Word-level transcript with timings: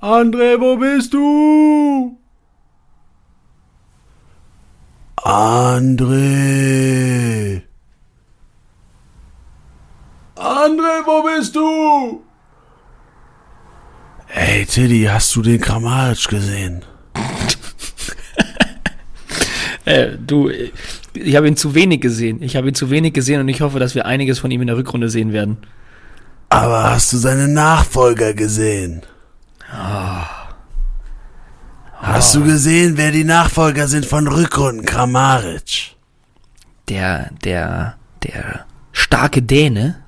André, 0.00 0.58
wo 0.58 0.76
bist 0.78 1.12
du? 1.12 2.16
André! 5.16 6.20
André, 10.36 11.04
wo 11.04 11.22
bist 11.22 11.54
du? 11.54 12.22
Ey, 14.28 14.64
Tiddy, 14.64 15.04
hast 15.04 15.36
du 15.36 15.42
den 15.42 15.60
Kramaric 15.60 16.28
gesehen? 16.28 16.84
Äh, 19.86 20.18
du, 20.18 20.50
ich 21.14 21.36
habe 21.36 21.48
ihn 21.48 21.56
zu 21.56 21.74
wenig 21.74 22.02
gesehen. 22.02 22.42
Ich 22.42 22.54
habe 22.54 22.68
ihn 22.68 22.74
zu 22.74 22.90
wenig 22.90 23.14
gesehen 23.14 23.40
und 23.40 23.48
ich 23.48 23.62
hoffe, 23.62 23.78
dass 23.78 23.94
wir 23.94 24.04
einiges 24.04 24.38
von 24.38 24.50
ihm 24.50 24.60
in 24.60 24.66
der 24.66 24.76
Rückrunde 24.76 25.08
sehen 25.08 25.32
werden. 25.32 25.56
Aber 26.50 26.90
hast 26.90 27.12
du 27.12 27.16
seine 27.16 27.46
Nachfolger 27.46 28.34
gesehen? 28.34 29.02
Hast 31.94 32.34
du 32.34 32.42
gesehen, 32.42 32.96
wer 32.96 33.12
die 33.12 33.24
Nachfolger 33.24 33.86
sind 33.86 34.04
von 34.04 34.26
Rückrunden 34.26 34.84
Kramaric? 34.84 35.96
Der, 36.88 37.30
der, 37.44 37.94
der 38.24 38.66
starke 38.92 39.42
Däne. 39.42 40.02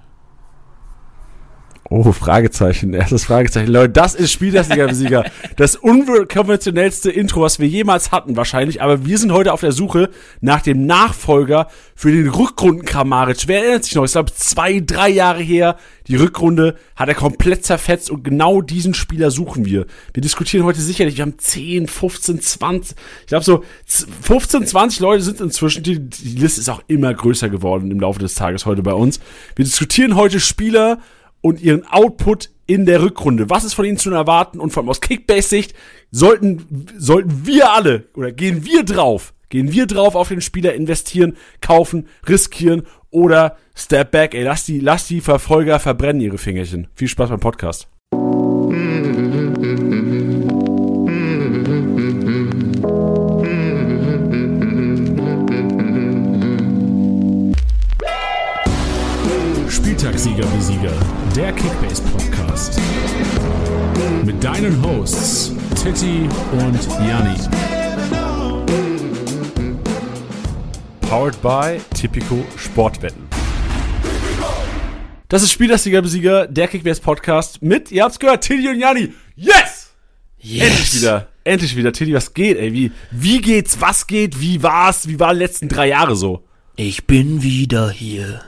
Oh, 1.95 2.11
Fragezeichen, 2.11 2.95
erstes 2.95 3.27
Fragezeichen. 3.27 3.71
Leute, 3.71 3.91
das 3.91 4.15
ist 4.15 4.33
Spielersieger-Sieger. 4.33 5.25
Das 5.57 5.77
unkonventionellste 5.77 7.11
Intro, 7.11 7.43
was 7.43 7.59
wir 7.59 7.69
jemals 7.69 8.13
hatten, 8.13 8.35
wahrscheinlich. 8.35 8.81
Aber 8.81 9.05
wir 9.05 9.19
sind 9.19 9.31
heute 9.31 9.53
auf 9.53 9.61
der 9.61 9.73
Suche 9.73 10.09
nach 10.41 10.63
dem 10.63 10.87
Nachfolger 10.87 11.69
für 11.95 12.11
den 12.11 12.31
Rückrunden 12.31 12.87
Kramaric. 12.87 13.47
Wer 13.47 13.63
erinnert 13.63 13.85
sich 13.85 13.95
noch? 13.95 14.07
Ich 14.07 14.13
glaube, 14.13 14.33
zwei, 14.33 14.81
drei 14.81 15.11
Jahre 15.11 15.43
her. 15.43 15.77
Die 16.09 16.17
Rückrunde 16.17 16.77
hat 16.97 17.09
er 17.09 17.15
komplett 17.15 17.67
zerfetzt 17.67 18.11
und 18.11 18.25
genau 18.25 18.63
diesen 18.63 18.95
Spieler 18.95 19.31
suchen 19.31 19.67
wir. 19.67 19.85
Wir 20.15 20.23
diskutieren 20.23 20.65
heute 20.65 20.81
sicherlich, 20.81 21.19
wir 21.19 21.23
haben 21.23 21.39
10, 21.39 21.89
15, 21.89 22.41
20, 22.41 22.97
ich 23.21 23.27
glaube 23.27 23.45
so 23.45 23.63
15, 24.23 24.67
20 24.67 25.01
Leute 25.01 25.23
sind 25.23 25.43
inzwischen, 25.43 25.83
die, 25.83 26.01
die 26.01 26.39
Liste 26.39 26.61
ist 26.63 26.71
auch 26.71 26.83
immer 26.87 27.13
größer 27.13 27.51
geworden 27.51 27.91
im 27.91 28.01
Laufe 28.01 28.19
des 28.19 28.35
Tages 28.35 28.65
heute 28.65 28.83
bei 28.83 28.95
uns. 28.95 29.21
Wir 29.57 29.67
diskutieren 29.67 30.17
heute 30.17 30.41
Spieler 30.41 30.99
und 31.43 31.61
ihren 31.61 31.87
Output 31.87 32.49
in 32.67 32.87
der 32.87 33.03
Rückrunde. 33.03 33.51
Was 33.51 33.65
ist 33.65 33.75
von 33.75 33.85
ihnen 33.85 33.99
zu 33.99 34.11
erwarten? 34.11 34.59
Und 34.59 34.73
vor 34.73 34.83
allem 34.83 34.89
aus 34.89 35.03
Kickbase-Sicht 35.03 35.75
sollten, 36.11 36.87
sollten 36.97 37.47
wir 37.47 37.73
alle 37.73 38.09
oder 38.15 38.33
gehen 38.33 38.65
wir 38.65 38.85
drauf, 38.85 39.35
gehen 39.51 39.73
wir 39.73 39.87
drauf 39.87 40.15
auf 40.15 40.29
den 40.29 40.41
Spieler 40.41 40.73
investieren, 40.73 41.37
kaufen, 41.61 42.09
riskieren 42.27 42.87
oder 43.11 43.59
Step 43.75 44.11
Back, 44.11 44.35
ey, 44.35 44.43
lass 44.43 44.65
die, 44.65 44.81
lass 44.81 45.07
die 45.07 45.21
Verfolger 45.21 45.79
verbrennen 45.79 46.23
ihre 46.23 46.39
Fingerchen. 46.39 46.89
Viel 46.95 47.09
Spaß 47.09 47.29
beim 47.29 47.41
Podcast. 47.41 47.89
Der 61.43 61.53
Kickbase 61.55 62.01
Podcast. 62.03 62.81
Mit 64.25 64.45
deinen 64.45 64.81
Hosts 64.81 65.53
Titti 65.75 66.29
und 66.53 66.89
Janni. 67.05 67.37
Powered 71.01 71.43
by 71.43 71.81
Tipico 71.97 72.45
Sportwetten. 72.57 73.27
Das 75.27 75.43
ist 75.43 75.51
Spielersieger-Besieger, 75.51 76.47
der 76.47 76.69
Kickbase 76.69 77.03
Podcast 77.03 77.61
mit, 77.61 77.91
ihr 77.91 78.05
habt's 78.05 78.21
gehört, 78.21 78.45
Tilly 78.45 78.69
und 78.69 78.79
Jani. 78.79 79.13
Yes! 79.35 79.91
Endlich 80.39 80.95
wieder. 80.95 81.27
Endlich 81.43 81.75
wieder. 81.75 81.93
Tilly, 81.93 82.15
was 82.15 82.35
geht, 82.35 82.57
ey? 82.57 82.73
Wie, 82.73 82.93
wie 83.11 83.41
geht's? 83.41 83.81
Was 83.81 84.07
geht? 84.07 84.41
Wie 84.41 84.63
war's? 84.63 85.09
Wie 85.09 85.19
waren 85.19 85.39
die 85.39 85.43
letzten 85.43 85.69
drei 85.69 85.89
Jahre 85.89 86.15
so? 86.15 86.45
Ich 86.77 87.09
bin 87.09 87.43
wieder 87.43 87.91
hier. 87.91 88.43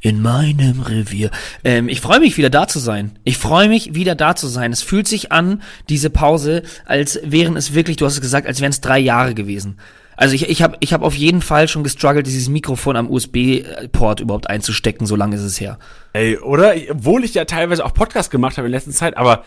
In 0.00 0.22
meinem 0.22 0.82
Revier. 0.82 1.30
Ähm, 1.64 1.88
ich 1.88 2.00
freue 2.00 2.20
mich 2.20 2.36
wieder 2.36 2.50
da 2.50 2.66
zu 2.66 2.78
sein. 2.78 3.18
Ich 3.24 3.38
freue 3.38 3.68
mich 3.68 3.94
wieder 3.94 4.14
da 4.14 4.36
zu 4.36 4.46
sein. 4.46 4.72
Es 4.72 4.82
fühlt 4.82 5.08
sich 5.08 5.32
an, 5.32 5.62
diese 5.88 6.10
Pause, 6.10 6.62
als 6.84 7.20
wären 7.24 7.56
es 7.56 7.74
wirklich, 7.74 7.96
du 7.96 8.06
hast 8.06 8.14
es 8.14 8.20
gesagt, 8.20 8.46
als 8.46 8.60
wären 8.60 8.70
es 8.70 8.80
drei 8.80 8.98
Jahre 8.98 9.34
gewesen. 9.34 9.78
Also 10.16 10.34
ich, 10.34 10.48
ich 10.48 10.62
habe 10.62 10.76
ich 10.80 10.92
hab 10.92 11.02
auf 11.02 11.14
jeden 11.14 11.42
Fall 11.42 11.68
schon 11.68 11.82
gestruggelt, 11.82 12.26
dieses 12.26 12.48
Mikrofon 12.48 12.96
am 12.96 13.10
USB-Port 13.10 14.20
überhaupt 14.20 14.48
einzustecken, 14.48 15.06
so 15.06 15.16
lange 15.16 15.36
ist 15.36 15.42
es 15.42 15.60
her. 15.60 15.78
Ey, 16.12 16.38
oder? 16.38 16.74
Obwohl 16.90 17.24
ich 17.24 17.34
ja 17.34 17.44
teilweise 17.44 17.84
auch 17.84 17.94
Podcast 17.94 18.30
gemacht 18.30 18.56
habe 18.56 18.66
in 18.68 18.72
letzter 18.72 18.92
Zeit, 18.92 19.16
aber 19.16 19.44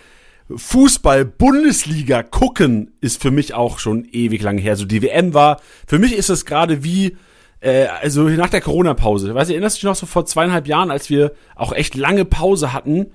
Fußball, 0.54 1.26
Bundesliga 1.26 2.24
gucken 2.24 2.92
ist 3.02 3.22
für 3.22 3.32
mich 3.32 3.54
auch 3.54 3.80
schon 3.80 4.06
ewig 4.12 4.42
lang 4.42 4.58
her. 4.58 4.76
So 4.76 4.86
die 4.86 5.02
WM 5.02 5.34
war, 5.34 5.62
für 5.86 6.00
mich 6.00 6.14
ist 6.14 6.30
es 6.30 6.46
gerade 6.46 6.84
wie, 6.84 7.18
äh, 7.60 7.86
also 7.86 8.24
nach 8.30 8.50
der 8.50 8.62
Corona-Pause. 8.62 9.34
Weißt 9.34 9.50
du, 9.50 9.54
erinnerst 9.54 9.78
du 9.78 9.80
dich 9.80 9.86
noch 9.86 9.96
so 9.96 10.06
vor 10.06 10.26
zweieinhalb 10.26 10.68
Jahren, 10.68 10.92
als 10.92 11.10
wir 11.10 11.32
auch 11.56 11.74
echt 11.74 11.96
lange 11.96 12.26
Pause 12.26 12.74
hatten 12.74 13.08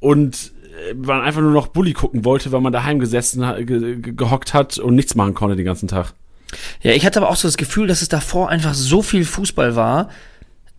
und 0.00 0.52
äh, 0.90 0.94
man 0.94 1.20
einfach 1.20 1.40
nur 1.40 1.52
noch 1.52 1.68
Bully 1.68 1.92
gucken 1.92 2.24
wollte, 2.24 2.52
weil 2.52 2.60
man 2.60 2.72
daheim 2.72 2.98
gesessen, 2.98 3.42
ge 3.66 3.96
ge 3.96 4.12
gehockt 4.14 4.54
hat 4.54 4.78
und 4.78 4.94
nichts 4.94 5.14
machen 5.14 5.34
konnte 5.34 5.56
den 5.56 5.64
ganzen 5.66 5.88
Tag. 5.88 6.14
Ja, 6.82 6.92
ich 6.92 7.04
hatte 7.04 7.20
aber 7.20 7.28
auch 7.30 7.36
so 7.36 7.46
das 7.46 7.56
Gefühl, 7.56 7.86
dass 7.86 8.00
es 8.02 8.08
davor 8.08 8.48
einfach 8.48 8.74
so 8.74 9.02
viel 9.02 9.24
Fußball 9.24 9.76
war, 9.76 10.08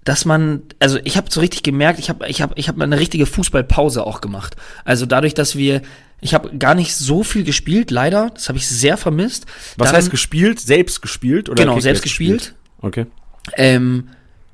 dass 0.03 0.25
man, 0.25 0.63
also 0.79 0.97
ich 1.03 1.17
habe 1.17 1.27
so 1.29 1.39
richtig 1.39 1.61
gemerkt, 1.61 1.99
ich 1.99 2.09
habe 2.09 2.27
ich 2.27 2.41
hab, 2.41 2.57
ich 2.57 2.67
hab 2.67 2.79
eine 2.81 2.99
richtige 2.99 3.25
Fußballpause 3.27 4.05
auch 4.05 4.21
gemacht. 4.21 4.55
Also 4.83 5.05
dadurch, 5.05 5.35
dass 5.35 5.55
wir, 5.55 5.81
ich 6.21 6.33
habe 6.33 6.57
gar 6.57 6.73
nicht 6.73 6.95
so 6.95 7.23
viel 7.23 7.43
gespielt, 7.43 7.91
leider, 7.91 8.31
das 8.33 8.47
habe 8.49 8.57
ich 8.57 8.67
sehr 8.67 8.97
vermisst. 8.97 9.45
Was 9.77 9.89
Dann- 9.89 9.97
heißt 9.97 10.09
gespielt? 10.09 10.59
Selbst 10.59 11.01
gespielt? 11.01 11.49
Oder 11.49 11.63
Genau, 11.63 11.79
selbst 11.79 12.01
gespielt. 12.01 12.55
Okay. 12.81 13.05
Ähm, 13.55 14.09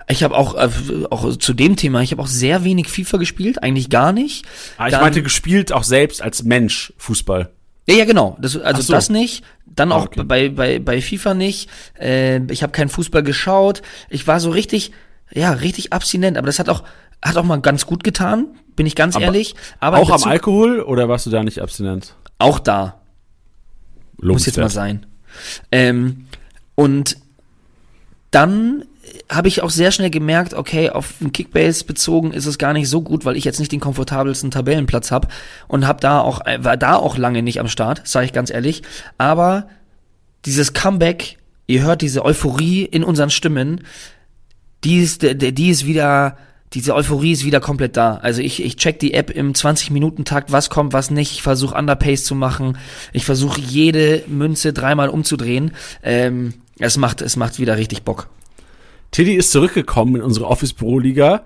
ich 0.08 0.24
habe 0.24 0.36
auch, 0.38 0.56
äh, 0.56 0.70
auch 1.10 1.36
zu 1.38 1.54
dem 1.54 1.76
Thema, 1.76 2.02
ich 2.02 2.12
habe 2.12 2.22
auch 2.22 2.28
sehr 2.28 2.64
wenig 2.64 2.88
FIFA 2.90 3.18
gespielt, 3.18 3.64
eigentlich 3.64 3.90
gar 3.90 4.12
nicht. 4.14 4.46
Ah, 4.78 4.86
ich 4.88 4.92
Dann- 4.92 5.02
meinte 5.02 5.24
gespielt 5.24 5.72
auch 5.72 5.84
selbst 5.84 6.22
als 6.22 6.44
Mensch 6.44 6.94
Fußball. 6.98 7.50
Ja, 7.88 7.96
ja, 7.96 8.06
genau. 8.06 8.38
Das, 8.42 8.56
also 8.58 8.82
so. 8.82 8.94
das 8.94 9.10
nicht. 9.10 9.44
Dann 9.66 9.92
Ah, 9.92 9.96
auch 9.98 10.06
okay. 10.08 10.24
bei, 10.24 10.50
bei, 10.50 10.80
bei 10.80 11.02
FIFA 11.02 11.34
nicht. 11.36 11.70
Äh, 12.00 12.42
ich 12.52 12.64
habe 12.64 12.72
keinen 12.72 12.90
Fußball 12.90 13.22
geschaut. 13.24 13.82
Ich 14.10 14.26
war 14.28 14.40
so 14.40 14.50
richtig, 14.50 14.92
ja, 15.32 15.52
richtig 15.52 15.92
abstinent. 15.94 16.38
Aber 16.38 16.48
das 16.48 16.58
hat 16.60 16.70
auch, 16.70 16.84
hat 17.22 17.38
auch 17.38 17.44
mal 17.44 17.62
ganz 17.62 17.86
gut 17.86 18.04
getan, 18.04 18.48
bin 18.76 18.86
ich 18.88 18.96
ganz 18.96 19.16
Aber 19.16 19.26
ehrlich. 19.26 19.56
Aber 19.80 19.98
auch 19.98 20.10
am 20.10 20.18
dazu- 20.18 20.30
Alkohol 20.30 20.82
oder 20.82 21.10
warst 21.10 21.26
du 21.28 21.30
da 21.30 21.44
nicht 21.44 21.62
abstinent? 21.62 22.16
Auch 22.40 22.58
da. 22.60 23.02
Muss 24.22 24.46
jetzt 24.46 24.58
mal 24.58 24.64
Lobenswert. 24.64 24.72
sein. 24.72 25.06
Ähm, 25.72 26.26
und 26.76 27.18
dann 28.36 28.84
habe 29.30 29.48
ich 29.48 29.64
auch 29.64 29.70
sehr 29.70 29.92
schnell 29.92 30.10
gemerkt, 30.10 30.54
okay, 30.54 30.90
auf 30.90 31.14
den 31.22 31.32
Kickbase 31.32 31.86
bezogen 31.86 32.32
ist 32.32 32.46
es 32.46 32.58
gar 32.58 32.74
nicht 32.74 32.90
so 32.90 33.02
gut, 33.02 33.24
weil 33.24 33.38
ich 33.38 33.46
jetzt 33.46 33.60
nicht 33.60 33.72
den 33.72 33.80
komfortabelsten 33.80 34.52
Tabellenplatz 34.52 35.10
habe 35.10 35.30
und 35.68 35.88
habe 35.88 36.02
da 36.02 36.20
auch 36.20 36.46
äh, 36.46 36.64
war 36.64 36.76
da 36.76 36.96
auch 36.96 37.18
lange 37.18 37.42
nicht 37.42 37.62
am 37.62 37.70
Start, 37.70 38.06
sage 38.06 38.26
ich 38.26 38.34
ganz 38.34 38.52
ehrlich, 38.52 38.84
aber 39.18 39.68
dieses 40.44 40.74
Comeback, 40.74 41.38
ihr 41.66 41.84
hört 41.84 42.02
diese 42.02 42.26
Euphorie 42.26 42.84
in 42.84 43.04
unseren 43.06 43.30
Stimmen, 43.30 43.86
die 44.84 45.02
ist 45.02 45.24
die 45.24 45.70
ist 45.70 45.86
wieder 45.86 46.38
diese 46.74 46.94
Euphorie 46.94 47.32
ist 47.32 47.46
wieder 47.46 47.62
komplett 47.62 47.96
da. 47.96 48.16
Also 48.16 48.42
ich, 48.42 48.62
ich 48.62 48.76
check 48.76 49.00
die 49.00 49.14
App 49.14 49.30
im 49.30 49.54
20-Minuten-Takt, 49.54 50.52
was 50.52 50.70
kommt, 50.70 50.92
was 50.92 51.10
nicht. 51.10 51.32
Ich 51.32 51.42
versuche 51.42 51.74
Underpace 51.74 52.26
zu 52.26 52.36
machen. 52.36 52.78
Ich 53.14 53.24
versuche 53.24 53.62
jede 53.62 54.24
Münze 54.28 54.74
dreimal 54.74 55.08
umzudrehen. 55.08 55.72
Ähm, 56.04 56.54
es 56.80 56.98
macht, 56.98 57.22
es 57.22 57.36
macht 57.36 57.60
wieder 57.60 57.78
richtig 57.78 58.04
Bock. 58.04 58.28
Tiddy 59.12 59.36
ist 59.36 59.52
zurückgekommen 59.52 60.18
in 60.18 60.22
unsere 60.22 60.48
Office-Büro-Liga, 60.48 61.46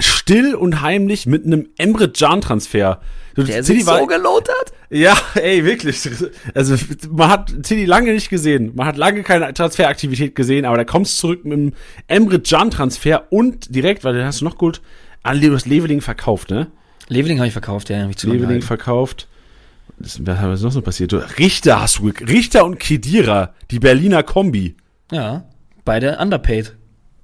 still 0.00 0.54
und 0.54 0.80
heimlich 0.80 1.26
mit 1.26 1.44
einem 1.44 1.68
Emre 1.76 2.10
Can-Transfer. 2.10 3.00
Der 3.36 3.62
sich 3.62 3.84
so 3.84 4.06
gelotert. 4.06 4.72
Ja, 4.90 5.16
ey, 5.34 5.64
wirklich. 5.64 6.08
Also, 6.54 6.76
man 7.10 7.28
hat 7.28 7.62
Tiddy 7.62 7.84
lange 7.84 8.12
nicht 8.12 8.30
gesehen. 8.30 8.72
Man 8.74 8.86
hat 8.86 8.96
lange 8.96 9.22
keine 9.22 9.52
Transferaktivität 9.52 10.34
gesehen, 10.34 10.64
aber 10.64 10.76
da 10.76 10.84
kommst 10.84 11.18
du 11.18 11.20
zurück 11.20 11.44
mit 11.44 11.52
einem 11.52 11.72
Emre 12.06 12.40
Can-Transfer 12.40 13.24
und 13.30 13.74
direkt, 13.74 14.04
weil 14.04 14.14
den 14.14 14.24
hast 14.24 14.40
du 14.40 14.44
noch 14.44 14.56
gut, 14.56 14.80
an 15.22 15.38
Leos 15.38 15.66
Leveling 15.66 16.00
verkauft, 16.00 16.50
ne? 16.50 16.68
Leveling 17.08 17.38
habe 17.38 17.48
ich 17.48 17.52
verkauft, 17.52 17.90
ja, 17.90 18.02
hab 18.02 18.10
ich 18.10 18.16
zu 18.16 18.30
Leveling 18.30 18.62
verkauft. 18.62 19.28
Was 19.98 20.18
hat 20.18 20.60
noch 20.60 20.72
so 20.72 20.82
passiert? 20.82 21.12
Richter 21.38 21.80
hast 21.80 21.98
du, 21.98 22.08
Richter 22.08 22.64
und 22.64 22.78
Kedira, 22.80 23.54
die 23.70 23.78
Berliner 23.78 24.22
Kombi. 24.22 24.76
Ja, 25.12 25.44
beide 25.84 26.18
underpaid. 26.18 26.76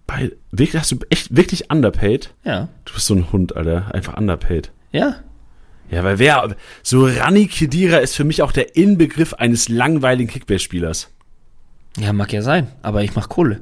Bei, 0.06 0.32
wirklich, 0.50 0.81
hast 0.81 0.93
du 0.93 0.99
echt 1.11 1.37
wirklich 1.37 1.70
underpaid? 1.70 2.34
Ja, 2.44 2.69
Du 2.84 2.94
bist 2.94 3.06
so 3.06 3.14
ein 3.14 3.31
Hund, 3.32 3.56
Alter. 3.56 3.94
Einfach 3.94 4.17
underpaid. 4.17 4.70
ja. 4.93 5.17
Ja, 5.93 6.05
weil 6.05 6.20
wer, 6.20 6.55
so 6.84 7.05
Rani 7.05 7.49
Kedira 7.49 7.96
ist 7.96 8.14
für 8.14 8.22
mich 8.22 8.43
auch 8.43 8.52
der 8.52 8.76
Inbegriff 8.76 9.34
eines 9.34 9.69
langweiligen 9.69 10.31
Kickbase-Spielers. 10.31 11.08
Ja, 11.99 12.12
mag 12.12 12.32
ja 12.32 12.43
sein, 12.43 12.69
aber 12.82 13.02
ich 13.02 13.17
mach 13.17 13.28
Kohle. 13.28 13.61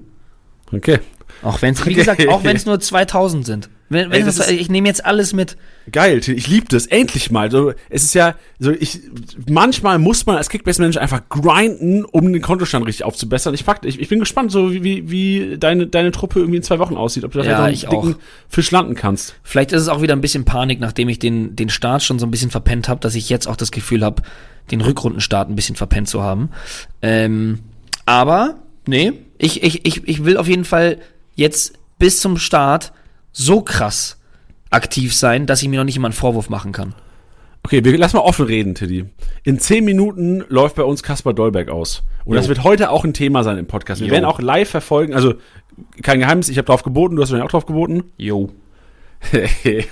Okay. 0.70 0.98
Auch 1.42 1.62
wenn 1.62 1.72
es, 1.72 1.80
wie 1.86 1.90
Okay. 1.92 1.94
gesagt, 2.00 2.28
auch 2.28 2.44
wenn 2.44 2.54
es 2.54 2.66
nur 2.66 2.78
2000 2.80 3.46
sind. 3.46 3.70
Wenn, 3.90 4.10
wenn 4.10 4.22
Ey, 4.22 4.28
ist- 4.28 4.50
ich 4.50 4.68
nehme 4.68 4.86
jetzt 4.86 5.04
alles 5.06 5.32
mit. 5.32 5.56
Geil, 5.90 6.18
ich 6.18 6.46
liebe 6.46 6.66
das. 6.68 6.86
Endlich 6.86 7.30
mal. 7.30 7.50
So, 7.50 7.72
es 7.88 8.04
ist 8.04 8.14
ja, 8.14 8.34
so 8.58 8.70
ich, 8.70 9.00
manchmal 9.48 9.98
muss 9.98 10.26
man 10.26 10.36
als 10.36 10.50
Kickbase-Manager 10.50 11.00
einfach 11.00 11.22
grinden, 11.30 12.04
um 12.04 12.30
den 12.30 12.42
Kontostand 12.42 12.86
richtig 12.86 13.04
aufzubessern. 13.04 13.54
Ich, 13.54 13.64
pack, 13.64 13.84
ich, 13.84 13.98
ich 13.98 14.08
bin 14.08 14.18
gespannt, 14.18 14.52
so 14.52 14.72
wie, 14.72 14.84
wie, 14.84 15.10
wie 15.10 15.56
deine, 15.58 15.86
deine 15.86 16.10
Truppe 16.10 16.40
irgendwie 16.40 16.58
in 16.58 16.62
zwei 16.62 16.78
Wochen 16.78 16.96
aussieht, 16.96 17.24
ob 17.24 17.32
du 17.32 17.38
da 17.38 17.44
Ja, 17.44 17.64
einen 17.64 17.74
dicken 17.74 18.16
Fisch 18.48 18.70
landen 18.70 18.94
kannst. 18.94 19.34
Vielleicht 19.42 19.72
ist 19.72 19.80
es 19.82 19.88
auch 19.88 20.02
wieder 20.02 20.14
ein 20.14 20.20
bisschen 20.20 20.44
Panik, 20.44 20.80
nachdem 20.80 21.08
ich 21.08 21.18
den, 21.18 21.56
den 21.56 21.70
Start 21.70 22.02
schon 22.02 22.18
so 22.18 22.26
ein 22.26 22.30
bisschen 22.30 22.50
verpennt 22.50 22.88
habe, 22.88 23.00
dass 23.00 23.14
ich 23.14 23.30
jetzt 23.30 23.48
auch 23.48 23.56
das 23.56 23.70
Gefühl 23.70 24.04
habe, 24.04 24.22
den 24.70 24.82
Rückrundenstart 24.82 25.48
ein 25.48 25.56
bisschen 25.56 25.76
verpennt 25.76 26.08
zu 26.08 26.22
haben. 26.22 26.50
Ähm, 27.00 27.60
aber, 28.04 28.56
nee, 28.86 29.12
ich, 29.38 29.62
ich, 29.62 29.86
ich, 29.86 30.06
ich 30.06 30.24
will 30.26 30.36
auf 30.36 30.48
jeden 30.48 30.66
Fall 30.66 30.98
jetzt 31.34 31.74
bis 31.98 32.20
zum 32.20 32.36
Start 32.36 32.92
so 33.38 33.62
krass 33.62 34.18
aktiv 34.70 35.14
sein, 35.14 35.46
dass 35.46 35.62
ich 35.62 35.68
mir 35.68 35.78
noch 35.78 35.84
nicht 35.84 35.96
immer 35.96 36.08
einen 36.08 36.12
Vorwurf 36.12 36.50
machen 36.50 36.72
kann. 36.72 36.94
Okay, 37.62 37.84
wir 37.84 37.96
lass 37.98 38.12
mal 38.12 38.20
offen 38.20 38.46
reden, 38.46 38.74
Tiddy. 38.74 39.06
In 39.44 39.58
zehn 39.58 39.84
Minuten 39.84 40.44
läuft 40.48 40.76
bei 40.76 40.82
uns 40.82 41.02
Kaspar 41.02 41.34
Dolberg 41.34 41.68
aus. 41.68 42.02
Und 42.24 42.36
das 42.36 42.46
Jo. 42.46 42.50
wird 42.50 42.64
heute 42.64 42.90
auch 42.90 43.04
ein 43.04 43.14
Thema 43.14 43.44
sein 43.44 43.58
im 43.58 43.66
Podcast. 43.66 44.00
Wir 44.00 44.08
Jo. 44.08 44.12
werden 44.12 44.24
auch 44.24 44.40
live 44.40 44.68
verfolgen, 44.68 45.14
also 45.14 45.34
kein 46.02 46.18
Geheimnis, 46.18 46.48
ich 46.48 46.58
habe 46.58 46.66
drauf 46.66 46.82
geboten, 46.82 47.16
du 47.16 47.22
hast 47.22 47.30
mir 47.30 47.44
auch 47.44 47.50
drauf 47.50 47.66
geboten. 47.66 48.04
Jo. 48.16 48.50
okay. 49.32 49.86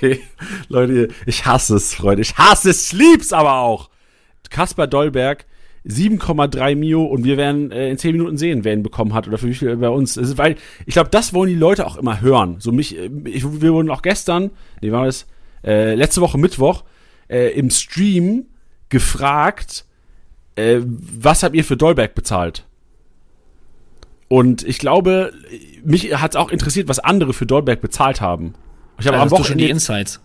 Leute, 0.68 1.08
ich 1.26 1.46
hasse 1.46 1.76
es, 1.76 1.94
Freunde. 1.94 2.22
Ich 2.22 2.36
hasse 2.36 2.70
es, 2.70 2.92
ich 2.92 2.98
lieb's 2.98 3.32
aber 3.32 3.54
auch. 3.60 3.90
Kaspar 4.50 4.88
Dolberg, 4.88 5.46
7,3 5.86 6.76
Mio 6.76 7.04
und 7.04 7.24
wir 7.24 7.36
werden 7.36 7.70
äh, 7.70 7.90
in 7.90 7.98
10 7.98 8.12
Minuten 8.12 8.36
sehen, 8.36 8.64
wer 8.64 8.74
ihn 8.74 8.82
bekommen 8.82 9.14
hat 9.14 9.26
oder 9.26 9.38
für 9.38 9.48
wie 9.48 9.54
viel 9.54 9.76
bei 9.76 9.88
uns. 9.88 10.16
Ist, 10.16 10.36
weil 10.36 10.56
ich 10.86 10.94
glaube, 10.94 11.10
das 11.10 11.32
wollen 11.32 11.48
die 11.48 11.56
Leute 11.56 11.86
auch 11.86 11.96
immer 11.96 12.20
hören. 12.20 12.56
So 12.58 12.72
mich, 12.72 12.98
äh, 12.98 13.10
ich, 13.24 13.44
wir 13.60 13.72
wurden 13.72 13.90
auch 13.90 14.02
gestern, 14.02 14.50
nee, 14.82 14.92
war 14.92 15.06
das, 15.06 15.26
äh, 15.64 15.94
letzte 15.94 16.20
Woche 16.20 16.38
Mittwoch, 16.38 16.84
äh, 17.28 17.52
im 17.52 17.70
Stream 17.70 18.46
gefragt, 18.88 19.86
äh, 20.56 20.80
was 20.84 21.42
habt 21.42 21.54
ihr 21.54 21.64
für 21.64 21.76
Dolberg 21.76 22.14
bezahlt? 22.14 22.66
Und 24.28 24.62
ich 24.62 24.78
glaube, 24.78 25.32
mich 25.82 26.14
hat 26.20 26.32
es 26.32 26.36
auch 26.36 26.50
interessiert, 26.50 26.88
was 26.88 26.98
andere 26.98 27.32
für 27.32 27.46
Dolberg 27.46 27.80
bezahlt 27.80 28.20
haben. 28.20 28.54
Ich 29.00 29.06
habe 29.06 29.18
Also 29.18 29.36
am 29.36 29.42
du 29.42 29.48
schon 29.48 29.58
die 29.58 29.64
Wochenende, 29.64 29.70
Insights. 29.72 30.20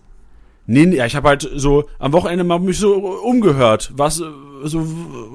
Nee, 0.66 0.86
nee, 0.86 0.96
ja, 0.96 1.06
ich 1.06 1.16
habe 1.16 1.28
halt 1.28 1.48
so 1.54 1.88
am 1.98 2.12
Wochenende 2.12 2.44
mal 2.44 2.58
mich 2.58 2.78
so 2.78 2.94
umgehört, 2.94 3.90
was 3.94 4.20
äh, 4.20 4.24
so 4.64 4.86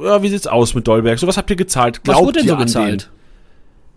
ja, 0.03 0.21
wie 0.23 0.29
sieht's 0.29 0.47
aus 0.47 0.73
mit 0.75 0.87
Dolberg? 0.87 1.19
So 1.19 1.27
was 1.27 1.37
habt 1.37 1.49
ihr 1.49 1.55
gezahlt? 1.55 1.97
Was 2.05 2.15
Glaubt 2.15 2.25
wurde 2.27 2.39
denn 2.39 2.47
so 2.49 2.57
gezahlt? 2.57 3.09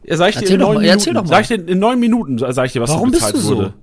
Den? 0.04 0.10
Ja, 0.10 0.16
sag 0.16 0.28
ich 0.30 0.34
dir 0.36 0.40
Erzähl 0.42 0.54
in 0.54 0.60
doch 0.60 0.66
neun 0.68 0.74
mal, 0.74 0.80
Minuten. 0.82 0.98
erzähl 0.98 1.14
doch 1.14 1.22
mal. 1.22 1.28
Sag 1.28 1.40
ich 1.42 1.48
dir 1.48 1.54
in 1.68 1.78
neun 1.78 1.98
Minuten, 2.00 2.38
sag 2.38 2.66
ich 2.66 2.72
dir, 2.72 2.82
was 2.82 2.90
Warum 2.90 3.08
so 3.08 3.12
bist 3.12 3.26
bezahlt 3.32 3.34
du 3.34 3.40
so? 3.48 3.56
wurde. 3.56 3.74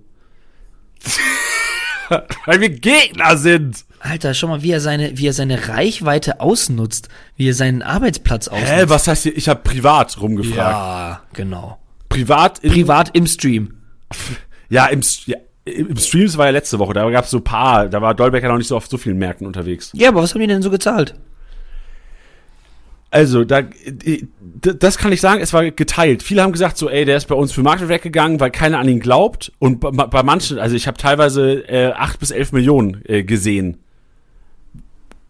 Weil 2.46 2.60
wir 2.62 2.70
Gegner 2.70 3.38
sind. 3.38 3.86
Alter, 4.00 4.34
schau 4.34 4.48
mal, 4.48 4.62
wie 4.64 4.72
er 4.72 4.82
seine, 4.82 5.18
wie 5.18 5.28
er 5.28 5.34
seine 5.34 5.68
Reichweite 5.70 6.42
ausnutzt, 6.42 7.08
wie 7.38 7.50
er 7.50 7.54
seinen 7.54 7.82
Arbeitsplatz 7.84 8.48
ausnutzt. 8.48 8.72
Hä, 8.72 8.84
was 8.88 9.08
heißt 9.08 9.24
hier? 9.24 9.38
Ich 9.38 9.48
habe 9.48 9.62
privat 9.62 10.20
rumgefragt. 10.20 10.58
Ja, 10.58 11.22
genau. 11.34 11.78
Privat 12.10 12.60
in, 12.60 12.72
Privat 12.74 13.12
im 13.16 13.28
Stream. 13.28 13.76
Ja, 14.70 14.88
im, 14.88 15.00
S- 15.00 15.26
ja, 15.28 15.38
im 15.66 15.96
Streams 15.98 16.38
war 16.38 16.46
ja 16.48 16.52
letzte 16.52 16.80
Woche, 16.80 16.94
da 16.94 17.10
gab 17.10 17.26
es 17.26 17.32
so 17.32 17.38
ein 17.38 17.44
paar, 17.44 17.88
da 17.88 18.02
war 18.02 18.14
Dolbeck 18.16 18.44
ja 18.44 18.50
noch 18.50 18.58
nicht 18.58 18.68
so 18.68 18.76
auf 18.78 18.88
so 18.88 18.98
vielen 18.98 19.18
Märkten 19.18 19.46
unterwegs. 19.46 19.92
Ja, 19.94 20.10
aber 20.10 20.22
was 20.24 20.34
haben 20.34 20.42
die 20.42 20.48
denn 20.48 20.62
so 20.62 20.72
gezahlt? 20.72 21.14
Also, 23.14 23.44
da, 23.44 23.62
d- 23.62 24.26
das 24.80 24.98
kann 24.98 25.12
ich 25.12 25.20
sagen, 25.20 25.42
es 25.42 25.52
war 25.52 25.70
geteilt. 25.70 26.24
Viele 26.24 26.42
haben 26.44 26.54
gesagt 26.54 26.78
so, 26.78 26.90
ey, 26.90 27.04
der 27.04 27.18
ist 27.18 27.28
bei 27.28 27.36
uns 27.36 27.52
für 27.52 27.62
Market 27.62 27.90
weggegangen, 27.90 28.40
weil 28.40 28.52
keiner 28.52 28.80
an 28.80 28.88
ihn 28.88 29.02
glaubt. 29.02 29.52
Und 29.60 29.82
bei, 29.82 29.92
bei 29.92 30.24
manchen, 30.24 30.58
also 30.60 30.78
ich 30.78 30.88
habe 30.88 30.98
teilweise 30.98 31.68
äh, 31.68 31.92
8 31.92 32.20
bis 32.22 32.32
11 32.32 32.54
Millionen 32.54 33.02
äh, 33.06 33.24
gesehen. 33.24 33.80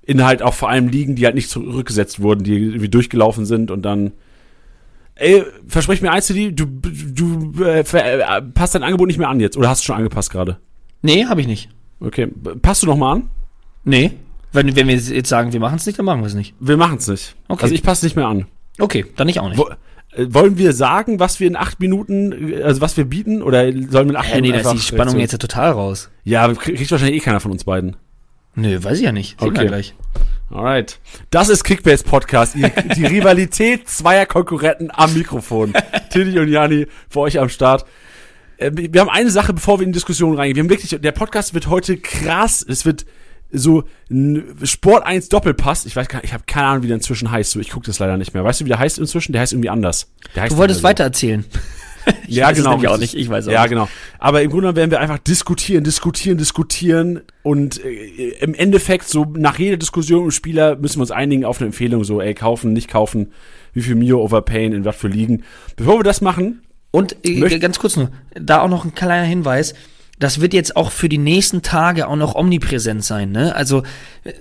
In 0.03 0.23
halt 0.23 0.43
auch 0.43 0.53
vor 0.53 0.69
allem 0.69 0.89
Ligen, 0.89 1.15
die 1.15 1.25
halt 1.25 1.33
nicht 1.33 1.49
zurückgesetzt 1.49 2.21
wurden, 2.21 2.43
die 2.43 2.53
irgendwie 2.55 2.89
durchgelaufen 2.89 3.45
sind 3.47 3.71
und 3.71 3.81
dann 3.81 4.11
Ey, 5.21 5.43
versprich 5.67 6.01
mir 6.01 6.11
eins, 6.11 6.27
die 6.27 6.53
du, 6.55 6.65
du 6.65 7.63
äh, 7.63 7.81
äh, 7.81 8.41
passt 8.41 8.73
dein 8.75 8.83
Angebot 8.83 9.07
nicht 9.07 9.19
mehr 9.19 9.29
an 9.29 9.39
jetzt. 9.39 9.55
Oder 9.55 9.69
hast 9.69 9.81
du 9.81 9.85
schon 9.85 9.95
angepasst 9.97 10.31
gerade? 10.31 10.57
Nee, 11.03 11.25
habe 11.25 11.41
ich 11.41 11.47
nicht. 11.47 11.69
Okay, 11.99 12.27
passt 12.61 12.81
du 12.83 12.87
noch 12.87 12.97
mal 12.97 13.13
an? 13.13 13.29
Nee. 13.83 14.11
Wenn, 14.51 14.75
wenn 14.75 14.87
wir 14.87 14.95
jetzt 14.95 15.29
sagen, 15.29 15.53
wir 15.53 15.59
machen 15.59 15.75
es 15.75 15.85
nicht, 15.85 15.97
dann 15.99 16.05
machen 16.05 16.21
wir 16.21 16.27
es 16.27 16.33
nicht. 16.33 16.55
Wir 16.59 16.75
machen 16.75 16.97
es 16.97 17.07
nicht. 17.07 17.35
Okay. 17.47 17.63
Also 17.63 17.75
ich 17.75 17.83
passe 17.83 18.05
nicht 18.05 18.15
mehr 18.15 18.27
an. 18.27 18.47
Okay, 18.79 19.05
dann 19.15 19.29
ich 19.29 19.39
auch 19.39 19.47
nicht. 19.49 19.57
Wo, 19.59 19.69
äh, 20.13 20.33
wollen 20.33 20.57
wir 20.57 20.73
sagen, 20.73 21.19
was 21.19 21.39
wir 21.39 21.47
in 21.47 21.55
acht 21.55 21.79
Minuten, 21.79 22.51
äh, 22.53 22.63
also 22.63 22.81
was 22.81 22.97
wir 22.97 23.05
bieten, 23.05 23.41
oder 23.43 23.63
sollen 23.71 23.91
wir 23.91 24.01
in 24.09 24.15
acht 24.15 24.29
nee, 24.33 24.41
Minuten 24.41 24.63
da 24.63 24.71
ist 24.71 24.77
die 24.77 24.95
Spannung 24.95 25.19
jetzt 25.19 25.31
ja 25.33 25.37
total 25.37 25.71
raus. 25.71 26.09
Ja, 26.23 26.47
krieg- 26.53 26.75
kriegt 26.77 26.91
wahrscheinlich 26.91 27.21
eh 27.21 27.23
keiner 27.23 27.39
von 27.39 27.51
uns 27.51 27.63
beiden. 27.63 27.95
Nö, 28.55 28.83
weiß 28.83 28.97
ich 28.97 29.05
ja 29.05 29.11
nicht. 29.11 29.39
Sehen 29.39 29.49
Okay. 29.49 29.61
wir 29.61 29.67
gleich. 29.67 29.95
Alright. 30.51 30.99
Das 31.29 31.49
ist 31.49 31.63
Kickbase 31.63 32.03
Podcast. 32.03 32.55
Die, 32.95 33.05
Rivalität 33.05 33.87
zweier 33.87 34.25
Konkurrenten 34.25 34.89
am 34.91 35.13
Mikrofon. 35.13 35.73
Tilly 36.11 36.39
und 36.39 36.49
Jani 36.49 36.87
für 37.09 37.19
euch 37.21 37.39
am 37.39 37.49
Start. 37.49 37.85
Äh, 38.57 38.71
Wir 38.73 39.01
haben 39.01 39.09
eine 39.09 39.31
Sache, 39.31 39.53
bevor 39.53 39.79
wir 39.79 39.85
in 39.85 39.91
die 39.91 39.97
Diskussion 39.97 40.35
reingehen. 40.35 40.55
Wir 40.57 40.63
haben 40.63 40.69
wirklich, 40.69 40.99
der 41.01 41.11
Podcast 41.13 41.53
wird 41.53 41.67
heute 41.67 41.97
krass. 41.97 42.65
Es 42.67 42.85
wird 42.85 43.05
so 43.53 43.83
Sport 44.63 45.05
1 45.05 45.29
Doppelpass. 45.29 45.85
Ich 45.85 45.95
weiß 45.95 46.07
gar 46.07 46.23
ich 46.23 46.33
habe 46.33 46.43
keine 46.47 46.67
Ahnung, 46.67 46.83
wie 46.83 46.87
der 46.87 46.95
inzwischen 46.97 47.31
heißt. 47.31 47.51
So, 47.51 47.59
ich 47.59 47.69
gucke 47.69 47.85
das 47.85 47.99
leider 47.99 48.17
nicht 48.17 48.33
mehr. 48.33 48.43
Weißt 48.43 48.61
du, 48.61 48.65
wie 48.65 48.69
der 48.69 48.79
heißt 48.79 48.99
inzwischen? 48.99 49.31
Der 49.31 49.41
heißt 49.41 49.53
irgendwie 49.53 49.69
anders. 49.69 50.11
Der 50.35 50.43
heißt 50.43 50.53
Du 50.53 50.57
wolltest 50.57 50.79
nicht 50.79 50.83
mehr 50.83 50.89
weiter 50.89 51.03
erzählen. 51.05 51.45
Ich 52.27 52.37
ja, 52.37 52.45
weiß 52.47 52.57
es 52.57 52.63
genau. 52.63 52.71
nämlich 52.75 52.89
auch 52.89 52.97
nicht, 52.97 53.13
ich 53.15 53.29
weiß 53.29 53.47
auch 53.47 53.51
Ja, 53.51 53.61
nicht. 53.61 53.71
genau. 53.71 53.87
Aber 54.19 54.41
im 54.41 54.49
Grunde 54.49 54.63
genommen 54.63 54.77
werden 54.77 54.91
wir 54.91 54.99
einfach 54.99 55.19
diskutieren, 55.19 55.83
diskutieren, 55.83 56.37
diskutieren 56.37 57.21
und 57.43 57.83
äh, 57.83 58.29
im 58.39 58.53
Endeffekt 58.53 59.07
so 59.07 59.25
nach 59.25 59.59
jeder 59.59 59.77
Diskussion 59.77 60.23
im 60.25 60.31
Spieler 60.31 60.75
müssen 60.77 60.97
wir 60.97 61.01
uns 61.01 61.11
einigen 61.11 61.45
auf 61.45 61.59
eine 61.59 61.67
Empfehlung, 61.67 62.03
so 62.03 62.21
ey, 62.21 62.33
kaufen, 62.33 62.73
nicht 62.73 62.87
kaufen, 62.89 63.31
wie 63.73 63.81
viel 63.81 63.95
Mio 63.95 64.21
overpayen, 64.21 64.73
in 64.73 64.85
was 64.85 64.95
für 64.95 65.07
liegen. 65.07 65.43
Bevor 65.75 65.99
wir 65.99 66.03
das 66.03 66.21
machen, 66.21 66.61
Und 66.91 67.15
äh, 67.25 67.59
ganz 67.59 67.79
kurz 67.79 67.95
nur, 67.97 68.11
da 68.33 68.61
auch 68.61 68.69
noch 68.69 68.85
ein 68.85 68.95
kleiner 68.95 69.25
Hinweis. 69.25 69.73
Das 70.21 70.39
wird 70.39 70.53
jetzt 70.53 70.75
auch 70.75 70.91
für 70.91 71.09
die 71.09 71.17
nächsten 71.17 71.63
Tage 71.63 72.07
auch 72.07 72.15
noch 72.15 72.35
omnipräsent 72.35 73.03
sein. 73.03 73.31
Ne? 73.31 73.55
Also 73.55 73.81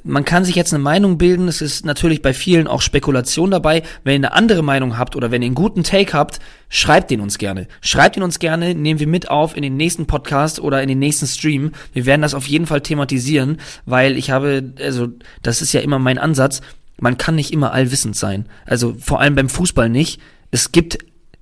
man 0.04 0.26
kann 0.26 0.44
sich 0.44 0.54
jetzt 0.54 0.74
eine 0.74 0.82
Meinung 0.82 1.16
bilden. 1.16 1.48
Es 1.48 1.62
ist 1.62 1.86
natürlich 1.86 2.20
bei 2.20 2.34
vielen 2.34 2.66
auch 2.66 2.82
Spekulation 2.82 3.50
dabei. 3.50 3.82
Wenn 4.04 4.12
ihr 4.12 4.28
eine 4.28 4.32
andere 4.34 4.62
Meinung 4.62 4.98
habt 4.98 5.16
oder 5.16 5.30
wenn 5.30 5.40
ihr 5.40 5.46
einen 5.46 5.54
guten 5.54 5.82
Take 5.82 6.12
habt, 6.12 6.38
schreibt 6.68 7.10
den 7.10 7.22
uns 7.22 7.38
gerne. 7.38 7.66
Schreibt 7.80 8.18
ihn 8.18 8.22
uns 8.22 8.38
gerne, 8.38 8.74
nehmen 8.74 9.00
wir 9.00 9.06
mit 9.06 9.30
auf 9.30 9.56
in 9.56 9.62
den 9.62 9.78
nächsten 9.78 10.04
Podcast 10.06 10.60
oder 10.60 10.82
in 10.82 10.88
den 10.88 10.98
nächsten 10.98 11.26
Stream. 11.26 11.72
Wir 11.94 12.04
werden 12.04 12.20
das 12.20 12.34
auf 12.34 12.46
jeden 12.46 12.66
Fall 12.66 12.82
thematisieren, 12.82 13.56
weil 13.86 14.18
ich 14.18 14.30
habe, 14.30 14.74
also 14.80 15.08
das 15.42 15.62
ist 15.62 15.72
ja 15.72 15.80
immer 15.80 15.98
mein 15.98 16.18
Ansatz. 16.18 16.60
Man 16.98 17.16
kann 17.16 17.36
nicht 17.36 17.54
immer 17.54 17.72
allwissend 17.72 18.16
sein. 18.16 18.44
Also 18.66 18.94
vor 19.00 19.22
allem 19.22 19.34
beim 19.34 19.48
Fußball 19.48 19.88
nicht. 19.88 20.20
Es 20.50 20.72
gibt 20.72 20.98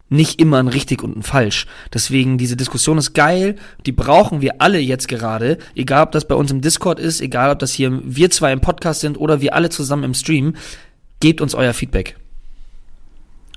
nicht 0.09 0.41
immer 0.41 0.59
ein 0.59 0.69
richtig 0.69 1.03
und 1.03 1.17
ein 1.17 1.23
falsch. 1.23 1.67
Deswegen, 1.93 2.39
diese 2.39 2.57
Diskussion 2.57 2.99
ist 2.99 3.13
geil, 3.13 3.57
die 3.87 3.93
brauchen 3.93 4.41
wir 4.41 4.61
alle 4.61 4.79
jetzt 4.79 5.09
gerade, 5.09 5.59
egal 5.75 6.05
ob 6.05 6.13
das 6.13 6.27
bei 6.27 6.35
uns 6.35 6.51
im 6.51 6.61
Discord 6.61 6.99
ist, 6.99 7.21
egal 7.21 7.51
ob 7.51 7.59
das 7.59 7.73
hier 7.73 8.01
wir 8.05 8.31
zwei 8.31 8.53
im 8.53 8.61
Podcast 8.61 9.01
sind 9.01 9.19
oder 9.19 9.41
wir 9.41 9.55
alle 9.55 9.69
zusammen 9.69 10.05
im 10.05 10.15
Stream, 10.15 10.55
gebt 11.21 11.41
uns 11.41 11.55
euer 11.55 11.75
Feedback. 11.75 12.17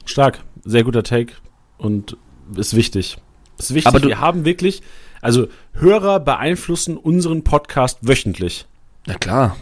stark, 0.06 0.44
sehr 0.66 0.84
guter 0.84 1.04
Take 1.04 1.34
und 1.78 2.18
ist 2.56 2.76
wichtig. 2.76 3.18
Ist 3.58 3.74
wichtig. 3.74 3.88
Aber 3.88 4.04
wir 4.04 4.20
haben 4.20 4.44
wirklich, 4.46 4.82
also 5.22 5.48
Hörer 5.74 6.20
beeinflussen 6.20 6.98
unseren 6.98 7.44
Podcast 7.44 8.00
wöchentlich. 8.02 8.66
Na 9.06 9.14
klar. 9.14 9.56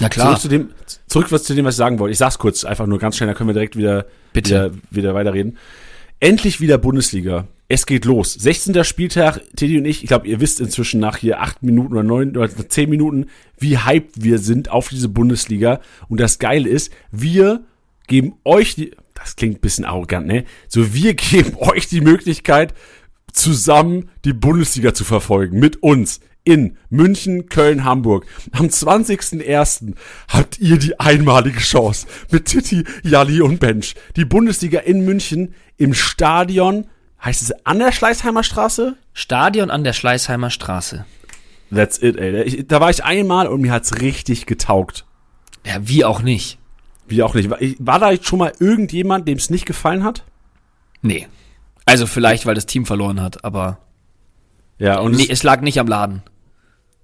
Na 0.00 0.08
klar. 0.08 0.28
Zurück 0.28 0.40
zu 0.40 0.48
dem, 0.48 0.68
zurück 1.06 1.26
was 1.30 1.44
zu 1.44 1.54
dem, 1.54 1.64
was 1.64 1.74
ich 1.74 1.78
sagen 1.78 1.98
wollte. 1.98 2.12
Ich 2.12 2.18
sag's 2.18 2.38
kurz, 2.38 2.64
einfach 2.64 2.86
nur 2.86 2.98
ganz 2.98 3.16
schnell, 3.16 3.28
dann 3.28 3.36
können 3.36 3.48
wir 3.48 3.54
direkt 3.54 3.76
wieder, 3.76 4.06
Bitte. 4.32 4.72
wieder, 4.72 4.72
wieder 4.90 5.14
weiterreden. 5.14 5.58
Endlich 6.18 6.60
wieder 6.60 6.78
Bundesliga. 6.78 7.46
Es 7.68 7.86
geht 7.86 8.04
los. 8.04 8.34
16. 8.34 8.82
Spieltag, 8.84 9.40
Teddy 9.54 9.78
und 9.78 9.84
ich, 9.84 10.02
ich 10.02 10.08
glaube, 10.08 10.26
ihr 10.26 10.40
wisst 10.40 10.60
inzwischen 10.60 11.00
nach 11.00 11.16
hier 11.16 11.40
acht 11.40 11.62
Minuten 11.62 11.92
oder 11.92 12.02
neun 12.02 12.36
oder 12.36 12.48
zehn 12.68 12.90
Minuten, 12.90 13.26
wie 13.58 13.78
hyped 13.78 14.24
wir 14.24 14.38
sind 14.38 14.70
auf 14.70 14.88
diese 14.88 15.08
Bundesliga. 15.08 15.80
Und 16.08 16.20
das 16.20 16.38
Geile 16.38 16.68
ist, 16.68 16.92
wir 17.12 17.62
geben 18.08 18.34
euch 18.44 18.74
die, 18.74 18.90
das 19.14 19.36
klingt 19.36 19.58
ein 19.58 19.60
bisschen 19.60 19.84
arrogant, 19.84 20.26
ne? 20.26 20.44
So, 20.66 20.92
wir 20.92 21.14
geben 21.14 21.56
euch 21.58 21.86
die 21.86 22.00
Möglichkeit, 22.00 22.74
zusammen 23.32 24.10
die 24.24 24.32
Bundesliga 24.32 24.92
zu 24.92 25.04
verfolgen. 25.04 25.60
Mit 25.60 25.82
uns. 25.82 26.20
In 26.44 26.78
München, 26.88 27.48
Köln, 27.48 27.84
Hamburg. 27.84 28.26
Am 28.52 28.66
20.01. 28.66 29.94
habt 30.28 30.58
ihr 30.58 30.78
die 30.78 30.98
einmalige 30.98 31.60
Chance 31.60 32.06
mit 32.30 32.46
Titi, 32.46 32.84
Jali 33.02 33.42
und 33.42 33.60
Bench. 33.60 33.94
Die 34.16 34.24
Bundesliga 34.24 34.80
in 34.80 35.04
München 35.04 35.54
im 35.76 35.92
Stadion, 35.92 36.86
heißt 37.22 37.42
es 37.42 37.66
an 37.66 37.78
der 37.78 37.92
Schleißheimer 37.92 38.42
Straße? 38.42 38.96
Stadion 39.12 39.70
an 39.70 39.84
der 39.84 39.92
Schleißheimer 39.92 40.50
Straße. 40.50 41.04
That's 41.74 42.02
it, 42.02 42.16
ey. 42.16 42.42
Ich, 42.42 42.66
da 42.66 42.80
war 42.80 42.90
ich 42.90 43.04
einmal 43.04 43.46
und 43.46 43.60
mir 43.60 43.72
hat's 43.72 44.00
richtig 44.00 44.46
getaugt. 44.46 45.04
Ja, 45.64 45.76
wie 45.80 46.04
auch 46.04 46.22
nicht. 46.22 46.58
Wie 47.06 47.22
auch 47.22 47.34
nicht. 47.34 47.50
War, 47.50 47.58
war 47.78 47.98
da 47.98 48.22
schon 48.22 48.38
mal 48.38 48.52
irgendjemand, 48.58 49.28
dem 49.28 49.38
es 49.38 49.50
nicht 49.50 49.66
gefallen 49.66 50.04
hat? 50.04 50.24
Nee. 51.02 51.28
Also 51.84 52.06
vielleicht, 52.06 52.46
weil 52.46 52.54
das 52.54 52.66
Team 52.66 52.86
verloren 52.86 53.20
hat, 53.20 53.44
aber 53.44 53.78
Ja, 54.80 54.98
und 54.98 55.12
nee, 55.12 55.24
es, 55.24 55.28
es 55.28 55.42
lag 55.42 55.60
nicht 55.60 55.78
am 55.78 55.86
Laden. 55.86 56.22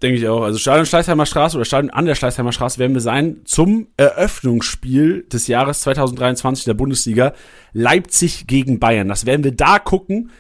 denke 0.02 0.18
ich 0.18 0.26
auch. 0.26 0.42
Also 0.42 0.59
Stadion 0.59 0.87
Schleißheimer 0.87 1.26
Straße 1.26 1.56
oder 1.56 1.66
Stadion 1.66 1.90
an 1.90 2.06
der 2.06 2.14
Schleißheimer 2.14 2.52
Straße 2.52 2.78
werden 2.78 2.95
wir 2.95 3.02
sein 3.02 3.42
zum 3.45 3.88
Eröffnungsspiel 3.99 5.26
des 5.30 5.47
Jahres 5.47 5.83
2023 5.83 6.64
der 6.64 6.75
Bundesliga. 6.75 7.35
Leipzig 7.73 8.47
gegen 8.47 8.80
Bayern. 8.80 9.09
Das 9.09 9.26
werden 9.26 9.45
wir 9.45 9.52
da 9.52 9.78
gucken. 9.78 10.30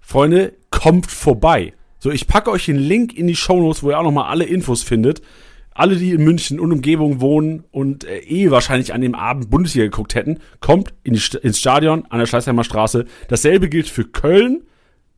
Freunde, 0.00 0.54
kommt 0.70 1.10
vorbei. 1.10 1.74
So, 1.98 2.10
ich 2.10 2.26
packe 2.26 2.50
euch 2.50 2.66
den 2.66 2.78
Link 2.78 3.12
in 3.12 3.26
die 3.26 3.36
Shownotes, 3.36 3.82
wo 3.82 3.90
ihr 3.90 3.98
auch 3.98 4.04
nochmal 4.04 4.30
alle 4.30 4.44
Infos 4.44 4.82
findet. 4.82 5.22
Alle, 5.72 5.96
die 5.96 6.12
in 6.12 6.22
München 6.22 6.60
und 6.60 6.72
Umgebung 6.72 7.20
wohnen 7.20 7.64
und 7.70 8.04
äh, 8.04 8.18
eh 8.20 8.50
wahrscheinlich 8.50 8.94
an 8.94 9.00
dem 9.00 9.14
Abend 9.14 9.50
Bundesliga 9.50 9.86
geguckt 9.86 10.14
hätten, 10.14 10.38
kommt 10.60 10.94
in 11.02 11.14
die, 11.14 11.22
ins 11.42 11.58
Stadion 11.58 12.06
an 12.10 12.20
der 12.20 12.26
Schleißheimer 12.26 12.64
Straße. 12.64 13.06
Dasselbe 13.28 13.68
gilt 13.68 13.88
für 13.88 14.04
Köln 14.04 14.62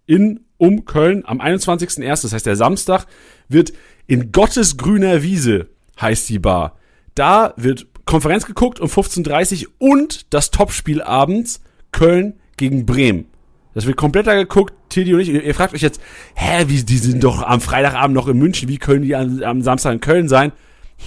in 0.07 0.41
um 0.57 0.85
Köln 0.85 1.25
am 1.27 1.41
21.01., 1.41 2.23
das 2.23 2.33
heißt 2.33 2.47
der 2.47 2.57
Samstag, 2.57 3.07
wird 3.49 3.73
in 4.07 4.33
Gottes 4.33 4.77
grüner 4.77 5.23
Wiese, 5.23 5.69
heißt 6.01 6.29
die 6.29 6.39
Bar. 6.39 6.77
Da 7.15 7.55
wird 7.57 7.87
Konferenz 8.05 8.47
geguckt 8.47 8.81
um 8.81 8.89
15.30 8.89 9.67
Uhr 9.67 9.73
und 9.79 10.33
das 10.33 10.51
Topspiel 10.51 11.03
abends 11.03 11.61
Köln 11.93 12.35
gegen 12.57 12.87
Bremen. 12.87 13.27
Das 13.75 13.87
wird 13.87 13.97
komplett 13.97 14.27
da 14.27 14.35
geguckt, 14.35 14.75
Tilly 14.89 15.15
und 15.15 15.21
ich. 15.21 15.29
Ihr, 15.29 15.55
fragt 15.55 15.75
euch 15.75 15.81
jetzt, 15.81 16.01
hä, 16.35 16.65
wie, 16.67 16.83
die 16.83 16.99
sind 16.99 17.25
doch 17.25 17.43
am 17.43 17.61
Freitagabend 17.61 18.15
noch 18.15 18.29
in 18.29 18.39
München, 18.39 18.69
wie 18.69 18.79
können 18.79 19.03
die 19.03 19.17
am, 19.17 19.43
am 19.43 19.63
Samstag 19.63 19.95
in 19.95 20.01
Köln 20.01 20.29
sein? 20.29 20.53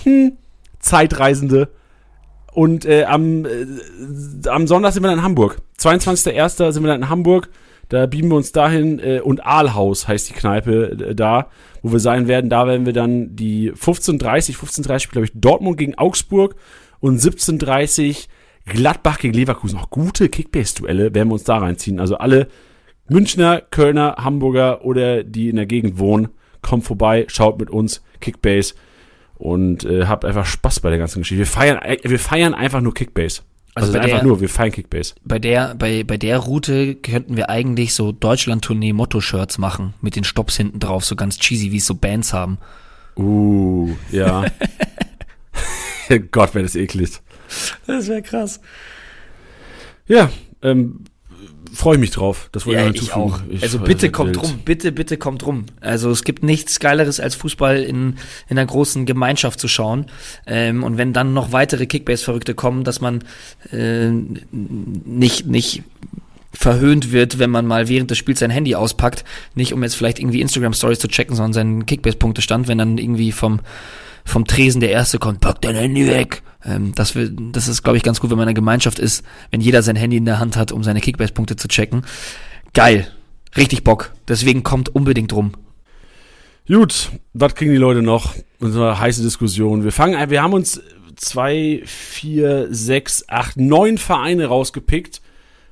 Hm, 0.04 0.38
Zeitreisende. 0.80 1.70
Und 2.54 2.86
äh, 2.86 3.04
am, 3.04 3.46
äh, 3.46 4.48
am 4.48 4.66
Sonntag 4.66 4.94
sind 4.94 5.04
wir 5.04 5.10
dann 5.10 5.20
in 5.20 5.26
Hamburg. 5.26 5.62
22.01. 5.80 6.72
sind 6.72 6.84
wir 6.84 6.88
dann 6.88 7.04
in 7.04 7.10
Hamburg. 7.10 7.50
Da 7.90 8.06
beamen 8.06 8.30
wir 8.30 8.38
uns 8.38 8.52
dahin. 8.52 9.00
Äh, 9.00 9.22
und 9.22 9.46
Aalhaus 9.46 10.08
heißt 10.08 10.30
die 10.30 10.34
Kneipe 10.34 10.92
äh, 10.92 11.16
da, 11.16 11.48
wo 11.82 11.92
wir 11.92 12.00
sein 12.00 12.28
werden. 12.28 12.50
Da 12.50 12.68
werden 12.68 12.86
wir 12.86 12.94
dann 12.94 13.36
die 13.36 13.72
15.30 13.72 14.56
15.30 14.56 15.12
glaube 15.12 15.26
ich, 15.26 15.32
Dortmund 15.36 15.78
gegen 15.78 15.96
Augsburg 15.96 16.56
und 17.00 17.20
17.30 17.20 18.28
Gladbach 18.66 19.20
gegen 19.20 19.34
Leverkusen. 19.34 19.78
Auch 19.78 19.90
gute 19.90 20.30
Kickbase-Duelle 20.30 21.14
werden 21.14 21.30
wir 21.30 21.34
uns 21.34 21.44
da 21.44 21.58
reinziehen. 21.58 22.00
Also 22.00 22.18
alle 22.18 22.48
Münchner, 23.08 23.62
Kölner, 23.62 24.16
Hamburger 24.18 24.84
oder 24.84 25.24
die 25.24 25.50
in 25.50 25.58
der 25.58 25.68
Gegend 25.68 26.00
wohnen, 26.00 26.30
kommt 26.62 26.84
vorbei, 26.84 27.26
schaut 27.28 27.60
mit 27.60 27.70
uns 27.70 28.04
Kickbase 28.20 28.74
und 29.36 29.86
äh, 29.86 30.06
habt 30.08 30.26
einfach 30.26 30.46
Spaß 30.46 30.80
bei 30.80 30.90
der 30.90 30.98
ganzen 30.98 31.20
Geschichte. 31.20 31.40
Wir 31.40 31.46
feiern, 31.46 31.78
äh, 31.78 31.98
wir 32.04 32.18
feiern 32.18 32.56
einfach 32.56 32.82
nur 32.82 32.94
Kickbase. 32.94 33.44
Also, 33.76 33.92
bei 33.94 34.00
einfach 34.02 34.18
der- 34.20 34.24
nur, 34.28 34.40
wir 34.42 34.50
feiern 34.50 34.72
Kickbase. 34.72 35.16
Bei 35.26 35.38
der, 35.38 35.76
bei, 35.76 36.04
bei 36.04 36.18
der 36.18 36.38
Route 36.40 36.96
könnten 36.96 37.36
wir 37.36 37.50
eigentlich 37.50 37.94
so 37.94 38.12
Deutschland-Tournee-Motto-Shirts 38.14 39.58
machen, 39.58 39.94
mit 40.02 40.16
den 40.16 40.24
Stops 40.24 40.56
hinten 40.58 40.80
drauf, 40.80 41.04
so 41.06 41.16
ganz 41.16 41.38
cheesy, 41.38 41.72
wie 41.72 41.78
es 41.78 41.86
so 41.86 41.96
Bands 41.96 42.34
haben. 42.34 42.58
Uh, 43.18 43.92
ja. 44.12 44.46
Gott, 46.32 46.54
wäre 46.56 46.64
das 46.64 46.76
eklig. 46.76 47.20
Das 47.88 48.08
wäre 48.08 48.22
krass. 48.22 48.60
Ja, 50.08 50.30
ähm, 50.62 51.04
freue 51.74 51.96
ich 51.96 52.00
mich 52.00 52.12
drauf. 52.12 52.50
Das 52.52 52.66
wollte 52.66 52.82
Ja, 52.82 52.90
ich 52.90 53.14
auch. 53.14 53.40
Ich- 53.50 53.62
also 53.64 53.80
bitte 53.80 54.10
kommt 54.12 54.42
rum, 54.42 54.60
bitte, 54.66 54.92
bitte 54.92 55.18
kommt 55.18 55.46
rum. 55.46 55.66
Also 55.82 56.10
es 56.12 56.24
gibt 56.24 56.44
nichts 56.44 56.80
Geileres 56.80 57.20
als 57.20 57.36
Fußball 57.36 57.78
in, 57.84 58.16
in 58.50 58.58
einer 58.58 58.66
großen 58.66 59.06
Gemeinschaft 59.06 59.60
zu 59.60 59.68
schauen. 59.68 60.06
Ähm, 60.48 60.84
und 60.84 60.98
wenn 60.98 61.14
dann 61.14 61.34
noch 61.34 61.52
weitere 61.52 61.86
Kickbase-Verrückte 61.86 62.54
kommen, 62.54 62.84
dass 62.84 63.02
man 63.02 63.24
äh, 63.72 64.10
nicht, 64.52 65.48
nicht 65.48 65.84
verhöhnt 66.54 67.12
wird, 67.12 67.38
wenn 67.38 67.50
man 67.50 67.66
mal 67.66 67.90
während 67.90 68.12
des 68.12 68.18
Spiels 68.18 68.40
sein 68.40 68.50
Handy 68.50 68.76
auspackt, 68.76 69.26
nicht 69.56 69.74
um 69.74 69.84
jetzt 69.84 69.96
vielleicht 69.96 70.20
irgendwie 70.20 70.42
Instagram-Stories 70.42 71.00
zu 71.00 71.08
checken, 71.08 71.36
sondern 71.36 71.54
seinen 71.54 71.86
Kickbase-Punktestand, 71.86 72.68
wenn 72.68 72.78
dann 72.78 72.98
irgendwie 72.98 73.32
vom 73.32 73.60
vom 74.26 74.46
Tresen 74.46 74.82
der 74.82 74.92
Erste 74.92 75.20
kommt, 75.20 75.40
pack 75.40 75.62
dein 75.62 75.76
Handy 75.76 76.08
weg. 76.08 76.42
Ähm, 76.66 76.94
das, 76.96 77.16
will, 77.16 77.36
das 77.52 77.68
ist, 77.68 77.84
glaube 77.84 77.98
ich, 77.98 78.04
ganz 78.04 78.20
gut, 78.20 78.32
wenn 78.32 78.38
man 78.38 78.44
in 78.46 78.50
einer 78.50 78.56
Gemeinschaft 78.56 79.00
ist, 79.00 79.24
wenn 79.52 79.62
jeder 79.62 79.84
sein 79.84 79.96
Handy 79.96 80.18
in 80.18 80.26
der 80.26 80.40
Hand 80.40 80.58
hat, 80.58 80.72
um 80.72 80.84
seine 80.84 81.00
Kickbase-Punkte 81.00 81.56
zu 81.56 81.68
checken. 81.68 82.04
Geil. 82.74 83.08
Richtig 83.56 83.84
Bock. 83.84 84.14
Deswegen 84.28 84.64
kommt 84.64 84.90
unbedingt 84.90 85.32
rum. 85.32 85.54
Gut, 86.68 87.12
was 87.34 87.54
kriegen 87.56 87.72
die 87.72 87.78
Leute 87.78 88.02
noch? 88.02 88.34
Unsere 88.60 89.00
heiße 89.00 89.22
Diskussion. 89.22 89.84
Wir 89.84 89.92
fangen, 89.92 90.16
ein- 90.16 90.32
wir 90.32 90.42
haben 90.42 90.54
uns 90.54 90.82
zwei, 91.16 91.84
vier, 91.86 92.68
sechs, 92.72 93.24
acht, 93.30 93.58
neun 93.58 93.98
Vereine 94.00 94.48
rausgepickt. 94.48 95.22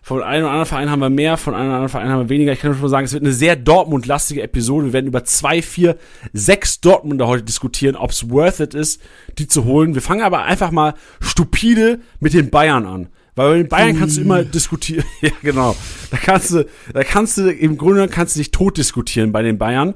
Von 0.06 0.22
einem 0.22 0.44
oder 0.44 0.52
anderen 0.52 0.68
Verein 0.68 0.92
haben 0.92 1.00
wir 1.00 1.10
mehr, 1.10 1.38
von 1.38 1.56
einem 1.56 1.68
oder 1.68 1.76
anderen 1.76 1.90
Verein 1.90 2.10
haben 2.10 2.24
wir 2.24 2.30
weniger. 2.30 2.52
Ich 2.52 2.60
kann 2.60 2.72
nur 2.72 2.76
schon 2.76 2.82
mal 2.82 2.90
sagen, 2.90 3.06
es 3.06 3.14
wird 3.14 3.24
eine 3.24 3.32
sehr 3.32 3.56
Dortmund-lastige 3.56 4.42
Episode. 4.42 4.88
Wir 4.88 4.94
werden 4.94 5.08
über 5.08 5.24
zwei, 5.24 5.62
vier, 5.62 5.96
sechs 6.34 6.82
Dortmunder 6.82 7.26
heute 7.26 7.44
diskutieren, 7.44 7.96
ob 7.96 8.12
es 8.12 8.30
worth 8.30 8.60
it 8.60 8.74
ist, 8.74 9.02
die 9.38 9.48
zu 9.48 9.64
holen. 9.64 9.96
Wir 9.96 10.02
fangen 10.02 10.22
aber 10.22 10.44
einfach 10.44 10.72
mal 10.72 10.96
stupide 11.22 12.02
mit 12.20 12.34
den 12.34 12.50
Bayern 12.50 12.86
an. 12.86 13.08
Weil 13.36 13.52
bei 13.52 13.58
den 13.60 13.70
Bayern 13.70 13.98
kannst 13.98 14.18
du 14.18 14.22
immer 14.22 14.44
diskutieren. 14.44 15.06
ja, 15.22 15.32
genau. 15.42 15.74
Da 16.12 16.18
kannst 16.18 16.52
du, 16.52 16.66
da 16.94 17.04
kannst 17.06 17.38
du, 17.38 17.50
im 17.50 17.78
Grunde 17.78 18.06
kannst 18.10 18.36
du 18.36 18.42
dich 18.42 18.52
tot 18.52 18.78
diskutieren 18.78 19.32
bei 19.32 19.42
den 19.42 19.58
Bayern. 19.58 19.94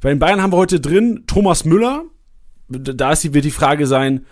Bei 0.00 0.08
den 0.08 0.18
Bayern 0.18 0.42
haben 0.42 0.52
wir 0.52 0.56
heute 0.56 0.80
drin 0.80 1.22
Thomas 1.28 1.64
Müller. 1.64 2.02
Da 2.68 3.12
ist 3.12 3.32
wird 3.32 3.44
die 3.44 3.52
Frage 3.52 3.86
sein, 3.86 4.26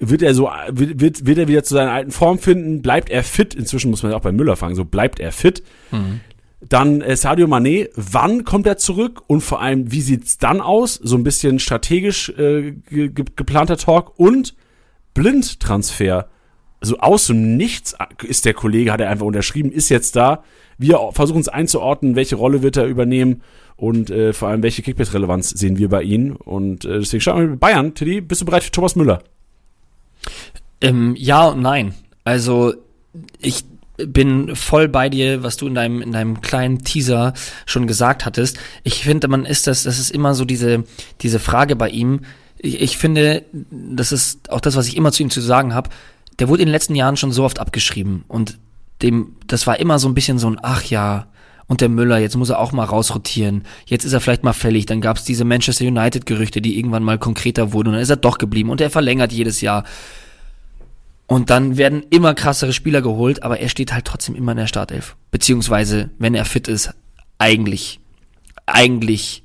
wird 0.00 0.22
er 0.22 0.34
so, 0.34 0.50
wird, 0.70 1.00
wird, 1.00 1.26
wird 1.26 1.38
er 1.38 1.46
wieder 1.46 1.62
zu 1.62 1.74
seiner 1.74 1.92
alten 1.92 2.10
Form 2.10 2.38
finden? 2.38 2.82
Bleibt 2.82 3.10
er 3.10 3.22
fit? 3.22 3.54
Inzwischen 3.54 3.90
muss 3.90 4.02
man 4.02 4.12
ja 4.12 4.18
auch 4.18 4.22
bei 4.22 4.32
Müller 4.32 4.56
fragen, 4.56 4.74
so 4.74 4.84
bleibt 4.84 5.20
er 5.20 5.30
fit? 5.30 5.62
Dann 6.66 7.02
äh, 7.02 7.16
Sadio 7.16 7.46
Mané, 7.46 7.88
wann 7.94 8.44
kommt 8.44 8.66
er 8.66 8.78
zurück? 8.78 9.22
Und 9.26 9.42
vor 9.42 9.60
allem, 9.60 9.92
wie 9.92 10.00
sieht's 10.00 10.38
dann 10.38 10.60
aus? 10.60 10.94
So 10.94 11.16
ein 11.16 11.22
bisschen 11.22 11.58
strategisch 11.58 12.30
äh, 12.30 12.72
ge 12.72 13.08
ge 13.08 13.24
geplanter 13.36 13.76
Talk 13.76 14.18
und 14.18 14.54
Blindtransfer. 15.14 16.28
Also 16.80 16.98
aus 16.98 17.26
dem 17.26 17.58
Nichts 17.58 17.94
ist 18.26 18.46
der 18.46 18.54
Kollege, 18.54 18.92
hat 18.92 19.02
er 19.02 19.10
einfach 19.10 19.26
unterschrieben, 19.26 19.70
ist 19.70 19.90
jetzt 19.90 20.16
da. 20.16 20.44
Wir 20.78 20.98
versuchen 21.12 21.42
es 21.42 21.48
einzuordnen, 21.48 22.16
welche 22.16 22.36
Rolle 22.36 22.62
wird 22.62 22.78
er 22.78 22.86
übernehmen 22.86 23.42
und 23.76 24.10
äh, 24.10 24.32
vor 24.32 24.48
allem, 24.48 24.62
welche 24.62 24.80
Kickbase-Relevanz 24.80 25.50
sehen 25.50 25.76
wir 25.76 25.90
bei 25.90 26.02
ihm. 26.02 26.36
Und 26.36 26.86
äh, 26.86 27.00
deswegen 27.00 27.20
schauen 27.20 27.40
wir 27.40 27.48
mit 27.48 27.60
Bayern. 27.60 27.94
Teddy, 27.94 28.22
bist 28.22 28.40
du 28.40 28.46
bereit 28.46 28.64
für 28.64 28.70
Thomas 28.70 28.96
Müller? 28.96 29.22
Ähm, 30.80 31.14
ja 31.16 31.46
und 31.46 31.62
nein. 31.62 31.94
Also 32.24 32.74
ich 33.38 33.64
bin 33.96 34.56
voll 34.56 34.88
bei 34.88 35.08
dir, 35.08 35.42
was 35.42 35.56
du 35.56 35.66
in 35.66 35.74
deinem 35.74 36.00
in 36.00 36.12
deinem 36.12 36.40
kleinen 36.40 36.84
Teaser 36.84 37.34
schon 37.66 37.86
gesagt 37.86 38.24
hattest. 38.24 38.58
Ich 38.82 39.02
finde, 39.04 39.28
man 39.28 39.44
ist 39.44 39.66
das, 39.66 39.82
das 39.82 39.98
ist 39.98 40.10
immer 40.10 40.34
so 40.34 40.44
diese 40.44 40.84
diese 41.20 41.38
Frage 41.38 41.76
bei 41.76 41.90
ihm. 41.90 42.20
Ich, 42.58 42.80
ich 42.80 42.96
finde, 42.96 43.44
das 43.52 44.12
ist 44.12 44.50
auch 44.50 44.60
das, 44.60 44.76
was 44.76 44.88
ich 44.88 44.96
immer 44.96 45.12
zu 45.12 45.22
ihm 45.22 45.30
zu 45.30 45.40
sagen 45.40 45.74
habe. 45.74 45.90
Der 46.38 46.48
wurde 46.48 46.62
in 46.62 46.68
den 46.68 46.72
letzten 46.72 46.94
Jahren 46.94 47.16
schon 47.16 47.32
so 47.32 47.44
oft 47.44 47.58
abgeschrieben 47.58 48.24
und 48.28 48.58
dem, 49.02 49.36
das 49.46 49.66
war 49.66 49.80
immer 49.80 49.98
so 49.98 50.08
ein 50.08 50.14
bisschen 50.14 50.38
so 50.38 50.48
ein 50.48 50.58
Ach 50.62 50.82
ja. 50.84 51.26
Und 51.70 51.80
der 51.80 51.88
Müller, 51.88 52.18
jetzt 52.18 52.36
muss 52.36 52.50
er 52.50 52.58
auch 52.58 52.72
mal 52.72 52.82
rausrotieren. 52.82 53.62
Jetzt 53.86 54.04
ist 54.04 54.12
er 54.12 54.20
vielleicht 54.20 54.42
mal 54.42 54.52
fällig. 54.52 54.86
Dann 54.86 55.00
gab 55.00 55.18
es 55.18 55.22
diese 55.22 55.44
Manchester 55.44 55.84
United-Gerüchte, 55.84 56.60
die 56.60 56.76
irgendwann 56.76 57.04
mal 57.04 57.16
konkreter 57.16 57.72
wurden. 57.72 57.90
Und 57.90 57.94
dann 57.94 58.02
ist 58.02 58.10
er 58.10 58.16
doch 58.16 58.38
geblieben. 58.38 58.70
Und 58.70 58.80
er 58.80 58.90
verlängert 58.90 59.30
jedes 59.30 59.60
Jahr. 59.60 59.84
Und 61.28 61.48
dann 61.48 61.76
werden 61.76 62.02
immer 62.10 62.34
krassere 62.34 62.72
Spieler 62.72 63.02
geholt, 63.02 63.44
aber 63.44 63.60
er 63.60 63.68
steht 63.68 63.92
halt 63.92 64.04
trotzdem 64.04 64.34
immer 64.34 64.50
in 64.50 64.58
der 64.58 64.66
Startelf. 64.66 65.14
Beziehungsweise, 65.30 66.10
wenn 66.18 66.34
er 66.34 66.44
fit 66.44 66.66
ist, 66.66 66.92
eigentlich, 67.38 68.00
eigentlich 68.66 69.44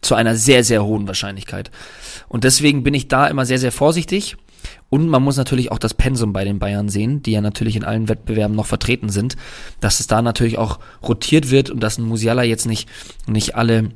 zu 0.00 0.14
einer 0.14 0.36
sehr, 0.36 0.64
sehr 0.64 0.82
hohen 0.86 1.06
Wahrscheinlichkeit. 1.06 1.70
Und 2.28 2.44
deswegen 2.44 2.82
bin 2.82 2.94
ich 2.94 3.08
da 3.08 3.26
immer 3.26 3.44
sehr, 3.44 3.58
sehr 3.58 3.72
vorsichtig. 3.72 4.38
Und 4.90 5.08
man 5.08 5.22
muss 5.22 5.36
natürlich 5.36 5.70
auch 5.70 5.78
das 5.78 5.94
Pensum 5.94 6.32
bei 6.32 6.44
den 6.44 6.58
Bayern 6.58 6.88
sehen, 6.88 7.22
die 7.22 7.32
ja 7.32 7.40
natürlich 7.40 7.76
in 7.76 7.84
allen 7.84 8.08
Wettbewerben 8.08 8.56
noch 8.56 8.66
vertreten 8.66 9.10
sind, 9.10 9.36
dass 9.80 10.00
es 10.00 10.06
da 10.06 10.22
natürlich 10.22 10.58
auch 10.58 10.78
rotiert 11.06 11.50
wird 11.50 11.70
und 11.70 11.80
dass 11.80 11.98
ein 11.98 12.06
Musiala 12.06 12.42
jetzt 12.42 12.66
nicht, 12.66 12.88
nicht 13.26 13.54
alle 13.54 13.90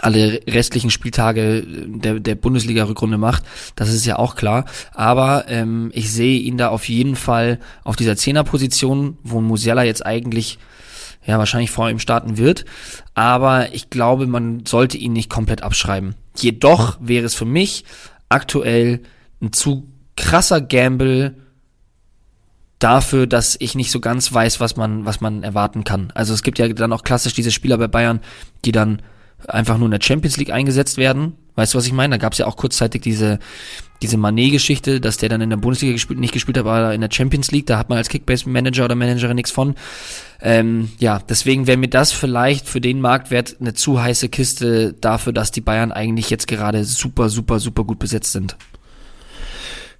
alle 0.00 0.40
restlichen 0.48 0.90
Spieltage 0.90 1.64
der, 1.66 2.18
der 2.18 2.34
Bundesliga-Rückrunde 2.34 3.18
macht, 3.18 3.42
das 3.76 3.92
ist 3.92 4.06
ja 4.06 4.18
auch 4.18 4.36
klar. 4.36 4.64
Aber 4.94 5.44
ähm, 5.48 5.90
ich 5.92 6.10
sehe 6.10 6.40
ihn 6.40 6.56
da 6.56 6.68
auf 6.68 6.88
jeden 6.88 7.14
Fall 7.14 7.58
auf 7.84 7.96
dieser 7.96 8.16
Zehnerposition, 8.16 9.18
wo 9.22 9.42
Musiala 9.42 9.84
jetzt 9.84 10.04
eigentlich 10.04 10.58
ja 11.26 11.38
wahrscheinlich 11.38 11.70
vor 11.70 11.90
ihm 11.90 11.98
starten 11.98 12.38
wird. 12.38 12.64
Aber 13.14 13.74
ich 13.74 13.90
glaube, 13.90 14.26
man 14.26 14.64
sollte 14.66 14.96
ihn 14.96 15.12
nicht 15.12 15.28
komplett 15.28 15.62
abschreiben. 15.62 16.14
Jedoch 16.36 16.98
wäre 17.00 17.26
es 17.26 17.34
für 17.34 17.44
mich 17.44 17.84
aktuell 18.28 19.00
ein 19.42 19.52
zu 19.52 19.91
krasser 20.16 20.60
Gamble 20.60 21.36
dafür, 22.78 23.26
dass 23.26 23.56
ich 23.60 23.74
nicht 23.74 23.90
so 23.90 24.00
ganz 24.00 24.32
weiß, 24.32 24.60
was 24.60 24.76
man, 24.76 25.04
was 25.04 25.20
man 25.20 25.42
erwarten 25.42 25.84
kann. 25.84 26.10
Also 26.14 26.34
es 26.34 26.42
gibt 26.42 26.58
ja 26.58 26.68
dann 26.68 26.92
auch 26.92 27.04
klassisch 27.04 27.34
diese 27.34 27.50
Spieler 27.50 27.78
bei 27.78 27.86
Bayern, 27.86 28.20
die 28.64 28.72
dann 28.72 29.02
einfach 29.48 29.78
nur 29.78 29.86
in 29.86 29.92
der 29.92 30.02
Champions 30.02 30.36
League 30.36 30.50
eingesetzt 30.50 30.96
werden. 30.96 31.34
Weißt 31.54 31.74
du, 31.74 31.78
was 31.78 31.86
ich 31.86 31.92
meine? 31.92 32.12
Da 32.12 32.16
gab 32.16 32.32
es 32.32 32.38
ja 32.38 32.46
auch 32.46 32.56
kurzzeitig 32.56 33.02
diese, 33.02 33.38
diese 34.00 34.16
Manet-Geschichte, 34.16 35.00
dass 35.00 35.18
der 35.18 35.28
dann 35.28 35.42
in 35.42 35.50
der 35.50 35.58
Bundesliga 35.58 35.92
gespielt, 35.92 36.18
nicht 36.18 36.32
gespielt 36.32 36.56
hat, 36.56 36.64
aber 36.64 36.94
in 36.94 37.00
der 37.00 37.10
Champions 37.12 37.50
League, 37.50 37.66
da 37.66 37.78
hat 37.78 37.88
man 37.88 37.98
als 37.98 38.08
Kickbase-Manager 38.08 38.86
oder 38.86 38.94
Managerin 38.94 39.36
nichts 39.36 39.50
von. 39.50 39.74
Ähm, 40.40 40.90
ja, 40.98 41.20
deswegen 41.28 41.66
wäre 41.66 41.76
mir 41.76 41.90
das 41.90 42.10
vielleicht 42.10 42.68
für 42.68 42.80
den 42.80 43.00
Marktwert 43.00 43.56
eine 43.60 43.74
zu 43.74 44.00
heiße 44.00 44.28
Kiste 44.28 44.94
dafür, 44.94 45.32
dass 45.32 45.50
die 45.52 45.60
Bayern 45.60 45.92
eigentlich 45.92 46.30
jetzt 46.30 46.48
gerade 46.48 46.84
super, 46.84 47.28
super, 47.28 47.60
super 47.60 47.84
gut 47.84 47.98
besetzt 47.98 48.32
sind. 48.32 48.56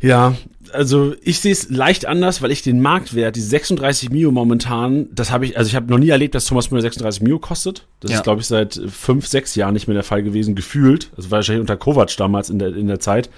Ja, 0.03 0.35
also 0.73 1.15
ich 1.23 1.39
sehe 1.41 1.53
es 1.53 1.71
leicht 1.71 2.07
anders, 2.07 2.43
weil 2.43 2.51
ich 2.51 2.63
den 2.63 2.81
Marktwert, 2.81 3.37
die 3.37 3.41
36 3.41 4.11
Mio 4.11 4.31
momentan, 4.33 5.09
das 5.13 5.31
habe 5.31 5.45
ich, 5.47 5.57
also 5.57 5.69
ich 5.69 5.77
habe 5.77 5.91
noch 5.91 5.99
nie 5.99 6.09
erlebt, 6.09 6.35
dass 6.35 6.47
Thomas 6.47 6.71
Müller 6.71 6.83
36 6.83 7.23
Mio 7.23 7.39
kostet. 7.39 7.87
Das 8.01 8.11
Ja. 8.11 8.17
ist, 8.19 8.23
glaube 8.25 8.41
ich, 8.41 8.47
seit 8.47 8.81
fünf, 8.89 9.27
sechs 9.27 9.55
Jahren 9.55 9.75
nicht 9.75 9.87
mehr 9.87 9.95
der 9.95 10.03
Fall 10.03 10.23
gewesen, 10.23 10.55
gefühlt. 10.55 11.11
Also 11.17 11.31
wahrscheinlich 11.31 11.61
unter 11.61 11.77
Kovac 11.77 12.17
damals 12.17 12.51
in 12.51 12.59
der, 12.59 12.75
in 12.75 12.87
der 12.89 13.01
Zeit. 13.01 13.31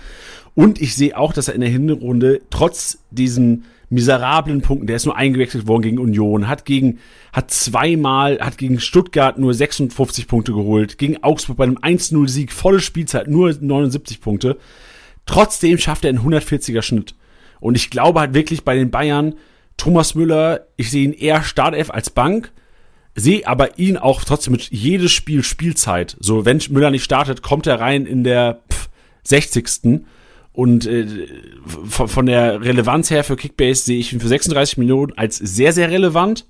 Und 0.55 0.81
ich 0.81 0.95
sehe 0.95 1.17
auch, 1.19 1.33
dass 1.33 1.49
er 1.49 1.55
in 1.55 1.61
der 1.61 1.71
Hinrunde 1.71 2.41
trotz 2.51 2.99
diesen 3.11 3.65
miserablen 3.91 4.63
Punkten, 4.63 4.87
der 4.87 4.97
ist 4.97 5.05
nur 5.05 5.17
eingewechselt 5.17 5.67
worden 5.67 5.83
gegen 5.83 5.99
Union, 5.99 6.49
hat 6.49 6.65
gegen, 6.65 6.99
hat 7.33 7.51
zweimal, 7.51 8.39
hat 8.41 8.59
gegen 8.59 8.81
Stuttgart 8.81 9.39
nur 9.39 9.53
56 9.55 10.27
Punkte 10.27 10.53
geholt, 10.53 10.99
gegen 10.99 11.23
Augsburg 11.23 11.59
bei 11.59 11.65
einem 11.65 11.79
1-0-Sieg, 11.79 12.53
volle 12.53 12.81
Spielzeit, 12.81 13.29
nur 13.29 13.53
79 13.53 14.21
Punkte. 14.21 14.57
Trotzdem 15.27 15.79
schafft 15.79 16.05
er 16.05 16.11
einen 16.11 16.21
140er 16.21 16.83
Schnitt. 16.83 17.15
Und 17.61 17.77
ich 17.77 17.91
glaube 17.91 18.21
halt 18.21 18.35
wirklich 18.35 18.65
bei 18.65 18.75
den 18.75 18.91
Bayern, 18.91 19.35
Thomas 19.77 20.15
Müller, 20.15 20.67
ich 20.77 20.91
sehe 20.91 21.05
ihn 21.05 21.13
eher 21.13 21.43
Startelf 21.43 21.91
als 21.91 22.11
Bank, 22.11 22.53
sehe 23.15 23.47
aber 23.47 23.79
ihn 23.79 23.97
auch 23.97 24.25
trotzdem 24.25 24.53
mit 24.53 24.71
jedes 24.71 25.13
Spiel 25.13 25.43
Spielzeit. 25.43 26.17
So, 26.21 26.45
wenn 26.45 26.61
Müller 26.71 26.91
nicht 26.91 27.05
startet, 27.05 27.43
kommt 27.43 27.67
er 27.67 27.81
rein 27.81 28.07
in 28.07 28.25
der 28.25 28.61
pff, 28.71 28.89
60. 29.25 30.03
Und 30.53 30.87
äh, 30.87 31.07
von, 31.67 32.09
von 32.09 32.27
der 32.27 32.61
Relevanz 32.61 33.11
her 33.11 33.25
für 33.25 33.37
Kickbase 33.37 33.85
sehe 33.85 33.99
ich 33.99 34.13
ihn 34.13 34.21
für 34.21 34.29
36 34.29 34.79
Millionen 34.79 35.13
als 35.17 35.37
sehr, 35.37 35.73
sehr 35.73 35.91
relevant, 35.91 36.47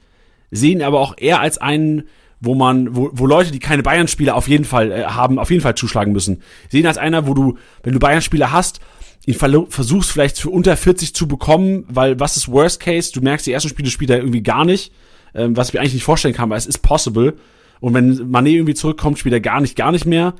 sehe 0.50 0.72
ihn 0.72 0.82
aber 0.82 1.00
auch 1.00 1.16
eher 1.16 1.40
als 1.40 1.58
einen, 1.58 2.04
wo 2.44 2.54
man, 2.54 2.94
wo, 2.94 3.10
wo 3.12 3.26
Leute, 3.26 3.50
die 3.50 3.58
keine 3.58 3.82
Bayern-Spieler 3.82 4.34
auf 4.34 4.48
jeden 4.48 4.64
Fall 4.64 4.92
äh, 4.92 5.04
haben, 5.04 5.38
auf 5.38 5.50
jeden 5.50 5.62
Fall 5.62 5.74
zuschlagen 5.74 6.12
müssen. 6.12 6.42
Sehe 6.68 6.80
ihn 6.80 6.86
als 6.86 6.98
einer, 6.98 7.26
wo 7.26 7.34
du, 7.34 7.56
wenn 7.82 7.92
du 7.92 7.98
Bayern-Spieler 7.98 8.52
hast, 8.52 8.80
ihn 9.26 9.34
versuchst 9.34 10.10
vielleicht 10.10 10.38
für 10.38 10.50
unter 10.50 10.76
40 10.76 11.14
zu 11.14 11.26
bekommen, 11.26 11.84
weil 11.88 12.20
was 12.20 12.36
ist 12.36 12.50
Worst 12.50 12.80
Case? 12.80 13.12
Du 13.12 13.20
merkst, 13.20 13.46
die 13.46 13.52
ersten 13.52 13.68
Spiele 13.68 13.90
spielt 13.90 14.10
er 14.10 14.18
irgendwie 14.18 14.42
gar 14.42 14.64
nicht, 14.64 14.92
ähm, 15.34 15.56
was 15.56 15.68
ich 15.68 15.74
mir 15.74 15.80
eigentlich 15.80 15.94
nicht 15.94 16.04
vorstellen 16.04 16.34
kann, 16.34 16.50
weil 16.50 16.58
es 16.58 16.66
ist 16.66 16.78
possible. 16.78 17.34
Und 17.80 17.94
wenn 17.94 18.30
Mané 18.30 18.50
irgendwie 18.50 18.74
zurückkommt, 18.74 19.18
spielt 19.18 19.32
er 19.32 19.40
gar 19.40 19.60
nicht, 19.60 19.76
gar 19.76 19.92
nicht 19.92 20.06
mehr. 20.06 20.34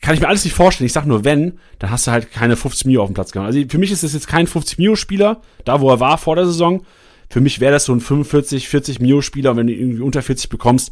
Kann 0.00 0.14
ich 0.14 0.20
mir 0.20 0.28
alles 0.28 0.44
nicht 0.44 0.54
vorstellen. 0.54 0.86
Ich 0.86 0.94
sag 0.94 1.04
nur, 1.06 1.24
wenn, 1.24 1.58
dann 1.78 1.90
hast 1.90 2.06
du 2.06 2.10
halt 2.10 2.32
keine 2.32 2.56
50 2.56 2.86
Mio 2.86 3.02
auf 3.02 3.10
dem 3.10 3.14
Platz 3.14 3.32
gehabt. 3.32 3.48
Also 3.48 3.60
für 3.68 3.78
mich 3.78 3.92
ist 3.92 4.02
das 4.02 4.14
jetzt 4.14 4.28
kein 4.28 4.46
50 4.46 4.78
Mio 4.78 4.96
Spieler, 4.96 5.42
da 5.64 5.80
wo 5.80 5.90
er 5.90 6.00
war 6.00 6.16
vor 6.16 6.36
der 6.36 6.46
Saison. 6.46 6.82
Für 7.28 7.40
mich 7.40 7.60
wäre 7.60 7.72
das 7.72 7.84
so 7.84 7.92
ein 7.92 8.00
45, 8.00 8.68
40 8.68 9.00
Mio 9.00 9.20
Spieler 9.20 9.52
und 9.52 9.58
wenn 9.58 9.66
du 9.66 9.74
ihn 9.74 9.80
irgendwie 9.80 10.02
unter 10.02 10.22
40 10.22 10.48
bekommst, 10.48 10.90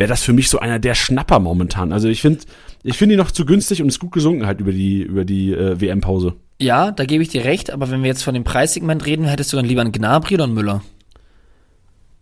wäre 0.00 0.08
das 0.08 0.22
für 0.24 0.32
mich 0.32 0.48
so 0.50 0.58
einer 0.58 0.78
der 0.80 0.94
Schnapper 0.96 1.38
momentan. 1.38 1.92
Also 1.92 2.08
ich 2.08 2.22
finde, 2.22 2.40
ich 2.82 2.96
finde 2.98 3.14
ihn 3.14 3.18
noch 3.18 3.30
zu 3.30 3.44
günstig 3.44 3.80
und 3.82 3.88
ist 3.88 4.00
gut 4.00 4.10
gesunken 4.12 4.46
halt 4.46 4.60
über 4.60 4.72
die, 4.72 5.02
über 5.02 5.24
die 5.24 5.52
äh, 5.52 5.80
WM-Pause. 5.80 6.34
Ja, 6.58 6.90
da 6.90 7.04
gebe 7.04 7.22
ich 7.22 7.28
dir 7.28 7.44
recht, 7.44 7.70
aber 7.70 7.90
wenn 7.90 8.02
wir 8.02 8.08
jetzt 8.08 8.22
von 8.24 8.34
dem 8.34 8.42
Preissegment 8.44 9.06
reden, 9.06 9.26
hättest 9.26 9.52
du 9.52 9.56
dann 9.56 9.66
lieber 9.66 9.82
einen 9.82 9.92
Gnabry 9.92 10.34
oder 10.34 10.44
einen 10.44 10.54
Müller? 10.54 10.82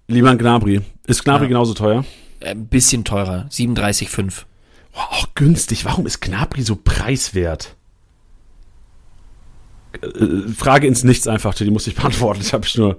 Lieber 0.09 0.31
ein 0.31 0.39
Gnabry. 0.39 0.81
Ist 1.07 1.25
Gnabry 1.25 1.45
Ja. 1.45 1.49
genauso 1.49 1.75
teuer? 1.75 2.05
Äh, 2.41 2.51
Ein 2.51 2.67
bisschen 2.67 3.05
teurer, 3.05 3.47
37,5. 3.51 4.45
Boah, 4.93 5.09
auch 5.11 5.29
günstig. 5.35 5.85
Warum 5.85 6.07
ist 6.07 6.21
Gnabry 6.21 6.63
so 6.63 6.77
preiswert? 6.77 7.75
Äh, 10.03 10.53
Frage 10.57 10.87
ins 10.87 11.05
Nichts 11.05 11.27
einfach, 11.27 11.55
die 11.55 11.71
muss 11.71 11.87
ich 11.87 11.95
beantworten. 11.95 12.41
Das 12.41 12.53
habe 12.53 12.67
ich 12.67 12.77
nur, 12.77 12.99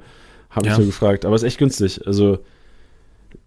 habe 0.50 0.66
Ja. 0.68 0.74
ich 0.74 0.78
nur 0.78 0.88
gefragt. 0.88 1.26
Aber 1.26 1.36
ist 1.36 1.44
echt 1.44 1.58
günstig. 1.58 2.06
Also 2.06 2.40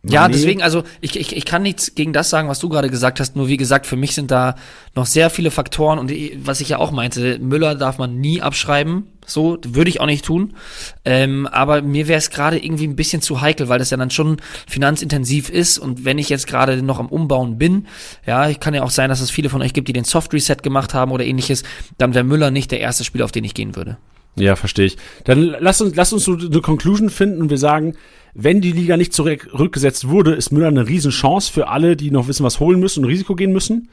Ja, 0.04 0.26
deswegen, 0.28 0.62
also 0.62 0.82
ich, 1.00 1.16
ich, 1.18 1.36
ich 1.36 1.44
kann 1.44 1.62
nichts 1.62 1.94
gegen 1.94 2.12
das 2.12 2.28
sagen, 2.28 2.48
was 2.48 2.58
du 2.58 2.68
gerade 2.68 2.90
gesagt 2.90 3.20
hast. 3.20 3.36
Nur 3.36 3.46
wie 3.46 3.56
gesagt, 3.56 3.86
für 3.86 3.94
mich 3.96 4.14
sind 4.16 4.32
da 4.32 4.56
noch 4.96 5.06
sehr 5.06 5.30
viele 5.30 5.52
Faktoren 5.52 6.00
und 6.00 6.10
die- 6.10 6.36
was 6.42 6.60
ich 6.60 6.68
ja 6.70 6.78
auch 6.78 6.90
meinte, 6.90 7.38
Müller 7.38 7.76
darf 7.76 7.98
man 7.98 8.18
nie 8.20 8.42
abschreiben. 8.42 9.04
So 9.24 9.58
würde 9.64 9.88
ich 9.88 10.00
auch 10.00 10.06
nicht 10.06 10.24
tun. 10.24 10.54
Ähm, 11.04 11.46
aber 11.46 11.82
mir 11.82 12.08
wäre 12.08 12.18
es 12.18 12.30
gerade 12.30 12.58
irgendwie 12.58 12.88
ein 12.88 12.96
bisschen 12.96 13.22
zu 13.22 13.40
heikel, 13.40 13.68
weil 13.68 13.78
das 13.78 13.90
ja 13.90 13.96
dann 13.96 14.10
schon 14.10 14.38
finanzintensiv 14.66 15.48
ist. 15.50 15.78
Und 15.78 16.04
wenn 16.04 16.18
ich 16.18 16.28
jetzt 16.28 16.48
gerade 16.48 16.82
noch 16.82 16.98
am 16.98 17.06
Umbauen 17.06 17.56
bin, 17.58 17.86
ja, 18.26 18.48
ich 18.48 18.58
kann 18.58 18.74
ja 18.74 18.82
auch 18.82 18.90
sein, 18.90 19.08
dass 19.08 19.20
es 19.20 19.30
viele 19.30 19.48
von 19.50 19.62
euch 19.62 19.72
gibt, 19.72 19.86
die 19.86 19.92
den 19.92 20.04
Soft 20.04 20.34
Reset 20.34 20.56
gemacht 20.64 20.94
haben 20.94 21.12
oder 21.12 21.24
ähnliches, 21.24 21.62
dann 21.98 22.14
wäre 22.14 22.24
Müller 22.24 22.50
nicht 22.50 22.72
der 22.72 22.80
erste 22.80 23.04
Spieler, 23.04 23.24
auf 23.24 23.32
den 23.32 23.44
ich 23.44 23.54
gehen 23.54 23.76
würde. 23.76 23.98
Ja, 24.34 24.56
verstehe 24.56 24.86
ich. 24.86 24.96
Dann 25.24 25.54
lass 25.60 25.80
uns, 25.80 25.94
lass 25.94 26.12
uns 26.12 26.24
so 26.24 26.32
eine 26.34 26.60
Conclusion 26.60 27.10
finden 27.10 27.42
und 27.42 27.50
wir 27.50 27.58
sagen, 27.58 27.94
wenn 28.34 28.60
die 28.60 28.72
Liga 28.72 28.96
nicht 28.96 29.12
zurückgesetzt 29.12 30.08
wurde, 30.08 30.34
ist 30.34 30.52
Müller 30.52 30.68
eine 30.68 30.88
Riesenchance 30.88 31.52
für 31.52 31.68
alle, 31.68 31.96
die 31.96 32.10
noch 32.10 32.28
wissen, 32.28 32.44
was 32.44 32.60
holen 32.60 32.80
müssen 32.80 33.04
und 33.04 33.10
Risiko 33.10 33.34
gehen 33.34 33.52
müssen. 33.52 33.88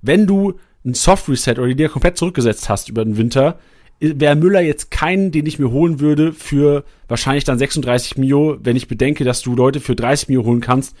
Wenn 0.00 0.26
du 0.26 0.54
ein 0.84 0.94
Soft 0.94 1.28
Reset 1.28 1.52
oder 1.52 1.66
die 1.66 1.74
Liga 1.74 1.88
komplett 1.88 2.16
zurückgesetzt 2.16 2.68
hast 2.68 2.88
über 2.88 3.04
den 3.04 3.16
Winter, 3.16 3.58
wäre 4.00 4.36
Müller 4.36 4.60
jetzt 4.60 4.90
keinen, 4.90 5.30
den 5.30 5.46
ich 5.46 5.58
mir 5.58 5.70
holen 5.70 6.00
würde 6.00 6.32
für 6.32 6.84
wahrscheinlich 7.08 7.44
dann 7.44 7.58
36 7.58 8.16
Mio, 8.16 8.58
wenn 8.62 8.76
ich 8.76 8.88
bedenke, 8.88 9.24
dass 9.24 9.42
du 9.42 9.54
Leute 9.54 9.80
für 9.80 9.94
30 9.94 10.28
Mio 10.28 10.44
holen 10.44 10.60
kannst, 10.60 10.96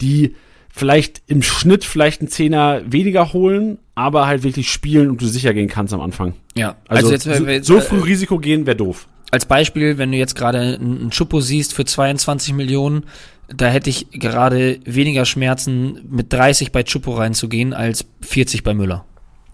die 0.00 0.36
vielleicht 0.68 1.22
im 1.26 1.42
Schnitt 1.42 1.84
vielleicht 1.84 2.20
einen 2.20 2.28
Zehner 2.28 2.82
weniger 2.86 3.32
holen, 3.32 3.78
aber 3.94 4.26
halt 4.26 4.42
wirklich 4.42 4.70
spielen 4.70 5.10
und 5.10 5.20
du 5.20 5.26
sicher 5.26 5.54
gehen 5.54 5.68
kannst 5.68 5.94
am 5.94 6.00
Anfang. 6.00 6.34
Ja, 6.54 6.76
Also, 6.86 7.08
wir 7.08 7.14
jetzt, 7.14 7.24
so, 7.24 7.46
äh, 7.46 7.62
so 7.62 7.80
früh 7.80 8.00
Risiko 8.00 8.38
gehen 8.38 8.66
wäre 8.66 8.76
doof. 8.76 9.08
Als 9.30 9.46
Beispiel, 9.46 9.98
wenn 9.98 10.12
du 10.12 10.18
jetzt 10.18 10.36
gerade 10.36 10.58
einen 10.60 11.12
Schuppo 11.12 11.40
siehst 11.40 11.74
für 11.74 11.84
22 11.84 12.54
Millionen, 12.54 13.04
da 13.48 13.66
hätte 13.68 13.90
ich 13.90 14.10
gerade 14.10 14.80
weniger 14.84 15.24
Schmerzen, 15.24 16.00
mit 16.10 16.32
30 16.32 16.72
bei 16.72 16.84
Schuppo 16.86 17.14
reinzugehen, 17.14 17.72
als 17.74 18.06
40 18.22 18.62
bei 18.64 18.74
Müller. 18.74 19.04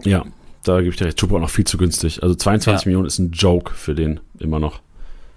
Ja, 0.03 0.25
da 0.63 0.79
gebe 0.79 0.89
ich 0.91 0.97
dir 0.97 1.05
recht. 1.05 1.17
Chupo 1.17 1.35
auch 1.37 1.41
noch 1.41 1.49
viel 1.49 1.65
zu 1.65 1.77
günstig. 1.77 2.23
Also 2.23 2.35
22 2.35 2.85
Ja. 2.85 2.89
Millionen 2.89 3.07
ist 3.07 3.19
ein 3.19 3.31
Joke 3.31 3.73
für 3.73 3.93
den 3.95 4.19
immer 4.39 4.59
noch. 4.59 4.79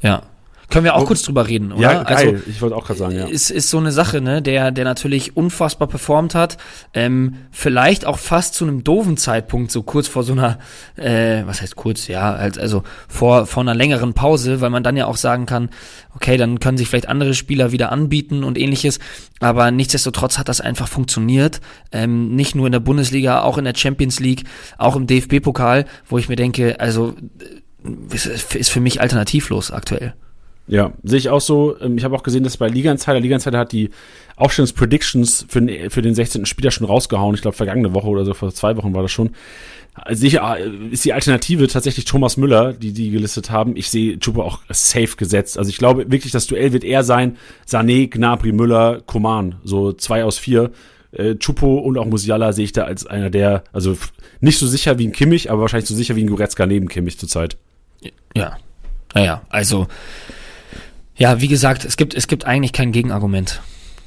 Ja. 0.01 0.23
Können 0.69 0.85
wir 0.85 0.95
auch 0.97 1.03
Oh. 1.03 1.07
kurz 1.07 1.23
drüber 1.23 1.47
reden, 1.47 1.73
oder? 1.73 1.81
Ja, 1.81 2.03
geil. 2.03 2.17
Also, 2.35 2.43
ich 2.49 2.61
wollte 2.61 2.75
auch 2.75 2.85
gerade 2.85 2.99
sagen, 2.99 3.17
ja. 3.17 3.27
ist, 3.27 3.51
ist 3.51 3.71
so 3.71 3.79
eine 3.79 3.93
Sache, 3.93 4.21
ne, 4.21 4.43
der, 4.43 4.73
der 4.73 4.85
natürlich 4.85 5.37
unfassbar 5.37 5.87
performt 5.87 6.35
hat, 6.35 6.57
ähm, 6.93 7.37
vielleicht 7.53 8.05
auch 8.05 8.19
fast 8.19 8.55
zu 8.55 8.65
einem 8.65 8.83
doofen 8.83 9.17
Zeitpunkt, 9.17 9.71
so 9.71 9.85
kurz 9.85 10.09
vor 10.09 10.25
so 10.25 10.33
einer, 10.33 10.59
äh, 10.97 11.43
was 11.47 11.63
heißt 11.63 11.77
kurz, 11.77 12.09
ja, 12.09 12.33
als, 12.35 12.59
also 12.59 12.83
vor, 13.09 13.47
vor 13.47 13.63
einer 13.63 13.75
längeren 13.75 14.13
Pause, 14.15 14.61
weil 14.61 14.71
man 14.71 14.83
dann 14.83 14.97
ja 14.97 15.07
auch 15.07 15.17
sagen 15.17 15.47
kann, 15.47 15.71
okay, 16.15 16.37
dann 16.37 16.59
können 16.59 16.79
sich 16.79 16.89
vielleicht 16.89 17.09
andere 17.09 17.35
Spieler 17.35 17.71
wieder 17.71 17.93
anbieten 17.93 18.43
und 18.43 18.59
ähnliches, 18.59 18.99
aber 19.39 19.71
nichtsdestotrotz 19.71 20.37
hat 20.37 20.49
das 20.49 20.61
einfach 20.61 20.89
funktioniert, 20.89 21.61
ähm, 21.93 22.35
nicht 22.35 22.57
nur 22.57 22.67
in 22.67 22.73
der 22.73 22.81
Bundesliga, 22.81 23.43
auch 23.43 23.57
in 23.59 23.65
der 23.65 23.75
Champions 23.77 24.19
League, 24.19 24.43
auch 24.79 24.97
im 24.97 25.07
DFB-Pokal, 25.07 25.85
wo 26.09 26.19
ich 26.19 26.29
mir 26.29 26.37
denke, 26.37 26.81
also, 26.81 27.15
äh, 27.41 28.15
ist 28.59 28.71
für 28.71 28.81
mich 28.81 29.01
alternativlos 29.01 29.71
aktuell. 29.71 30.15
Ja, 30.69 30.93
sehe 31.03 31.19
ich 31.19 31.29
auch 31.29 31.41
so. 31.41 31.77
Ähm, 31.81 31.97
Ich 31.97 32.05
habe 32.05 32.17
auch 32.17 32.23
gesehen, 32.23 32.45
dass 32.45 32.57
bei 32.57 32.69
Liga 32.69 32.91
Insider, 32.91 33.21
Liga 33.21 33.37
Insider 33.37 33.59
hat 33.59 33.73
die 33.73 33.91
Aufstellungspredictions 34.37 35.47
für 35.49 35.63
den, 35.63 35.91
für 35.91 36.03
den 36.03 36.15
16. 36.15 36.45
Spieler 36.47 36.71
schon 36.71 36.87
rausgehauen. 36.87 37.35
Ich 37.35 37.43
glaube, 37.43 37.57
vergangene 37.57 37.95
Woche 37.95 38.09
oder 38.09 38.25
so, 38.25 38.35
vor 38.35 38.53
zwei 38.53 38.77
Wochen 38.77 38.95
war 38.95 39.03
das 39.03 39.13
schon. 39.13 39.31
Sicher 40.11 40.59
ist 40.91 41.07
die 41.07 41.15
Alternative 41.15 41.69
tatsächlich 41.69 42.05
Thomas 42.05 42.37
Müller, 42.37 42.75
die 42.75 42.93
die 42.93 43.11
gelistet 43.11 43.51
haben. 43.51 43.77
Ich 43.77 43.89
sehe 43.89 44.19
Chupo 44.19 44.43
auch 44.43 44.61
safe 44.69 45.17
gesetzt. 45.17 45.57
Also 45.57 45.71
ich 45.71 45.79
glaube 45.79 46.11
wirklich, 46.11 46.33
das 46.33 46.47
Duell 46.47 46.75
wird 46.75 46.85
eher 46.85 47.03
sein 47.03 47.39
Sané, 47.67 48.11
Gnabry, 48.11 48.53
Müller, 48.53 49.01
Koman. 49.07 49.55
So 49.65 49.93
zwei 49.93 50.25
aus 50.25 50.37
vier. 50.37 50.71
Äh, 51.13 51.37
Chupo 51.37 51.79
und 51.79 51.97
auch 51.97 52.05
Musiala 52.05 52.53
sehe 52.53 52.67
ich 52.67 52.73
da 52.73 52.85
als 52.85 53.07
einer 53.07 53.31
der, 53.31 53.65
also 53.73 53.97
nicht 54.41 54.59
so 54.59 54.67
sicher 54.67 54.99
wie 54.99 55.07
ein 55.07 55.13
Kimmich, 55.13 55.51
aber 55.51 55.63
wahrscheinlich 55.63 55.89
so 55.89 55.95
sicher 55.95 56.15
wie 56.15 56.25
ein 56.25 56.29
Goretzka 56.29 56.67
neben 56.67 56.89
Kimmich 56.89 57.19
zurzeit. 57.19 57.57
Ja. 58.35 58.59
Naja, 59.15 59.43
also, 59.49 59.87
ja, 61.17 61.41
wie 61.41 61.49
gesagt, 61.49 61.85
es 61.85 61.97
gibt, 61.97 62.15
es 62.15 62.29
gibt 62.29 62.45
eigentlich 62.45 62.73
kein 62.73 62.93
Gegenargument 62.93 63.61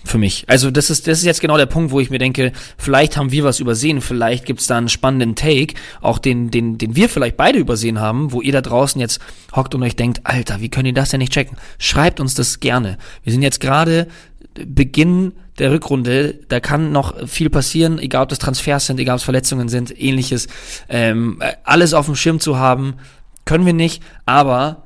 für 0.06 0.17
mich. 0.17 0.45
Also 0.48 0.72
das 0.72 0.89
ist, 0.89 1.08
das 1.08 1.19
ist 1.19 1.26
jetzt 1.26 1.41
genau 1.41 1.58
der 1.58 1.65
Punkt, 1.65 1.91
wo 1.91 2.00
ich 2.00 2.10
mir 2.10 2.19
denke, 2.19 2.52
vielleicht 2.78 3.17
haben 3.17 3.32
wir 3.32 3.43
was 3.43 3.60
übersehen, 3.60 4.02
vielleicht 4.02 4.45
gibt's 4.45 4.67
da 4.67 4.78
einen 4.78 4.89
spannenden 4.89 5.36
Take, 5.36 5.76
auch 6.02 6.19
den, 6.19 6.52
den, 6.52 6.78
den 6.78 6.95
wir 6.95 7.10
vielleicht 7.10 7.38
beide 7.38 7.60
übersehen 7.60 8.00
haben, 8.00 8.32
wo 8.32 8.41
ihr 8.41 8.54
da 8.54 8.62
draußen 8.62 9.00
jetzt 9.02 9.19
hockt 9.56 9.76
und 9.76 9.84
euch 9.84 9.95
denkt, 9.95 10.22
Alter, 10.24 10.62
wie 10.62 10.69
könnt 10.69 10.88
ihr 10.88 10.93
das 10.93 11.10
denn 11.10 11.19
nicht 11.19 11.34
checken? 11.34 11.58
Schreibt 11.78 12.19
uns 12.19 12.34
das 12.34 12.60
gerne. 12.60 12.98
Wir 13.24 13.34
sind 13.34 13.41
jetzt 13.41 13.60
gerade 13.60 14.08
Beginn 14.54 15.34
der 15.58 15.72
Rückrunde, 15.72 16.39
da 16.48 16.60
kann 16.60 16.91
noch 16.91 17.28
viel 17.28 17.50
passieren, 17.50 18.00
egal 18.00 18.24
ob 18.24 18.30
das 18.30 18.39
Transfers 18.39 18.86
sind, 18.86 19.00
egal 19.00 19.15
ob 19.15 19.19
es 19.19 19.24
Verletzungen 19.24 19.67
sind, 19.67 20.00
ähnliches. 20.02 20.48
Ähm, 20.88 21.38
äh, 21.41 21.54
alles 21.63 21.93
auf 21.93 22.06
dem 22.06 22.15
Schirm 22.15 22.39
zu 22.39 22.58
haben, 22.58 22.95
können 23.45 23.65
wir 23.65 23.74
nicht, 23.74 24.02
aber 24.26 24.84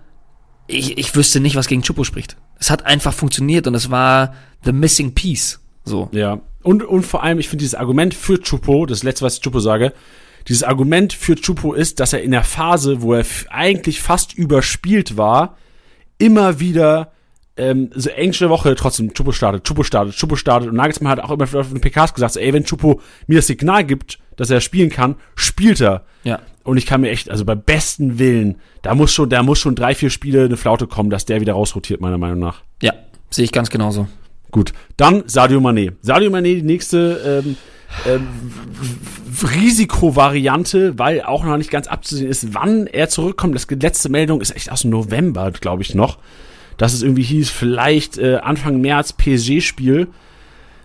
ich, 0.67 0.97
ich 0.97 1.15
wüsste 1.15 1.39
nicht, 1.39 1.55
was 1.55 1.67
gegen 1.67 1.81
Chupo 1.81 2.03
spricht. 2.03 2.37
Es 2.59 2.69
hat 2.69 2.85
einfach 2.85 3.13
funktioniert 3.13 3.67
und 3.67 3.75
es 3.75 3.91
war 3.91 4.33
the 4.63 4.71
missing 4.71 5.13
piece. 5.13 5.59
So. 5.83 6.09
Ja, 6.11 6.39
Und, 6.63 6.83
und 6.83 7.03
vor 7.03 7.23
allem, 7.23 7.39
ich 7.39 7.49
finde 7.49 7.61
dieses 7.63 7.75
Argument 7.75 8.13
für 8.13 8.39
Chupo, 8.39 8.85
das 8.85 9.03
letzte, 9.03 9.25
was 9.25 9.35
ich 9.35 9.41
Chupo 9.41 9.59
sage, 9.59 9.93
dieses 10.47 10.63
Argument 10.63 11.13
für 11.13 11.35
Chupo 11.35 11.73
ist, 11.73 11.99
dass 11.99 12.13
er 12.13 12.21
in 12.21 12.31
der 12.31 12.43
Phase, 12.43 13.01
wo 13.01 13.13
er 13.13 13.25
eigentlich 13.49 14.01
fast 14.01 14.33
überspielt 14.33 15.17
war, 15.17 15.57
immer 16.17 16.59
wieder 16.59 17.11
ähm, 17.55 17.91
so 17.93 18.09
englische 18.09 18.49
Woche 18.49 18.75
trotzdem 18.75 19.13
Chupo 19.13 19.31
startet, 19.31 19.63
Chupo 19.63 19.83
startet, 19.83 20.15
Chupo 20.15 20.35
startet 20.35 20.69
und 20.69 20.75
Nagelsmann 20.75 21.11
hat 21.11 21.19
auch 21.19 21.31
immer 21.31 21.43
auf 21.43 21.69
den 21.69 21.81
PKs 21.81 22.13
gesagt, 22.13 22.33
so, 22.33 22.39
ey, 22.39 22.51
wenn 22.53 22.65
Chupo 22.65 23.01
mir 23.27 23.37
das 23.37 23.47
Signal 23.47 23.83
gibt, 23.83 24.19
dass 24.37 24.49
er 24.49 24.61
spielen 24.61 24.89
kann, 24.89 25.15
spielt 25.35 25.79
er. 25.81 26.05
Ja. 26.23 26.39
Und 26.63 26.77
ich 26.77 26.85
kann 26.85 27.01
mir 27.01 27.09
echt, 27.09 27.29
also 27.29 27.43
bei 27.43 27.55
besten 27.55 28.19
Willen, 28.19 28.55
da 28.81 28.95
muss 28.95 29.13
schon, 29.13 29.29
da 29.29 29.43
muss 29.43 29.59
schon 29.59 29.75
drei, 29.75 29.95
vier 29.95 30.09
Spiele 30.09 30.45
eine 30.45 30.57
Flaute 30.57 30.87
kommen, 30.87 31.09
dass 31.09 31.25
der 31.25 31.41
wieder 31.41 31.53
rausrotiert, 31.53 31.99
meiner 31.99 32.17
Meinung 32.17 32.39
nach. 32.39 32.61
Ja, 32.81 32.93
sehe 33.29 33.45
ich 33.45 33.51
ganz 33.51 33.69
genauso. 33.69 34.07
Gut, 34.51 34.71
dann 34.97 35.23
Sadio 35.25 35.59
Mané. 35.59 35.93
Sadio 36.01 36.29
Mané, 36.29 36.55
die 36.55 36.61
nächste 36.61 37.41
ähm, 37.45 37.57
ähm, 38.05 38.27
Risikovariante, 39.41 40.97
weil 40.97 41.21
auch 41.21 41.43
noch 41.43 41.57
nicht 41.57 41.71
ganz 41.71 41.87
abzusehen 41.87 42.29
ist, 42.29 42.53
wann 42.53 42.87
er 42.87 43.09
zurückkommt. 43.09 43.55
Das 43.55 43.67
letzte 43.69 44.09
Meldung 44.09 44.41
ist 44.41 44.55
echt 44.55 44.71
aus 44.71 44.83
November, 44.83 45.51
glaube 45.51 45.81
ich 45.81 45.95
noch. 45.95 46.19
Dass 46.77 46.93
es 46.93 47.03
irgendwie 47.03 47.23
hieß, 47.23 47.49
vielleicht 47.49 48.17
äh, 48.17 48.37
Anfang 48.37 48.79
März 48.79 49.13
PSG-Spiel. 49.13 50.07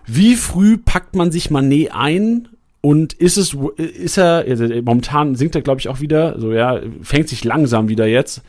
Wie 0.05 0.35
früh 0.35 0.77
packt 0.77 1.15
man 1.15 1.31
sich 1.31 1.49
Mané 1.49 1.89
ein? 1.91 2.47
Und 2.81 3.13
ist 3.13 3.37
es, 3.37 3.55
ist 3.77 4.17
er, 4.17 4.45
also 4.47 4.65
momentan 4.65 5.35
sinkt 5.35 5.55
er, 5.55 5.61
glaube 5.61 5.81
ich, 5.81 5.89
auch 5.89 5.99
wieder, 5.99 6.39
so 6.39 6.53
ja, 6.53 6.79
fängt 7.01 7.27
sich 7.27 7.43
langsam 7.43 7.89
wieder 7.89 8.07
jetzt, 8.07 8.41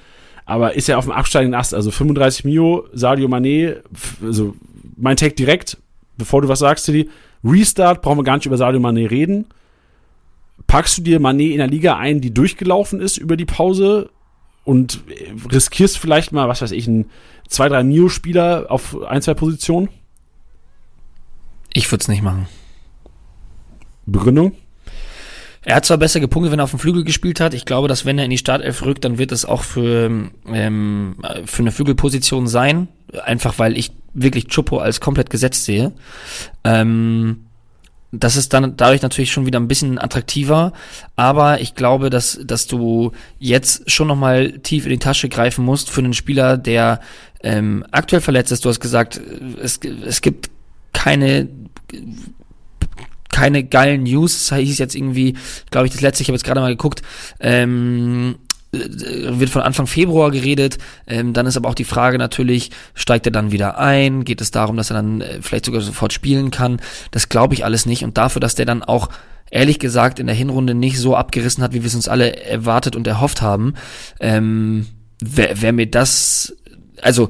aber 0.45 0.75
ist 0.75 0.89
er 0.89 0.99
auf 0.99 1.05
dem 1.05 1.13
absteigenden 1.13 1.59
Ast, 1.59 1.75
also 1.75 1.91
35 1.91 2.45
Mio, 2.45 2.87
Sadio 2.93 3.29
Mané, 3.29 3.77
also 4.23 4.55
mein 4.97 5.17
Take 5.17 5.35
direkt, 5.35 5.79
bevor 6.17 6.43
du 6.43 6.49
was 6.49 6.61
sagst, 6.61 6.87
Tilly, 6.87 7.09
Restart, 7.43 8.03
brauchen 8.03 8.19
wir 8.19 8.25
gar 8.25 8.37
nicht 8.37 8.47
über 8.47 8.57
Sadio 8.57 8.81
Mané 8.81 9.11
reden. 9.11 9.47
Packst 10.67 10.99
du 10.99 11.03
dir 11.03 11.21
Mané 11.21 11.51
in 11.51 11.59
der 11.59 11.67
Liga 11.67 11.97
ein, 11.97 12.21
die 12.21 12.33
durchgelaufen 12.33 13.01
ist 13.01 13.17
über 13.17 13.37
die 13.37 13.47
Pause 13.47 14.11
und 14.65 15.03
riskierst 15.51 15.99
vielleicht 15.99 16.33
mal, 16.33 16.49
was 16.49 16.63
weiß 16.63 16.71
ich, 16.71 16.87
einen 16.87 17.11
2-3 17.49 17.83
Mio-Spieler 17.83 18.67
auf 18.69 19.03
ein, 19.03 19.23
zwei 19.23 19.35
Positionen? 19.35 19.89
Ich 21.73 21.91
würde 21.91 22.03
es 22.03 22.09
nicht 22.09 22.23
machen. 22.23 22.47
Begründung? 24.13 24.53
Er 25.63 25.77
hat 25.77 25.85
zwar 25.85 25.99
besser 25.99 26.21
gepunktet, 26.21 26.53
wenn 26.53 26.61
er 26.61 26.65
auf 26.65 26.71
dem 26.71 26.79
Flügel 26.79 27.05
gespielt 27.05 27.39
hat. 27.39 27.53
Ich 27.53 27.67
glaube, 27.67 27.87
dass 27.87 28.07
wenn 28.07 28.19
er 28.19 28.25
in 28.25 28.31
die 28.31 28.39
Startelf 28.39 28.83
rückt, 28.83 29.05
dann 29.05 29.19
wird 29.19 29.31
es 29.31 29.45
auch 29.45 29.63
für, 29.63 30.31
ähm, 30.47 31.17
für 31.45 31.63
eine 31.63 31.73
Flügelposition 31.73 32.47
sein. 32.47 32.89
Einfach 33.25 33.59
weil 33.59 33.77
ich 33.77 33.93
wirklich 34.15 34.47
Chupo 34.47 34.79
als 34.79 35.01
komplett 35.01 35.29
gesetzt 35.29 35.65
sehe. 35.65 35.93
Ähm, 36.65 37.45
das 38.13 38.37
ist 38.37 38.53
dann 38.53 38.77
dadurch 38.77 39.03
natürlich 39.03 39.31
schon 39.31 39.47
wieder 39.47 39.61
ein 39.61 39.69
bisschen 39.69 39.99
attraktiver, 39.99 40.73
aber 41.15 41.61
ich 41.61 41.77
glaube, 41.77 42.11
dass, 42.11 42.41
dass 42.43 42.67
du 42.67 43.13
jetzt 43.39 43.89
schon 43.89 44.09
nochmal 44.09 44.59
tief 44.59 44.85
in 44.85 44.91
die 44.91 44.99
Tasche 44.99 45.29
greifen 45.29 45.65
musst 45.65 45.91
für 45.91 46.01
einen 46.01 46.15
Spieler, 46.15 46.57
der 46.57 47.01
ähm, 47.43 47.85
aktuell 47.93 48.21
verletzt 48.21 48.51
ist. 48.51 48.65
Du 48.65 48.69
hast 48.69 48.81
gesagt, 48.81 49.21
es, 49.63 49.79
es 50.05 50.23
gibt 50.23 50.51
keine 50.93 51.49
keine 53.33 53.65
geilen 53.65 54.05
News. 54.05 54.49
Das 54.49 54.59
hieß 54.59 54.79
jetzt 54.79 54.95
irgendwie, 54.95 55.37
glaube 55.71 55.87
ich, 55.87 55.93
das 55.93 56.01
letzte, 56.01 56.23
ich 56.23 56.29
habe 56.29 56.37
jetzt 56.37 56.45
gerade 56.45 56.61
mal 56.61 56.71
geguckt, 56.71 57.03
ähm, 57.41 58.37
wird 58.73 59.51
von 59.51 59.63
Anfang 59.63 59.87
Februar 59.87 60.31
geredet. 60.31 60.79
Ähm, 61.07 61.33
dann 61.33 61.47
ist 61.47 61.57
aber 61.57 61.69
auch 61.69 61.75
die 61.75 61.85
Frage 61.85 62.19
natürlich, 62.19 62.71
steigt 62.95 63.27
er 63.27 63.33
dann 63.33 63.51
wieder 63.53 63.79
ein? 63.79 64.25
Geht 64.25 64.41
es 64.41 64.51
darum, 64.51 64.77
dass 64.77 64.91
er 64.91 64.95
dann 64.95 65.21
äh, 65.21 65.39
vielleicht 65.43 65.65
sogar 65.65 65.81
sofort 65.81 66.13
spielen 66.13 66.51
kann? 66.51 66.81
Das 67.11 67.29
glaube 67.29 67.55
ich 67.55 67.65
alles 67.65 67.87
nicht. 67.87 68.05
Und 68.05 68.17
dafür, 68.17 68.41
dass 68.41 68.55
der 68.55 68.67
dann 68.67 68.83
auch 68.83 69.09
ehrlich 69.51 69.81
gesagt 69.81 70.21
in 70.21 70.27
der 70.27 70.37
Hinrunde 70.37 70.75
nicht 70.75 70.99
so 70.99 71.17
abgerissen 71.17 71.65
hat, 71.65 71.73
wie 71.73 71.83
wir 71.83 71.87
es 71.89 71.95
uns 71.95 72.09
alle 72.09 72.37
erwartet 72.37 72.95
und 72.95 73.07
erhofft 73.07 73.43
haben, 73.43 73.75
ähm, 74.21 74.87
wäre 75.21 75.61
wär 75.61 75.73
mir 75.73 75.91
das, 75.91 76.57
also 77.03 77.29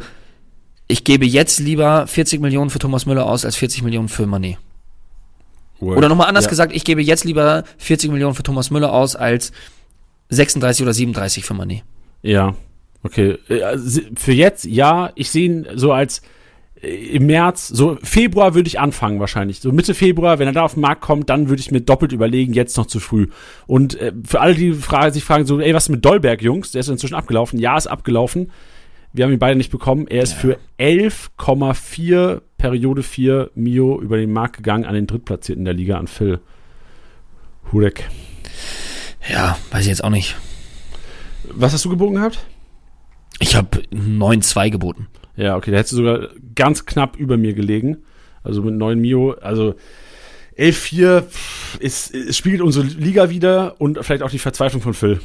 ich 0.86 1.04
gebe 1.04 1.24
jetzt 1.24 1.58
lieber 1.58 2.06
40 2.06 2.40
Millionen 2.40 2.68
für 2.68 2.78
Thomas 2.78 3.06
Müller 3.06 3.24
aus 3.24 3.44
als 3.44 3.56
40 3.56 3.82
Millionen 3.82 4.08
für 4.08 4.26
Manet. 4.26 4.58
Word. 5.80 5.98
Oder 5.98 6.08
nochmal 6.08 6.28
anders 6.28 6.44
ja. 6.44 6.50
gesagt, 6.50 6.72
ich 6.74 6.84
gebe 6.84 7.02
jetzt 7.02 7.24
lieber 7.24 7.64
40 7.78 8.10
Millionen 8.10 8.34
für 8.34 8.42
Thomas 8.42 8.70
Müller 8.70 8.92
aus 8.92 9.16
als 9.16 9.52
36 10.30 10.82
oder 10.82 10.92
37 10.92 11.44
für 11.44 11.54
Mané. 11.54 11.82
Ja, 12.22 12.54
okay. 13.02 13.38
Äh, 13.48 13.62
also, 13.62 14.00
für 14.16 14.32
jetzt, 14.32 14.64
ja, 14.64 15.12
ich 15.14 15.30
sehe 15.30 15.46
ihn 15.46 15.66
so 15.74 15.92
als 15.92 16.22
äh, 16.82 16.88
im 16.88 17.26
März, 17.26 17.68
so 17.68 17.98
Februar 18.02 18.54
würde 18.54 18.68
ich 18.68 18.78
anfangen 18.78 19.20
wahrscheinlich. 19.20 19.60
So 19.60 19.72
Mitte 19.72 19.94
Februar, 19.94 20.38
wenn 20.38 20.46
er 20.46 20.52
da 20.52 20.62
auf 20.62 20.74
den 20.74 20.80
Markt 20.80 21.02
kommt, 21.02 21.30
dann 21.30 21.48
würde 21.48 21.60
ich 21.60 21.70
mir 21.70 21.80
doppelt 21.80 22.12
überlegen, 22.12 22.52
jetzt 22.52 22.76
noch 22.76 22.86
zu 22.86 23.00
früh. 23.00 23.28
Und 23.66 23.98
äh, 24.00 24.12
für 24.24 24.40
alle, 24.40 24.54
die 24.54 24.72
fragen, 24.72 25.12
sich 25.12 25.24
fragen, 25.24 25.46
so, 25.46 25.60
ey, 25.60 25.74
was 25.74 25.84
ist 25.84 25.90
mit 25.90 26.04
Dolberg, 26.04 26.42
Jungs? 26.42 26.72
Der 26.72 26.80
ist 26.80 26.88
inzwischen 26.88 27.14
abgelaufen. 27.14 27.58
Ja, 27.58 27.76
ist 27.76 27.86
abgelaufen. 27.86 28.50
Wir 29.12 29.24
haben 29.24 29.32
ihn 29.32 29.38
beide 29.38 29.56
nicht 29.56 29.70
bekommen. 29.72 30.06
Er 30.06 30.22
ist 30.22 30.34
ja. 30.34 30.38
für 30.38 30.58
11,4 30.78 32.42
Periode 32.58 33.02
4 33.02 33.50
Mio 33.54 34.00
über 34.00 34.16
den 34.16 34.32
Markt 34.32 34.58
gegangen 34.58 34.84
an 34.84 34.94
den 34.94 35.06
Drittplatzierten 35.06 35.64
der 35.64 35.74
Liga, 35.74 35.98
an 35.98 36.06
Phil 36.06 36.40
Hurek. 37.72 38.08
Ja, 39.28 39.58
weiß 39.70 39.82
ich 39.82 39.88
jetzt 39.88 40.04
auch 40.04 40.10
nicht. 40.10 40.36
Was 41.44 41.72
hast 41.72 41.84
du 41.84 41.90
geboten 41.90 42.14
gehabt? 42.14 42.46
Ich 43.40 43.56
habe 43.56 43.82
9,2 43.92 44.70
geboten. 44.70 45.08
Ja, 45.36 45.56
okay, 45.56 45.70
da 45.70 45.78
hättest 45.78 45.92
du 45.92 45.96
sogar 45.96 46.28
ganz 46.54 46.84
knapp 46.86 47.16
über 47.16 47.36
mir 47.36 47.54
gelegen. 47.54 47.98
Also 48.42 48.62
mit 48.62 48.74
9 48.74 48.98
Mio, 49.00 49.32
also 49.32 49.74
11,4 50.56 51.24
ist, 51.80 52.14
es 52.14 52.36
spiegelt 52.36 52.62
unsere 52.62 52.86
Liga 52.86 53.30
wieder 53.30 53.80
und 53.80 53.98
vielleicht 54.04 54.22
auch 54.22 54.30
die 54.30 54.38
Verzweiflung 54.38 54.82
von 54.82 54.94
Phil. 54.94 55.20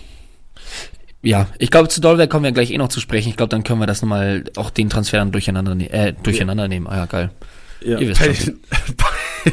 Ja, 1.25 1.47
ich 1.57 1.71
glaube, 1.71 1.89
zu 1.89 2.01
Dolberg 2.01 2.29
kommen 2.29 2.43
wir 2.43 2.51
gleich 2.51 2.71
eh 2.71 2.77
noch 2.77 2.89
zu 2.89 2.99
sprechen. 2.99 3.29
Ich 3.29 3.37
glaube, 3.37 3.49
dann 3.49 3.63
können 3.63 3.79
wir 3.79 3.87
das 3.87 4.01
nochmal, 4.01 4.43
auch 4.55 4.69
den 4.69 4.89
Transfer 4.89 5.17
dann 5.17 5.31
durcheinander, 5.31 5.73
ne 5.73 5.91
äh, 5.91 6.13
durcheinander 6.21 6.65
ja. 6.65 6.67
nehmen. 6.67 6.87
Ah 6.87 6.97
ja, 6.97 7.05
geil. 7.07 7.31
Ja, 7.83 7.99
Ihr 7.99 8.09
wisst 8.09 8.21
bei, 8.21 8.27
den, 8.27 8.59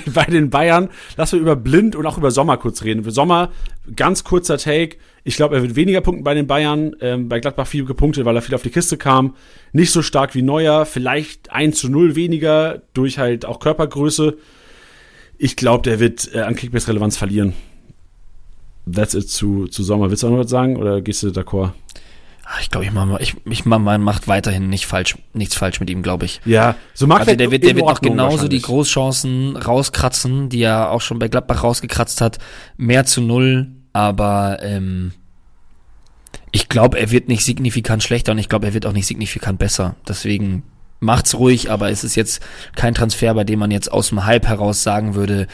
bei 0.13 0.25
den 0.25 0.51
Bayern, 0.51 0.91
lass 1.17 1.33
wir 1.33 1.41
über 1.41 1.57
Blind 1.57 1.97
und 1.97 2.07
auch 2.07 2.19
über 2.19 2.31
Sommer 2.31 2.59
kurz 2.59 2.85
reden. 2.85 3.01
Über 3.01 3.11
Sommer, 3.11 3.51
ganz 3.97 4.23
kurzer 4.23 4.59
Take. 4.59 4.99
Ich 5.25 5.37
glaube, 5.37 5.57
er 5.57 5.63
wird 5.63 5.75
weniger 5.75 6.03
punkten 6.03 6.25
bei 6.25 6.35
den 6.35 6.47
Bayern. 6.47 6.95
Ähm, 7.01 7.29
bei 7.29 7.41
Gladbach 7.41 7.67
viel 7.67 7.87
gepunktet, 7.87 8.27
weil 8.27 8.37
er 8.37 8.43
viel 8.43 8.55
auf 8.55 8.63
die 8.63 8.71
Kiste 8.71 8.99
kam. 8.99 9.35
Nicht 9.73 9.93
so 9.93 10.03
stark 10.03 10.35
wie 10.35 10.43
Neuer. 10.43 10.85
Vielleicht 10.85 11.53
1 11.53 11.79
zu 11.79 11.89
0 11.89 12.17
weniger 12.17 12.83
durch 12.93 13.19
halt 13.19 13.47
auch 13.47 13.61
Körpergröße. 13.61 14.37
Ich 15.39 15.57
glaube, 15.57 15.89
der 15.89 16.01
wird 16.01 16.35
äh, 16.35 16.41
an 16.41 16.55
Kickbase-Relevanz 16.55 17.17
verlieren. 17.17 17.55
That's 18.91 19.15
it 19.15 19.29
zu, 19.31 19.67
zu 19.67 19.83
Sommer. 19.83 20.11
Willst 20.11 20.23
du 20.23 20.29
auch 20.29 20.33
noch 20.33 20.39
was 20.39 20.51
sagen 20.51 20.77
oder 20.77 21.01
gehst 21.01 21.23
du 21.23 21.29
d'accord? 21.29 21.73
Ah, 22.45 22.59
ich 22.61 22.71
glaube, 22.71 22.85
ich 22.85 22.93
mach, 22.93 23.21
ich, 23.21 23.35
ich 23.47 23.65
mach, 23.65 23.79
man 23.79 24.03
macht 24.03 24.29
weiterhin 24.29 24.69
nicht 24.69 24.87
falsch, 24.87 25.17
nichts 25.33 25.55
falsch 25.55 25.81
mit 25.81 25.89
ihm, 25.89 26.03
glaube 26.03 26.25
ich. 26.25 26.41
Ja, 26.45 26.75
so 26.93 27.07
mag 27.07 27.21
also 27.21 27.35
der 27.35 27.51
wird, 27.51 27.63
der 27.63 27.77
wird 27.77 27.87
noch 27.87 28.01
genauso 28.01 28.49
die 28.49 28.61
Großchancen 28.61 29.57
rauskratzen, 29.57 30.49
die 30.49 30.63
er 30.63 30.91
auch 30.91 31.01
schon 31.01 31.19
bei 31.19 31.29
Gladbach 31.29 31.63
rausgekratzt 31.63 32.21
hat. 32.21 32.39
Mehr 32.77 33.07
zu 33.07 33.23
null, 33.23 33.69
aber 33.93 34.59
ähm, 34.61 35.13
ich 36.51 36.69
glaube, 36.69 36.99
er 36.99 37.11
wird 37.11 37.29
nicht 37.29 37.45
signifikant 37.45 38.03
schlechter 38.03 38.33
und 38.33 38.39
ich 38.39 38.49
glaube, 38.49 38.67
er 38.67 38.75
wird 38.75 38.87
auch 38.87 38.93
nicht 38.93 39.07
signifikant 39.07 39.59
besser. 39.59 39.97
Deswegen 40.07 40.65
macht's 41.01 41.35
ruhig, 41.35 41.71
aber 41.71 41.91
es 41.91 42.05
ist 42.05 42.17
jetzt 42.17 42.43
kein 42.77 42.95
Transfer, 42.95 43.33
bei 43.35 43.45
dem 43.45 43.61
man 43.61 43.71
jetzt 43.71 43.91
aus 43.91 44.11
dem 44.11 44.27
Hype 44.27 44.47
heraus 44.47 44.83
sagen 44.83 45.15
würde, 45.15 45.47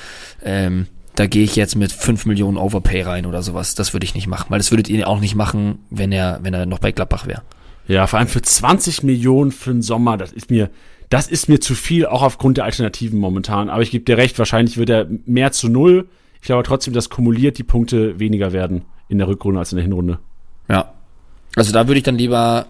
ähm, 0.42 0.86
da 1.18 1.26
gehe 1.26 1.42
ich 1.42 1.56
jetzt 1.56 1.74
mit 1.74 1.90
5 1.90 2.26
Millionen 2.26 2.56
Overpay 2.56 3.02
rein 3.02 3.26
oder 3.26 3.42
sowas. 3.42 3.74
Das 3.74 3.92
würde 3.92 4.04
ich 4.04 4.14
nicht 4.14 4.28
machen, 4.28 4.46
weil 4.50 4.58
das 4.58 4.70
würdet 4.70 4.88
ihr 4.88 5.08
auch 5.08 5.18
nicht 5.18 5.34
machen, 5.34 5.80
wenn 5.90 6.12
er, 6.12 6.38
wenn 6.42 6.54
er 6.54 6.64
noch 6.64 6.78
bei 6.78 6.92
Gladbach 6.92 7.26
wäre. 7.26 7.42
Ja, 7.88 8.06
vor 8.06 8.20
allem 8.20 8.28
für 8.28 8.40
20 8.40 9.02
Millionen 9.02 9.50
für 9.50 9.72
den 9.72 9.82
Sommer, 9.82 10.16
das 10.16 10.30
ist 10.30 10.48
mir, 10.48 10.70
das 11.08 11.26
ist 11.26 11.48
mir 11.48 11.60
zu 11.60 11.74
viel, 11.74 12.06
auch 12.06 12.22
aufgrund 12.22 12.58
der 12.58 12.66
Alternativen 12.66 13.18
momentan. 13.18 13.68
Aber 13.68 13.82
ich 13.82 13.90
gebe 13.90 14.04
dir 14.04 14.16
recht, 14.16 14.38
wahrscheinlich 14.38 14.76
wird 14.76 14.90
er 14.90 15.08
mehr 15.26 15.50
zu 15.50 15.68
null. 15.68 16.08
Ich 16.40 16.46
glaube 16.46 16.62
trotzdem, 16.62 16.94
dass 16.94 17.10
kumuliert 17.10 17.58
die 17.58 17.64
Punkte 17.64 18.20
weniger 18.20 18.52
werden 18.52 18.82
in 19.08 19.18
der 19.18 19.26
Rückrunde 19.26 19.58
als 19.58 19.72
in 19.72 19.76
der 19.76 19.84
Hinrunde. 19.84 20.20
Ja. 20.68 20.92
Also 21.56 21.72
da 21.72 21.88
würde 21.88 21.98
ich 21.98 22.04
dann 22.04 22.18
lieber 22.18 22.66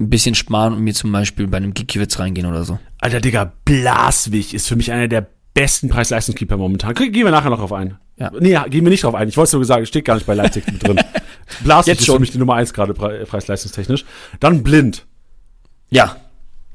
ein 0.00 0.08
bisschen 0.08 0.34
sparen 0.34 0.72
und 0.72 0.80
mir 0.84 0.94
zum 0.94 1.12
Beispiel 1.12 1.46
bei 1.48 1.58
einem 1.58 1.74
Gikiewicz 1.74 2.18
reingehen 2.18 2.46
oder 2.46 2.64
so. 2.64 2.78
Alter 2.98 3.20
Digga, 3.20 3.52
Blaswig 3.66 4.54
ist 4.54 4.68
für 4.68 4.76
mich 4.76 4.90
einer 4.90 5.08
der 5.08 5.28
besten 5.58 5.88
Preis-Leistungskeeper 5.88 6.56
momentan. 6.56 6.94
Gehen 6.94 7.12
wir 7.12 7.32
nachher 7.32 7.50
noch 7.50 7.58
drauf 7.58 7.72
ein. 7.72 7.98
Ja. 8.16 8.30
Nee, 8.38 8.56
gehen 8.68 8.84
wir 8.84 8.90
nicht 8.90 9.02
drauf 9.02 9.16
ein. 9.16 9.28
Ich 9.28 9.36
wollte 9.36 9.56
nur 9.56 9.64
sagen, 9.64 9.86
steht 9.86 10.04
gar 10.04 10.14
nicht 10.14 10.26
bei 10.26 10.34
Leipzig 10.34 10.64
mit 10.70 10.86
drin. 10.86 11.00
Blas 11.64 11.88
ist 11.88 12.04
für 12.04 12.20
mich 12.20 12.30
die 12.30 12.38
Nummer 12.38 12.54
eins 12.54 12.72
gerade 12.72 12.94
preis-leistungstechnisch. 12.94 14.04
Dann 14.38 14.62
blind. 14.62 15.04
Ja. 15.90 16.16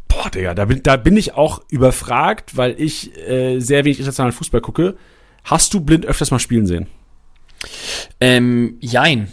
Boah, 0.09 0.29
Digga, 0.29 0.53
da 0.53 0.65
bin, 0.65 0.83
da 0.83 0.97
bin 0.97 1.15
ich 1.15 1.33
auch 1.33 1.61
überfragt, 1.69 2.57
weil 2.57 2.75
ich 2.77 3.17
äh, 3.17 3.59
sehr 3.59 3.85
wenig 3.85 3.99
internationalen 3.99 4.33
Fußball 4.33 4.61
gucke. 4.61 4.97
Hast 5.45 5.73
du 5.73 5.79
blind 5.79 6.05
öfters 6.05 6.31
mal 6.31 6.39
spielen 6.39 6.67
sehen? 6.67 6.87
Ähm, 8.19 8.77
jein. 8.81 9.29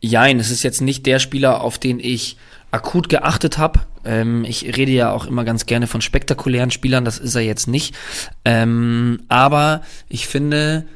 jein, 0.00 0.38
es 0.38 0.50
ist 0.50 0.62
jetzt 0.62 0.82
nicht 0.82 1.06
der 1.06 1.18
Spieler, 1.18 1.62
auf 1.62 1.78
den 1.78 1.98
ich 1.98 2.36
akut 2.72 3.08
geachtet 3.08 3.58
habe. 3.58 3.80
Ähm, 4.04 4.44
ich 4.44 4.76
rede 4.76 4.90
ja 4.90 5.12
auch 5.12 5.26
immer 5.26 5.44
ganz 5.44 5.66
gerne 5.66 5.86
von 5.86 6.00
spektakulären 6.00 6.70
Spielern, 6.70 7.04
das 7.04 7.18
ist 7.18 7.34
er 7.36 7.42
jetzt 7.42 7.68
nicht. 7.68 7.94
Ähm, 8.44 9.20
aber 9.28 9.82
ich 10.08 10.26
finde, 10.26 10.86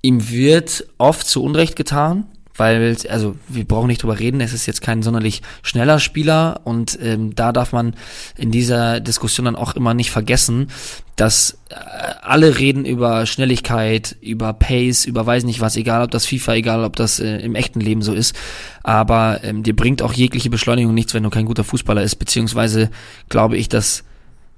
ihm 0.00 0.30
wird 0.30 0.86
oft 0.96 1.26
zu 1.26 1.42
Unrecht 1.42 1.76
getan 1.76 2.26
weil, 2.56 2.96
also 3.08 3.36
wir 3.48 3.64
brauchen 3.64 3.88
nicht 3.88 4.02
drüber 4.02 4.18
reden, 4.18 4.40
es 4.40 4.52
ist 4.52 4.66
jetzt 4.66 4.80
kein 4.80 5.02
sonderlich 5.02 5.42
schneller 5.62 5.98
Spieler 5.98 6.60
und 6.64 6.98
ähm, 7.02 7.34
da 7.34 7.52
darf 7.52 7.72
man 7.72 7.94
in 8.36 8.50
dieser 8.50 9.00
Diskussion 9.00 9.46
dann 9.46 9.56
auch 9.56 9.74
immer 9.74 9.94
nicht 9.94 10.10
vergessen, 10.10 10.68
dass 11.16 11.58
äh, 11.70 11.74
alle 12.22 12.58
reden 12.58 12.84
über 12.84 13.26
Schnelligkeit, 13.26 14.16
über 14.20 14.52
Pace, 14.52 15.04
über 15.04 15.26
weiß 15.26 15.44
nicht 15.44 15.60
was, 15.60 15.76
egal 15.76 16.04
ob 16.04 16.10
das 16.10 16.26
FIFA, 16.26 16.54
egal 16.54 16.84
ob 16.84 16.96
das 16.96 17.18
äh, 17.18 17.38
im 17.38 17.56
echten 17.56 17.80
Leben 17.80 18.02
so 18.02 18.14
ist, 18.14 18.36
aber 18.82 19.40
ähm, 19.42 19.62
dir 19.62 19.74
bringt 19.74 20.02
auch 20.02 20.12
jegliche 20.12 20.50
Beschleunigung 20.50 20.94
nichts, 20.94 21.14
wenn 21.14 21.24
du 21.24 21.30
kein 21.30 21.46
guter 21.46 21.64
Fußballer 21.64 22.02
ist, 22.02 22.16
beziehungsweise 22.16 22.90
glaube 23.28 23.56
ich, 23.56 23.68
dass 23.68 24.04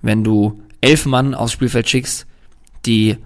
wenn 0.02 0.22
du 0.22 0.60
elf 0.82 1.06
Mann 1.06 1.34
aufs 1.34 1.52
Spielfeld 1.52 1.88
schickst, 1.88 2.26
die 2.84 3.16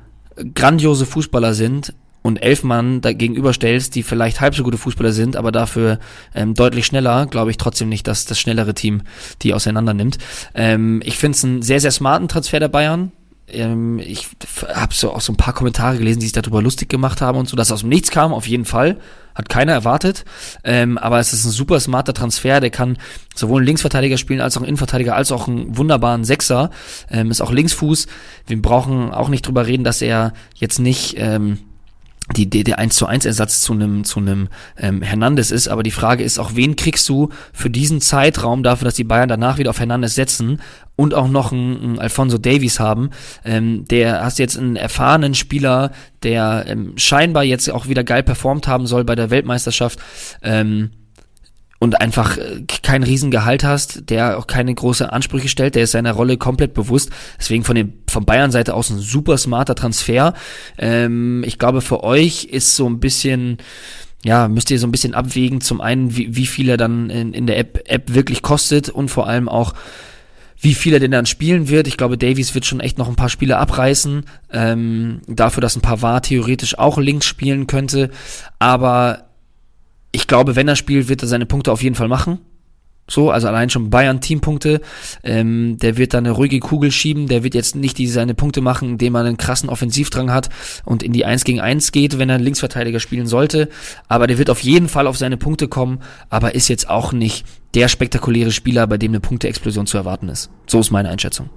grandiose 0.55 1.07
Fußballer 1.07 1.55
sind, 1.55 1.93
und 2.23 2.43
elf 2.43 2.63
Mann 2.63 3.01
da 3.01 3.13
gegenüberstellst, 3.13 3.95
die 3.95 4.03
vielleicht 4.03 4.41
halb 4.41 4.55
so 4.55 4.63
gute 4.63 4.79
Fußballer 4.79 5.13
sind, 5.13 5.37
aber 5.37 5.53
dafür 5.53 5.99
ähm, 6.35 6.55
deutlich 6.55 6.87
schneller, 6.87 7.27
glaube 7.27 7.51
ich 7.51 7.57
trotzdem 7.57 7.89
nicht, 7.89 8.07
dass 8.07 8.27
das 8.27 8.39
schnellere 8.39 8.75
Team 8.75 9.03
die 9.43 9.55
auseinander 9.55 9.95
nimmt. 9.95 10.19
Ähm, 10.55 11.01
ich 11.05 11.17
finde 11.17 11.37
es 11.37 11.45
einen 11.45 11.63
sehr, 11.63 11.81
sehr 11.81 11.91
smarten 11.91 12.29
Transfer 12.29 12.61
der 12.61 12.69
Bayern. 12.69 13.13
Ähm, 13.49 13.99
ich 13.99 14.29
habe 14.69 14.95
so 14.95 15.13
auch 15.13 15.21
so 15.21 15.33
ein 15.33 15.37
paar 15.37 15.55
Kommentare 15.55 15.99
gelesen, 15.99 16.21
die 16.21 16.27
sich 16.27 16.33
darüber 16.33 16.63
lustig 16.63 16.89
gemacht 16.89 17.21
haben 17.21 17.39
und 17.39 17.49
so, 17.49 17.57
dass 17.57 17.73
aus 17.73 17.81
dem 17.81 17.89
Nichts 17.89 18.11
kam, 18.11 18.33
auf 18.33 18.47
jeden 18.47 18.65
Fall. 18.65 18.99
Hat 19.35 19.49
keiner 19.49 19.73
erwartet. 19.73 20.25
Ähm, 20.65 20.99
aber 20.99 21.21
es 21.21 21.33
ist 21.33 21.45
ein 21.45 21.53
super 21.53 21.81
smarter 21.81 22.13
Transfer, 22.13 22.61
der 22.61 22.71
kann 22.71 22.99
sowohl 23.35 23.61
einen 23.61 23.67
Linksverteidiger 23.67 24.19
spielen, 24.19 24.41
als 24.41 24.57
auch 24.57 24.61
einen 24.61 24.69
Innenverteidiger, 24.69 25.17
als 25.17 25.33
auch 25.33 25.49
einen 25.49 25.77
wunderbaren 25.77 26.25
Sechser. 26.25 26.71
Ähm, 27.11 27.31
ist 27.31 27.41
auch 27.41 27.53
Linksfuß. 27.53 28.07
Wir 28.47 28.61
brauchen 28.61 29.13
auch 29.13 29.29
nicht 29.29 29.47
drüber 29.47 29.67
reden, 29.67 29.85
dass 29.85 30.03
er 30.03 30.35
jetzt 30.55 30.79
nicht... 30.79 31.15
Ähm, 31.17 31.59
die, 32.37 32.49
die, 32.49 32.65
der 32.65 32.79
1 32.79 32.97
zu 32.97 33.07
1 33.07 33.25
Ersatz 33.25 33.63
zu 33.63 33.73
einem 33.73 34.05
zu 34.05 34.21
einem 34.21 34.49
ähm, 34.77 35.03
Hernandez 35.03 35.51
ist, 35.51 35.69
aber 35.69 35.83
die 35.83 35.91
Frage 35.91 36.23
ist 36.23 36.39
auch, 36.39 36.53
wen 36.55 36.77
kriegst 36.77 37.09
du 37.09 37.31
für 37.53 37.71
diesen 37.71 38.01
Zeitraum 38.01 38.63
dafür, 38.63 38.85
dass 38.85 38.95
die 38.95 39.05
Bayern 39.05 39.29
danach 39.29 39.59
wieder 39.59 39.71
auf 39.71 39.79
Hernandez 39.81 40.15
setzen 40.15 40.61
und 40.97 41.15
auch 41.15 41.29
noch 41.29 41.53
einen, 41.53 41.83
einen 41.83 41.99
Alfonso 41.99 42.39
Davies 42.39 42.79
haben, 42.79 43.11
ähm, 43.45 43.85
der 43.87 44.25
hast 44.25 44.39
jetzt 44.39 44.59
einen 44.59 44.77
erfahrenen 44.77 45.35
Spieler, 45.35 45.93
der 46.23 46.65
ähm, 46.69 46.93
scheinbar 46.97 47.45
jetzt 47.45 47.71
auch 47.71 47.89
wieder 47.89 48.05
geil 48.05 48.23
performt 48.23 48.69
haben 48.69 48.87
soll 48.87 49.05
bei 49.05 49.15
der 49.15 49.31
Weltmeisterschaft, 49.31 49.99
ähm, 50.43 50.91
und 51.81 52.01
einfach 52.01 52.37
äh, 52.37 52.63
kein 52.83 53.03
Riesengehalt 53.03 53.65
hast, 53.65 54.11
der 54.11 54.39
auch 54.39 54.47
keine 54.47 54.73
große 54.73 55.13
Ansprüche 55.13 55.49
stellt, 55.49 55.75
der 55.75 55.85
ist 55.85 55.93
seiner 55.93 56.13
Rolle 56.13 56.37
komplett 56.37 56.75
bewusst. 56.75 57.11
Deswegen 57.39 57.65
von 57.65 57.75
den 57.75 57.95
von 58.09 58.25
Bayern 58.25 58.53
Seite 58.53 58.75
aus 58.75 58.91
ein 58.91 58.99
super 58.99 59.39
smarter 59.39 59.75
Transfer. 59.75 60.35
Ähm, 60.79 61.43
ich 61.45 61.59
glaube 61.59 61.81
für 61.81 62.05
euch 62.05 62.45
ist 62.45 62.77
so 62.77 62.89
ein 62.89 63.01
bisschen 63.01 63.59
ja, 64.23 64.49
müsst 64.49 64.71
ihr 64.71 64.79
so 64.79 64.87
ein 64.87 64.93
bisschen 64.93 65.15
abwägen, 65.15 65.63
zum 65.63 65.81
einen, 65.81 66.15
wie, 66.15 66.37
wie 66.37 66.45
viel 66.45 66.69
er 66.69 66.77
dann 66.77 67.09
in, 67.09 67.33
in 67.33 67.47
der 67.47 67.59
App, 67.59 67.85
App 67.87 68.13
wirklich 68.13 68.43
kostet 68.43 68.91
und 68.91 69.09
vor 69.09 69.27
allem 69.27 69.49
auch, 69.49 69.73
wie 70.61 70.75
viel 70.75 70.93
er 70.93 71.01
denn 71.01 71.11
dann 71.11 71.25
spielen 71.25 71.71
wird. 71.71 71.87
Ich 71.87 71.97
glaube, 71.97 72.19
Davies 72.19 72.55
wird 72.55 72.67
schon 72.67 72.81
echt 72.81 72.99
noch 72.99 73.09
ein 73.09 73.17
paar 73.17 73.31
Spiele 73.31 73.57
abreißen, 73.57 74.27
ähm, 74.53 75.23
dafür, 75.27 75.63
dass 75.63 75.75
ein 75.75 75.81
Pavard 75.81 76.27
theoretisch 76.27 76.79
auch 76.79 76.99
links 76.99 77.25
spielen 77.25 77.67
könnte. 77.67 78.11
Aber 78.59 79.30
ich 80.13 80.27
glaube, 80.27 80.57
wenn 80.57 80.69
er 80.69 80.77
spielt, 80.77 81.09
wird 81.09 81.23
er 81.23 81.29
seine 81.29 81.47
Punkte 81.47 81.73
auf 81.73 81.83
jeden 81.83 81.95
Fall 81.95 82.09
machen. 82.09 82.39
So, 83.11 83.31
also 83.31 83.49
allein 83.49 83.71
schon 83.71 83.91
Bayern 83.91 84.21
Teampunkte. 84.21 84.81
Ähm, 85.25 85.77
der 85.79 85.97
wird 85.97 86.15
da 86.15 86.19
eine 86.19 86.31
ruhige 86.31 86.61
Kugel 86.61 86.93
schieben. 86.93 87.27
Der 87.27 87.43
wird 87.43 87.55
jetzt 87.55 87.75
nicht 87.75 87.99
die 87.99 88.07
seine 88.07 88.35
Punkte 88.35 88.61
machen, 88.61 88.91
indem 88.91 89.17
er 89.17 89.23
einen 89.23 89.37
krassen 89.37 89.69
Offensivdrang 89.69 90.31
hat 90.31 90.49
und 90.85 91.03
in 91.03 91.13
die 91.13 91.25
1 91.25 91.45
gegen 91.45 91.61
1 91.61 91.91
geht, 91.91 92.19
wenn 92.19 92.31
er 92.31 92.39
Linksverteidiger 92.39 93.01
spielen 93.01 93.27
sollte. 93.27 93.69
Aber 94.09 94.29
der 94.29 94.39
wird 94.39 94.49
auf 94.49 94.63
jeden 94.63 94.89
Fall 94.89 95.09
auf 95.09 95.19
seine 95.19 95.37
Punkte 95.37 95.67
kommen, 95.67 96.01
aber 96.29 96.55
ist 96.55 96.69
jetzt 96.69 96.89
auch 96.89 97.13
nicht 97.13 97.45
der 97.75 97.89
spektakuläre 97.89 98.53
Spieler, 98.53 98.87
bei 98.87 98.97
dem 98.97 99.11
eine 99.11 99.21
Punkteexplosion 99.21 99.87
zu 99.87 99.99
erwarten 99.99 100.29
ist. 100.29 100.51
So 100.67 100.79
ist 100.79 100.93
meine 100.93 101.09
Einschätzung. 101.09 101.51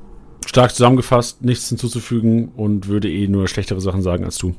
Stark 0.45 0.71
zusammengefasst, 0.71 1.43
nichts 1.43 1.69
hinzuzufügen 1.69 2.49
und 2.49 2.87
würde 2.87 3.09
eh 3.09 3.27
nur 3.27 3.47
schlechtere 3.47 3.79
Sachen 3.79 4.01
sagen 4.01 4.25
als 4.25 4.37
du. 4.37 4.55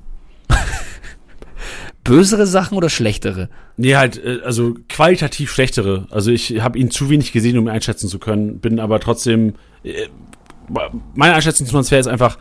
Bösere 2.05 2.47
Sachen 2.47 2.77
oder 2.77 2.91
schlechtere? 2.91 3.49
Nee, 3.77 3.97
halt, 3.97 4.23
äh, 4.23 4.41
also 4.45 4.75
qualitativ 4.89 5.51
schlechtere. 5.51 6.07
Also 6.11 6.31
ich 6.31 6.61
habe 6.61 6.79
ihn 6.79 6.91
zu 6.91 7.11
wenig 7.11 7.33
gesehen, 7.33 7.59
um 7.59 7.67
ihn 7.67 7.71
einschätzen 7.71 8.09
zu 8.09 8.19
können, 8.19 8.61
bin 8.61 8.79
aber 8.79 9.01
trotzdem. 9.01 9.55
Äh, 9.83 10.09
meine 11.15 11.35
Einschätzung 11.35 11.67
zum 11.67 11.75
Transfer 11.75 11.99
ist 11.99 12.07
einfach 12.07 12.39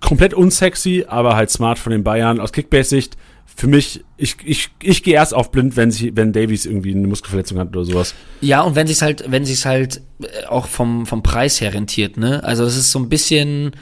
komplett 0.00 0.34
unsexy, 0.34 1.04
aber 1.06 1.36
halt 1.36 1.50
smart 1.50 1.78
von 1.78 1.92
den 1.92 2.02
Bayern. 2.02 2.40
Aus 2.40 2.52
Kickbase-Sicht, 2.52 3.16
für 3.54 3.66
mich, 3.66 4.04
ich, 4.16 4.36
ich, 4.44 4.70
ich 4.82 5.02
gehe 5.02 5.14
erst 5.14 5.34
auf 5.34 5.50
blind, 5.50 5.76
wenn, 5.76 5.90
sich, 5.90 6.14
wenn 6.14 6.32
Davies 6.32 6.66
irgendwie 6.66 6.94
eine 6.94 7.06
Muskelverletzung 7.06 7.58
hat 7.58 7.68
oder 7.68 7.84
sowas. 7.84 8.14
Ja, 8.40 8.62
und 8.62 8.76
wenn 8.76 8.86
sich's 8.86 9.02
halt, 9.02 9.24
wenn 9.28 9.44
sich's 9.44 9.64
halt 9.64 10.02
äh, 10.22 10.46
auch 10.46 10.66
vom, 10.66 11.06
vom 11.06 11.22
Preis 11.22 11.60
her 11.60 11.74
rentiert, 11.74 12.16
ne? 12.16 12.42
Also 12.44 12.64
das 12.64 12.76
ist 12.76 12.92
so 12.92 12.98
ein 12.98 13.08
bisschen 13.08 13.72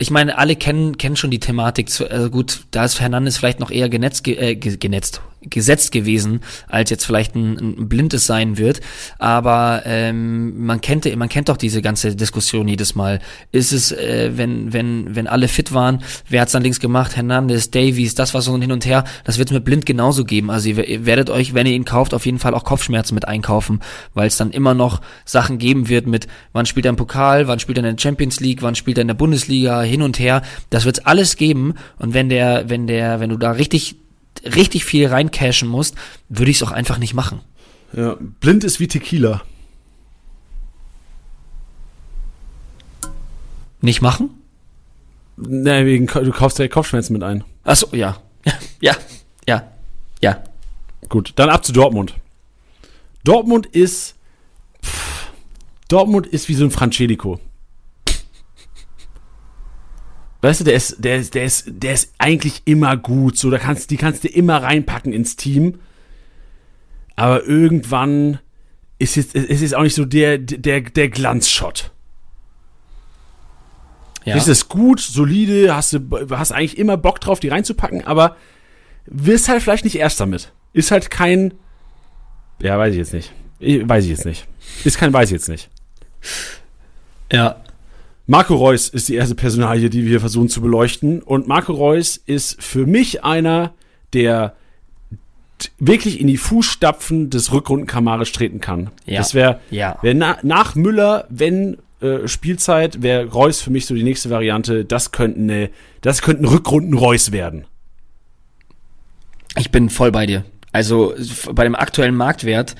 ich 0.00 0.10
meine, 0.10 0.38
alle 0.38 0.56
kennen, 0.56 0.96
kennen 0.96 1.16
schon 1.16 1.30
die 1.30 1.40
Thematik. 1.40 1.90
Zu, 1.90 2.10
also 2.10 2.30
gut, 2.30 2.64
da 2.70 2.86
ist 2.86 2.94
Fernandes 2.94 3.36
vielleicht 3.36 3.60
noch 3.60 3.70
eher 3.70 3.90
genetzt, 3.90 4.26
äh, 4.26 4.56
genetzt, 4.56 5.20
gesetzt 5.42 5.92
gewesen, 5.92 6.40
als 6.68 6.90
jetzt 6.90 7.04
vielleicht 7.04 7.34
ein, 7.34 7.56
ein 7.56 7.88
blindes 7.88 8.26
sein 8.26 8.58
wird. 8.58 8.80
Aber 9.18 9.82
ähm, 9.86 10.64
man 10.64 10.80
kennt 10.80 11.04
man 11.16 11.28
kennt 11.28 11.48
doch 11.48 11.56
diese 11.56 11.82
ganze 11.82 12.14
Diskussion 12.14 12.68
jedes 12.68 12.94
Mal. 12.94 13.20
Ist 13.52 13.72
es, 13.72 13.92
äh, 13.92 14.32
wenn 14.34 14.72
wenn 14.72 15.14
wenn 15.14 15.26
alle 15.26 15.48
fit 15.48 15.72
waren, 15.72 16.02
wer 16.28 16.42
hat's 16.42 16.52
dann 16.52 16.62
links 16.62 16.80
gemacht? 16.80 17.16
Hernandez, 17.16 17.70
Davies, 17.70 18.14
das 18.14 18.34
war 18.34 18.42
so 18.42 18.54
ein 18.54 18.60
hin 18.60 18.72
und 18.72 18.84
her. 18.84 19.04
Das 19.24 19.38
wird 19.38 19.50
es 19.50 19.54
mit 19.54 19.64
blind 19.64 19.86
genauso 19.86 20.24
geben. 20.24 20.50
Also 20.50 20.68
ihr, 20.68 20.86
ihr 20.86 21.06
werdet 21.06 21.30
euch, 21.30 21.54
wenn 21.54 21.66
ihr 21.66 21.74
ihn 21.74 21.84
kauft, 21.84 22.12
auf 22.14 22.26
jeden 22.26 22.38
Fall 22.38 22.54
auch 22.54 22.64
Kopfschmerzen 22.64 23.14
mit 23.14 23.26
einkaufen, 23.26 23.80
weil 24.14 24.26
es 24.26 24.36
dann 24.36 24.50
immer 24.50 24.74
noch 24.74 25.00
Sachen 25.24 25.58
geben 25.58 25.88
wird 25.88 26.06
mit, 26.06 26.26
wann 26.52 26.66
spielt 26.66 26.86
er 26.86 26.90
im 26.90 26.96
Pokal, 26.96 27.48
wann 27.48 27.60
spielt 27.60 27.78
er 27.78 27.84
in 27.84 27.96
der 27.96 28.02
Champions 28.02 28.40
League, 28.40 28.62
wann 28.62 28.74
spielt 28.74 28.98
er 28.98 29.02
in 29.02 29.08
der 29.08 29.14
Bundesliga, 29.14 29.82
hin 29.82 30.02
und 30.02 30.18
her. 30.18 30.42
Das 30.68 30.84
wird's 30.84 31.00
alles 31.00 31.36
geben. 31.36 31.74
Und 31.98 32.14
wenn 32.14 32.28
der, 32.28 32.68
wenn 32.68 32.86
der, 32.86 33.20
wenn 33.20 33.30
du 33.30 33.36
da 33.36 33.52
richtig 33.52 33.96
richtig 34.44 34.84
viel 34.84 35.06
reincashen 35.06 35.68
musst, 35.68 35.94
würde 36.28 36.50
ich 36.50 36.58
es 36.58 36.62
auch 36.62 36.72
einfach 36.72 36.98
nicht 36.98 37.14
machen. 37.14 37.40
Ja, 37.92 38.16
blind 38.40 38.64
ist 38.64 38.80
wie 38.80 38.88
Tequila. 38.88 39.42
Nicht 43.80 44.02
machen? 44.02 44.30
Ne, 45.36 45.86
wegen, 45.86 46.06
du 46.06 46.32
kaufst 46.32 46.58
ja 46.58 46.68
Kopfschmerzen 46.68 47.14
mit 47.14 47.22
ein. 47.22 47.44
Achso, 47.64 47.88
ja. 47.94 48.16
Ja, 48.80 48.96
ja, 49.46 49.70
ja. 50.22 50.42
Gut, 51.10 51.32
dann 51.36 51.50
ab 51.50 51.64
zu 51.66 51.72
Dortmund. 51.72 52.14
Dortmund 53.24 53.66
ist. 53.66 54.14
Pff, 54.82 55.32
Dortmund 55.88 56.26
ist 56.26 56.48
wie 56.48 56.54
so 56.54 56.64
ein 56.64 56.70
Francelico. 56.70 57.40
Weißt 60.42 60.60
du, 60.60 60.64
der 60.64 60.74
ist, 60.74 61.04
der 61.04 61.16
ist, 61.16 61.34
der 61.34 61.44
ist, 61.44 61.64
der 61.68 61.92
ist 61.92 62.12
eigentlich 62.18 62.62
immer 62.64 62.96
gut. 62.96 63.36
So, 63.36 63.50
da 63.50 63.58
kannst, 63.58 63.90
die 63.90 63.96
kannst 63.96 64.24
du 64.24 64.28
immer 64.28 64.62
reinpacken 64.62 65.12
ins 65.12 65.36
Team. 65.36 65.80
Aber 67.16 67.44
irgendwann 67.44 68.38
ist 68.98 69.16
jetzt, 69.16 69.34
ist 69.34 69.60
jetzt 69.60 69.74
auch 69.74 69.82
nicht 69.82 69.94
so 69.94 70.04
der, 70.04 70.38
der, 70.38 70.80
der 70.80 71.08
Glanzshot. 71.10 71.90
Ja. 74.24 74.36
Ist 74.36 74.48
es 74.48 74.68
gut, 74.68 75.00
solide, 75.00 75.74
hast 75.74 75.92
du, 75.94 76.00
hast 76.30 76.52
eigentlich 76.52 76.78
immer 76.78 76.96
Bock 76.96 77.20
drauf, 77.20 77.40
die 77.40 77.48
reinzupacken, 77.48 78.04
aber 78.06 78.36
wirst 79.06 79.48
halt 79.48 79.62
vielleicht 79.62 79.84
nicht 79.84 79.96
erst 79.96 80.20
damit. 80.20 80.52
Ist 80.72 80.90
halt 80.90 81.10
kein, 81.10 81.54
ja, 82.60 82.78
weiß 82.78 82.92
ich 82.92 82.98
jetzt 82.98 83.12
nicht. 83.12 83.32
Weiß 83.60 84.04
ich 84.04 84.10
jetzt 84.10 84.26
nicht. 84.26 84.46
Ist 84.84 84.98
kein, 84.98 85.12
weiß 85.12 85.28
ich 85.28 85.32
jetzt 85.32 85.48
nicht. 85.48 85.70
Ja. 87.32 87.62
Marco 88.30 88.54
Reus 88.54 88.88
ist 88.88 89.08
die 89.08 89.16
erste 89.16 89.34
Personalie, 89.34 89.90
die 89.90 90.06
wir 90.06 90.20
versuchen 90.20 90.48
zu 90.48 90.60
beleuchten. 90.60 91.20
Und 91.20 91.48
Marco 91.48 91.72
Reus 91.72 92.16
ist 92.16 92.62
für 92.62 92.86
mich 92.86 93.24
einer, 93.24 93.74
der 94.12 94.54
wirklich 95.80 96.20
in 96.20 96.28
die 96.28 96.36
Fußstapfen 96.36 97.30
des 97.30 97.50
Rückrundenkamarisch 97.50 98.30
treten 98.30 98.60
kann. 98.60 98.90
Ja. 99.04 99.18
Das 99.18 99.34
wäre 99.34 99.58
ja. 99.72 99.98
wär 100.02 100.14
na, 100.14 100.38
nach 100.44 100.76
Müller, 100.76 101.26
wenn 101.28 101.78
äh, 102.00 102.28
Spielzeit, 102.28 103.02
wäre 103.02 103.26
Reus 103.26 103.62
für 103.62 103.70
mich 103.70 103.86
so 103.86 103.96
die 103.96 104.04
nächste 104.04 104.30
Variante. 104.30 104.84
Das 104.84 105.10
könnte 105.10 105.40
eine, 105.40 105.70
das 106.00 106.22
könnte 106.22 106.44
ein 106.44 106.46
Rückrunden-Reus 106.46 107.32
werden. 107.32 107.64
Ich 109.56 109.72
bin 109.72 109.90
voll 109.90 110.12
bei 110.12 110.26
dir. 110.26 110.44
Also 110.70 111.14
bei 111.52 111.64
dem 111.64 111.74
aktuellen 111.74 112.14
Marktwert 112.14 112.76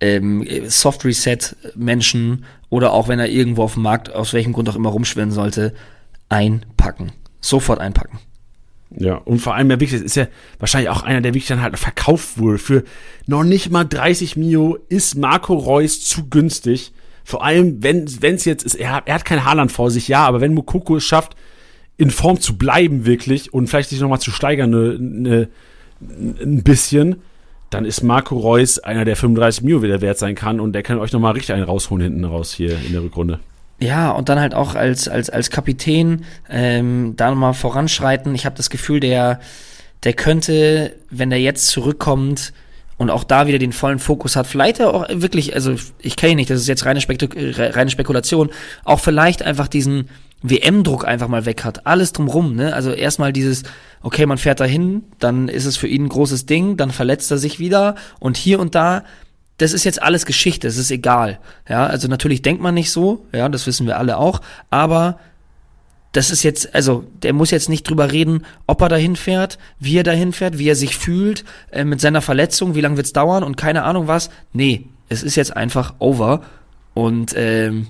ähm, 0.00 0.46
Soft 0.66 1.06
Reset 1.06 1.38
Menschen 1.76 2.44
oder 2.72 2.94
auch 2.94 3.06
wenn 3.06 3.18
er 3.18 3.28
irgendwo 3.28 3.64
auf 3.64 3.74
dem 3.74 3.82
Markt 3.82 4.14
aus 4.14 4.32
welchem 4.32 4.54
Grund 4.54 4.66
auch 4.70 4.76
immer 4.76 4.88
rumschwirren 4.88 5.30
sollte, 5.30 5.74
einpacken. 6.30 7.12
Sofort 7.38 7.80
einpacken. 7.80 8.18
Ja, 8.96 9.16
und 9.16 9.40
vor 9.40 9.54
allem, 9.54 9.68
der 9.68 9.78
wirklich, 9.78 10.00
ist 10.00 10.16
ja 10.16 10.26
wahrscheinlich 10.58 10.88
auch 10.88 11.02
einer, 11.02 11.20
der 11.20 11.32
dann 11.32 11.60
halt 11.60 11.78
verkauft 11.78 12.38
wurde. 12.38 12.56
Für 12.56 12.82
noch 13.26 13.44
nicht 13.44 13.70
mal 13.70 13.84
30 13.84 14.38
Mio 14.38 14.78
ist 14.88 15.16
Marco 15.16 15.52
Reus 15.52 16.00
zu 16.00 16.30
günstig. 16.30 16.94
Vor 17.24 17.44
allem, 17.44 17.82
wenn 17.82 18.06
es 18.06 18.46
jetzt 18.46 18.64
ist, 18.64 18.76
er, 18.76 19.02
er 19.04 19.16
hat 19.16 19.26
kein 19.26 19.44
Haarland 19.44 19.70
vor 19.70 19.90
sich, 19.90 20.08
ja, 20.08 20.26
aber 20.26 20.40
wenn 20.40 20.54
Mukoko 20.54 20.96
es 20.96 21.04
schafft, 21.04 21.36
in 21.98 22.10
Form 22.10 22.40
zu 22.40 22.56
bleiben 22.56 23.04
wirklich 23.04 23.52
und 23.52 23.66
vielleicht 23.66 23.90
sich 23.90 24.00
nochmal 24.00 24.20
zu 24.20 24.30
steigern 24.30 24.70
ne, 24.70 24.96
ne, 24.98 25.48
ein 26.00 26.62
bisschen, 26.62 27.16
dann 27.74 27.84
ist 27.84 28.02
Marco 28.02 28.36
Reus 28.36 28.78
einer, 28.78 29.04
der 29.04 29.16
35 29.16 29.62
Mio 29.62 29.82
wieder 29.82 30.00
wert 30.00 30.18
sein 30.18 30.34
kann 30.34 30.60
und 30.60 30.72
der 30.72 30.82
kann 30.82 30.98
euch 30.98 31.12
nochmal 31.12 31.32
richtig 31.32 31.54
einen 31.54 31.64
rausholen 31.64 32.02
hinten 32.02 32.24
raus 32.24 32.52
hier 32.52 32.76
in 32.84 32.92
der 32.92 33.02
Rückrunde. 33.02 33.40
Ja, 33.80 34.10
und 34.12 34.28
dann 34.28 34.38
halt 34.38 34.54
auch 34.54 34.74
als, 34.74 35.08
als, 35.08 35.28
als 35.28 35.50
Kapitän 35.50 36.24
ähm, 36.48 37.14
da 37.16 37.30
nochmal 37.30 37.54
voranschreiten. 37.54 38.34
Ich 38.34 38.46
habe 38.46 38.56
das 38.56 38.70
Gefühl, 38.70 39.00
der, 39.00 39.40
der 40.04 40.12
könnte, 40.12 40.94
wenn 41.10 41.30
der 41.30 41.40
jetzt 41.40 41.66
zurückkommt 41.66 42.52
und 42.96 43.10
auch 43.10 43.24
da 43.24 43.48
wieder 43.48 43.58
den 43.58 43.72
vollen 43.72 43.98
Fokus 43.98 44.36
hat, 44.36 44.46
vielleicht 44.46 44.80
auch 44.80 45.08
wirklich, 45.10 45.54
also 45.54 45.74
ich 45.98 46.16
kenne 46.16 46.32
ihn 46.32 46.36
nicht, 46.36 46.50
das 46.50 46.60
ist 46.60 46.68
jetzt 46.68 46.84
reine, 46.84 47.00
Spektu 47.00 47.26
reine 47.34 47.90
Spekulation, 47.90 48.50
auch 48.84 49.00
vielleicht 49.00 49.42
einfach 49.42 49.66
diesen 49.66 50.08
WM-Druck 50.42 51.06
einfach 51.06 51.28
mal 51.28 51.46
weg 51.46 51.64
hat. 51.64 51.86
Alles 51.86 52.12
drumrum, 52.12 52.54
ne? 52.54 52.74
Also 52.74 52.90
erstmal 52.90 53.32
dieses, 53.32 53.62
okay, 54.02 54.26
man 54.26 54.38
fährt 54.38 54.60
dahin, 54.60 55.04
dann 55.18 55.48
ist 55.48 55.64
es 55.64 55.76
für 55.76 55.88
ihn 55.88 56.04
ein 56.04 56.08
großes 56.08 56.46
Ding, 56.46 56.76
dann 56.76 56.90
verletzt 56.90 57.30
er 57.30 57.38
sich 57.38 57.58
wieder 57.58 57.94
und 58.18 58.36
hier 58.36 58.60
und 58.60 58.74
da 58.74 59.04
das 59.58 59.72
ist 59.72 59.84
jetzt 59.84 60.02
alles 60.02 60.26
Geschichte, 60.26 60.66
es 60.66 60.76
ist 60.76 60.90
egal. 60.90 61.38
Ja, 61.68 61.86
also 61.86 62.08
natürlich 62.08 62.42
denkt 62.42 62.62
man 62.62 62.74
nicht 62.74 62.90
so, 62.90 63.26
ja, 63.32 63.48
das 63.48 63.66
wissen 63.66 63.86
wir 63.86 63.96
alle 63.96 64.16
auch, 64.16 64.40
aber 64.70 65.20
das 66.12 66.30
ist 66.30 66.42
jetzt, 66.42 66.74
also 66.74 67.04
der 67.22 67.32
muss 67.32 67.50
jetzt 67.50 67.68
nicht 67.68 67.88
drüber 67.88 68.12
reden, 68.12 68.44
ob 68.66 68.82
er 68.82 68.88
dahin 68.88 69.16
fährt, 69.16 69.58
wie 69.78 69.96
er 69.96 70.02
dahin 70.02 70.32
fährt, 70.32 70.58
wie 70.58 70.68
er 70.68 70.76
sich 70.76 70.96
fühlt, 70.96 71.44
äh, 71.70 71.84
mit 71.84 72.00
seiner 72.00 72.20
Verletzung, 72.20 72.74
wie 72.74 72.80
lange 72.80 72.96
wird's 72.96 73.12
dauern 73.12 73.42
und 73.42 73.56
keine 73.56 73.84
Ahnung 73.84 74.08
was. 74.08 74.30
Nee, 74.52 74.86
es 75.08 75.22
ist 75.22 75.36
jetzt 75.36 75.56
einfach 75.56 75.94
over. 76.00 76.42
Und 76.94 77.32
ähm, 77.36 77.86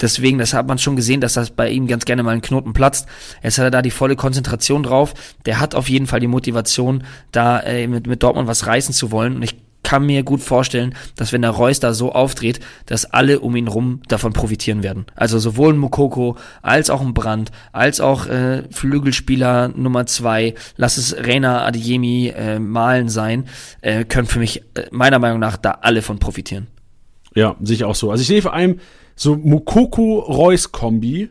deswegen, 0.00 0.38
das 0.38 0.54
hat 0.54 0.66
man 0.66 0.78
schon 0.78 0.96
gesehen, 0.96 1.20
dass 1.20 1.34
das 1.34 1.50
bei 1.50 1.70
ihm 1.70 1.86
ganz 1.86 2.04
gerne 2.04 2.22
mal 2.22 2.34
ein 2.34 2.42
Knoten 2.42 2.72
platzt. 2.72 3.06
Jetzt 3.42 3.58
hat 3.58 3.64
er 3.64 3.70
da 3.70 3.82
die 3.82 3.90
volle 3.90 4.16
Konzentration 4.16 4.82
drauf. 4.82 5.14
Der 5.44 5.60
hat 5.60 5.74
auf 5.74 5.88
jeden 5.88 6.06
Fall 6.06 6.20
die 6.20 6.26
Motivation, 6.26 7.04
da 7.32 7.60
äh, 7.60 7.86
mit, 7.86 8.06
mit 8.06 8.22
Dortmund 8.22 8.48
was 8.48 8.66
reißen 8.66 8.94
zu 8.94 9.10
wollen. 9.10 9.36
Und 9.36 9.42
ich 9.42 9.56
kann 9.86 10.04
mir 10.04 10.24
gut 10.24 10.40
vorstellen, 10.40 10.96
dass 11.14 11.32
wenn 11.32 11.42
der 11.42 11.52
Reus 11.52 11.78
da 11.78 11.94
so 11.94 12.10
auftritt, 12.10 12.58
dass 12.86 13.04
alle 13.04 13.38
um 13.38 13.54
ihn 13.54 13.68
rum 13.68 14.00
davon 14.08 14.32
profitieren 14.32 14.82
werden. 14.82 15.06
Also 15.14 15.38
sowohl 15.38 15.72
ein 15.72 15.78
Mokoko 15.78 16.36
als 16.60 16.90
auch 16.90 17.00
ein 17.00 17.14
Brand, 17.14 17.52
als 17.70 18.00
auch 18.00 18.26
äh, 18.26 18.64
Flügelspieler 18.72 19.68
Nummer 19.68 20.06
zwei, 20.06 20.54
lass 20.76 20.96
es 20.96 21.14
Reina 21.16 21.64
Adeyemi 21.64 22.32
äh, 22.36 22.58
Malen 22.58 23.08
sein, 23.08 23.44
äh, 23.80 24.04
können 24.04 24.26
für 24.26 24.40
mich 24.40 24.62
äh, 24.74 24.88
meiner 24.90 25.20
Meinung 25.20 25.38
nach 25.38 25.56
da 25.56 25.78
alle 25.82 26.02
von 26.02 26.18
profitieren. 26.18 26.66
Ja, 27.36 27.54
sicher 27.62 27.86
auch 27.86 27.94
so. 27.94 28.10
Also 28.10 28.22
ich 28.22 28.26
sehe 28.26 28.42
vor 28.42 28.54
allem 28.54 28.80
so 29.16 29.36
Mokoko-Reus-Kombi 29.36 31.30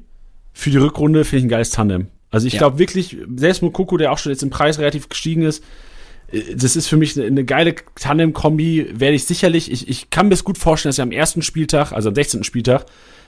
für 0.53 0.69
die 0.69 0.77
Rückrunde 0.77 1.23
finde 1.23 1.37
ich 1.37 1.45
ein 1.45 1.49
geiles 1.49 1.69
Tandem. 1.69 2.07
Also 2.31 2.47
ich 2.47 2.53
ja. 2.53 2.59
glaube 2.59 2.79
wirklich, 2.79 3.17
selbst 3.35 3.61
Mokoko, 3.61 3.97
der 3.97 4.11
auch 4.11 4.17
schon 4.17 4.31
jetzt 4.31 4.43
im 4.43 4.49
Preis 4.49 4.79
relativ 4.79 5.07
gestiegen 5.07 5.43
ist, 5.43 5.63
das 6.53 6.75
ist 6.75 6.87
für 6.87 6.97
mich 6.97 7.17
eine, 7.17 7.27
eine 7.27 7.45
geile 7.45 7.75
Tandem-Kombi, 7.95 8.99
werde 8.99 9.15
ich 9.15 9.25
sicherlich, 9.25 9.71
ich, 9.71 9.87
ich 9.87 10.09
kann 10.09 10.27
mir 10.27 10.33
es 10.33 10.43
gut 10.43 10.57
vorstellen, 10.57 10.89
dass 10.89 10.97
ich 10.97 11.03
am 11.03 11.11
ersten 11.11 11.43
Spieltag, 11.43 11.91
also 11.91 12.09
am 12.09 12.15
16. 12.15 12.43
Spieltag, 12.43 12.85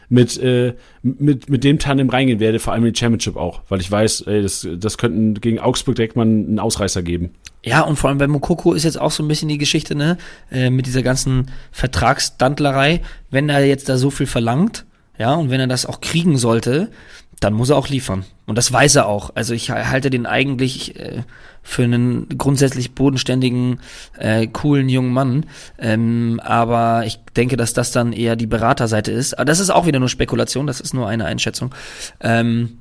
mit, 0.10 0.38
äh, 0.38 0.74
mit, 1.02 1.50
mit 1.50 1.64
dem 1.64 1.80
Tandem 1.80 2.10
reingehen 2.10 2.40
werde, 2.40 2.60
vor 2.60 2.74
allem 2.74 2.86
in 2.86 2.94
die 2.94 3.00
Championship 3.00 3.36
auch, 3.36 3.62
weil 3.70 3.82
ich 3.82 3.92
weiß, 3.92 4.22
ey, 4.22 4.42
das, 4.42 4.68
das 4.78 4.98
könnten 4.98 5.36
gegen 5.36 5.60
Augsburg 5.60 5.96
direkt 5.96 6.16
mal 6.16 6.24
einen 6.24 6.60
Ausreißer 6.60 7.04
geben. 7.04 7.32
Ja, 7.64 7.82
und 7.82 7.98
vor 7.98 8.10
allem 8.10 8.18
bei 8.18 8.28
Mokoko 8.28 8.74
ist 8.74 8.84
jetzt 8.84 9.00
auch 9.00 9.12
so 9.12 9.24
ein 9.24 9.28
bisschen 9.28 9.50
die 9.50 9.58
Geschichte, 9.58 9.96
ne, 9.96 10.18
äh, 10.52 10.70
mit 10.70 10.86
dieser 10.86 11.04
ganzen 11.04 11.52
Vertragsdantlerei, 11.72 13.02
wenn 13.30 13.50
er 13.50 13.66
jetzt 13.66 13.90
da 13.90 13.98
so 13.98 14.10
viel 14.10 14.28
verlangt, 14.28 14.86
ja, 15.18 15.34
und 15.34 15.50
wenn 15.50 15.60
er 15.60 15.68
das 15.68 15.86
auch 15.86 16.00
kriegen 16.00 16.38
sollte, 16.38 16.92
dann 17.40 17.54
muss 17.54 17.70
er 17.70 17.78
auch 17.78 17.88
liefern. 17.88 18.26
Und 18.46 18.58
das 18.58 18.72
weiß 18.72 18.96
er 18.96 19.08
auch. 19.08 19.32
Also 19.36 19.54
ich 19.54 19.70
halte 19.70 20.10
den 20.10 20.26
eigentlich 20.26 21.00
äh, 21.00 21.24
für 21.62 21.84
einen 21.84 22.30
grundsätzlich 22.38 22.94
bodenständigen, 22.96 23.80
äh, 24.18 24.48
coolen 24.48 24.90
jungen 24.90 25.12
Mann. 25.12 25.46
Ähm, 25.78 26.40
aber 26.44 27.04
ich 27.06 27.20
denke, 27.36 27.58
dass 27.58 27.74
das 27.74 27.92
dann 27.92 28.14
eher 28.14 28.36
die 28.36 28.48
Beraterseite 28.48 29.12
ist. 29.12 29.36
Aber 29.36 29.46
das 29.46 29.60
ist 29.60 29.70
auch 29.70 29.86
wieder 29.86 30.00
nur 30.00 30.10
Spekulation, 30.10 30.66
das 30.66 30.80
ist 30.80 30.94
nur 30.94 31.08
eine 31.08 31.26
Einschätzung. 31.26 31.76
Ähm, 32.22 32.80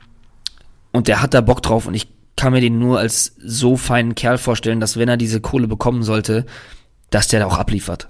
und 0.92 1.09
der 1.09 1.21
hat 1.21 1.35
da 1.35 1.42
Bock 1.42 1.62
drauf 1.62 1.87
und 1.87 1.95
ich 1.95 2.09
kann 2.37 2.53
mir 2.53 2.61
den 2.61 2.79
nur 2.79 2.99
als 2.99 3.35
so 3.42 3.77
feinen 3.77 4.14
Kerl 4.14 4.38
vorstellen, 4.38 4.81
dass 4.81 4.97
wenn 4.97 5.09
er 5.09 5.16
diese 5.16 5.40
Kohle 5.40 5.69
bekommen 5.69 6.03
sollte, 6.03 6.47
dass 7.11 7.29
der 7.29 7.40
da 7.40 7.47
auch 7.47 7.59
abliefert. 7.59 8.09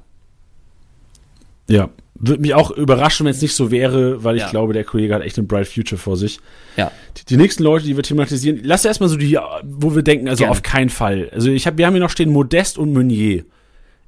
Ja, 1.68 1.90
würde 2.18 2.40
mich 2.40 2.54
auch 2.54 2.70
überraschen, 2.70 3.26
wenn 3.26 3.32
es 3.32 3.42
nicht 3.42 3.54
so 3.54 3.70
wäre, 3.70 4.24
weil 4.24 4.36
ich 4.36 4.42
ja. 4.42 4.50
glaube, 4.50 4.72
der 4.72 4.84
Kollege 4.84 5.14
hat 5.14 5.22
echt 5.22 5.38
ein 5.38 5.46
bright 5.46 5.68
future 5.68 5.98
vor 5.98 6.16
sich. 6.16 6.40
Ja. 6.76 6.90
Die, 7.16 7.24
die 7.26 7.36
nächsten 7.36 7.62
Leute, 7.62 7.84
die 7.84 7.96
wir 7.96 8.02
thematisieren, 8.02 8.60
lass 8.62 8.84
erstmal 8.84 9.08
so 9.08 9.16
die, 9.16 9.38
wo 9.62 9.94
wir 9.94 10.02
denken, 10.02 10.28
also 10.28 10.42
Gerne. 10.42 10.52
auf 10.52 10.62
keinen 10.62 10.90
Fall. 10.90 11.30
Also 11.32 11.50
ich 11.50 11.66
habe, 11.66 11.78
wir 11.78 11.86
haben 11.86 11.94
hier 11.94 12.02
noch 12.02 12.10
stehen 12.10 12.32
Modest 12.32 12.78
und 12.78 12.92
Meunier. 12.92 13.44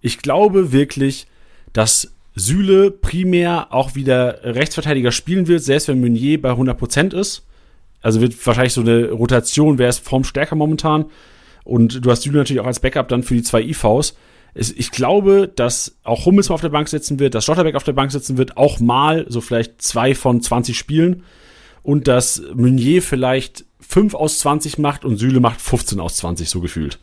Ich 0.00 0.18
glaube 0.18 0.72
wirklich, 0.72 1.26
dass 1.72 2.12
Süle 2.34 2.90
primär 2.90 3.68
auch 3.70 3.94
wieder 3.94 4.40
Rechtsverteidiger 4.42 5.12
spielen 5.12 5.48
wird, 5.48 5.62
selbst 5.62 5.88
wenn 5.88 6.00
Meunier 6.00 6.40
bei 6.40 6.52
100% 6.52 7.14
ist. 7.18 7.44
Also 8.00 8.20
wird 8.20 8.34
wahrscheinlich 8.46 8.72
so 8.72 8.80
eine 8.80 9.10
Rotation, 9.10 9.78
wer 9.78 9.88
ist 9.88 10.06
formstärker 10.06 10.54
momentan. 10.54 11.06
Und 11.64 12.04
du 12.04 12.10
hast 12.10 12.22
Süle 12.22 12.38
natürlich 12.38 12.60
auch 12.60 12.66
als 12.66 12.80
Backup 12.80 13.08
dann 13.08 13.22
für 13.22 13.34
die 13.34 13.42
zwei 13.42 13.60
IVs 13.62 14.14
es, 14.54 14.72
ich 14.72 14.90
glaube, 14.90 15.50
dass 15.54 15.96
auch 16.02 16.26
Hummels 16.26 16.48
mal 16.48 16.56
auf 16.56 16.60
der 16.60 16.68
Bank 16.68 16.88
sitzen 16.88 17.18
wird, 17.18 17.34
dass 17.34 17.44
Schotterbeck 17.44 17.74
auf 17.74 17.84
der 17.84 17.92
Bank 17.92 18.12
sitzen 18.12 18.38
wird, 18.38 18.56
auch 18.56 18.80
mal 18.80 19.26
so 19.28 19.40
vielleicht 19.40 19.80
zwei 19.82 20.14
von 20.14 20.40
20 20.40 20.76
Spielen 20.76 21.24
und 21.82 22.08
dass 22.08 22.42
Meunier 22.54 23.02
vielleicht 23.02 23.64
5 23.80 24.14
aus 24.14 24.40
20 24.40 24.78
macht 24.78 25.04
und 25.04 25.16
Süle 25.16 25.40
macht 25.40 25.60
15 25.60 26.00
aus 26.00 26.16
20, 26.16 26.48
so 26.50 26.60
gefühlt. 26.60 26.98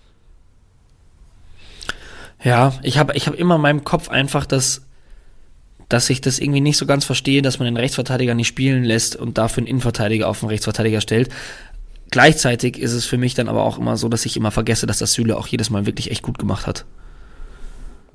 Ja, 2.43 2.73
ich 2.83 2.97
habe 2.97 3.15
ich 3.15 3.27
hab 3.27 3.35
immer 3.35 3.55
in 3.55 3.61
meinem 3.61 3.83
Kopf 3.83 4.09
einfach 4.09 4.45
das, 4.45 4.85
dass 5.89 6.09
ich 6.09 6.21
das 6.21 6.39
irgendwie 6.39 6.61
nicht 6.61 6.77
so 6.77 6.85
ganz 6.85 7.05
verstehe, 7.05 7.41
dass 7.41 7.57
man 7.57 7.65
den 7.65 7.77
Rechtsverteidiger 7.77 8.35
nicht 8.35 8.47
spielen 8.47 8.83
lässt 8.83 9.15
und 9.15 9.37
dafür 9.37 9.61
einen 9.61 9.67
Innenverteidiger 9.67 10.27
auf 10.27 10.41
den 10.41 10.49
Rechtsverteidiger 10.49 11.01
stellt. 11.01 11.29
Gleichzeitig 12.11 12.77
ist 12.77 12.93
es 12.93 13.05
für 13.05 13.17
mich 13.17 13.33
dann 13.33 13.49
aber 13.49 13.63
auch 13.63 13.79
immer 13.79 13.97
so, 13.97 14.09
dass 14.09 14.25
ich 14.25 14.37
immer 14.37 14.51
vergesse, 14.51 14.85
dass 14.85 14.99
das 14.99 15.13
Süle 15.13 15.37
auch 15.37 15.47
jedes 15.47 15.69
Mal 15.69 15.85
wirklich 15.85 16.11
echt 16.11 16.21
gut 16.21 16.37
gemacht 16.37 16.67
hat. 16.67 16.85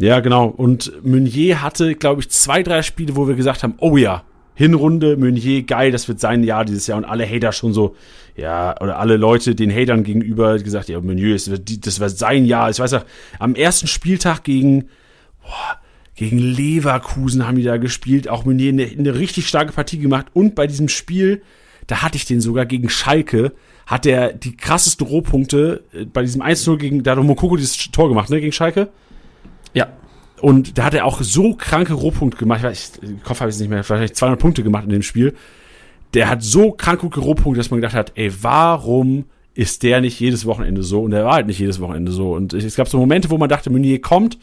Ja, 0.01 0.21
genau. 0.21 0.47
Und 0.47 0.93
Meunier 1.05 1.61
hatte, 1.61 1.95
glaube 1.95 2.23
ich, 2.23 2.31
zwei, 2.31 2.63
drei 2.63 2.81
Spiele, 2.81 3.17
wo 3.17 3.29
wir 3.29 3.35
gesagt 3.35 3.63
haben, 3.63 3.75
oh 3.79 3.99
ja, 3.99 4.25
Hinrunde, 4.55 5.19
Meunier, 5.19 5.63
geil, 5.63 5.93
das 5.93 6.09
wird 6.09 6.21
sein 6.21 6.43
Jahr 6.43 6.65
dieses 6.65 6.87
Jahr. 6.87 6.97
Und 6.97 7.05
alle 7.05 7.29
Hater 7.29 7.53
schon 7.53 7.75
so, 7.75 7.95
ja, 8.35 8.81
oder 8.81 8.99
alle 8.99 9.19
Leute 9.19 9.55
den 9.55 9.71
Hatern 9.71 10.03
gegenüber 10.03 10.59
gesagt, 10.59 10.89
ja, 10.89 10.99
Meunier, 11.01 11.35
das 11.35 11.51
wird, 11.51 12.19
sein 12.19 12.47
Jahr. 12.47 12.71
Ich 12.71 12.79
weiß 12.79 12.95
auch, 12.95 13.05
am 13.39 13.55
ersten 13.55 13.87
Spieltag 13.89 14.43
gegen, 14.43 14.89
boah, 15.43 15.79
gegen 16.15 16.39
Leverkusen 16.39 17.47
haben 17.47 17.57
die 17.57 17.63
da 17.63 17.77
gespielt. 17.77 18.27
Auch 18.27 18.47
Meunier 18.47 18.73
eine, 18.73 18.85
eine 18.85 19.19
richtig 19.19 19.49
starke 19.49 19.73
Partie 19.73 19.99
gemacht. 19.99 20.29
Und 20.33 20.55
bei 20.55 20.67
diesem 20.67 20.89
Spiel, 20.89 21.43
da 21.87 22.01
hatte 22.01 22.17
ich 22.17 22.25
den 22.25 22.41
sogar 22.41 22.65
gegen 22.65 22.89
Schalke, 22.89 23.53
hat 23.85 24.07
der 24.07 24.33
die 24.33 24.57
krassesten 24.57 25.07
Rohpunkte 25.07 25.85
äh, 25.93 26.07
bei 26.07 26.23
diesem 26.23 26.41
1-0 26.41 26.79
gegen, 26.79 27.03
da 27.03 27.17
hat 27.17 27.23
Mokoko 27.23 27.57
dieses 27.57 27.77
Tor 27.91 28.09
gemacht, 28.09 28.31
ne, 28.31 28.41
gegen 28.41 28.53
Schalke. 28.53 28.89
Ja. 29.75 29.89
Und 30.41 30.79
da 30.79 30.85
hat 30.85 30.95
er 30.95 31.05
auch 31.05 31.21
so 31.23 31.55
kranke 31.55 31.93
Rohpunkte 31.93 32.39
gemacht. 32.39 32.61
Ich 32.61 32.65
weiß, 32.65 32.93
im 33.03 33.23
Kopf 33.23 33.41
habe 33.41 33.51
ich 33.51 33.57
es 33.57 33.61
nicht 33.61 33.69
mehr, 33.69 33.85
vielleicht 33.85 34.17
200 34.17 34.41
Punkte 34.41 34.63
gemacht 34.63 34.85
in 34.85 34.91
dem 34.91 35.03
Spiel. 35.03 35.35
Der 36.15 36.29
hat 36.29 36.43
so 36.43 36.73
kranke 36.73 37.07
Rohpunkte, 37.07 37.59
dass 37.59 37.71
man 37.71 37.81
gedacht 37.81 37.95
hat, 37.95 38.13
ey, 38.15 38.33
warum 38.43 39.27
ist 39.55 39.83
der 39.83 40.01
nicht 40.01 40.19
jedes 40.19 40.47
Wochenende 40.47 40.83
so? 40.83 41.03
Und 41.03 41.13
er 41.13 41.25
war 41.25 41.35
halt 41.35 41.47
nicht 41.47 41.59
jedes 41.59 41.81
Wochenende 41.81 42.13
so. 42.13 42.35
Und 42.35 42.55
es 42.55 42.77
gab 42.77 42.89
so 42.89 42.99
Momente, 42.99 43.31
wo 43.31 43.39
man 43.39 43.49
dachte, 43.49 43.71
Meunier 43.71 44.01
kommt, 44.01 44.39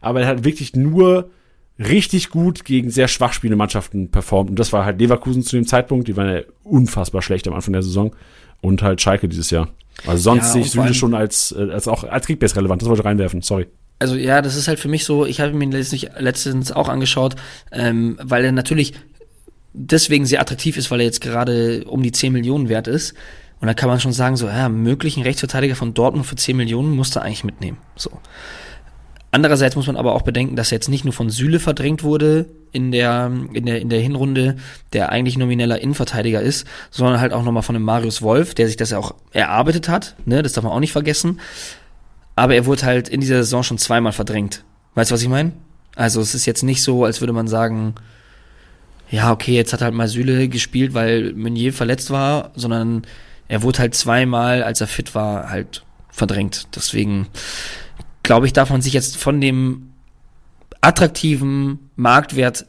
aber 0.00 0.22
er 0.22 0.26
hat 0.26 0.44
wirklich 0.44 0.74
nur 0.74 1.30
richtig 1.78 2.30
gut 2.30 2.64
gegen 2.64 2.90
sehr 2.90 3.06
schwach 3.06 3.32
spielende 3.32 3.56
Mannschaften 3.56 4.10
performt. 4.10 4.50
Und 4.50 4.58
das 4.58 4.72
war 4.72 4.84
halt 4.84 4.98
Leverkusen 4.98 5.42
zu 5.42 5.56
dem 5.56 5.66
Zeitpunkt. 5.66 6.08
Die 6.08 6.16
waren 6.16 6.28
ja 6.28 6.40
unfassbar 6.64 7.22
schlecht 7.22 7.46
am 7.46 7.54
Anfang 7.54 7.72
der 7.72 7.82
Saison. 7.82 8.14
Und 8.62 8.82
halt 8.82 9.00
Schalke 9.00 9.28
dieses 9.28 9.50
Jahr. 9.50 9.68
Also 10.06 10.22
sonst 10.30 10.46
ja, 10.46 10.52
sehe 10.52 10.62
ich 10.62 10.70
Süle 10.70 10.94
schon 10.94 11.14
als, 11.14 11.52
äh, 11.52 11.70
als 11.70 11.86
auch 11.88 12.04
als 12.04 12.26
Kickbase 12.26 12.56
relevant. 12.56 12.82
Das 12.82 12.88
wollte 12.88 13.02
ich 13.02 13.06
reinwerfen. 13.06 13.42
Sorry 13.42 13.66
also 13.98 14.16
ja, 14.16 14.42
das 14.42 14.56
ist 14.56 14.68
halt 14.68 14.78
für 14.78 14.88
mich 14.88 15.04
so, 15.04 15.24
ich 15.26 15.40
habe 15.40 15.52
mir 15.52 15.68
letztens, 15.68 16.06
letztens 16.18 16.72
auch 16.72 16.88
angeschaut, 16.88 17.36
ähm, 17.72 18.18
weil 18.22 18.44
er 18.44 18.52
natürlich 18.52 18.94
deswegen 19.72 20.26
sehr 20.26 20.40
attraktiv 20.40 20.76
ist, 20.76 20.90
weil 20.90 21.00
er 21.00 21.06
jetzt 21.06 21.20
gerade 21.20 21.84
um 21.84 22.02
die 22.02 22.12
10 22.12 22.32
Millionen 22.32 22.68
wert 22.68 22.88
ist. 22.88 23.14
Und 23.60 23.68
da 23.68 23.74
kann 23.74 23.88
man 23.88 24.00
schon 24.00 24.12
sagen, 24.12 24.36
so, 24.36 24.46
ja, 24.48 24.68
möglichen 24.68 25.22
Rechtsverteidiger 25.22 25.76
von 25.76 25.94
Dortmund 25.94 26.26
für 26.26 26.36
10 26.36 26.56
Millionen 26.56 26.94
musst 26.94 27.16
du 27.16 27.20
eigentlich 27.20 27.44
mitnehmen. 27.44 27.78
So. 27.94 28.10
Andererseits 29.30 29.76
muss 29.76 29.86
man 29.86 29.96
aber 29.96 30.14
auch 30.14 30.22
bedenken, 30.22 30.56
dass 30.56 30.72
er 30.72 30.76
jetzt 30.76 30.88
nicht 30.88 31.04
nur 31.04 31.12
von 31.12 31.30
Süle 31.30 31.58
verdrängt 31.58 32.02
wurde 32.02 32.46
in 32.72 32.92
der, 32.92 33.30
in 33.52 33.66
der, 33.66 33.80
in 33.80 33.88
der 33.88 34.00
Hinrunde, 34.00 34.56
der 34.92 35.10
eigentlich 35.10 35.36
nomineller 35.36 35.80
Innenverteidiger 35.80 36.40
ist, 36.40 36.66
sondern 36.90 37.20
halt 37.20 37.32
auch 37.32 37.42
nochmal 37.42 37.62
von 37.62 37.74
dem 37.74 37.82
Marius 37.82 38.22
Wolf, 38.22 38.54
der 38.54 38.66
sich 38.66 38.76
das 38.76 38.90
ja 38.90 38.98
auch 38.98 39.14
erarbeitet 39.32 39.88
hat, 39.88 40.16
ne, 40.24 40.42
das 40.42 40.52
darf 40.52 40.64
man 40.64 40.72
auch 40.72 40.80
nicht 40.80 40.92
vergessen. 40.92 41.40
Aber 42.36 42.54
er 42.54 42.66
wurde 42.66 42.84
halt 42.84 43.08
in 43.08 43.20
dieser 43.20 43.42
Saison 43.42 43.62
schon 43.62 43.78
zweimal 43.78 44.12
verdrängt. 44.12 44.64
Weißt 44.94 45.10
du, 45.10 45.14
was 45.14 45.22
ich 45.22 45.28
meine? 45.28 45.52
Also 45.96 46.20
es 46.20 46.34
ist 46.34 46.46
jetzt 46.46 46.62
nicht 46.62 46.82
so, 46.82 47.04
als 47.04 47.20
würde 47.20 47.32
man 47.32 47.48
sagen, 47.48 47.94
ja, 49.10 49.32
okay, 49.32 49.54
jetzt 49.54 49.72
hat 49.72 49.82
halt 49.82 49.94
mal 49.94 50.08
Süle 50.08 50.48
gespielt, 50.48 50.94
weil 50.94 51.32
Meunier 51.32 51.72
verletzt 51.72 52.10
war, 52.10 52.50
sondern 52.54 53.02
er 53.48 53.62
wurde 53.62 53.78
halt 53.78 53.94
zweimal, 53.94 54.62
als 54.62 54.80
er 54.80 54.86
fit 54.86 55.14
war, 55.14 55.50
halt 55.50 55.84
verdrängt. 56.10 56.68
Deswegen 56.74 57.28
glaube 58.22 58.46
ich, 58.46 58.52
darf 58.52 58.70
man 58.70 58.82
sich 58.82 58.92
jetzt 58.92 59.16
von 59.16 59.40
dem 59.40 59.92
attraktiven 60.80 61.90
Marktwert 61.96 62.66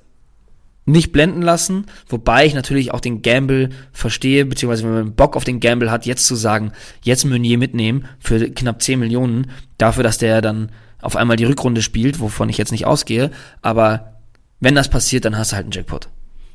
nicht 0.87 1.11
blenden 1.11 1.41
lassen, 1.41 1.85
wobei 2.07 2.45
ich 2.45 2.53
natürlich 2.53 2.91
auch 2.91 3.01
den 3.01 3.21
Gamble 3.21 3.69
verstehe, 3.91 4.45
beziehungsweise 4.45 4.83
wenn 4.83 4.93
man 4.93 5.15
Bock 5.15 5.35
auf 5.35 5.43
den 5.43 5.59
Gamble 5.59 5.91
hat, 5.91 6.05
jetzt 6.05 6.25
zu 6.25 6.35
sagen, 6.35 6.71
jetzt 7.03 7.25
Meunier 7.25 7.57
mitnehmen 7.57 8.05
für 8.19 8.49
knapp 8.49 8.81
10 8.81 8.97
Millionen, 8.97 9.51
dafür, 9.77 10.03
dass 10.03 10.17
der 10.17 10.41
dann 10.41 10.71
auf 11.01 11.17
einmal 11.17 11.35
die 11.35 11.43
Rückrunde 11.43 11.81
spielt, 11.81 12.21
wovon 12.21 12.47
ich 12.47 12.57
jetzt 12.57 12.71
nicht 12.71 12.85
ausgehe, 12.85 13.31
aber 13.61 14.13
wenn 14.61 14.75
das 14.75 14.89
passiert, 14.89 15.25
dann 15.25 15.37
hast 15.37 15.51
du 15.51 15.57
halt 15.57 15.65
einen 15.65 15.73
Jackpot. 15.73 16.07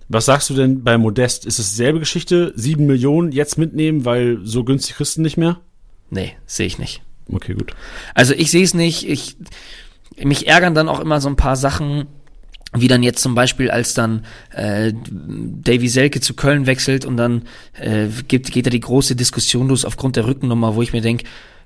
Was 0.08 0.24
sagst 0.24 0.50
du 0.50 0.54
denn 0.54 0.82
bei 0.82 0.96
Modest? 0.98 1.46
Ist 1.46 1.58
es 1.58 1.70
dieselbe 1.70 2.00
Geschichte? 2.00 2.52
Sieben 2.56 2.86
Millionen 2.86 3.32
jetzt 3.32 3.58
mitnehmen, 3.58 4.04
weil 4.04 4.38
so 4.42 4.64
günstig 4.64 4.96
kriegst 4.96 5.18
du 5.18 5.22
nicht 5.22 5.36
mehr? 5.36 5.60
Nee, 6.10 6.32
sehe 6.46 6.66
ich 6.66 6.78
nicht. 6.78 7.02
Okay, 7.30 7.54
gut. 7.54 7.74
Also 8.14 8.34
ich 8.34 8.50
sehe 8.50 8.64
es 8.64 8.74
nicht. 8.74 9.08
Ich, 9.08 9.36
mich 10.22 10.48
ärgern 10.48 10.74
dann 10.74 10.88
auch 10.88 11.00
immer 11.00 11.20
so 11.20 11.28
ein 11.28 11.36
paar 11.36 11.56
Sachen, 11.56 12.06
wie 12.74 12.88
dann 12.88 13.02
jetzt 13.02 13.22
zum 13.22 13.34
Beispiel, 13.34 13.70
als 13.70 13.94
dann 13.94 14.24
äh, 14.50 14.92
Davy 14.94 15.88
Selke 15.88 16.20
zu 16.20 16.34
Köln 16.34 16.66
wechselt 16.66 17.04
und 17.04 17.16
dann 17.16 17.42
äh, 17.78 18.08
gibt, 18.28 18.50
geht 18.50 18.66
da 18.66 18.70
die 18.70 18.80
große 18.80 19.14
Diskussion 19.14 19.68
los 19.68 19.84
aufgrund 19.84 20.16
der 20.16 20.26
Rückennummer, 20.26 20.74
wo 20.74 20.82
ich 20.82 20.92
mir 20.92 21.02
denke, 21.02 21.24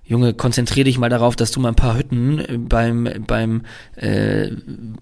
Junge, 0.08 0.34
konzentrier 0.34 0.84
dich 0.84 0.98
mal 0.98 1.08
darauf, 1.08 1.34
dass 1.34 1.50
du 1.50 1.58
mal 1.58 1.70
ein 1.70 1.76
paar 1.76 1.98
Hütten 1.98 2.38
äh, 2.38 2.58
beim 2.58 3.08
beim 3.26 3.62
äh, 3.96 4.50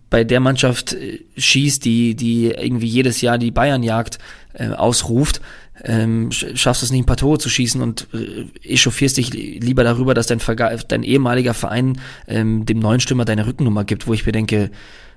bei 0.09 0.25
der 0.25 0.41
Mannschaft 0.41 0.95
äh, 0.95 1.21
schießt, 1.37 1.85
die 1.85 2.15
die 2.15 2.47
irgendwie 2.47 2.87
jedes 2.87 3.21
Jahr 3.21 3.37
die 3.37 3.51
Bayernjagd 3.51 4.19
äh, 4.55 4.69
ausruft. 4.69 5.41
Ähm, 5.83 6.31
schaffst 6.31 6.83
es 6.85 6.93
nicht 6.93 7.03
ein 7.03 7.07
paar 7.07 7.17
Tore 7.17 7.39
zu 7.39 7.51
schießen 7.51 7.83
und 7.83 8.07
äh, 8.15 8.47
echauffierst 8.67 9.17
dich 9.17 9.33
lieber 9.33 9.85
darüber, 9.85 10.15
dass 10.15 10.29
dein, 10.29 10.39
Verga 10.39 10.75
dein 10.77 11.03
ehemaliger 11.03 11.53
Verein 11.53 12.01
ähm, 12.29 12.65
dem 12.65 12.79
neuen 12.79 13.01
Stürmer 13.01 13.25
deine 13.25 13.47
Rückennummer 13.47 13.85
gibt, 13.85 14.07
wo 14.07 14.15
ich 14.15 14.25
mir 14.25 14.33
denke, 14.33 14.71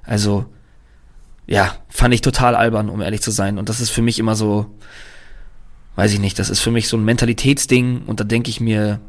also 0.03 0.47
ja, 1.47 1.75
fand 1.87 2.13
ich 2.13 2.21
total 2.21 2.55
albern, 2.55 2.89
um 2.89 3.01
ehrlich 3.01 3.21
zu 3.21 3.31
sein. 3.31 3.57
Und 3.57 3.69
das 3.69 3.79
ist 3.79 3.89
für 3.89 4.01
mich 4.01 4.19
immer 4.19 4.35
so, 4.35 4.77
weiß 5.95 6.13
ich 6.13 6.19
nicht, 6.19 6.37
das 6.37 6.49
ist 6.49 6.59
für 6.59 6.71
mich 6.71 6.87
so 6.89 6.97
ein 6.97 7.05
Mentalitätsding 7.05 8.03
und 8.05 8.19
da 8.19 8.25
denke 8.25 8.49
ich 8.49 8.59
mir, 8.59 8.99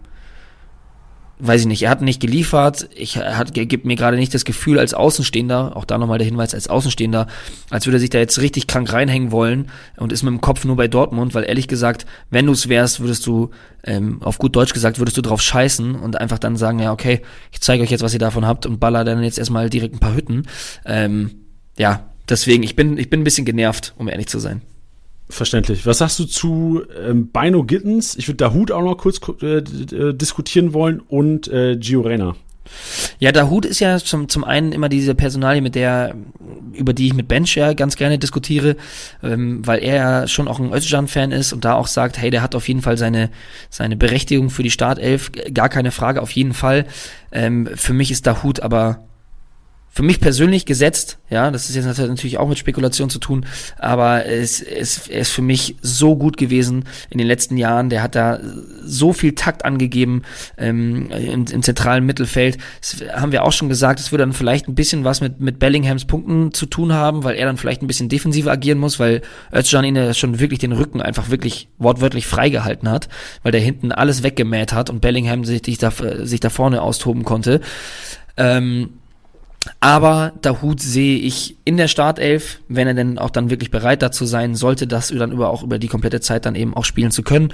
weiß 1.40 1.62
ich 1.62 1.66
nicht, 1.66 1.82
er 1.82 1.90
hat 1.90 2.00
nicht 2.00 2.20
geliefert, 2.20 2.88
ich 2.94 3.16
hat 3.18 3.54
gibt 3.54 3.84
mir 3.84 3.94
gerade 3.94 4.16
nicht 4.16 4.34
das 4.34 4.44
Gefühl 4.44 4.78
als 4.78 4.94
Außenstehender, 4.94 5.76
auch 5.76 5.84
da 5.84 5.98
nochmal 5.98 6.18
der 6.18 6.26
Hinweis 6.26 6.54
als 6.54 6.68
Außenstehender, 6.68 7.26
als 7.70 7.86
würde 7.86 7.98
er 7.98 8.00
sich 8.00 8.10
da 8.10 8.18
jetzt 8.18 8.40
richtig 8.40 8.66
krank 8.66 8.92
reinhängen 8.92 9.30
wollen 9.30 9.70
und 9.96 10.12
ist 10.12 10.22
mit 10.22 10.32
dem 10.32 10.40
Kopf 10.40 10.64
nur 10.64 10.76
bei 10.76 10.88
Dortmund, 10.88 11.34
weil 11.34 11.44
ehrlich 11.44 11.68
gesagt, 11.68 12.06
wenn 12.30 12.46
du 12.46 12.52
es 12.52 12.68
wärst, 12.68 13.00
würdest 13.00 13.26
du 13.26 13.50
ähm, 13.84 14.20
auf 14.22 14.38
gut 14.38 14.56
Deutsch 14.56 14.72
gesagt, 14.72 14.98
würdest 14.98 15.16
du 15.16 15.22
drauf 15.22 15.40
scheißen 15.40 15.94
und 15.94 16.20
einfach 16.20 16.38
dann 16.38 16.56
sagen, 16.56 16.80
ja 16.80 16.92
okay, 16.92 17.22
ich 17.52 17.60
zeige 17.60 17.82
euch 17.82 17.90
jetzt, 17.90 18.02
was 18.02 18.14
ihr 18.14 18.18
davon 18.18 18.46
habt 18.46 18.66
und 18.66 18.80
baller 18.80 19.04
dann 19.04 19.22
jetzt 19.22 19.38
erstmal 19.38 19.70
direkt 19.70 19.94
ein 19.94 20.00
paar 20.00 20.16
Hütten. 20.16 20.44
Ähm, 20.84 21.44
ja, 21.78 22.07
deswegen, 22.28 22.62
ich 22.62 22.76
bin 22.76 22.98
ich 22.98 23.10
bin 23.10 23.20
ein 23.20 23.24
bisschen 23.24 23.44
genervt, 23.44 23.94
um 23.96 24.08
ehrlich 24.08 24.28
zu 24.28 24.38
sein. 24.38 24.62
Verständlich. 25.30 25.84
Was 25.84 25.98
sagst 25.98 26.18
du 26.18 26.24
zu 26.24 26.82
ähm, 26.98 27.28
Bino 27.28 27.62
Gittens? 27.64 28.16
Ich 28.16 28.28
würde 28.28 28.52
Hut 28.54 28.72
auch 28.72 28.82
noch 28.82 28.96
kurz 28.96 29.20
äh, 29.42 29.62
diskutieren 30.14 30.72
wollen 30.72 31.00
und 31.00 31.48
äh, 31.48 31.76
Gio 31.76 32.00
Reyna. 32.00 32.34
Ja, 33.18 33.32
Dahut 33.32 33.64
ist 33.64 33.80
ja 33.80 33.98
zum, 33.98 34.28
zum 34.28 34.44
einen 34.44 34.72
immer 34.72 34.88
diese 34.88 35.14
Personalie, 35.14 35.62
mit 35.62 35.74
der, 35.74 36.14
über 36.72 36.92
die 36.92 37.06
ich 37.06 37.14
mit 37.14 37.28
Bench 37.28 37.56
ja 37.56 37.72
ganz 37.72 37.96
gerne 37.96 38.18
diskutiere, 38.18 38.76
ähm, 39.22 39.66
weil 39.66 39.82
er 39.82 39.94
ja 39.94 40.28
schon 40.28 40.48
auch 40.48 40.60
ein 40.60 40.72
Özcan-Fan 40.72 41.32
ist 41.32 41.52
und 41.52 41.64
da 41.64 41.74
auch 41.74 41.86
sagt, 41.86 42.18
hey, 42.18 42.30
der 42.30 42.42
hat 42.42 42.54
auf 42.54 42.68
jeden 42.68 42.82
Fall 42.82 42.96
seine, 42.96 43.30
seine 43.70 43.96
Berechtigung 43.96 44.50
für 44.50 44.62
die 44.62 44.70
Startelf, 44.70 45.32
gar 45.52 45.68
keine 45.68 45.90
Frage, 45.90 46.22
auf 46.22 46.30
jeden 46.32 46.54
Fall. 46.54 46.86
Ähm, 47.32 47.68
für 47.74 47.92
mich 47.92 48.10
ist 48.10 48.26
Dahut 48.26 48.60
aber 48.60 49.07
für 49.98 50.04
mich 50.04 50.20
persönlich 50.20 50.64
gesetzt, 50.64 51.18
ja, 51.28 51.50
das 51.50 51.68
ist 51.68 51.74
jetzt 51.74 51.98
natürlich 51.98 52.38
auch 52.38 52.48
mit 52.48 52.56
Spekulation 52.56 53.10
zu 53.10 53.18
tun, 53.18 53.46
aber 53.78 54.26
es, 54.26 54.62
es, 54.62 55.08
er 55.08 55.22
ist 55.22 55.32
für 55.32 55.42
mich 55.42 55.74
so 55.82 56.14
gut 56.14 56.36
gewesen 56.36 56.84
in 57.10 57.18
den 57.18 57.26
letzten 57.26 57.56
Jahren. 57.56 57.90
Der 57.90 58.00
hat 58.00 58.14
da 58.14 58.38
so 58.84 59.12
viel 59.12 59.34
Takt 59.34 59.64
angegeben 59.64 60.22
ähm, 60.56 61.10
im, 61.10 61.46
im 61.46 61.62
zentralen 61.64 62.06
Mittelfeld. 62.06 62.58
Das 62.80 63.02
haben 63.12 63.32
wir 63.32 63.42
auch 63.42 63.50
schon 63.50 63.68
gesagt, 63.68 63.98
es 63.98 64.12
würde 64.12 64.22
dann 64.22 64.34
vielleicht 64.34 64.68
ein 64.68 64.76
bisschen 64.76 65.02
was 65.02 65.20
mit, 65.20 65.40
mit 65.40 65.58
Bellinghams 65.58 66.04
Punkten 66.04 66.54
zu 66.54 66.66
tun 66.66 66.92
haben, 66.92 67.24
weil 67.24 67.34
er 67.34 67.46
dann 67.46 67.56
vielleicht 67.56 67.82
ein 67.82 67.88
bisschen 67.88 68.08
defensiver 68.08 68.52
agieren 68.52 68.78
muss, 68.78 69.00
weil 69.00 69.22
Özcan 69.52 69.82
ihn 69.82 69.96
ja 69.96 70.14
schon 70.14 70.38
wirklich 70.38 70.60
den 70.60 70.70
Rücken 70.70 71.02
einfach 71.02 71.28
wirklich 71.28 71.70
wortwörtlich 71.78 72.28
freigehalten 72.28 72.88
hat, 72.88 73.08
weil 73.42 73.50
der 73.50 73.60
hinten 73.60 73.90
alles 73.90 74.22
weggemäht 74.22 74.72
hat 74.72 74.90
und 74.90 75.00
Bellingham 75.00 75.44
sich, 75.44 75.62
sich, 75.64 75.78
da, 75.78 75.90
sich 76.22 76.38
da 76.38 76.50
vorne 76.50 76.82
austoben 76.82 77.24
konnte. 77.24 77.60
Ähm, 78.36 78.90
aber 79.80 80.32
Dahut 80.40 80.80
sehe 80.80 81.18
ich 81.18 81.56
in 81.64 81.76
der 81.76 81.88
Startelf, 81.88 82.60
wenn 82.68 82.86
er 82.86 82.94
denn 82.94 83.18
auch 83.18 83.30
dann 83.30 83.50
wirklich 83.50 83.70
bereit 83.70 84.02
dazu 84.02 84.24
sein 84.24 84.54
sollte, 84.54 84.86
das 84.86 85.08
dann 85.08 85.32
über, 85.32 85.50
auch 85.50 85.62
über 85.62 85.78
die 85.78 85.88
komplette 85.88 86.20
Zeit 86.20 86.46
dann 86.46 86.54
eben 86.54 86.74
auch 86.74 86.84
spielen 86.84 87.10
zu 87.10 87.22
können. 87.22 87.52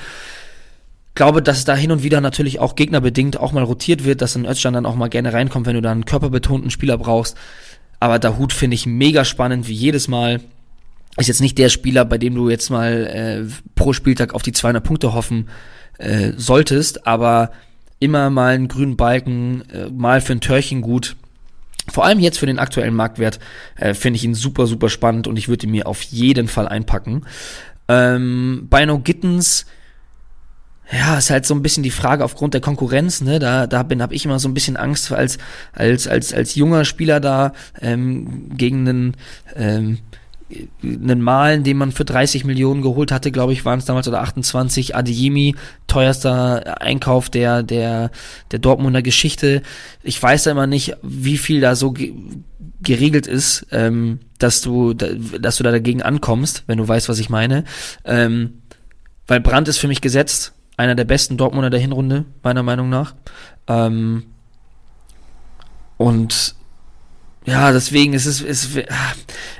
Glaube, 1.15 1.43
dass 1.43 1.65
da 1.65 1.77
hin 1.77 1.93
und 1.93 2.03
wieder 2.03 2.21
natürlich 2.21 2.59
auch 2.59 2.75
gegnerbedingt 2.75 3.39
auch 3.39 3.53
mal 3.53 3.63
rotiert 3.63 4.05
wird, 4.05 4.21
dass 4.21 4.37
ein 4.37 4.47
Özcan 4.47 4.75
dann 4.75 4.87
auch 4.87 4.97
mal 4.97 5.09
gerne 5.09 5.33
reinkommt, 5.33 5.67
wenn 5.67 5.77
du 5.77 5.83
da 5.83 5.93
einen 5.93 6.05
körperbetonten 6.05 6.71
Spieler 6.71 6.99
brauchst. 6.99 7.37
Aber 8.01 8.19
Dahut 8.19 8.53
finde 8.53 8.75
ich 8.75 8.87
mega 8.87 9.25
spannend, 9.25 9.69
wie 9.69 9.75
jedes 9.75 10.09
Mal. 10.09 10.41
Ist 11.17 11.29
jetzt 11.29 11.41
nicht 11.41 11.57
der 11.59 11.69
Spieler, 11.69 12.05
bei 12.05 12.19
dem 12.19 12.35
du 12.35 12.51
jetzt 12.51 12.71
mal 12.71 13.07
äh, 13.07 13.45
pro 13.77 13.93
Spieltag 13.93 14.35
auf 14.35 14.43
die 14.43 14.53
200 14.53 14.83
Punkte 14.83 15.15
hoffen 15.15 15.49
äh, 15.99 16.33
solltest, 16.37 17.07
aber 17.07 17.53
immer 18.01 18.31
mal 18.31 18.55
einen 18.55 18.67
grünen 18.67 18.97
Balken, 18.97 19.63
äh, 19.73 19.89
mal 19.91 20.21
für 20.21 20.33
ein 20.33 20.41
Törchen 20.41 20.81
gut 20.81 21.15
vor 21.91 22.05
allem 22.05 22.19
jetzt 22.19 22.39
für 22.39 22.47
den 22.47 22.59
aktuellen 22.59 22.95
Marktwert 22.95 23.39
äh, 23.77 23.95
finde 23.95 24.17
ich 24.17 24.25
ihn 24.25 24.35
super, 24.35 24.67
super 24.67 24.89
spannend 24.89 25.27
und 25.27 25.37
ich 25.37 25.49
würde 25.49 25.67
ihn 25.67 25.73
mir 25.73 25.87
auf 25.87 26.03
jeden 26.03 26.49
Fall 26.49 26.69
einpacken. 26.69 27.25
Ähm, 27.89 28.67
bei 28.71 28.85
No 28.87 28.99
Gittens, 28.99 29.67
ja, 30.91 31.17
ist 31.17 31.31
halt 31.31 31.47
so 31.47 31.55
ein 31.55 31.63
bisschen 31.63 31.83
die 31.83 31.91
Frage 31.91 32.25
aufgrund 32.25 32.55
der 32.55 32.61
Konkurrenz, 32.61 33.21
ne? 33.21 33.39
Da, 33.39 33.67
da 33.67 33.83
bin, 33.83 34.03
habe 34.03 34.15
ich 34.15 34.25
immer 34.25 34.39
so 34.39 34.49
ein 34.49 34.55
bisschen 34.55 34.77
Angst 34.77 35.11
als 35.13 35.39
als 35.73 36.07
als 36.07 36.33
als 36.35 36.55
junger 36.55 36.85
Spieler 36.85 37.21
da 37.21 37.53
ähm, 37.81 38.51
gegen 38.57 38.87
einen 38.87 39.17
ähm, 39.57 39.99
einen 40.83 41.21
Malen, 41.21 41.65
den 41.65 41.77
man 41.77 41.93
für 41.93 42.05
30 42.05 42.45
Millionen 42.45 42.83
geholt 42.83 43.13
hatte, 43.13 43.33
glaube 43.33 43.53
ich, 43.53 43.65
waren 43.65 43.79
es 43.79 43.85
damals 43.85 44.09
oder 44.09 44.21
28. 44.23 44.95
Adeyemi, 44.97 45.55
teuerster 45.87 46.81
Einkauf 46.81 47.31
der, 47.31 47.63
der, 47.63 48.11
der 48.51 48.59
Dortmunder 48.59 49.03
Geschichte. 49.03 49.63
Ich 50.03 50.23
weiß 50.23 50.45
da 50.45 50.51
immer 50.51 50.67
nicht, 50.67 50.97
wie 51.03 51.39
viel 51.39 51.61
da 51.61 51.75
so 51.75 51.93
ge 51.93 52.13
geregelt 52.81 53.27
ist, 53.27 53.67
ähm, 53.71 54.21
dass 54.39 54.61
du, 54.61 54.93
da, 54.93 55.07
dass 55.41 55.57
du 55.57 55.65
da 55.65 55.71
dagegen 55.71 56.03
ankommst, 56.03 56.65
wenn 56.67 56.77
du 56.77 56.87
weißt, 56.87 57.09
was 57.09 57.19
ich 57.19 57.31
meine. 57.31 57.65
Ähm, 58.05 58.61
weil 59.27 59.41
Brandt 59.41 59.69
ist 59.69 59.79
für 59.79 59.89
mich 59.89 60.03
gesetzt, 60.03 60.53
einer 60.77 60.95
der 60.95 61.07
besten 61.07 61.39
Dortmunder 61.39 61.71
der 61.71 61.81
Hinrunde, 61.81 62.27
meiner 62.43 62.63
Meinung 62.63 62.91
nach. 62.91 63.15
Ähm, 63.69 64.25
und 65.97 66.55
ja, 67.47 67.73
deswegen 67.73 68.13
ist 68.15 68.27
es, 68.27 68.41
ist, 68.41 68.77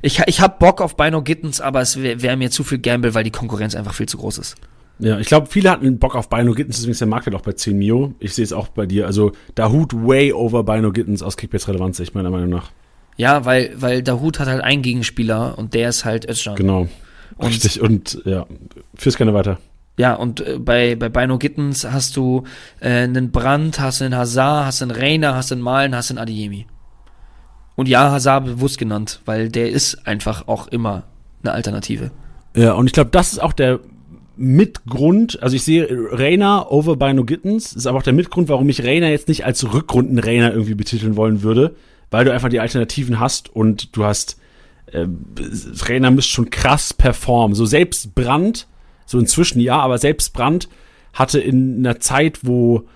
ich, 0.03 0.23
ich 0.27 0.41
habe 0.41 0.57
Bock 0.59 0.81
auf 0.81 0.97
Bino 0.97 1.23
Gittens, 1.23 1.61
aber 1.61 1.81
es 1.81 2.01
wäre 2.01 2.23
wär 2.23 2.37
mir 2.37 2.51
zu 2.51 2.65
viel 2.65 2.79
Gamble, 2.79 3.15
weil 3.15 3.25
die 3.25 3.31
Konkurrenz 3.31 3.75
einfach 3.75 3.95
viel 3.95 4.09
zu 4.09 4.19
groß 4.19 4.39
ist. 4.39 4.57
Ja, 5.01 5.19
ich 5.19 5.27
glaube, 5.27 5.49
viele 5.51 5.71
hatten 5.71 5.99
Bock 5.99 6.15
auf 6.15 6.29
Bino 6.29 6.53
Gittens, 6.55 6.77
deswegen 6.77 6.93
ist 6.93 7.01
der 7.01 7.09
Marktwert 7.09 7.35
auch 7.37 7.43
bei 7.43 7.53
10 7.53 7.77
Mio. 7.77 8.15
Ich 8.21 8.35
sehe 8.35 8.45
es 8.45 8.53
auch 8.53 8.69
bei 8.69 8.87
dir. 8.87 9.07
Also, 9.07 9.33
Dahut 9.55 9.93
way 9.93 10.33
over 10.33 10.63
Bino 10.63 10.93
Gittens 10.93 11.23
aus 11.23 11.37
Kickbase 11.37 11.69
Relevanz, 11.69 11.99
ich 11.99 12.15
meiner 12.15 12.31
Meinung 12.31 12.49
nach. 12.49 12.71
Ja, 13.17 13.45
weil, 13.45 13.73
weil 13.77 14.03
Dahut 14.03 14.39
hat 14.39 14.49
halt 14.49 14.63
einen 14.63 14.83
Gegenspieler 14.83 15.59
und 15.59 15.75
der 15.75 15.89
ist 15.89 16.05
halt 16.05 16.29
Özcan. 16.29 16.57
Genau. 16.57 16.89
Und, 17.37 17.49
Richtig, 17.49 17.81
und 17.81 18.23
ja, 18.25 18.47
führ's 18.95 19.17
gerne 19.17 19.35
weiter. 19.35 19.59
Ja, 19.97 20.15
und 20.15 20.41
äh, 20.41 20.59
bei, 20.59 20.97
bei 20.97 21.09
Bino 21.09 21.39
Gittens 21.39 21.85
hast 21.85 22.17
du 22.17 22.45
äh, 22.81 22.89
einen 22.89 23.31
Brand, 23.31 23.81
hast 23.81 24.03
einen 24.03 24.17
Hazard, 24.17 24.67
hast 24.67 24.83
einen 24.83 24.91
Reiner, 24.91 25.35
hast 25.35 25.53
einen 25.53 25.61
Malen, 25.61 25.95
hast 25.95 26.11
einen 26.11 26.19
Adiemi. 26.19 26.67
Und 27.77 27.89
ja, 27.89 28.11
Hazard 28.11 28.45
bewusst 28.45 28.79
genannt, 28.79 29.21
weil 29.25 29.49
der 29.49 29.71
ist 29.71 30.07
einfach 30.07 30.47
auch 30.49 30.69
immer 30.69 31.05
eine 31.43 31.53
Alternative. 31.53 32.11
Ja, 32.57 32.73
und 32.73 32.87
ich 32.87 32.93
glaube, 32.93 33.11
das 33.11 33.33
ist 33.33 33.41
auch 33.41 33.53
der 33.53 33.81
Mitgrund, 34.37 35.43
also 35.43 35.55
ich 35.55 35.63
sehe 35.63 35.89
Rainer 36.11 36.71
over 36.71 36.97
by 36.97 37.15
No 37.15 37.25
Gittens, 37.25 37.73
ist 37.73 37.87
aber 37.87 37.99
auch 37.99 38.03
der 38.03 38.13
Mitgrund, 38.13 38.49
warum 38.49 38.69
ich 38.69 38.83
Rainer 38.83 39.09
jetzt 39.09 39.29
nicht 39.29 39.45
als 39.45 39.73
Rückrunden-Rainer 39.73 40.53
irgendwie 40.53 40.75
betiteln 40.75 41.17
wollen 41.17 41.43
würde, 41.43 41.77
weil 42.11 42.25
du 42.25 42.33
einfach 42.33 42.49
die 42.49 42.61
Alternativen 42.61 43.21
hast 43.21 43.55
und 43.55 43.97
du 43.97 44.05
hast 44.05 44.39
äh, 44.87 45.07
Trainer 45.79 46.11
müsste 46.11 46.33
schon 46.33 46.51
krass 46.51 46.95
performen. 46.95 47.55
So 47.55 47.65
selbst 47.65 48.15
Brand, 48.15 48.67
so 49.07 49.19
inzwischen 49.19 49.61
ja, 49.61 49.79
aber 49.79 49.99
selbst 49.99 50.33
Brand 50.33 50.69
hatte 51.13 51.39
in 51.39 51.79
einer 51.79 52.01
Zeit, 52.01 52.41
wo 52.43 52.89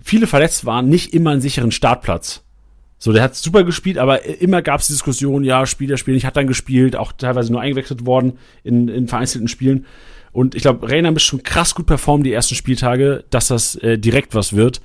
viele 0.00 0.26
verletzt 0.26 0.64
waren, 0.64 0.88
nicht 0.88 1.12
immer 1.12 1.30
einen 1.30 1.40
sicheren 1.40 1.70
Startplatz. 1.70 2.42
So, 2.98 3.12
der 3.12 3.22
hat 3.22 3.36
super 3.36 3.62
gespielt, 3.62 3.96
aber 3.96 4.24
immer 4.24 4.60
gab 4.60 4.80
es 4.80 4.88
Diskussionen, 4.88 5.44
ja, 5.44 5.66
spielt 5.66 5.90
er, 5.90 5.96
spielt 5.96 6.16
nicht, 6.16 6.26
hat 6.26 6.36
dann 6.36 6.48
gespielt, 6.48 6.96
auch 6.96 7.12
teilweise 7.12 7.52
nur 7.52 7.60
eingewechselt 7.60 8.06
worden 8.06 8.38
in, 8.64 8.88
in 8.88 9.06
vereinzelten 9.06 9.46
Spielen. 9.46 9.86
Und 10.32 10.54
ich 10.54 10.62
glaube, 10.62 10.90
Rainer 10.90 11.14
ist 11.14 11.22
schon 11.22 11.42
krass 11.42 11.74
gut 11.74 11.86
performt 11.86 12.26
die 12.26 12.32
ersten 12.32 12.56
Spieltage, 12.56 13.24
dass 13.30 13.48
das 13.48 13.76
äh, 13.76 13.98
direkt 13.98 14.34
was 14.34 14.54
wird. 14.54 14.80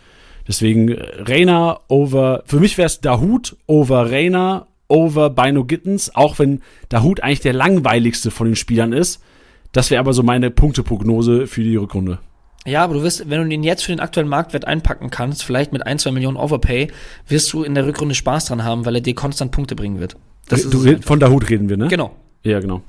Deswegen 0.48 0.90
äh, 0.90 1.04
Rainer 1.24 1.82
over, 1.88 2.44
für 2.46 2.60
mich 2.60 2.78
wäre 2.78 2.86
es 2.86 3.02
Dahut 3.02 3.58
over 3.66 4.12
Rainer 4.12 4.68
over 4.88 5.32
Bino 5.32 5.66
Gittens, 5.66 6.14
auch 6.14 6.38
wenn 6.38 6.62
Dahut 6.90 7.22
eigentlich 7.22 7.40
der 7.40 7.54
langweiligste 7.54 8.30
von 8.30 8.46
den 8.46 8.56
Spielern 8.56 8.94
ist. 8.94 9.24
Das 9.72 9.90
wäre 9.90 10.00
aber 10.00 10.14
so 10.14 10.22
meine 10.22 10.52
Punkteprognose 10.52 11.48
für 11.48 11.64
die 11.64 11.76
Rückrunde. 11.76 12.20
Ja, 12.66 12.84
aber 12.84 12.94
du 12.94 13.04
wirst, 13.04 13.30
wenn 13.30 13.50
du 13.50 13.54
ihn 13.54 13.64
jetzt 13.64 13.84
für 13.84 13.92
den 13.92 14.00
aktuellen 14.00 14.30
Marktwert 14.30 14.66
einpacken 14.66 15.10
kannst, 15.10 15.44
vielleicht 15.44 15.74
mit 15.74 15.86
ein, 15.86 16.00
zwei 16.00 16.12
Millionen 16.12 16.38
Overpay, 16.38 16.88
wirst 17.28 17.52
du 17.52 17.64
in 17.64 17.76
der 17.76 17.86
Rückrunde 17.86 18.16
Spaß 18.16 18.46
dran 18.46 18.64
haben, 18.64 18.86
weil 18.86 18.96
er 18.96 19.02
dir 19.02 19.16
konstant 19.16 19.52
Punkte 19.52 19.76
bringen 19.76 20.00
wird. 20.00 20.16
Das 20.48 20.70
du, 20.70 20.84
ist 20.84 21.04
von 21.04 21.20
Dahut 21.20 21.50
reden 21.50 21.70
wir, 21.70 21.78
ne? 21.78 21.88
Genau. 21.88 22.16
Ja, 22.44 22.60
genau. 22.60 22.82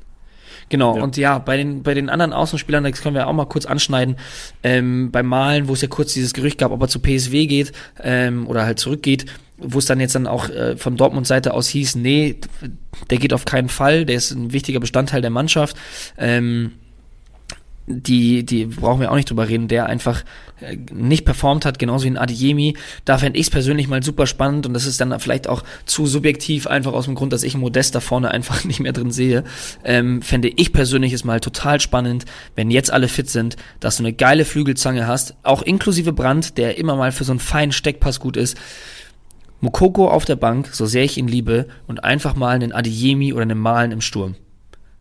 Genau, 0.68 0.96
ja. 0.96 1.02
und 1.02 1.16
ja, 1.16 1.38
bei 1.38 1.56
den, 1.56 1.82
bei 1.82 1.94
den 1.94 2.08
anderen 2.08 2.32
Außenspielern, 2.32 2.84
das 2.84 3.02
können 3.02 3.14
wir 3.14 3.26
auch 3.26 3.32
mal 3.32 3.44
kurz 3.44 3.66
anschneiden, 3.66 4.16
ähm, 4.62 5.10
beim 5.10 5.26
Malen, 5.26 5.68
wo 5.68 5.74
es 5.74 5.82
ja 5.82 5.88
kurz 5.88 6.14
dieses 6.14 6.32
Gerücht 6.32 6.58
gab, 6.58 6.72
ob 6.72 6.80
er 6.80 6.88
zu 6.88 7.00
PSW 7.00 7.46
geht 7.46 7.72
ähm, 8.02 8.46
oder 8.46 8.64
halt 8.64 8.78
zurückgeht, 8.78 9.26
wo 9.58 9.78
es 9.78 9.84
dann 9.84 10.00
jetzt 10.00 10.14
dann 10.14 10.26
auch 10.26 10.48
äh, 10.48 10.76
von 10.76 10.96
Dortmund-Seite 10.96 11.52
aus 11.52 11.68
hieß, 11.68 11.96
nee, 11.96 12.36
der 13.10 13.18
geht 13.18 13.32
auf 13.34 13.44
keinen 13.44 13.68
Fall, 13.68 14.06
der 14.06 14.16
ist 14.16 14.30
ein 14.30 14.52
wichtiger 14.52 14.80
Bestandteil 14.80 15.20
der 15.20 15.30
Mannschaft. 15.30 15.76
Ähm, 16.16 16.72
die, 17.86 18.44
die 18.44 18.66
brauchen 18.66 19.00
wir 19.00 19.10
auch 19.10 19.16
nicht 19.16 19.28
drüber 19.28 19.48
reden, 19.48 19.68
der 19.68 19.86
einfach 19.86 20.24
äh, 20.60 20.76
nicht 20.92 21.24
performt 21.24 21.66
hat, 21.66 21.78
genauso 21.78 22.04
wie 22.04 22.10
ein 22.10 22.18
Adiemi. 22.18 22.76
Da 23.04 23.18
fände 23.18 23.38
ich 23.38 23.46
es 23.46 23.50
persönlich 23.50 23.88
mal 23.88 24.02
super 24.02 24.26
spannend 24.26 24.66
und 24.66 24.74
das 24.74 24.86
ist 24.86 25.00
dann 25.00 25.18
vielleicht 25.20 25.48
auch 25.48 25.62
zu 25.84 26.06
subjektiv, 26.06 26.66
einfach 26.66 26.92
aus 26.92 27.04
dem 27.04 27.14
Grund, 27.14 27.32
dass 27.32 27.42
ich 27.42 27.56
Modest 27.56 27.94
da 27.94 28.00
vorne 28.00 28.30
einfach 28.32 28.64
nicht 28.64 28.80
mehr 28.80 28.92
drin 28.92 29.10
sehe. 29.10 29.44
Ähm, 29.84 30.22
fände 30.22 30.48
ich 30.48 30.72
persönlich 30.72 31.12
es 31.12 31.24
mal 31.24 31.40
total 31.40 31.80
spannend, 31.80 32.24
wenn 32.56 32.70
jetzt 32.70 32.92
alle 32.92 33.08
fit 33.08 33.28
sind, 33.28 33.56
dass 33.80 33.96
du 33.96 34.02
eine 34.02 34.12
geile 34.12 34.44
Flügelzange 34.44 35.06
hast, 35.06 35.34
auch 35.42 35.62
inklusive 35.62 36.12
Brand, 36.12 36.56
der 36.56 36.78
immer 36.78 36.96
mal 36.96 37.12
für 37.12 37.24
so 37.24 37.32
einen 37.32 37.40
feinen 37.40 37.72
Steckpass 37.72 38.18
gut 38.20 38.36
ist. 38.36 38.56
Mokoko 39.60 40.08
auf 40.08 40.24
der 40.24 40.36
Bank, 40.36 40.68
so 40.72 40.84
sehr 40.86 41.04
ich 41.04 41.16
ihn 41.16 41.28
liebe, 41.28 41.68
und 41.86 42.04
einfach 42.04 42.36
mal 42.36 42.54
einen 42.54 42.72
Adiemi 42.72 43.32
oder 43.32 43.42
einen 43.42 43.58
Malen 43.58 43.92
im 43.92 44.00
Sturm. 44.00 44.36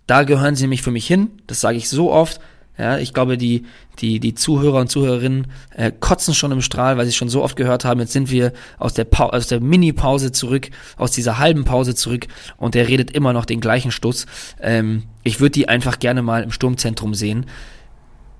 Da 0.07 0.23
gehören 0.23 0.55
sie 0.55 0.63
nämlich 0.63 0.81
für 0.81 0.91
mich 0.91 1.07
hin, 1.07 1.31
das 1.47 1.61
sage 1.61 1.77
ich 1.77 1.89
so 1.89 2.11
oft, 2.11 2.39
ja, 2.77 2.97
ich 2.97 3.13
glaube, 3.13 3.37
die, 3.37 3.65
die, 3.99 4.19
die 4.19 4.33
Zuhörer 4.33 4.81
und 4.81 4.89
Zuhörerinnen 4.89 5.47
äh, 5.75 5.91
kotzen 5.91 6.33
schon 6.33 6.51
im 6.51 6.61
Strahl, 6.61 6.97
weil 6.97 7.05
sie 7.05 7.11
schon 7.11 7.29
so 7.29 7.43
oft 7.43 7.55
gehört 7.55 7.85
haben, 7.85 7.99
jetzt 7.99 8.13
sind 8.13 8.31
wir 8.31 8.51
aus 8.79 8.93
der, 8.93 9.03
pa 9.03 9.27
aus 9.27 9.47
der 9.47 9.59
Mini-Pause 9.59 10.31
zurück, 10.31 10.69
aus 10.97 11.11
dieser 11.11 11.37
halben 11.37 11.65
Pause 11.65 11.93
zurück 11.93 12.27
und 12.57 12.73
der 12.73 12.87
redet 12.87 13.11
immer 13.11 13.31
noch 13.31 13.45
den 13.45 13.61
gleichen 13.61 13.91
Stuss. 13.91 14.25
Ähm, 14.59 15.03
ich 15.23 15.39
würde 15.39 15.51
die 15.51 15.69
einfach 15.69 15.99
gerne 15.99 16.23
mal 16.23 16.41
im 16.41 16.51
Sturmzentrum 16.51 17.13
sehen, 17.13 17.45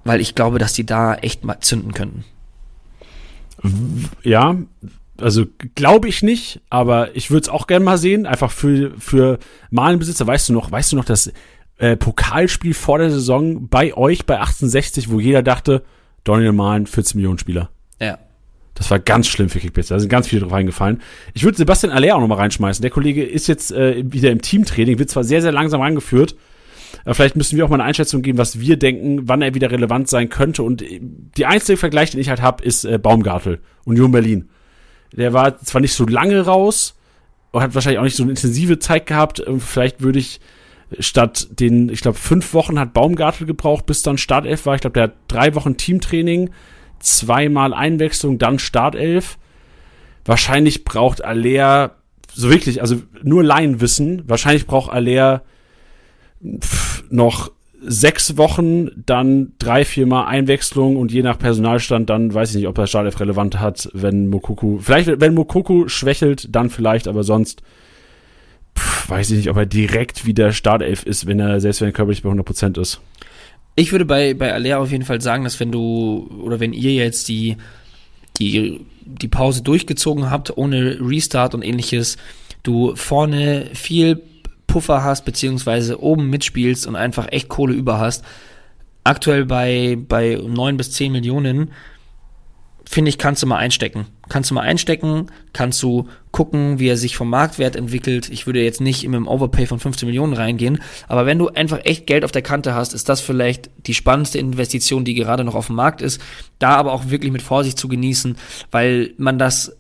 weil 0.04 0.20
ich 0.20 0.34
glaube, 0.34 0.58
dass 0.58 0.74
die 0.74 0.86
da 0.86 1.14
echt 1.16 1.44
mal 1.44 1.60
zünden 1.60 1.94
könnten. 1.94 2.26
Ja, 4.24 4.58
also 5.18 5.46
glaube 5.76 6.10
ich 6.10 6.24
nicht, 6.24 6.60
aber 6.70 7.16
ich 7.16 7.30
würde 7.30 7.44
es 7.44 7.50
auch 7.50 7.68
gerne 7.68 7.86
mal 7.86 7.98
sehen, 8.00 8.26
einfach 8.26 8.52
für, 8.52 8.94
für 8.98 9.38
Malenbesitzer. 9.70 10.26
Weißt 10.26 10.50
du 10.50 10.54
noch, 10.54 10.72
weißt 10.72 10.92
du 10.92 10.96
noch, 10.96 11.06
dass 11.06 11.32
äh, 11.78 11.98
Pokalspiel 11.98 12.74
vor 12.74 13.00
der 13.00 13.12
Saison 13.12 13.68
bei 13.68 13.96
euch 13.96 14.26
bei 14.26 14.36
1860, 14.36 15.10
wo 15.10 15.20
jeder 15.20 15.44
dachte, 15.44 15.84
Daniel 16.24 16.54
Mahlen 16.54 16.88
14 16.88 17.18
Millionen 17.18 17.40
Spieler. 17.40 17.70
Ja. 18.00 18.18
Das 18.76 18.90
war 18.90 19.00
ganz 19.00 19.28
schlimm 19.28 19.50
für 19.50 19.60
Kickbase. 19.60 19.94
Da 19.94 20.00
sind 20.00 20.10
ganz 20.10 20.28
viele 20.28 20.42
drauf 20.42 20.54
reingefallen. 20.54 21.02
Ich 21.34 21.44
würde 21.44 21.58
Sebastian 21.58 21.92
Aller 21.92 22.16
auch 22.16 22.20
nochmal 22.20 22.40
reinschmeißen. 22.40 22.82
Der 22.82 22.90
Kollege 22.90 23.24
ist 23.24 23.48
jetzt 23.48 23.72
äh, 23.72 24.04
wieder 24.12 24.32
im 24.32 24.42
Teamtraining, 24.42 24.98
wird 24.98 25.10
zwar 25.10 25.24
sehr, 25.24 25.42
sehr 25.42 25.52
langsam 25.52 25.82
rangeführt, 25.82 26.36
aber 27.06 27.16
vielleicht 27.16 27.36
müssen 27.36 27.58
wir 27.58 27.66
auch 27.66 27.70
mal 27.70 27.76
eine 27.76 27.86
Einschätzung 27.86 28.22
geben, 28.22 28.38
was 28.38 28.60
wir 28.60 28.78
denken, 28.78 29.28
wann 29.28 29.42
er 29.42 29.54
wieder 29.54 29.72
relevant 29.72 30.08
sein 30.08 30.30
könnte. 30.30 30.64
Und 30.64 30.84
die 31.38 31.46
einzige 31.46 31.78
Vergleich, 31.78 32.12
den 32.12 32.20
ich 32.20 32.30
halt 32.30 32.42
habe, 32.42 32.64
ist 32.64 32.86
äh, 32.86 32.98
Baumgartel, 32.98 33.60
Union 33.86 34.12
Berlin. 34.12 34.50
Der 35.12 35.34
war 35.34 35.60
zwar 35.60 35.82
nicht 35.82 35.94
so 35.94 36.06
lange 36.06 36.42
raus 36.42 36.96
und 37.52 37.62
hat 37.62 37.76
wahrscheinlich 37.76 38.00
auch 38.00 38.04
nicht 38.04 38.16
so 38.16 38.24
eine 38.24 38.32
intensive 38.32 38.80
Zeit 38.80 39.06
gehabt. 39.06 39.44
Vielleicht 39.60 40.02
würde 40.02 40.20
ich 40.20 40.40
statt 41.00 41.48
den, 41.60 41.90
ich 41.90 42.02
glaube, 42.02 42.18
fünf 42.18 42.54
Wochen 42.54 42.80
hat 42.80 42.94
Baumgartel 42.94 43.48
gebraucht, 43.48 43.86
bis 43.86 44.02
dann 44.02 44.18
Startelf 44.18 44.66
war. 44.66 44.76
Ich 44.76 44.82
glaube, 44.82 44.94
der 44.94 45.04
hat 45.04 45.14
drei 45.28 45.56
Wochen 45.56 45.78
Teamtraining, 45.78 46.52
zweimal 47.00 47.74
Einwechslung, 47.74 48.38
dann 48.38 48.60
Startelf. 48.60 49.38
Wahrscheinlich 50.26 50.86
braucht 50.86 51.24
Aller, 51.24 51.96
so 52.34 52.50
wirklich, 52.50 52.82
also 52.82 53.02
nur 53.22 53.44
Laienwissen, 53.44 54.24
wahrscheinlich 54.28 54.68
braucht 54.68 54.92
Aller 54.92 55.44
noch 57.10 57.52
sechs 57.86 58.38
Wochen, 58.38 58.90
dann 59.06 59.54
drei, 59.60 59.84
viermal 59.84 60.26
Einwechslung 60.26 60.96
und 60.96 61.12
je 61.12 61.22
nach 61.22 61.38
Personalstand, 61.38 62.10
dann 62.10 62.34
weiß 62.34 62.52
ich 62.52 62.56
nicht, 62.56 62.68
ob 62.68 62.78
er 62.78 62.88
Startelf 62.88 63.20
relevant 63.20 63.60
hat, 63.60 63.90
wenn 63.94 64.28
Mokoku, 64.28 64.80
vielleicht, 64.80 65.20
wenn 65.20 65.34
Mokoku 65.34 65.90
schwächelt, 65.90 66.56
dann 66.56 66.70
vielleicht, 66.70 67.08
aber 67.08 67.24
sonst 67.24 67.62
pff, 68.78 69.10
weiß 69.10 69.32
ich 69.32 69.38
nicht, 69.38 69.50
ob 69.50 69.58
er 69.58 69.66
direkt 69.66 70.26
wieder 70.26 70.52
Startelf 70.52 71.04
ist, 71.04 71.26
wenn 71.28 71.40
er, 71.40 71.60
selbst 71.60 71.82
wenn 71.82 71.90
er 71.90 71.94
körperlich 71.94 72.24
bei 72.24 72.30
100% 72.30 72.80
ist. 72.80 73.02
Ich 73.76 73.92
würde 73.92 74.06
bei, 74.06 74.34
bei 74.34 74.54
Aller 74.54 74.80
auf 74.80 74.92
jeden 74.92 75.06
Fall 75.06 75.22
sagen, 75.22 75.44
dass 75.44 75.60
wenn 75.60 75.72
du, 75.72 76.30
oder 76.44 76.60
wenn 76.60 76.74
ihr 76.74 76.94
jetzt 76.94 77.28
die, 77.28 77.58
die, 78.38 78.86
die 79.02 79.28
Pause 79.28 79.64
durchgezogen 79.64 80.30
habt, 80.30 80.56
ohne 80.58 81.00
Restart 81.02 81.56
und 81.56 81.64
ähnliches, 81.64 82.18
du 82.62 82.96
vorne 82.96 83.70
viel 83.74 84.22
Puffer 84.68 85.04
hast, 85.04 85.26
beziehungsweise 85.26 86.02
oben 86.02 86.30
mitspielst 86.30 86.88
und 86.88 86.96
einfach 86.96 87.28
echt 87.32 87.50
Kohle 87.50 87.74
über 87.74 88.00
hast, 88.00 88.24
aktuell 89.04 89.46
bei, 89.46 89.98
bei 90.00 90.36
9 90.36 90.78
bis 90.78 90.92
10 90.92 91.12
Millionen, 91.12 91.72
finde 92.86 93.10
ich, 93.10 93.18
kannst 93.18 93.44
du 93.44 93.48
mal 93.48 93.58
einstecken. 93.58 94.06
Kannst 94.30 94.50
du 94.50 94.56
mal 94.56 94.62
einstecken, 94.62 95.28
kannst 95.52 95.84
du 95.84 96.08
gucken, 96.32 96.80
wie 96.80 96.88
er 96.88 96.98
sich 96.98 97.18
vom 97.18 97.30
Marktwert 97.30 97.76
entwickelt. 97.76 98.30
Ich 98.30 98.46
würde 98.46 98.64
jetzt 98.64 98.80
nicht 98.80 99.04
in 99.04 99.14
einem 99.14 99.28
Overpay 99.28 99.66
von 99.66 99.80
15 99.80 100.08
Millionen 100.08 100.34
reingehen, 100.34 100.82
aber 101.08 101.26
wenn 101.26 101.40
du 101.40 101.50
einfach 101.50 101.80
echt 101.84 102.08
Geld 102.08 102.24
auf 102.24 102.32
der 102.32 102.42
Kante 102.42 102.74
hast, 102.74 102.94
ist 102.94 103.10
das 103.10 103.20
vielleicht 103.20 103.70
die 103.86 103.94
spannendste 103.94 104.40
Investition, 104.40 105.04
die 105.04 105.14
gerade 105.14 105.44
noch 105.44 105.56
auf 105.56 105.68
dem 105.68 105.76
Markt 105.76 106.02
ist. 106.02 106.22
Da 106.58 106.76
aber 106.76 106.94
auch 106.94 107.10
wirklich 107.10 107.32
mit 107.32 107.42
Vorsicht 107.42 107.78
zu 107.78 107.90
genießen, 107.90 108.38
weil 108.72 109.14
man 109.18 109.38
das, 109.38 109.76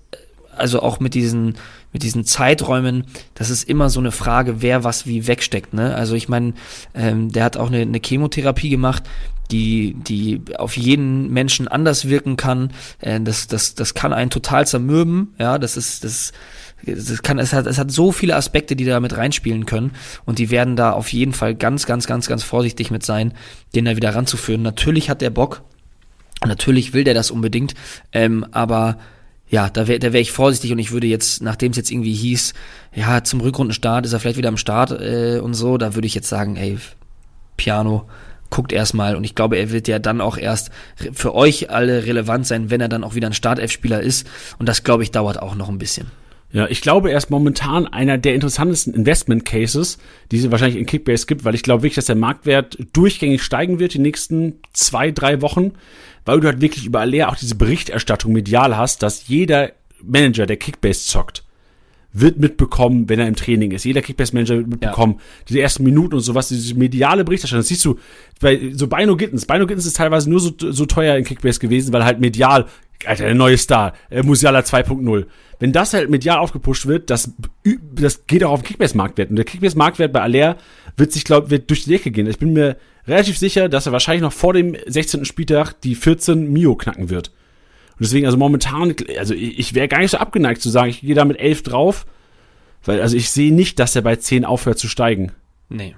also 0.57 0.81
auch 0.81 0.99
mit 0.99 1.13
diesen, 1.13 1.55
mit 1.93 2.03
diesen 2.03 2.25
Zeiträumen, 2.25 3.05
das 3.35 3.49
ist 3.49 3.69
immer 3.69 3.89
so 3.89 3.99
eine 3.99 4.11
Frage, 4.11 4.61
wer 4.61 4.83
was 4.83 5.07
wie 5.07 5.25
wegsteckt. 5.25 5.73
Ne? 5.73 5.95
Also 5.95 6.15
ich 6.15 6.27
meine, 6.27 6.53
ähm, 6.93 7.31
der 7.31 7.45
hat 7.45 7.55
auch 7.55 7.67
eine, 7.67 7.81
eine 7.81 8.01
Chemotherapie 8.03 8.69
gemacht 8.69 9.03
die, 9.51 9.95
die 9.95 10.41
auf 10.57 10.77
jeden 10.77 11.31
Menschen 11.31 11.67
anders 11.67 12.07
wirken 12.07 12.37
kann. 12.37 12.71
Äh, 12.99 13.21
das, 13.21 13.47
das, 13.47 13.75
das 13.75 13.93
kann 13.93 14.13
einen 14.13 14.29
total 14.29 14.65
zermürben. 14.67 15.33
Ja, 15.37 15.57
das 15.57 15.77
ist, 15.77 16.03
das, 16.03 16.31
das 16.85 17.21
kann, 17.21 17.39
es 17.39 17.53
hat, 17.53 17.67
es 17.67 17.77
hat 17.77 17.91
so 17.91 18.11
viele 18.11 18.35
Aspekte, 18.35 18.75
die 18.75 18.85
da 18.85 18.99
mit 18.99 19.15
reinspielen 19.15 19.65
können. 19.65 19.91
Und 20.25 20.39
die 20.39 20.49
werden 20.49 20.75
da 20.75 20.91
auf 20.91 21.11
jeden 21.13 21.33
Fall 21.33 21.55
ganz, 21.55 21.85
ganz, 21.85 22.07
ganz, 22.07 22.27
ganz 22.27 22.43
vorsichtig 22.43 22.91
mit 22.91 23.03
sein, 23.03 23.33
den 23.75 23.85
da 23.85 23.95
wieder 23.95 24.15
ranzuführen. 24.15 24.61
Natürlich 24.61 25.09
hat 25.09 25.21
der 25.21 25.29
Bock. 25.29 25.61
Natürlich 26.45 26.93
will 26.93 27.03
der 27.03 27.13
das 27.13 27.31
unbedingt. 27.31 27.73
Ähm, 28.11 28.45
aber 28.51 28.97
ja, 29.49 29.69
da 29.69 29.87
wäre 29.87 29.99
da 29.99 30.13
wär 30.13 30.21
ich 30.21 30.31
vorsichtig 30.31 30.71
und 30.71 30.79
ich 30.79 30.91
würde 30.91 31.07
jetzt, 31.07 31.43
nachdem 31.43 31.71
es 31.71 31.77
jetzt 31.77 31.91
irgendwie 31.91 32.13
hieß, 32.13 32.53
ja, 32.95 33.23
zum 33.23 33.39
Rückrundenstart 33.39 34.05
ist 34.05 34.13
er 34.13 34.19
vielleicht 34.19 34.37
wieder 34.37 34.49
am 34.49 34.57
Start 34.57 34.91
äh, 34.91 35.39
und 35.39 35.53
so, 35.53 35.77
da 35.77 35.95
würde 35.95 36.07
ich 36.07 36.15
jetzt 36.15 36.27
sagen, 36.27 36.55
ey, 36.55 36.79
Piano, 37.55 38.07
guckt 38.53 38.71
erstmal 38.71 39.15
und 39.15 39.23
ich 39.23 39.33
glaube, 39.33 39.57
er 39.57 39.71
wird 39.71 39.87
ja 39.87 39.97
dann 39.97 40.21
auch 40.21 40.37
erst 40.37 40.69
für 41.11 41.33
euch 41.33 41.71
alle 41.71 42.05
relevant 42.05 42.45
sein, 42.45 42.69
wenn 42.69 42.81
er 42.81 42.87
dann 42.87 43.03
auch 43.03 43.15
wieder 43.15 43.25
ein 43.25 43.33
Startelf-Spieler 43.33 43.99
ist 43.99 44.27
und 44.59 44.69
das 44.69 44.83
glaube 44.83 45.01
ich 45.01 45.09
dauert 45.09 45.41
auch 45.41 45.55
noch 45.55 45.69
ein 45.69 45.79
bisschen. 45.79 46.11
Ja, 46.51 46.67
ich 46.67 46.81
glaube, 46.81 47.09
er 47.09 47.17
ist 47.17 47.31
momentan 47.31 47.87
einer 47.87 48.19
der 48.19 48.35
interessantesten 48.35 48.93
Investment 48.93 49.43
Cases, 49.43 49.97
die 50.31 50.37
es 50.37 50.51
wahrscheinlich 50.51 50.77
in 50.77 50.85
Kickbase 50.85 51.25
gibt, 51.25 51.45
weil 51.45 51.55
ich 51.55 51.63
glaube 51.63 51.81
wirklich, 51.81 51.95
dass 51.95 52.05
der 52.05 52.15
Marktwert 52.15 52.77
durchgängig 52.93 53.41
steigen 53.41 53.79
wird 53.79 53.95
die 53.95 53.99
nächsten 53.99 54.59
zwei, 54.71 55.09
drei 55.09 55.41
Wochen, 55.41 55.71
weil 56.23 56.39
du 56.39 56.47
halt 56.47 56.61
wirklich 56.61 56.85
überall 56.85 57.09
leer 57.09 57.29
auch 57.29 57.35
diese 57.35 57.55
Berichterstattung 57.55 58.33
medial 58.33 58.77
hast, 58.77 59.01
dass 59.01 59.27
jeder 59.27 59.71
Manager, 60.03 60.45
der 60.45 60.57
Kickbase 60.57 61.07
zockt, 61.07 61.42
wird 62.13 62.39
mitbekommen, 62.39 63.09
wenn 63.09 63.19
er 63.19 63.27
im 63.27 63.35
Training 63.35 63.71
ist. 63.71 63.83
Jeder 63.83 64.01
Kickbase-Manager 64.01 64.57
wird 64.57 64.67
mitbekommen. 64.67 65.15
Ja. 65.17 65.45
Diese 65.49 65.61
ersten 65.61 65.83
Minuten 65.83 66.13
und 66.15 66.21
sowas, 66.21 66.47
diese 66.47 66.75
mediale 66.75 67.25
Berichterstattung. 67.25 67.61
Das 67.61 67.67
siehst 67.67 67.83
du 67.83 67.97
bei 68.39 68.71
so 68.73 68.87
Bino 68.87 69.17
Gittens. 69.17 69.45
Bino 69.45 69.65
Gittens 69.65 69.87
ist 69.87 69.97
teilweise 69.97 70.29
nur 70.29 70.39
so, 70.39 70.51
so 70.57 70.85
teuer 70.85 71.17
in 71.17 71.23
Kickbase 71.23 71.59
gewesen, 71.59 71.91
weil 71.91 72.05
halt 72.05 72.19
medial 72.19 72.67
Alter, 73.05 73.25
der 73.25 73.35
neue 73.35 73.57
Star, 73.57 73.93
äh, 74.09 74.23
Musiala 74.23 74.59
2.0. 74.59 75.25
Wenn 75.59 75.71
das 75.71 75.93
halt 75.93 76.09
medial 76.09 76.37
aufgepusht 76.37 76.85
wird, 76.85 77.09
das, 77.09 77.31
das 77.95 78.27
geht 78.27 78.43
auch 78.43 78.51
auf 78.51 78.61
den 78.61 78.67
Kickbase-Marktwert. 78.67 79.29
Und 79.29 79.35
der 79.35 79.45
Kickbase-Marktwert 79.45 80.13
bei 80.13 80.21
Aller 80.21 80.57
wird 80.97 81.11
sich, 81.11 81.23
glaube 81.23 81.49
wird 81.49 81.69
durch 81.69 81.83
die 81.83 81.91
Decke 81.91 82.11
gehen. 82.11 82.27
Ich 82.27 82.39
bin 82.39 82.53
mir 82.53 82.77
relativ 83.07 83.37
sicher, 83.37 83.69
dass 83.69 83.85
er 83.85 83.91
wahrscheinlich 83.91 84.21
noch 84.21 84.33
vor 84.33 84.53
dem 84.53 84.75
16. 84.85 85.25
Spieltag 85.25 85.73
die 85.81 85.95
14 85.95 86.51
Mio 86.51 86.75
knacken 86.75 87.09
wird. 87.09 87.31
Und 87.93 88.01
deswegen, 88.01 88.25
also 88.25 88.37
momentan, 88.37 88.95
also 89.17 89.33
ich, 89.33 89.73
wäre 89.73 89.87
gar 89.87 89.99
nicht 89.99 90.11
so 90.11 90.17
abgeneigt 90.17 90.61
zu 90.61 90.69
sagen, 90.69 90.89
ich 90.89 91.01
gehe 91.01 91.15
da 91.15 91.25
mit 91.25 91.39
11 91.39 91.63
drauf, 91.63 92.05
weil, 92.83 93.01
also 93.01 93.15
ich 93.15 93.29
sehe 93.29 93.53
nicht, 93.53 93.79
dass 93.79 93.95
er 93.95 94.01
bei 94.01 94.15
10 94.15 94.45
aufhört 94.45 94.79
zu 94.79 94.87
steigen. 94.87 95.31
Nee. 95.69 95.95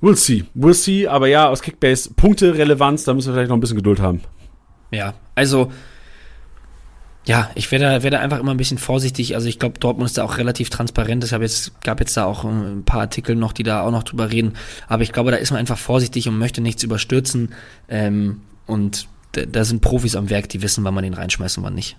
We'll 0.00 0.16
see. 0.16 0.44
We'll 0.56 0.74
see, 0.74 1.06
aber 1.06 1.28
ja, 1.28 1.48
aus 1.48 1.62
Kickbase 1.62 2.12
Punkte-Relevanz, 2.14 3.04
da 3.04 3.14
müssen 3.14 3.28
wir 3.28 3.34
vielleicht 3.34 3.50
noch 3.50 3.56
ein 3.56 3.60
bisschen 3.60 3.76
Geduld 3.76 4.00
haben. 4.00 4.20
Ja, 4.90 5.14
also 5.34 5.70
ja, 7.24 7.50
ich 7.54 7.70
werde 7.70 7.84
da, 7.84 8.02
werde 8.02 8.18
einfach 8.18 8.40
immer 8.40 8.50
ein 8.50 8.56
bisschen 8.56 8.78
vorsichtig. 8.78 9.36
Also 9.36 9.46
ich 9.46 9.60
glaube, 9.60 9.78
Dortmund 9.78 10.08
ist 10.08 10.18
da 10.18 10.24
auch 10.24 10.38
relativ 10.38 10.70
transparent. 10.70 11.22
Es 11.22 11.30
gab 11.30 11.40
jetzt, 11.40 11.80
gab 11.82 12.00
jetzt 12.00 12.16
da 12.16 12.24
auch 12.24 12.44
ähm, 12.44 12.78
ein 12.78 12.84
paar 12.84 13.00
Artikel 13.00 13.36
noch, 13.36 13.52
die 13.52 13.62
da 13.62 13.82
auch 13.82 13.92
noch 13.92 14.02
drüber 14.02 14.30
reden. 14.32 14.54
Aber 14.88 15.04
ich 15.04 15.12
glaube, 15.12 15.30
da 15.30 15.36
ist 15.36 15.52
man 15.52 15.60
einfach 15.60 15.78
vorsichtig 15.78 16.28
und 16.28 16.36
möchte 16.36 16.60
nichts 16.60 16.82
überstürzen. 16.82 17.54
Ähm, 17.88 18.40
und 18.66 19.08
da, 19.32 19.64
sind 19.64 19.80
Profis 19.80 20.14
am 20.14 20.30
Werk, 20.30 20.48
die 20.48 20.62
wissen, 20.62 20.84
wann 20.84 20.94
man 20.94 21.04
den 21.04 21.14
reinschmeißt 21.14 21.58
und 21.58 21.64
wann 21.64 21.74
nicht. 21.74 21.96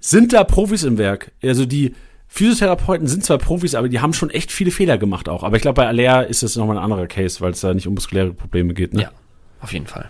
Sind 0.00 0.32
da 0.32 0.44
Profis 0.44 0.82
im 0.82 0.98
Werk? 0.98 1.32
Also 1.42 1.66
die 1.66 1.94
Physiotherapeuten 2.28 3.06
sind 3.06 3.24
zwar 3.24 3.38
Profis, 3.38 3.74
aber 3.74 3.88
die 3.88 4.00
haben 4.00 4.14
schon 4.14 4.30
echt 4.30 4.50
viele 4.50 4.70
Fehler 4.70 4.96
gemacht 4.96 5.28
auch. 5.28 5.42
Aber 5.42 5.56
ich 5.56 5.62
glaube, 5.62 5.76
bei 5.76 5.86
Alea 5.86 6.22
ist 6.22 6.42
das 6.42 6.56
nochmal 6.56 6.78
ein 6.78 6.82
anderer 6.82 7.06
Case, 7.06 7.40
weil 7.40 7.52
es 7.52 7.60
da 7.60 7.74
nicht 7.74 7.86
um 7.86 7.94
muskuläre 7.94 8.32
Probleme 8.32 8.72
geht. 8.72 8.94
Ne? 8.94 9.02
Ja, 9.02 9.10
auf 9.60 9.72
jeden 9.72 9.86
Fall. 9.86 10.08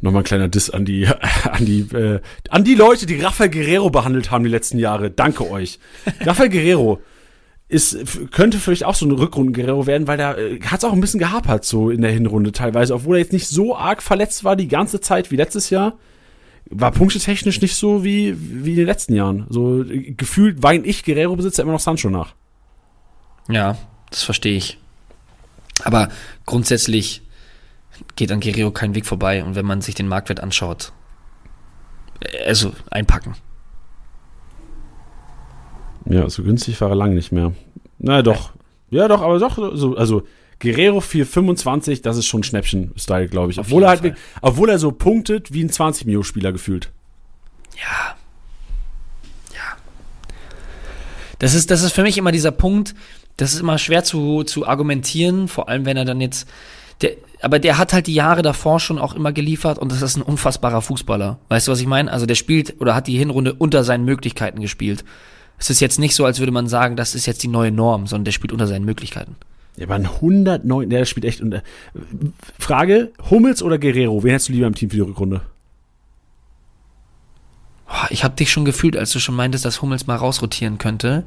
Nochmal 0.00 0.22
ein 0.22 0.24
kleiner 0.24 0.48
Diss 0.48 0.70
an 0.70 0.84
die, 0.84 1.06
an 1.44 1.64
die, 1.64 1.80
äh, 1.94 2.20
an 2.48 2.64
die 2.64 2.74
Leute, 2.74 3.06
die 3.06 3.20
Rafael 3.20 3.50
Guerrero 3.50 3.90
behandelt 3.90 4.30
haben 4.30 4.44
die 4.44 4.50
letzten 4.50 4.78
Jahre. 4.78 5.10
Danke 5.10 5.50
euch. 5.50 5.80
Rafael 6.20 6.48
Guerrero 6.48 7.00
ist, 7.72 8.30
könnte 8.32 8.58
vielleicht 8.58 8.84
auch 8.84 8.94
so 8.94 9.06
ein 9.06 9.12
Rückrunden-Guerrero 9.12 9.86
werden, 9.86 10.06
weil 10.06 10.18
da 10.18 10.36
äh, 10.36 10.60
hat 10.60 10.80
es 10.80 10.84
auch 10.84 10.92
ein 10.92 11.00
bisschen 11.00 11.20
gehapert 11.20 11.64
so 11.64 11.90
in 11.90 12.02
der 12.02 12.12
Hinrunde 12.12 12.52
teilweise, 12.52 12.94
obwohl 12.94 13.16
er 13.16 13.20
jetzt 13.20 13.32
nicht 13.32 13.48
so 13.48 13.74
arg 13.74 14.02
verletzt 14.02 14.44
war 14.44 14.56
die 14.56 14.68
ganze 14.68 15.00
Zeit 15.00 15.30
wie 15.30 15.36
letztes 15.36 15.70
Jahr. 15.70 15.94
War 16.66 16.92
punktetechnisch 16.92 17.60
nicht 17.60 17.74
so 17.74 18.04
wie, 18.04 18.36
wie 18.38 18.72
in 18.72 18.76
den 18.76 18.86
letzten 18.86 19.14
Jahren. 19.14 19.46
So 19.48 19.82
äh, 19.82 20.12
gefühlt 20.12 20.62
wein 20.62 20.84
ich 20.84 21.02
Guerrero-Besitzer 21.02 21.62
immer 21.62 21.72
noch 21.72 21.80
Sancho 21.80 22.10
nach. 22.10 22.34
Ja, 23.48 23.78
das 24.10 24.22
verstehe 24.22 24.56
ich. 24.56 24.78
Aber 25.82 26.10
grundsätzlich 26.44 27.22
geht 28.16 28.30
an 28.32 28.40
Guerrero 28.40 28.70
kein 28.70 28.94
Weg 28.94 29.06
vorbei. 29.06 29.42
Und 29.42 29.54
wenn 29.54 29.66
man 29.66 29.80
sich 29.80 29.94
den 29.94 30.08
Marktwert 30.08 30.40
anschaut, 30.40 30.92
äh, 32.20 32.44
also 32.44 32.72
einpacken. 32.90 33.34
Ja, 36.06 36.28
so 36.28 36.42
günstig 36.42 36.80
war 36.80 36.90
er 36.90 36.96
lange 36.96 37.14
nicht 37.14 37.32
mehr. 37.32 37.52
Na 37.98 38.22
doch. 38.22 38.52
Ja, 38.90 39.08
doch, 39.08 39.22
aber 39.22 39.38
doch, 39.38 39.58
so, 39.74 39.96
also 39.96 40.22
Guerrero 40.62 41.00
425, 41.00 42.02
das 42.02 42.16
ist 42.16 42.26
schon 42.26 42.42
Schnäppchen-Style, 42.42 43.28
glaube 43.28 43.50
ich. 43.50 43.58
Auf 43.58 43.66
Obwohl 43.66 43.82
er, 43.82 43.88
halt, 43.88 44.14
obwohl 44.42 44.68
er 44.70 44.78
so 44.78 44.92
punktet 44.92 45.52
wie 45.52 45.64
ein 45.64 45.70
20-Mio-Spieler 45.70 46.52
gefühlt. 46.52 46.90
Ja. 47.76 48.16
Ja. 49.52 49.76
Das 51.40 51.54
ist, 51.54 51.70
das 51.70 51.82
ist 51.82 51.92
für 51.92 52.02
mich 52.02 52.16
immer 52.16 52.30
dieser 52.30 52.52
Punkt, 52.52 52.94
das 53.38 53.54
ist 53.54 53.60
immer 53.60 53.78
schwer 53.78 54.04
zu, 54.04 54.44
zu 54.44 54.66
argumentieren, 54.66 55.48
vor 55.48 55.68
allem 55.68 55.84
wenn 55.84 55.96
er 55.96 56.04
dann 56.04 56.20
jetzt, 56.20 56.48
der, 57.00 57.12
aber 57.40 57.58
der 57.58 57.78
hat 57.78 57.92
halt 57.92 58.06
die 58.06 58.14
Jahre 58.14 58.42
davor 58.42 58.78
schon 58.78 58.98
auch 58.98 59.14
immer 59.14 59.32
geliefert 59.32 59.78
und 59.78 59.90
das 59.90 60.00
ist 60.00 60.16
ein 60.16 60.22
unfassbarer 60.22 60.82
Fußballer. 60.82 61.38
Weißt 61.48 61.66
du, 61.66 61.72
was 61.72 61.80
ich 61.80 61.86
meine? 61.86 62.12
Also 62.12 62.26
der 62.26 62.36
spielt 62.36 62.80
oder 62.80 62.94
hat 62.94 63.08
die 63.08 63.18
Hinrunde 63.18 63.54
unter 63.54 63.82
seinen 63.82 64.04
Möglichkeiten 64.04 64.60
gespielt. 64.60 65.04
Es 65.62 65.70
ist 65.70 65.78
jetzt 65.78 66.00
nicht 66.00 66.16
so, 66.16 66.24
als 66.24 66.40
würde 66.40 66.50
man 66.50 66.66
sagen, 66.66 66.96
das 66.96 67.14
ist 67.14 67.24
jetzt 67.26 67.44
die 67.44 67.48
neue 67.48 67.70
Norm, 67.70 68.08
sondern 68.08 68.24
der 68.24 68.32
spielt 68.32 68.50
unter 68.50 68.66
seinen 68.66 68.84
Möglichkeiten. 68.84 69.36
Der 69.78 69.88
war 69.88 69.94
ein 69.94 70.06
109, 70.06 70.90
der 70.90 71.04
spielt 71.04 71.24
echt 71.24 71.40
unter. 71.40 71.62
Frage, 72.58 73.12
Hummels 73.30 73.62
oder 73.62 73.78
Guerrero? 73.78 74.24
Wen 74.24 74.30
hättest 74.32 74.48
du 74.48 74.54
lieber 74.54 74.66
im 74.66 74.74
Team 74.74 74.90
für 74.90 74.96
die 74.96 75.02
Rückrunde? 75.02 75.42
Ich 78.10 78.24
habe 78.24 78.34
dich 78.34 78.50
schon 78.50 78.64
gefühlt, 78.64 78.96
als 78.96 79.12
du 79.12 79.20
schon 79.20 79.36
meintest, 79.36 79.64
dass 79.64 79.80
Hummels 79.80 80.08
mal 80.08 80.16
rausrotieren 80.16 80.78
könnte. 80.78 81.22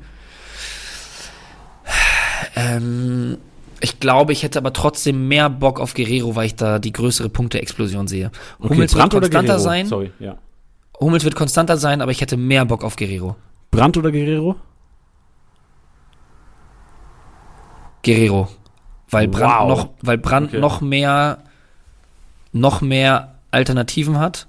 Ähm, 2.57 3.37
ich 3.79 4.01
glaube, 4.01 4.33
ich 4.33 4.43
hätte 4.43 4.59
aber 4.59 4.73
trotzdem 4.73 5.29
mehr 5.29 5.49
Bock 5.49 5.79
auf 5.79 5.93
Guerrero, 5.93 6.35
weil 6.35 6.47
ich 6.47 6.55
da 6.55 6.77
die 6.79 6.91
größere 6.91 7.29
Punkte-Explosion 7.29 8.09
sehe. 8.09 8.31
Hummels 8.59 8.95
wird 8.95 9.11
konstanter 9.11 9.59
sein. 9.59 9.85
Sorry, 9.85 10.11
ja. 10.19 10.37
Hummels 10.99 11.23
wird 11.23 11.35
konstanter 11.35 11.77
sein, 11.77 12.01
aber 12.01 12.11
ich 12.11 12.19
hätte 12.19 12.35
mehr 12.35 12.65
Bock 12.65 12.83
auf 12.83 12.97
Guerrero. 12.97 13.37
Brandt 13.75 13.97
oder 13.97 14.11
Guerrero? 14.11 14.55
Guerrero. 18.03 18.47
Weil 19.09 19.27
Brand 19.27 19.61
Wow. 19.61 19.67
noch, 19.69 19.89
weil 20.01 20.17
Brand 20.17 20.49
Okay. 20.49 20.59
noch 20.59 20.81
mehr, 20.81 21.39
noch 22.51 22.81
mehr 22.81 23.35
Alternativen 23.51 24.19
hat. 24.19 24.47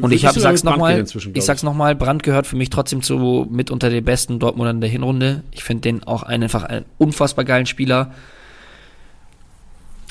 Und 0.00 0.12
ich 0.12 0.24
hab, 0.24 0.34
sag's 0.36 0.62
nochmal, 0.62 1.04
ich 1.34 1.44
sag's 1.44 1.62
nochmal, 1.64 1.96
Brandt 1.96 2.22
gehört 2.22 2.46
für 2.46 2.54
mich 2.56 2.70
trotzdem 2.70 3.02
zu 3.02 3.46
mit 3.50 3.70
unter 3.70 3.90
den 3.90 4.04
besten 4.04 4.38
Dortmundern 4.38 4.80
der 4.80 4.90
Hinrunde. 4.90 5.42
Ich 5.50 5.64
finde 5.64 5.82
den 5.82 6.04
auch 6.04 6.22
einfach 6.22 6.62
einen 6.62 6.84
unfassbar 6.98 7.44
geilen 7.44 7.66
Spieler. 7.66 8.12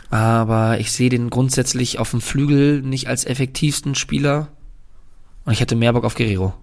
Aber 0.09 0.79
ich 0.79 0.91
sehe 0.91 1.09
den 1.09 1.29
grundsätzlich 1.29 1.99
auf 1.99 2.11
dem 2.11 2.19
Flügel 2.19 2.81
nicht 2.81 3.07
als 3.07 3.25
effektivsten 3.25 3.95
Spieler. 3.95 4.47
Und 5.45 5.53
ich 5.53 5.61
hätte 5.61 5.75
mehr 5.75 5.93
Bock 5.93 6.03
auf 6.03 6.15
Guerrero. 6.15 6.53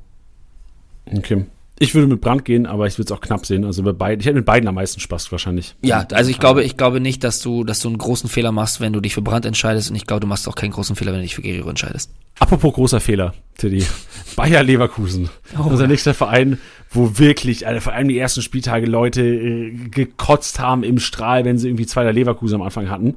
Okay. 1.14 1.44
Ich 1.78 1.94
würde 1.94 2.06
mit 2.06 2.22
Brandt 2.22 2.46
gehen, 2.46 2.64
aber 2.64 2.86
ich 2.86 2.96
würde 2.96 3.12
es 3.12 3.12
auch 3.12 3.20
knapp 3.20 3.44
sehen. 3.44 3.66
Also 3.66 3.82
bei 3.82 3.92
beiden, 3.92 4.20
ich 4.20 4.26
hätte 4.26 4.36
mit 4.36 4.46
beiden 4.46 4.66
am 4.66 4.76
meisten 4.76 4.98
Spaß 4.98 5.30
wahrscheinlich. 5.30 5.74
Ja, 5.82 6.06
also 6.10 6.30
ich 6.30 6.38
glaube, 6.38 6.64
ich 6.64 6.78
glaube 6.78 7.00
nicht, 7.00 7.22
dass 7.22 7.40
du, 7.40 7.64
dass 7.64 7.80
du 7.80 7.88
einen 7.88 7.98
großen 7.98 8.30
Fehler 8.30 8.50
machst, 8.50 8.80
wenn 8.80 8.94
du 8.94 9.00
dich 9.00 9.12
für 9.12 9.20
Brandt 9.20 9.44
entscheidest. 9.44 9.90
Und 9.90 9.96
ich 9.96 10.06
glaube, 10.06 10.20
du 10.20 10.26
machst 10.26 10.48
auch 10.48 10.54
keinen 10.54 10.70
großen 10.70 10.96
Fehler, 10.96 11.12
wenn 11.12 11.18
du 11.18 11.24
dich 11.24 11.34
für 11.34 11.42
Guerrero 11.42 11.68
entscheidest. 11.68 12.10
Apropos 12.38 12.72
großer 12.72 13.00
Fehler, 13.00 13.34
Tiddy. 13.58 13.84
Bayer 14.36 14.62
Leverkusen. 14.62 15.28
Oh, 15.58 15.64
unser 15.64 15.84
ja. 15.84 15.88
nächster 15.88 16.14
Verein, 16.14 16.58
wo 16.90 17.18
wirklich, 17.18 17.66
also 17.66 17.80
vor 17.80 17.92
allem 17.92 18.08
die 18.08 18.18
ersten 18.18 18.40
Spieltage 18.40 18.86
Leute 18.86 19.22
äh, 19.22 19.70
gekotzt 19.90 20.58
haben 20.58 20.82
im 20.82 20.98
Strahl, 20.98 21.44
wenn 21.44 21.58
sie 21.58 21.68
irgendwie 21.68 21.86
zweiter 21.86 22.12
Leverkusen 22.12 22.54
am 22.54 22.62
Anfang 22.62 22.88
hatten. 22.88 23.16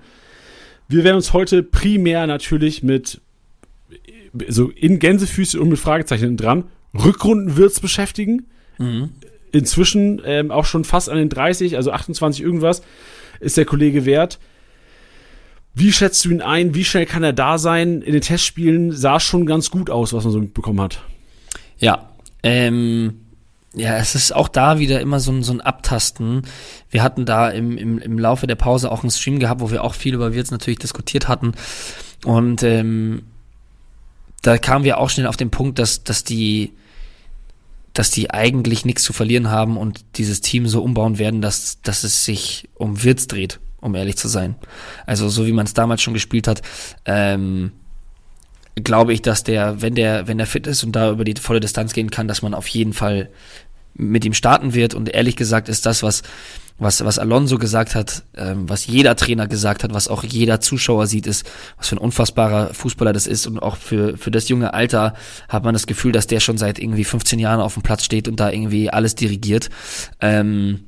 Wir 0.90 1.06
werden 1.06 1.16
uns 1.16 1.32
heute 1.32 1.64
primär 1.64 2.28
natürlich 2.28 2.84
mit 2.84 3.22
äh, 3.90 4.52
so 4.52 4.70
in 4.70 5.00
Gänsefüße 5.00 5.62
und 5.62 5.70
mit 5.70 5.80
Fragezeichen 5.80 6.36
dran 6.36 6.66
Rückrundenwirts 6.94 7.80
beschäftigen. 7.80 8.48
Mhm. 8.78 9.12
Inzwischen 9.52 10.22
ähm, 10.26 10.52
auch 10.52 10.66
schon 10.66 10.84
fast 10.84 11.10
an 11.10 11.18
den 11.18 11.30
30, 11.30 11.76
also 11.76 11.92
28 11.92 12.42
irgendwas, 12.42 12.82
ist 13.40 13.58
der 13.58 13.66
Kollege 13.66 14.06
wert. 14.06 14.40
Wie 15.74 15.92
schätzt 15.92 16.26
du 16.26 16.30
ihn 16.30 16.42
ein? 16.42 16.76
Wie 16.76 16.84
schnell 16.84 17.06
kann 17.06 17.24
er 17.24 17.34
da 17.34 17.58
sein? 17.58 18.02
In 18.02 18.14
den 18.14 18.22
Testspielen 18.22 18.92
sah 18.92 19.18
es 19.18 19.24
schon 19.24 19.46
ganz 19.46 19.72
gut 19.72 19.90
aus, 19.90 20.14
was 20.14 20.24
man 20.24 20.34
so 20.34 20.40
mitbekommen 20.40 20.82
hat. 20.82 21.02
Ja, 21.78 22.10
ähm, 22.44 23.22
ja, 23.74 23.98
es 23.98 24.16
ist 24.16 24.36
auch 24.36 24.48
da 24.48 24.80
wieder 24.80 25.00
immer 25.00 25.20
so 25.20 25.32
ein, 25.32 25.44
so 25.44 25.54
ein 25.54 25.62
Abtasten. 25.62 26.44
Wir 26.90 27.04
hatten 27.04 27.26
da 27.26 27.50
im, 27.50 27.78
im, 27.78 28.00
im 28.00 28.18
Laufe 28.18 28.48
der 28.48 28.56
Pause 28.56 28.92
auch 28.92 29.04
einen 29.04 29.12
Stream 29.12 29.40
gehabt, 29.40 29.62
wo 29.62 29.72
wir 29.72 29.84
auch 29.84 29.94
viel 29.94 30.16
über 30.16 30.34
Wirtz 30.34 30.52
natürlich 30.52 30.80
diskutiert 30.80 31.28
hatten. 31.28 31.54
Und 32.26 32.64
ähm, 32.64 33.24
da 34.42 34.58
kamen 34.58 34.86
wir 34.86 34.98
auch 34.98 35.10
schnell 35.10 35.28
auf 35.28 35.38
den 35.38 35.52
Punkt, 35.52 35.80
dass, 35.80 36.04
dass 36.04 36.24
die 36.24 36.74
dass 37.94 38.12
die 38.12 38.32
eigentlich 38.32 38.86
nichts 38.86 39.04
zu 39.04 39.14
verlieren 39.14 39.50
haben 39.50 39.78
und 39.78 40.06
dieses 40.16 40.42
Team 40.42 40.68
so 40.68 40.84
umbauen 40.84 41.18
werden, 41.18 41.42
dass, 41.42 41.82
dass 41.82 42.04
es 42.04 42.26
sich 42.26 42.70
um 42.76 43.04
Wirtz 43.04 43.28
dreht, 43.28 43.60
um 43.82 43.96
ehrlich 43.96 44.18
zu 44.18 44.28
sein. 44.28 44.56
Also 45.06 45.30
so 45.30 45.46
wie 45.48 45.54
man 45.54 45.66
es 45.66 45.74
damals 45.74 46.02
schon 46.02 46.14
gespielt 46.14 46.48
hat, 46.48 46.62
ähm, 47.06 47.72
glaube 48.76 49.14
ich, 49.14 49.22
dass 49.22 49.44
der, 49.44 49.82
wenn 49.82 49.96
der, 49.96 50.28
wenn 50.28 50.38
der 50.38 50.48
fit 50.48 50.68
ist 50.68 50.84
und 50.84 50.94
da 50.94 51.12
über 51.12 51.24
die 51.24 51.36
volle 51.36 51.60
Distanz 51.60 51.94
gehen 51.94 52.12
kann, 52.12 52.28
dass 52.28 52.42
man 52.42 52.54
auf 52.54 52.68
jeden 52.68 52.94
Fall 52.94 53.30
mit 53.94 54.24
ihm 54.24 54.34
starten 54.34 54.74
wird. 54.74 54.94
Und 54.94 55.10
ehrlich 55.10 55.36
gesagt 55.36 55.68
ist 55.68 55.86
das, 55.86 56.04
was, 56.04 56.24
was, 56.80 57.04
was 57.04 57.20
Alonso 57.20 57.58
gesagt 57.58 57.94
hat, 57.94 58.24
ähm, 58.36 58.70
was 58.70 58.88
jeder 58.88 59.16
Trainer 59.16 59.48
gesagt 59.48 59.84
hat, 59.84 59.94
was 59.94 60.08
auch 60.08 60.24
jeder 60.24 60.62
Zuschauer 60.62 61.08
sieht, 61.08 61.28
ist, 61.28 61.50
was 61.78 61.90
für 61.90 61.98
ein 61.98 62.00
unfassbarer 62.00 62.74
Fußballer 62.74 63.14
das 63.14 63.28
ist. 63.28 63.48
Und 63.48 63.60
auch 63.60 63.76
für, 63.76 64.18
für 64.18 64.32
das 64.32 64.50
junge 64.50 64.74
Alter 64.74 65.14
hat 65.50 65.64
man 65.64 65.74
das 65.74 65.88
Gefühl, 65.88 66.12
dass 66.12 66.28
der 66.28 66.40
schon 66.40 66.58
seit 66.58 66.80
irgendwie 66.80 67.04
15 67.04 67.38
Jahren 67.38 67.60
auf 67.60 67.74
dem 67.74 67.84
Platz 67.84 68.04
steht 68.06 68.28
und 68.28 68.40
da 68.40 68.50
irgendwie 68.50 68.90
alles 68.90 69.16
dirigiert. 69.16 69.70
Ähm, 70.22 70.82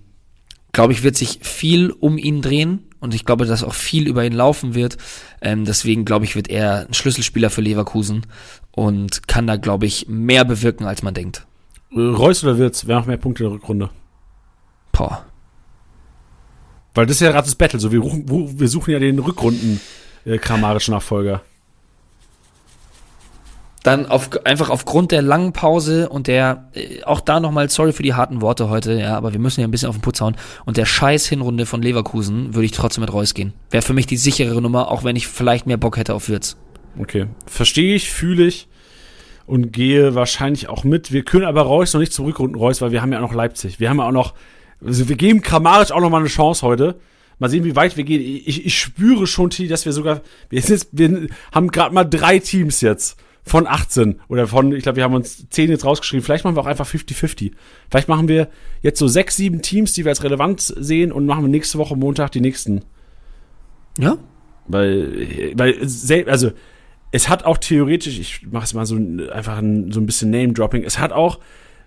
glaube 0.72 0.94
ich, 0.94 1.04
wird 1.04 1.18
sich 1.18 1.40
viel 1.42 1.92
um 1.92 2.18
ihn 2.18 2.42
drehen 2.42 2.88
und 3.00 3.14
ich 3.14 3.26
glaube, 3.26 3.46
dass 3.46 3.64
auch 3.64 3.74
viel 3.74 4.08
über 4.08 4.24
ihn 4.24 4.32
laufen 4.32 4.74
wird. 4.74 4.98
Ähm, 5.42 5.66
deswegen 5.66 6.06
glaube 6.06 6.26
ich, 6.26 6.36
wird 6.36 6.50
er 6.50 6.88
ein 6.88 6.94
Schlüsselspieler 6.94 7.50
für 7.50 7.62
Leverkusen 7.62 8.26
und 8.72 9.28
kann 9.28 9.48
da, 9.48 9.58
glaube 9.58 9.86
ich, 9.86 10.08
mehr 10.08 10.46
bewirken, 10.46 10.86
als 10.86 11.04
man 11.04 11.14
denkt. 11.14 11.46
Äh, 11.92 12.00
Reus 12.00 12.44
oder 12.44 12.58
Wirtz, 12.58 12.88
wer 12.88 12.98
macht 12.98 13.08
mehr 13.08 13.18
Punkte 13.18 13.44
in 13.44 13.50
der 13.50 13.56
Rückrunde? 13.58 13.90
Boah. 14.94 15.26
Weil 16.94 17.06
das 17.06 17.18
ist 17.18 17.22
ja 17.22 17.32
gerade 17.32 17.46
das 17.46 17.56
Battle. 17.56 17.80
So, 17.80 17.92
wir, 17.92 18.00
rufen, 18.00 18.26
wir 18.60 18.68
suchen 18.68 18.92
ja 18.92 19.00
den 19.00 19.20
Rückrunden 19.20 19.80
äh, 20.26 20.40
Nachfolger. 20.88 21.42
dann 23.84 24.06
auf, 24.06 24.30
einfach 24.46 24.70
aufgrund 24.70 25.12
der 25.12 25.22
langen 25.22 25.54
Pause 25.54 26.10
und 26.10 26.28
der, 26.28 26.70
äh, 26.74 27.04
auch 27.04 27.22
da 27.22 27.40
nochmal, 27.40 27.70
sorry 27.70 27.94
für 27.94 28.04
die 28.04 28.14
harten 28.14 28.42
Worte 28.42 28.70
heute, 28.70 28.94
ja, 28.94 29.16
aber 29.16 29.34
wir 29.34 29.40
müssen 29.40 29.62
ja 29.62 29.68
ein 29.68 29.72
bisschen 29.72 29.90
auf 29.90 29.96
den 29.96 30.02
Putz 30.02 30.22
hauen. 30.22 30.36
Und 30.66 30.78
der 30.78 30.86
scheiß 30.86 31.28
Hinrunde 31.28 31.66
von 31.66 31.82
Leverkusen 31.82 32.54
würde 32.54 32.66
ich 32.66 32.72
trotzdem 32.72 33.02
mit 33.02 33.14
Reus 33.14 33.34
gehen. 33.34 33.54
Wäre 33.70 33.82
für 33.82 33.94
mich 33.94 34.06
die 34.06 34.18
sichere 34.18 34.62
Nummer, 34.62 34.92
auch 34.92 35.04
wenn 35.04 35.16
ich 35.16 35.28
vielleicht 35.28 35.66
mehr 35.68 35.78
Bock 35.78 35.98
hätte 35.98 36.14
auf 36.14 36.30
Wirtz. 36.30 36.58
Okay. 37.00 37.28
Verstehe 37.46 37.96
ich, 37.96 38.12
fühle 38.12 38.46
ich 38.46 38.68
und 39.48 39.72
gehe 39.74 40.14
wahrscheinlich 40.14 40.70
auch 40.70 40.84
mit. 40.84 41.12
Wir 41.12 41.24
können 41.24 41.46
aber 41.46 41.62
Reus 41.62 41.94
noch 41.94 42.00
nicht 42.00 42.14
zurückrunden, 42.14 42.60
Reus, 42.60 42.82
weil 42.82 42.92
wir 42.92 43.02
haben 43.02 43.12
ja 43.12 43.20
auch 43.20 43.30
noch 43.30 43.34
Leipzig. 43.34 43.80
Wir 43.80 43.90
haben 43.90 43.98
ja 43.98 44.08
auch 44.08 44.12
noch, 44.12 44.34
also 44.86 45.10
wir 45.10 45.16
geben 45.16 45.42
Kramaric 45.42 45.92
auch 45.92 46.02
noch 46.02 46.10
mal 46.10 46.20
eine 46.20 46.28
Chance 46.28 46.66
heute. 46.66 47.00
Mal 47.40 47.50
sehen, 47.50 47.64
wie 47.64 47.76
weit 47.76 47.98
wir 47.98 48.04
gehen. 48.04 48.22
Ich, 48.22 48.66
ich 48.66 48.80
spüre 48.80 49.26
schon, 49.26 49.50
T, 49.50 49.68
dass 49.68 49.86
wir 49.86 49.94
sogar, 49.94 50.22
wir, 50.50 50.62
sind 50.62 50.76
jetzt, 50.76 50.90
wir 50.92 51.28
haben 51.52 51.70
gerade 51.70 51.94
mal 51.94 52.04
drei 52.04 52.38
Teams 52.40 52.82
jetzt 52.82 53.18
von 53.44 53.66
18 53.66 54.20
oder 54.28 54.48
von, 54.48 54.72
ich 54.74 54.84
glaube, 54.84 54.98
wir 54.98 55.04
haben 55.04 55.16
uns 55.16 55.50
10 55.50 55.72
jetzt 55.72 55.86
rausgeschrieben. 55.86 56.24
Vielleicht 56.24 56.44
machen 56.44 56.56
wir 56.56 56.62
auch 56.62 56.68
einfach 56.68 56.88
50-50. 56.88 57.52
Vielleicht 57.90 58.08
machen 58.08 58.28
wir 58.28 58.50
jetzt 58.82 59.00
so 59.00 59.08
sechs, 59.08 59.36
sieben 59.36 59.62
Teams, 59.62 59.94
die 59.94 60.06
wir 60.06 60.10
als 60.10 60.24
relevant 60.24 60.62
sehen 60.62 61.12
und 61.12 61.26
machen 61.26 61.44
wir 61.44 61.50
nächste 61.50 61.80
Woche 61.80 61.96
Montag 61.96 62.32
die 62.32 62.42
nächsten. 62.42 62.84
Ja? 63.98 64.18
Weil, 64.68 65.54
weil, 65.56 66.30
also, 66.30 66.52
es 67.12 67.28
hat 67.28 67.44
auch 67.44 67.58
theoretisch, 67.58 68.20
ich 68.20 68.48
mache 68.52 68.66
es 68.66 68.74
mal 68.74 68.86
so 68.86 68.96
einfach 68.96 69.58
ein, 69.58 69.92
so 69.92 70.00
ein 70.00 70.06
bisschen 70.06 70.30
Name-Dropping, 70.30 70.84
es 70.84 71.00
hat 71.00 71.12
auch 71.12 71.40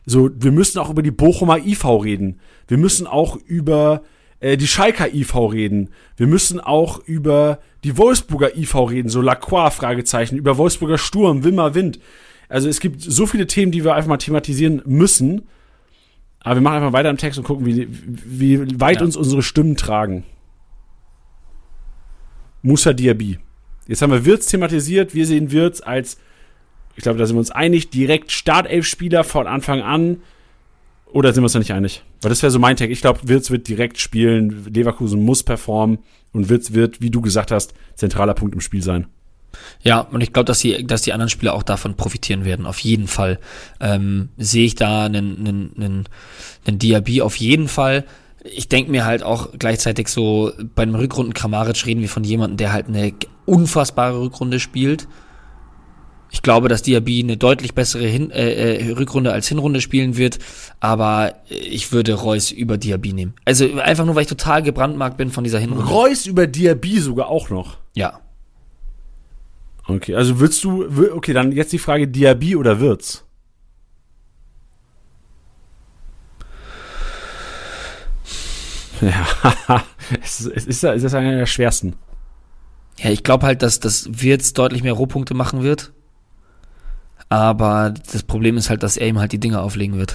so, 0.07 0.31
wir 0.35 0.53
müssen 0.53 0.79
auch 0.79 0.91
über 0.91 1.03
die 1.03 1.11
Bochumer 1.11 1.59
IV 1.59 1.85
reden. 1.85 2.41
Wir 2.69 2.79
müssen 2.79 3.07
auch 3.07 3.37
über 3.37 4.03
äh, 4.41 4.57
die 4.57 4.67
Schalker 4.67 5.13
IV 5.13 5.35
reden. 5.35 5.91
Wir 6.17 6.27
müssen 6.27 6.61
auch 6.61 6.99
über 7.07 7.61
die 7.85 7.97
Wolfsburger 7.97 8.57
IV 8.57 8.75
reden, 8.91 9.09
so 9.09 9.21
Lacroix, 9.21 9.75
Fragezeichen, 9.75 10.37
über 10.37 10.59
Wolfsburger 10.59 10.99
Sturm, 10.99 11.45
Wimmer 11.45 11.75
Wind. 11.75 11.99
Also 12.49 12.69
es 12.69 12.81
gibt 12.81 13.01
so 13.01 13.27
viele 13.27 13.47
Themen, 13.47 13.73
die 13.73 13.85
wir 13.85 13.95
einfach 13.95 14.09
mal 14.09 14.19
thematisieren 14.19 14.83
müssen. 14.85 15.49
Aber 16.41 16.57
wir 16.57 16.63
machen 16.63 16.77
einfach 16.77 16.93
weiter 16.93 17.09
im 17.09 17.17
Text 17.17 17.39
und 17.39 17.45
gucken, 17.45 17.65
wie, 17.65 17.89
wie 17.91 18.81
weit 18.81 18.99
ja. 18.99 19.05
uns 19.05 19.17
unsere 19.17 19.43
Stimmen 19.43 19.77
tragen. 19.77 20.25
Musa 22.61 22.93
Diaby. 22.93 23.39
Jetzt 23.87 24.03
haben 24.03 24.13
wir 24.13 24.25
Wirtz 24.25 24.47
thematisiert. 24.47 25.15
Wir 25.15 25.27
sehen 25.27 25.53
Wirtz 25.53 25.81
als, 25.81 26.19
ich 26.97 27.03
glaube, 27.03 27.19
da 27.19 27.27
sind 27.27 27.37
wir 27.37 27.41
uns 27.41 27.51
einig, 27.51 27.91
direkt 27.91 28.33
Startelf-Spieler 28.33 29.25
von 29.25 29.47
Anfang 29.47 29.83
an. 29.83 30.19
Oder 31.07 31.33
sind 31.33 31.43
wir 31.43 31.47
uns 31.47 31.53
da 31.53 31.59
nicht 31.59 31.73
einig? 31.73 32.03
Weil 32.23 32.31
das 32.31 32.43
wäre 32.43 32.51
so 32.51 32.59
mein 32.59 32.77
Tag. 32.77 32.91
Ich 32.91 33.01
glaube, 33.01 33.21
Wirtz 33.25 33.51
wird 33.51 33.69
direkt 33.69 33.99
spielen. 33.99 34.67
Leverkusen 34.73 35.23
muss 35.23 35.43
performen. 35.43 35.99
Und 36.33 36.49
Wirtz 36.49 36.73
wird, 36.73 37.01
wie 37.01 37.11
du 37.11 37.21
gesagt 37.21 37.51
hast, 37.51 37.75
zentraler 37.95 38.35
Punkt 38.35 38.55
im 38.55 38.61
Spiel 38.61 38.83
sein. 38.83 39.07
Ja, 39.83 40.01
und 40.01 40.21
ich 40.21 40.33
glaube, 40.33 40.47
dass 40.47 40.59
die, 40.59 40.85
dass 40.85 41.03
die 41.03 41.13
anderen 41.13 41.31
Spieler 41.31 41.55
auch 41.55 41.63
davon 41.63 41.97
profitieren 41.97 42.45
werden. 42.45 42.67
Auf 42.67 42.81
jeden 42.81 43.07
Fall 43.07 43.39
ähm, 43.81 44.31
sehe 44.37 44.67
ich 44.67 44.75
da 44.75 45.05
einen, 45.05 45.39
einen, 45.39 45.73
einen, 45.77 46.09
einen 46.67 46.79
Diaby 46.79 47.23
auf 47.23 47.37
jeden 47.37 47.69
Fall 47.69 48.05
ich 48.45 48.69
denke 48.69 48.91
mir 48.91 49.07
halt 49.07 49.23
auch 49.23 49.49
gleichzeitig 49.59 50.09
so, 50.09 50.53
bei 50.75 50.83
einem 50.83 50.95
Rückrunden 50.95 51.33
Kramaric 51.33 51.87
reden 51.87 52.03
wir 52.03 52.11
von 52.11 52.25
jemandem, 52.25 52.59
der 52.59 52.73
halt 52.73 52.89
eine 52.89 53.15
unfassbare 53.47 54.21
Rückrunde 54.21 54.61
spielt. 54.61 55.09
Ich 56.35 56.43
glaube, 56.43 56.69
dass 56.69 56.83
Diaby 56.83 57.23
eine 57.23 57.37
deutlich 57.37 57.75
bessere 57.75 58.09
Hin 58.09 58.33
äh, 58.33 58.75
äh, 58.75 58.91
Rückrunde 58.95 59.33
als 59.33 59.47
Hinrunde 59.47 59.81
spielen 59.81 60.17
wird, 60.17 60.41
aber 60.81 61.37
ich 61.49 61.93
würde 61.93 62.15
Reus 62.15 62.51
über 62.51 62.77
Diaby 62.77 63.13
nehmen. 63.13 63.35
Also 63.45 63.73
einfach 63.77 64.05
nur, 64.05 64.17
weil 64.17 64.23
ich 64.23 64.29
total 64.29 64.65
gebrandmarkt 64.65 65.17
bin 65.17 65.31
von 65.31 65.45
dieser 65.45 65.61
Hinrunde. 65.61 65.85
Reus 65.85 66.27
über 66.27 66.49
Diaby 66.49 66.99
sogar 66.99 67.29
auch 67.29 67.51
noch? 67.51 67.77
Ja. 67.95 68.21
Okay, 69.87 70.17
also 70.17 70.41
würdest 70.41 70.65
du, 70.65 70.85
okay, 71.15 71.35
dann 71.35 71.53
jetzt 71.53 71.73
die 71.73 71.79
Frage 71.79 72.09
Diaby 72.09 72.57
oder 72.57 72.81
Wirtz? 72.81 73.25
Ja, 79.01 79.25
es, 80.21 80.41
es 80.47 80.67
ist, 80.67 80.83
es 80.83 81.05
ist 81.05 81.15
einer 81.15 81.37
der 81.37 81.47
schwersten. 81.47 81.95
Ja, 82.99 83.11
ich 83.11 83.23
glaube 83.23 83.47
halt, 83.47 83.63
dass 83.63 83.79
das 83.79 84.09
Wirtz 84.11 84.53
deutlich 84.53 84.83
mehr 84.83 84.95
Rohpunkte 84.95 85.35
machen 85.35 85.63
wird. 85.63 85.93
Aber 87.29 87.93
das 88.13 88.23
Problem 88.23 88.57
ist 88.57 88.71
halt, 88.71 88.83
dass 88.83 88.97
er 88.97 89.09
ihm 89.09 89.19
halt 89.19 89.33
die 89.33 89.41
Dinge 89.41 89.61
auflegen 89.61 89.99
wird. 89.99 90.15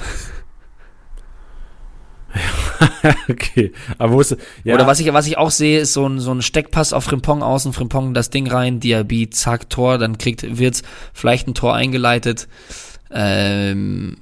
okay, 3.29 3.71
aber 3.97 4.13
wo 4.13 4.21
ist 4.21 4.37
ja. 4.63 4.75
Oder 4.75 4.85
was 4.85 4.99
ich, 4.99 5.11
was 5.11 5.27
ich 5.27 5.37
auch 5.37 5.49
sehe, 5.49 5.79
ist 5.79 5.93
so 5.93 6.07
ein, 6.07 6.19
so 6.19 6.31
ein 6.31 6.41
Steckpass 6.41 6.93
auf 6.93 7.05
Frimpong 7.05 7.41
außen, 7.41 7.73
Frimpong 7.73 8.13
das 8.13 8.29
Ding 8.29 8.47
rein, 8.47 8.79
Diaby, 8.79 9.29
zack, 9.29 9.69
Tor, 9.69 9.97
dann 9.97 10.17
kriegt 10.17 10.59
Wirtz 10.59 10.83
vielleicht 11.13 11.47
ein 11.47 11.55
Tor 11.55 11.73
eingeleitet. 11.75 12.47
Ähm, 13.11 14.17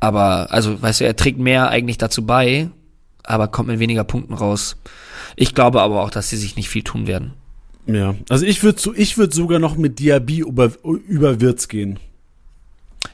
aber, 0.00 0.52
also, 0.52 0.80
weißt 0.80 1.00
du, 1.00 1.04
er 1.04 1.16
trägt 1.16 1.38
mehr 1.38 1.68
eigentlich 1.68 1.98
dazu 1.98 2.24
bei, 2.24 2.70
aber 3.24 3.48
kommt 3.48 3.68
mit 3.68 3.78
weniger 3.78 4.04
Punkten 4.04 4.34
raus. 4.34 4.76
Ich 5.36 5.54
glaube 5.54 5.82
aber 5.82 6.02
auch, 6.02 6.10
dass 6.10 6.28
sie 6.28 6.36
sich 6.36 6.56
nicht 6.56 6.68
viel 6.68 6.82
tun 6.82 7.06
werden. 7.06 7.34
Ja, 7.86 8.14
also 8.28 8.46
ich 8.46 8.62
würde 8.62 8.80
so, 8.80 8.94
ich 8.94 9.18
würde 9.18 9.34
sogar 9.34 9.58
noch 9.58 9.76
mit 9.76 9.98
Diaby 9.98 10.40
über, 10.40 10.72
über 10.84 11.40
Wirtz 11.40 11.68
gehen. 11.68 11.98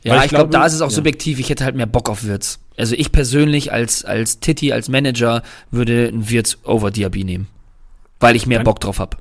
Ja, 0.02 0.18
ich, 0.18 0.24
ich 0.24 0.28
glaube, 0.30 0.50
glaub, 0.50 0.62
da 0.62 0.66
ist 0.66 0.74
es 0.74 0.80
auch 0.80 0.90
ja. 0.90 0.96
subjektiv. 0.96 1.38
Ich 1.38 1.48
hätte 1.48 1.64
halt 1.64 1.74
mehr 1.74 1.86
Bock 1.86 2.08
auf 2.08 2.24
Wirtz. 2.24 2.60
Also 2.76 2.94
ich 2.94 3.10
persönlich 3.10 3.72
als, 3.72 4.04
als 4.04 4.40
Titi, 4.40 4.72
als 4.72 4.88
Manager 4.88 5.42
würde 5.70 6.08
einen 6.08 6.28
Wirtz 6.30 6.58
over 6.64 6.90
Diaby 6.90 7.24
nehmen. 7.24 7.48
Weil 8.20 8.36
ich 8.36 8.46
mehr 8.46 8.58
dann, 8.58 8.64
Bock 8.64 8.80
drauf 8.80 8.98
habe. 8.98 9.16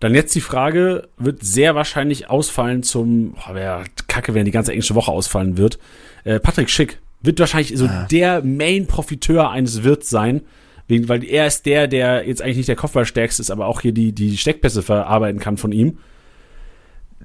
Dann 0.00 0.14
jetzt 0.14 0.34
die 0.34 0.40
Frage, 0.40 1.08
wird 1.16 1.44
sehr 1.44 1.74
wahrscheinlich 1.74 2.30
ausfallen 2.30 2.82
zum, 2.82 3.34
oh, 3.48 3.54
wär 3.54 3.84
kacke, 4.06 4.34
wenn 4.34 4.44
die 4.44 4.50
ganze 4.50 4.72
englische 4.72 4.94
Woche 4.94 5.10
ausfallen 5.10 5.56
wird. 5.56 5.78
Äh, 6.24 6.40
Patrick 6.40 6.70
Schick 6.70 7.00
wird 7.22 7.40
wahrscheinlich 7.40 7.76
so 7.76 7.86
ah. 7.86 8.06
der 8.10 8.42
Main-Profiteur 8.42 9.50
eines 9.50 9.82
Wirts 9.82 10.10
sein. 10.10 10.42
Wegen, 10.86 11.08
weil 11.08 11.24
er 11.24 11.46
ist 11.46 11.64
der, 11.66 11.88
der 11.88 12.26
jetzt 12.26 12.42
eigentlich 12.42 12.58
nicht 12.58 12.68
der 12.68 12.76
Kopfballstärkste 12.76 13.40
ist, 13.40 13.50
aber 13.50 13.66
auch 13.66 13.80
hier 13.80 13.92
die, 13.92 14.12
die 14.12 14.36
Steckpässe 14.36 14.82
verarbeiten 14.82 15.40
kann 15.40 15.56
von 15.56 15.72
ihm. 15.72 15.98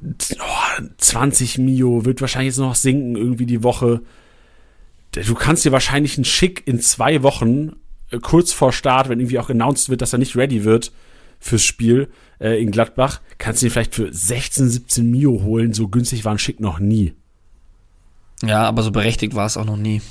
Oh, 0.02 0.84
20 0.98 1.58
Mio 1.58 2.06
wird 2.06 2.22
wahrscheinlich 2.22 2.54
jetzt 2.54 2.60
noch 2.60 2.76
sinken 2.76 3.18
irgendwie 3.18 3.46
die 3.46 3.64
Woche. 3.64 4.02
Du 5.12 5.36
kannst 5.36 5.66
dir 5.66 5.74
wahrscheinlich 5.74 6.18
einen 6.18 6.26
Schick 6.26 6.64
in 6.66 6.80
zwei 6.80 7.22
Wochen, 7.22 7.74
äh, 8.12 8.20
kurz 8.20 8.54
vor 8.54 8.72
Start, 8.72 9.10
wenn 9.10 9.20
irgendwie 9.20 9.40
auch 9.40 9.50
announced 9.50 9.90
wird, 9.90 10.02
dass 10.02 10.14
er 10.14 10.20
nicht 10.20 10.38
ready 10.38 10.64
wird 10.64 10.94
fürs 11.40 11.64
Spiel 11.64 12.10
äh, 12.40 12.62
in 12.62 12.72
Gladbach, 12.72 13.22
kannst 13.38 13.62
du 13.62 13.66
dir 13.66 13.72
vielleicht 13.72 13.96
für 13.96 14.12
16, 14.12 14.70
17 14.70 15.10
Mio 15.10 15.42
holen. 15.44 15.74
So 15.74 15.88
günstig 15.88 16.26
war 16.26 16.34
ein 16.34 16.40
Schick 16.40 16.60
noch 16.60 16.80
nie. 16.80 17.14
Ja, 18.44 18.64
aber 18.64 18.84
so 18.84 18.92
berechtigt 18.92 19.36
war 19.36 19.46
es 19.46 19.58
auch 19.58 19.66
noch 19.66 19.78
nie. 19.78 20.02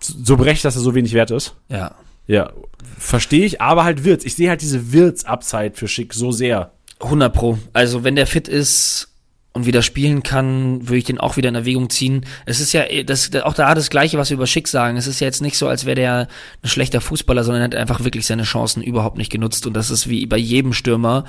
So 0.00 0.36
berechtigt, 0.36 0.64
dass 0.66 0.76
er 0.76 0.82
so 0.82 0.94
wenig 0.94 1.12
wert 1.14 1.30
ist? 1.30 1.56
Ja. 1.68 1.94
Ja, 2.28 2.52
verstehe 2.98 3.44
ich, 3.44 3.60
aber 3.60 3.82
halt 3.82 4.04
Wirtz. 4.04 4.24
Ich 4.24 4.36
sehe 4.36 4.50
halt 4.50 4.60
diese 4.60 4.92
Wirtz-Upside 4.92 5.72
für 5.74 5.88
Schick 5.88 6.14
so 6.14 6.30
sehr. 6.30 6.72
100 7.00 7.32
Pro. 7.32 7.58
Also, 7.72 8.04
wenn 8.04 8.16
der 8.16 8.26
fit 8.26 8.48
ist 8.48 9.08
und 9.54 9.66
wieder 9.66 9.82
spielen 9.82 10.22
kann, 10.22 10.88
würde 10.88 10.98
ich 10.98 11.04
den 11.04 11.18
auch 11.18 11.36
wieder 11.36 11.48
in 11.48 11.54
Erwägung 11.54 11.90
ziehen. 11.90 12.26
Es 12.44 12.60
ist 12.60 12.72
ja 12.72 12.84
das, 13.02 13.34
auch 13.42 13.54
da 13.54 13.74
das 13.74 13.90
Gleiche, 13.90 14.18
was 14.18 14.30
wir 14.30 14.36
über 14.36 14.46
Schick 14.46 14.68
sagen. 14.68 14.96
Es 14.96 15.06
ist 15.06 15.20
ja 15.20 15.26
jetzt 15.26 15.40
nicht 15.40 15.56
so, 15.56 15.68
als 15.68 15.86
wäre 15.86 15.96
der 15.96 16.28
ein 16.62 16.68
schlechter 16.68 17.00
Fußballer, 17.00 17.44
sondern 17.44 17.62
er 17.62 17.64
hat 17.64 17.74
einfach 17.74 18.04
wirklich 18.04 18.26
seine 18.26 18.42
Chancen 18.42 18.82
überhaupt 18.82 19.16
nicht 19.16 19.32
genutzt. 19.32 19.66
Und 19.66 19.74
das 19.74 19.90
ist 19.90 20.08
wie 20.08 20.26
bei 20.26 20.36
jedem 20.36 20.72
Stürmer 20.72 21.24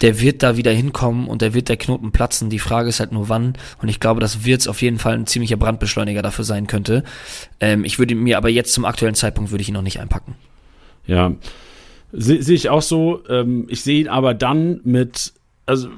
der 0.00 0.20
wird 0.20 0.42
da 0.42 0.56
wieder 0.56 0.72
hinkommen 0.72 1.26
und 1.28 1.42
der 1.42 1.54
wird 1.54 1.68
der 1.68 1.76
Knoten 1.76 2.12
platzen. 2.12 2.50
Die 2.50 2.58
Frage 2.58 2.88
ist 2.88 3.00
halt 3.00 3.12
nur 3.12 3.28
wann. 3.28 3.54
Und 3.80 3.88
ich 3.88 4.00
glaube, 4.00 4.20
dass 4.20 4.44
Wirtz 4.44 4.66
auf 4.66 4.82
jeden 4.82 4.98
Fall 4.98 5.14
ein 5.14 5.26
ziemlicher 5.26 5.56
Brandbeschleuniger 5.56 6.22
dafür 6.22 6.44
sein 6.44 6.66
könnte. 6.66 7.02
Ähm, 7.60 7.84
ich 7.84 7.98
würde 7.98 8.14
mir 8.14 8.36
aber 8.36 8.48
jetzt 8.48 8.72
zum 8.72 8.84
aktuellen 8.84 9.14
Zeitpunkt 9.14 9.50
würde 9.50 9.62
ich 9.62 9.68
ihn 9.68 9.74
noch 9.74 9.82
nicht 9.82 10.00
einpacken. 10.00 10.34
Ja, 11.06 11.32
sehe 12.12 12.42
seh 12.42 12.54
ich 12.54 12.68
auch 12.68 12.82
so. 12.82 13.22
Ähm, 13.28 13.66
ich 13.68 13.82
sehe 13.82 14.00
ihn 14.00 14.08
aber 14.08 14.34
dann 14.34 14.80
mit, 14.84 15.32
also 15.64 15.88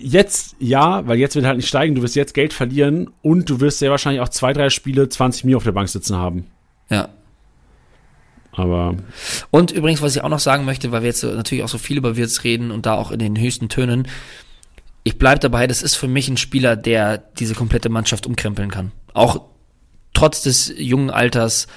jetzt 0.00 0.56
ja, 0.58 1.06
weil 1.06 1.18
jetzt 1.18 1.36
wird 1.36 1.46
halt 1.46 1.56
nicht 1.56 1.68
steigen. 1.68 1.94
Du 1.94 2.02
wirst 2.02 2.16
jetzt 2.16 2.34
Geld 2.34 2.52
verlieren 2.52 3.10
und 3.22 3.48
du 3.48 3.60
wirst 3.60 3.78
sehr 3.78 3.90
wahrscheinlich 3.90 4.22
auch 4.22 4.28
zwei, 4.28 4.52
drei 4.52 4.70
Spiele 4.70 5.08
20 5.08 5.44
Mio 5.44 5.58
auf 5.58 5.64
der 5.64 5.72
Bank 5.72 5.88
sitzen 5.88 6.16
haben. 6.16 6.46
Ja, 6.90 7.10
aber. 8.56 8.96
Und 9.50 9.70
übrigens, 9.70 10.02
was 10.02 10.16
ich 10.16 10.24
auch 10.24 10.28
noch 10.28 10.40
sagen 10.40 10.64
möchte, 10.64 10.90
weil 10.92 11.02
wir 11.02 11.08
jetzt 11.08 11.22
natürlich 11.22 11.62
auch 11.62 11.68
so 11.68 11.78
viel 11.78 11.98
über 11.98 12.16
Wirtz 12.16 12.42
reden 12.42 12.70
und 12.70 12.86
da 12.86 12.94
auch 12.94 13.10
in 13.10 13.18
den 13.18 13.38
höchsten 13.38 13.68
Tönen. 13.68 14.08
Ich 15.04 15.18
bleibe 15.18 15.38
dabei, 15.38 15.66
das 15.66 15.82
ist 15.82 15.94
für 15.94 16.08
mich 16.08 16.28
ein 16.28 16.36
Spieler, 16.36 16.74
der 16.74 17.18
diese 17.18 17.54
komplette 17.54 17.90
Mannschaft 17.90 18.26
umkrempeln 18.26 18.70
kann. 18.70 18.92
Auch 19.14 19.42
trotz 20.14 20.42
des 20.42 20.72
jungen 20.76 21.10
Alters, 21.10 21.68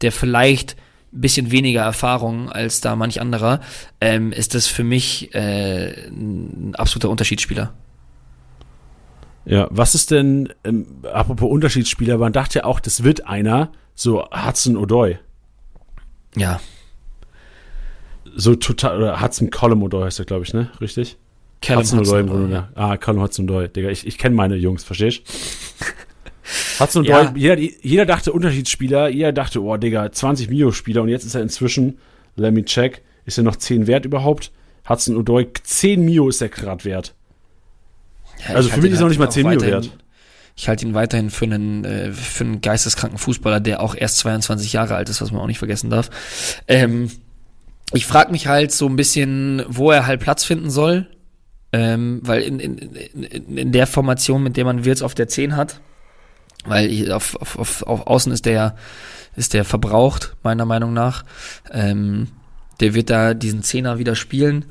der 0.00 0.12
vielleicht 0.12 0.76
ein 1.12 1.20
bisschen 1.20 1.50
weniger 1.50 1.82
Erfahrung 1.82 2.50
als 2.50 2.80
da 2.80 2.96
manch 2.96 3.20
anderer, 3.20 3.60
ähm, 4.00 4.32
ist 4.32 4.54
das 4.54 4.66
für 4.66 4.84
mich 4.84 5.34
äh, 5.34 6.08
ein 6.08 6.74
absoluter 6.76 7.10
Unterschiedsspieler. 7.10 7.74
Ja, 9.44 9.66
was 9.70 9.94
ist 9.94 10.10
denn, 10.10 10.50
ähm, 10.64 10.86
apropos 11.10 11.50
Unterschiedsspieler, 11.50 12.18
man 12.18 12.34
dachte 12.34 12.60
ja 12.60 12.64
auch, 12.64 12.80
das 12.80 13.02
wird 13.02 13.26
einer, 13.26 13.72
so 13.94 14.24
Hudson 14.30 14.76
O'Doy. 14.76 15.18
Ja. 16.36 16.60
So 18.36 18.54
total, 18.54 18.98
oder 18.98 19.20
Hudson 19.20 19.50
Column 19.50 19.82
oder 19.82 20.04
heißt 20.04 20.18
er, 20.18 20.24
glaube 20.24 20.44
ich, 20.44 20.52
ne? 20.52 20.70
Richtig? 20.80 21.16
Callum 21.60 21.80
Hudson-Odoi 21.82 22.20
im 22.20 22.26
Hudson-Odoi. 22.26 22.40
Grunde. 22.40 22.68
Ah, 22.76 22.96
Callum 22.96 23.22
Hudson-Odoi. 23.22 23.68
Digga, 23.68 23.88
ich, 23.90 24.06
ich 24.06 24.18
kenne 24.18 24.36
meine 24.36 24.54
Jungs, 24.56 24.84
verstehst 24.84 25.22
Hudson-Odoi, 26.78 27.10
Ja. 27.10 27.32
jeder, 27.34 27.56
jeder 27.58 28.06
dachte 28.06 28.32
Unterschiedsspieler, 28.32 29.08
jeder 29.08 29.32
dachte, 29.32 29.62
oh, 29.62 29.76
Digga, 29.76 30.10
20 30.12 30.50
Mio-Spieler 30.50 31.02
und 31.02 31.08
jetzt 31.08 31.24
ist 31.24 31.34
er 31.34 31.42
inzwischen, 31.42 31.98
let 32.36 32.54
me 32.54 32.64
check, 32.64 33.02
ist 33.24 33.38
er 33.38 33.44
noch 33.44 33.56
10 33.56 33.86
wert 33.86 34.04
überhaupt? 34.04 34.52
Hudson-Odoi, 34.88 35.48
10 35.62 36.04
Mio 36.04 36.28
ist 36.28 36.40
er 36.40 36.48
gerade 36.48 36.84
wert. 36.84 37.14
Ja, 38.48 38.54
Also 38.54 38.68
für 38.70 38.80
mich 38.80 38.92
ist 38.92 38.98
er 38.98 39.02
noch 39.02 39.08
nicht 39.08 39.18
mal 39.18 39.26
auch 39.26 39.30
10 39.32 39.48
Mio 39.48 39.60
wert. 39.60 39.90
Ich 40.58 40.68
halte 40.68 40.84
ihn 40.84 40.92
weiterhin 40.92 41.30
für 41.30 41.44
einen, 41.44 41.84
äh, 41.84 42.12
für 42.12 42.42
einen 42.42 42.60
geisteskranken 42.60 43.16
Fußballer, 43.16 43.60
der 43.60 43.80
auch 43.80 43.94
erst 43.94 44.18
22 44.18 44.72
Jahre 44.72 44.96
alt 44.96 45.08
ist, 45.08 45.20
was 45.20 45.30
man 45.30 45.40
auch 45.40 45.46
nicht 45.46 45.60
vergessen 45.60 45.88
darf. 45.88 46.10
Ähm, 46.66 47.12
ich 47.92 48.06
frage 48.06 48.32
mich 48.32 48.48
halt 48.48 48.72
so 48.72 48.88
ein 48.88 48.96
bisschen, 48.96 49.64
wo 49.68 49.92
er 49.92 50.06
halt 50.06 50.18
Platz 50.18 50.42
finden 50.42 50.68
soll. 50.68 51.06
Ähm, 51.72 52.22
weil 52.24 52.42
in, 52.42 52.58
in, 52.58 52.76
in, 52.78 53.56
in 53.56 53.72
der 53.72 53.86
Formation, 53.86 54.42
mit 54.42 54.56
der 54.56 54.64
man 54.64 54.84
Wirtz 54.84 55.02
auf 55.02 55.14
der 55.14 55.28
10 55.28 55.54
hat, 55.54 55.80
weil 56.64 57.12
auf, 57.12 57.36
auf, 57.36 57.58
auf, 57.58 57.82
auf 57.82 58.06
Außen 58.06 58.32
ist 58.32 58.46
der 58.46 58.74
ist 59.36 59.54
der 59.54 59.64
verbraucht, 59.64 60.34
meiner 60.42 60.64
Meinung 60.64 60.92
nach. 60.92 61.24
Ähm, 61.70 62.28
der 62.80 62.94
wird 62.94 63.10
da 63.10 63.34
diesen 63.34 63.62
Zehner 63.62 63.98
wieder 63.98 64.16
spielen 64.16 64.64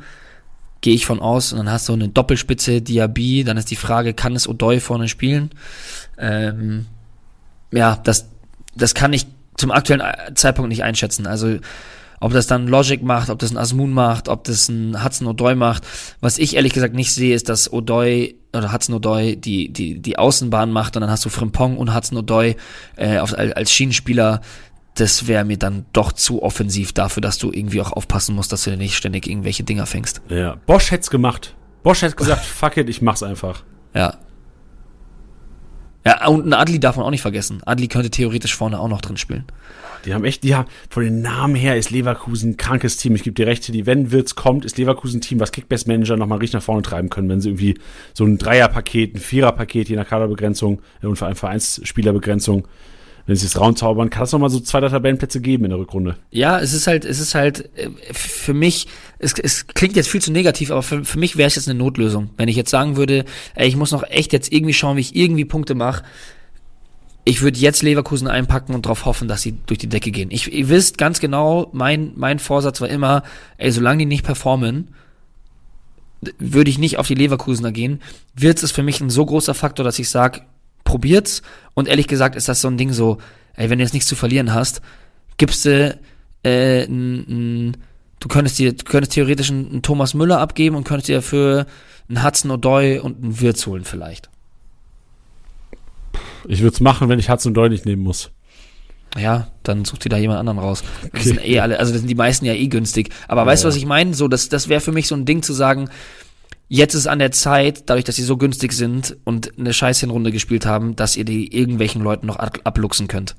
gehe 0.81 0.93
ich 0.93 1.05
von 1.05 1.19
aus. 1.19 1.51
Und 1.51 1.59
dann 1.59 1.71
hast 1.71 1.89
du 1.89 1.93
eine 1.93 2.09
Doppelspitze, 2.09 2.81
Diaby. 2.81 3.43
Dann 3.43 3.57
ist 3.57 3.71
die 3.71 3.75
Frage, 3.75 4.13
kann 4.13 4.35
es 4.35 4.47
Odoi 4.47 4.79
vorne 4.79 5.07
spielen? 5.07 5.51
Ähm, 6.17 6.85
ja, 7.71 7.99
das, 8.03 8.29
das 8.75 8.93
kann 8.93 9.13
ich 9.13 9.27
zum 9.57 9.71
aktuellen 9.71 10.03
Zeitpunkt 10.35 10.69
nicht 10.69 10.83
einschätzen. 10.83 11.27
Also, 11.27 11.57
ob 12.19 12.33
das 12.33 12.47
dann 12.47 12.67
Logic 12.67 13.03
macht, 13.03 13.29
ob 13.29 13.39
das 13.39 13.51
ein 13.51 13.57
Asmun 13.57 13.91
macht, 13.91 14.27
ob 14.27 14.43
das 14.43 14.69
ein 14.69 15.03
Hudson 15.03 15.27
Odoi 15.27 15.55
macht. 15.55 15.83
Was 16.19 16.37
ich 16.39 16.55
ehrlich 16.55 16.73
gesagt 16.73 16.95
nicht 16.95 17.13
sehe, 17.13 17.35
ist, 17.35 17.47
dass 17.47 17.71
Odoi 17.71 18.33
oder 18.53 18.73
Hudson 18.73 18.95
Odoi 18.95 19.35
die, 19.35 19.71
die, 19.71 19.99
die 19.99 20.17
Außenbahn 20.17 20.71
macht 20.71 20.95
und 20.95 21.01
dann 21.01 21.11
hast 21.11 21.25
du 21.25 21.29
Frimpong 21.29 21.77
und 21.77 21.93
Hudson 21.93 22.17
Odoi 22.17 22.55
äh, 22.95 23.17
als 23.17 23.71
Schienenspieler. 23.71 24.41
Das 24.97 25.27
wäre 25.27 25.45
mir 25.45 25.57
dann 25.57 25.85
doch 25.93 26.11
zu 26.11 26.41
offensiv 26.41 26.91
dafür, 26.93 27.21
dass 27.21 27.37
du 27.37 27.51
irgendwie 27.51 27.81
auch 27.81 27.91
aufpassen 27.91 28.35
musst, 28.35 28.51
dass 28.51 28.63
du 28.63 28.75
nicht 28.75 28.95
ständig 28.95 29.27
irgendwelche 29.27 29.63
Dinger 29.63 29.85
fängst. 29.85 30.21
Ja, 30.29 30.55
Bosch 30.65 30.91
hätte 30.91 31.01
es 31.01 31.09
gemacht. 31.09 31.55
Bosch 31.83 32.01
hätte 32.01 32.15
gesagt, 32.15 32.45
fuck 32.45 32.77
it, 32.77 32.89
ich 32.89 33.01
mach's 33.01 33.23
einfach. 33.23 33.63
Ja. 33.93 34.17
Ja, 36.05 36.27
und 36.27 36.45
ein 36.45 36.53
Adli 36.53 36.79
darf 36.79 36.95
man 36.95 37.05
auch 37.05 37.11
nicht 37.11 37.21
vergessen. 37.21 37.61
Adli 37.65 37.89
könnte 37.89 38.09
theoretisch 38.09 38.55
vorne 38.55 38.79
auch 38.79 38.87
noch 38.87 39.01
drin 39.01 39.17
spielen. 39.17 39.45
Die 40.05 40.13
haben 40.13 40.23
echt, 40.23 40.43
die 40.43 40.55
haben, 40.55 40.69
von 40.89 41.03
den 41.03 41.21
Namen 41.21 41.55
her 41.55 41.75
ist 41.75 41.89
Leverkusen 41.89 42.51
ein 42.51 42.57
krankes 42.57 42.95
Team. 42.95 43.15
Ich 43.15 43.23
gebe 43.23 43.33
dir 43.33 43.45
recht, 43.45 43.67
die, 43.73 43.85
wenn 43.85 44.11
Wirtz 44.11 44.35
kommt, 44.35 44.63
ist 44.63 44.77
Leverkusen 44.77 45.17
ein 45.17 45.21
Team, 45.21 45.41
was 45.41 45.51
Kickbase-Manager 45.51 46.15
nochmal 46.15 46.37
richtig 46.37 46.53
nach 46.59 46.63
vorne 46.63 46.81
treiben 46.81 47.09
können, 47.09 47.27
wenn 47.27 47.41
sie 47.41 47.49
irgendwie 47.49 47.77
so 48.13 48.23
ein 48.23 48.37
Dreierpaket, 48.37 49.15
ein 49.15 49.19
Viererpaket, 49.19 49.89
je 49.89 49.97
nach 49.97 50.07
Kaderbegrenzung 50.07 50.81
äh, 51.01 51.07
und 51.07 51.17
vor 51.17 51.27
allem 51.27 51.35
Vereinsspielerbegrenzung, 51.35 52.67
wenn 53.27 53.35
sie 53.35 53.45
es 53.45 53.59
raunzaubern, 53.59 54.09
kann 54.09 54.23
es 54.23 54.31
nochmal 54.31 54.49
so 54.49 54.59
zwei, 54.61 54.79
drei 54.79 54.87
Tabellenplätze 54.87 55.41
geben 55.41 55.65
in 55.65 55.71
der 55.71 55.79
Rückrunde. 55.79 56.15
Ja, 56.31 56.59
es 56.59 56.73
ist 56.73 56.87
halt, 56.87 57.03
es 57.03 57.19
ist 57.19 57.35
halt, 57.35 57.69
äh, 57.77 57.89
für 58.13 58.53
mich, 58.53 58.87
es, 59.19 59.33
es 59.33 59.67
klingt 59.67 59.97
jetzt 59.97 60.07
viel 60.07 60.21
zu 60.21 60.31
negativ, 60.31 60.71
aber 60.71 60.81
für, 60.81 61.03
für 61.03 61.19
mich 61.19 61.37
wäre 61.37 61.47
es 61.47 61.55
jetzt 61.55 61.69
eine 61.69 61.77
Notlösung. 61.77 62.29
Wenn 62.37 62.47
ich 62.47 62.55
jetzt 62.55 62.71
sagen 62.71 62.95
würde, 62.95 63.25
ey, 63.55 63.67
ich 63.67 63.75
muss 63.75 63.91
noch 63.91 64.03
echt 64.03 64.31
jetzt 64.31 64.51
irgendwie 64.51 64.73
schauen, 64.73 64.95
wie 64.95 65.01
ich 65.01 65.15
irgendwie 65.15 65.43
Punkte 65.43 65.75
mache. 65.75 66.03
Ich 67.25 67.41
würde 67.41 67.59
jetzt 67.59 67.83
Leverkusen 67.83 68.29
einpacken 68.29 68.73
und 68.73 68.85
darauf 68.85 69.03
hoffen, 69.03 69.27
dass 69.27 69.41
sie 69.41 69.57
durch 69.65 69.79
die 69.79 69.89
Decke 69.89 70.11
gehen. 70.11 70.31
Ich, 70.31 70.51
ihr 70.51 70.69
wisst 70.69 70.97
ganz 70.97 71.19
genau, 71.19 71.69
mein, 71.73 72.13
mein 72.15 72.39
Vorsatz 72.39 72.79
war 72.79 72.87
immer, 72.87 73.23
ey, 73.57 73.69
solange 73.71 73.99
die 73.99 74.05
nicht 74.05 74.23
performen, 74.23 74.95
würde 76.39 76.69
ich 76.69 76.77
nicht 76.77 76.97
auf 76.97 77.07
die 77.07 77.15
Leverkusener 77.15 77.73
gehen. 77.73 77.99
Wirtz 78.33 78.63
ist 78.63 78.71
für 78.71 78.83
mich 78.83 79.01
ein 79.01 79.09
so 79.09 79.25
großer 79.25 79.53
Faktor, 79.53 79.83
dass 79.83 79.99
ich 79.99 80.09
sage, 80.09 80.43
probiert's. 80.87 81.41
Und 81.75 81.87
ehrlich 81.87 82.07
gesagt 82.07 82.35
ist 82.35 82.47
das 82.49 82.61
so 82.61 82.67
ein 82.67 82.77
Ding 82.77 82.91
so, 82.93 83.17
ey, 83.55 83.69
wenn 83.69 83.77
du 83.77 83.83
jetzt 83.83 83.93
nichts 83.93 84.09
zu 84.09 84.15
verlieren 84.15 84.53
hast, 84.53 84.81
gibst 85.37 85.65
du, 85.65 85.99
äh, 86.43 86.83
n, 86.85 87.25
n, 87.27 87.77
du 88.19 88.27
könntest 88.27 88.57
dir, 88.57 88.73
du 88.73 88.83
könntest 88.85 89.11
theoretisch 89.13 89.51
einen, 89.51 89.69
einen 89.69 89.81
Thomas 89.83 90.13
Müller 90.13 90.39
abgeben 90.39 90.75
und 90.75 90.85
könntest 90.85 91.09
dir 91.09 91.21
für 91.21 91.67
einen 92.09 92.23
Hudson 92.23 92.51
O'Doy 92.51 92.99
und 92.99 93.21
einen 93.23 93.39
Wirtz 93.41 93.67
holen 93.67 93.83
vielleicht. 93.83 94.29
Ich 96.47 96.61
würde 96.61 96.73
es 96.73 96.79
machen, 96.79 97.09
wenn 97.09 97.19
ich 97.19 97.29
Hudson 97.29 97.53
Doyle 97.53 97.69
nicht 97.69 97.85
nehmen 97.85 98.03
muss. 98.03 98.31
Ja, 99.17 99.47
dann 99.63 99.85
such 99.85 99.99
dir 99.99 100.09
da 100.09 100.17
jemand 100.17 100.39
anderen 100.39 100.59
raus. 100.59 100.83
Das 101.01 101.11
Okay. 101.11 101.23
sind 101.23 101.45
eh 101.45 101.59
alle, 101.59 101.79
also 101.79 101.91
das 101.91 102.01
sind 102.01 102.07
die 102.09 102.15
meisten 102.15 102.45
ja 102.45 102.53
eh 102.53 102.67
günstig. 102.67 103.09
Aber 103.27 103.45
weißt 103.45 103.63
du, 103.63 103.67
was 103.67 103.75
ich 103.75 103.85
meine? 103.85 104.13
So, 104.13 104.27
das, 104.27 104.49
das 104.49 104.69
wäre 104.69 104.81
für 104.81 104.91
mich 104.91 105.07
so 105.07 105.15
ein 105.15 105.25
Ding 105.25 105.43
zu 105.43 105.53
sagen, 105.53 105.89
jetzt 106.69 106.93
ist 106.93 107.07
an 107.07 107.19
der 107.19 107.31
Zeit, 107.31 107.89
dadurch, 107.89 108.05
dass 108.05 108.15
sie 108.15 108.23
so 108.23 108.37
günstig 108.37 108.73
sind 108.73 109.17
und 109.23 109.57
eine 109.57 109.73
scheiß 109.73 109.99
Hinrunde 109.99 110.31
gespielt 110.31 110.65
haben, 110.65 110.95
dass 110.95 111.15
ihr 111.15 111.25
die 111.25 111.55
irgendwelchen 111.55 112.01
Leuten 112.01 112.27
noch 112.27 112.37
ab- 112.37 112.59
abluchsen 112.63 113.07
könnt. 113.07 113.35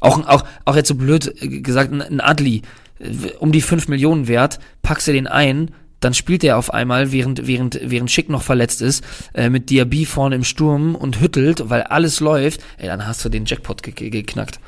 Auch, 0.00 0.26
auch, 0.26 0.44
auch 0.64 0.76
jetzt 0.76 0.88
so 0.88 0.94
blöd 0.96 1.32
äh, 1.42 1.60
gesagt, 1.60 1.92
ein, 1.92 2.20
Adli, 2.20 2.62
äh, 2.98 3.30
um 3.38 3.52
die 3.52 3.60
5 3.60 3.88
Millionen 3.88 4.26
wert, 4.28 4.58
packst 4.82 5.06
du 5.08 5.12
den 5.12 5.26
ein, 5.28 5.70
dann 6.00 6.14
spielt 6.14 6.42
er 6.42 6.58
auf 6.58 6.74
einmal, 6.74 7.12
während, 7.12 7.46
während, 7.46 7.78
während 7.80 8.10
Schick 8.10 8.28
noch 8.28 8.42
verletzt 8.42 8.82
ist, 8.82 9.04
äh, 9.34 9.48
mit 9.48 9.70
Diaby 9.70 10.04
vorne 10.04 10.34
im 10.34 10.42
Sturm 10.44 10.96
und 10.96 11.20
hüttelt, 11.20 11.70
weil 11.70 11.82
alles 11.82 12.18
läuft, 12.18 12.60
ey, 12.78 12.88
dann 12.88 13.06
hast 13.06 13.24
du 13.24 13.28
den 13.28 13.44
Jackpot 13.44 13.82
ge 13.84 13.92
ge 13.92 14.10
geknackt. 14.10 14.58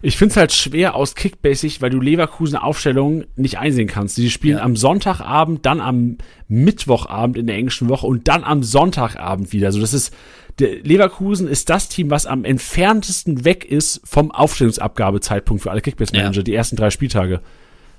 Ich 0.00 0.16
finde 0.16 0.30
es 0.32 0.36
halt 0.36 0.52
schwer 0.52 0.94
aus 0.94 1.14
Kickbasic, 1.14 1.82
weil 1.82 1.90
du 1.90 2.00
Leverkusen 2.00 2.56
Aufstellungen 2.56 3.26
nicht 3.36 3.58
einsehen 3.58 3.88
kannst. 3.88 4.16
Die 4.16 4.30
spielen 4.30 4.58
Ja. 4.58 4.62
am 4.62 4.76
Sonntagabend, 4.76 5.66
dann 5.66 5.80
am 5.80 6.18
Mittwochabend 6.46 7.36
in 7.36 7.46
der 7.46 7.56
englischen 7.56 7.88
Woche 7.88 8.06
und 8.06 8.28
dann 8.28 8.44
am 8.44 8.62
Sonntagabend 8.62 9.52
wieder. 9.52 9.66
Also 9.66 9.80
das 9.80 9.92
ist 9.94 10.14
der 10.58 10.80
Leverkusen 10.82 11.46
ist 11.46 11.70
das 11.70 11.88
Team, 11.88 12.10
was 12.10 12.26
am 12.26 12.44
entferntesten 12.44 13.44
weg 13.44 13.64
ist 13.64 14.00
vom 14.04 14.32
Aufstellungsabgabezeitpunkt 14.32 15.62
für 15.62 15.70
alle 15.70 15.80
Kickbase-Manager, 15.80 16.38
Ja. 16.38 16.42
die 16.42 16.54
ersten 16.54 16.74
drei 16.76 16.90
Spieltage. 16.90 17.40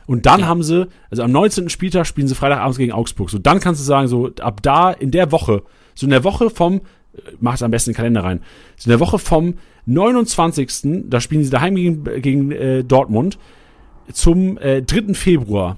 Und 0.08 0.26
dann 0.26 0.41
Ja. 0.41 0.47
haben 0.47 0.64
sie, 0.64 0.88
also 1.10 1.24
am 1.24 1.32
19. 1.32 1.70
Spieltag 1.70 2.06
spielen 2.08 2.28
sie 2.28 2.36
Freitagabends 2.36 2.78
gegen 2.78 2.91
Augsburg. 2.91 3.30
So, 3.30 3.38
dann 3.39 3.60
kannst 3.60 3.80
du 3.80 3.86
sagen, 3.86 4.08
so 4.08 4.32
ab 4.41 4.62
da 4.62 4.91
in 4.91 5.12
der 5.12 5.32
Woche, 5.32 5.64
so 5.95 6.06
in 6.06 6.10
der 6.10 6.24
Woche 6.24 6.50
vom, 6.50 6.76
äh, 7.14 7.22
mach 7.39 7.54
es 7.54 7.64
am 7.64 7.72
besten 7.72 7.91
in 7.91 7.93
den 7.93 7.97
Kalender 7.97 8.24
rein, 8.24 8.41
so 8.76 8.88
in 8.88 8.91
der 8.91 9.00
Woche 9.00 9.20
vom 9.20 9.54
29. 9.90 11.04
Da 11.10 11.20
spielen 11.20 11.44
sie 11.44 11.50
daheim 11.50 11.76
gegen, 11.76 12.04
gegen 12.22 12.52
äh, 12.52 12.84
Dortmund 12.84 13.38
zum 14.12 14.58
äh, 14.58 14.82
3. 14.82 15.14
Februar. 15.14 15.78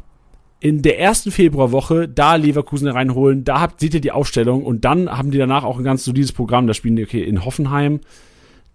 In 0.60 0.84
der 0.84 1.00
ersten 1.00 1.32
Februarwoche 1.32 2.08
da 2.08 2.36
Leverkusen 2.36 2.88
reinholen, 2.88 3.44
da 3.44 3.60
habt, 3.60 3.80
seht 3.80 3.96
ihr 3.96 4.02
die 4.02 4.12
Aufstellung 4.12 4.64
und 4.64 4.86
dann 4.86 5.10
haben 5.10 5.32
die 5.32 5.40
danach 5.40 5.64
auch 5.64 5.80
ein 5.80 5.84
ganz 5.84 6.04
solides 6.04 6.34
Programm. 6.34 6.68
Da 6.68 6.76
spielen 6.76 6.96
die 6.96 7.04
okay 7.04 7.24
in 7.24 7.44
Hoffenheim, 7.44 8.00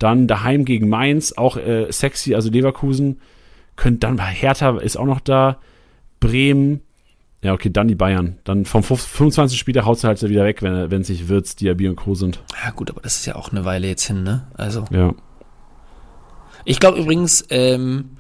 dann 0.01 0.27
daheim 0.27 0.65
gegen 0.65 0.89
Mainz, 0.89 1.33
auch 1.33 1.57
äh, 1.57 1.87
sexy, 1.91 2.35
also 2.35 2.51
Leverkusen. 2.51 3.21
Könnt 3.77 4.03
dann, 4.03 4.19
Hertha 4.19 4.79
ist 4.79 4.97
auch 4.97 5.05
noch 5.05 5.21
da, 5.21 5.59
Bremen, 6.19 6.81
ja 7.43 7.53
okay, 7.53 7.71
dann 7.71 7.87
die 7.87 7.95
Bayern. 7.95 8.39
Dann 8.43 8.65
vom 8.65 8.83
25. 8.83 9.57
Spieltag 9.57 9.85
haut 9.85 10.03
halt 10.03 10.21
wieder 10.29 10.45
weg, 10.45 10.63
wenn 10.63 10.91
wenn 10.91 11.03
es 11.03 11.09
nicht 11.09 11.29
Wirtz, 11.29 11.55
Diaby 11.55 11.89
und 11.89 11.97
Co. 11.97 12.15
sind. 12.15 12.43
Ja 12.65 12.71
gut, 12.71 12.91
aber 12.91 13.01
das 13.01 13.19
ist 13.19 13.27
ja 13.27 13.37
auch 13.37 13.53
eine 13.53 13.65
Weile 13.65 13.87
jetzt 13.87 14.07
hin, 14.07 14.25
ne? 14.25 14.49
Also 14.55 14.85
Ja. 14.91 15.15
Ich 16.67 16.79
glaube 16.81 16.99
übrigens, 16.99 17.47
ähm, 17.49 18.11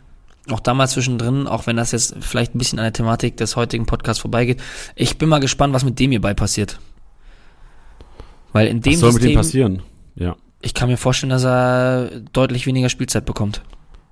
auch 0.50 0.60
damals 0.60 0.92
zwischendrin, 0.92 1.46
auch 1.46 1.66
wenn 1.66 1.76
das 1.76 1.92
jetzt 1.92 2.16
vielleicht 2.20 2.54
ein 2.54 2.58
bisschen 2.58 2.78
an 2.78 2.84
der 2.84 2.92
Thematik 2.92 3.36
des 3.36 3.56
heutigen 3.56 3.84
Podcasts 3.84 4.20
vorbeigeht, 4.20 4.62
ich 4.94 5.18
bin 5.18 5.28
mal 5.28 5.40
gespannt, 5.40 5.74
was 5.74 5.84
mit 5.84 5.98
dem 5.98 6.12
hierbei 6.12 6.32
passiert. 6.32 6.78
Weil 8.52 8.68
in 8.68 8.80
dem 8.80 8.92
Was 8.94 9.00
soll 9.00 9.12
mit 9.12 9.22
dem 9.22 9.26
System, 9.26 9.36
passieren? 9.36 9.82
Ja. 10.14 10.36
ich 10.62 10.72
kann 10.74 10.88
mir 10.88 10.96
vorstellen, 10.96 11.30
dass 11.30 11.44
er 11.44 12.20
deutlich 12.32 12.66
weniger 12.66 12.88
Spielzeit 12.88 13.26
bekommt. 13.26 13.62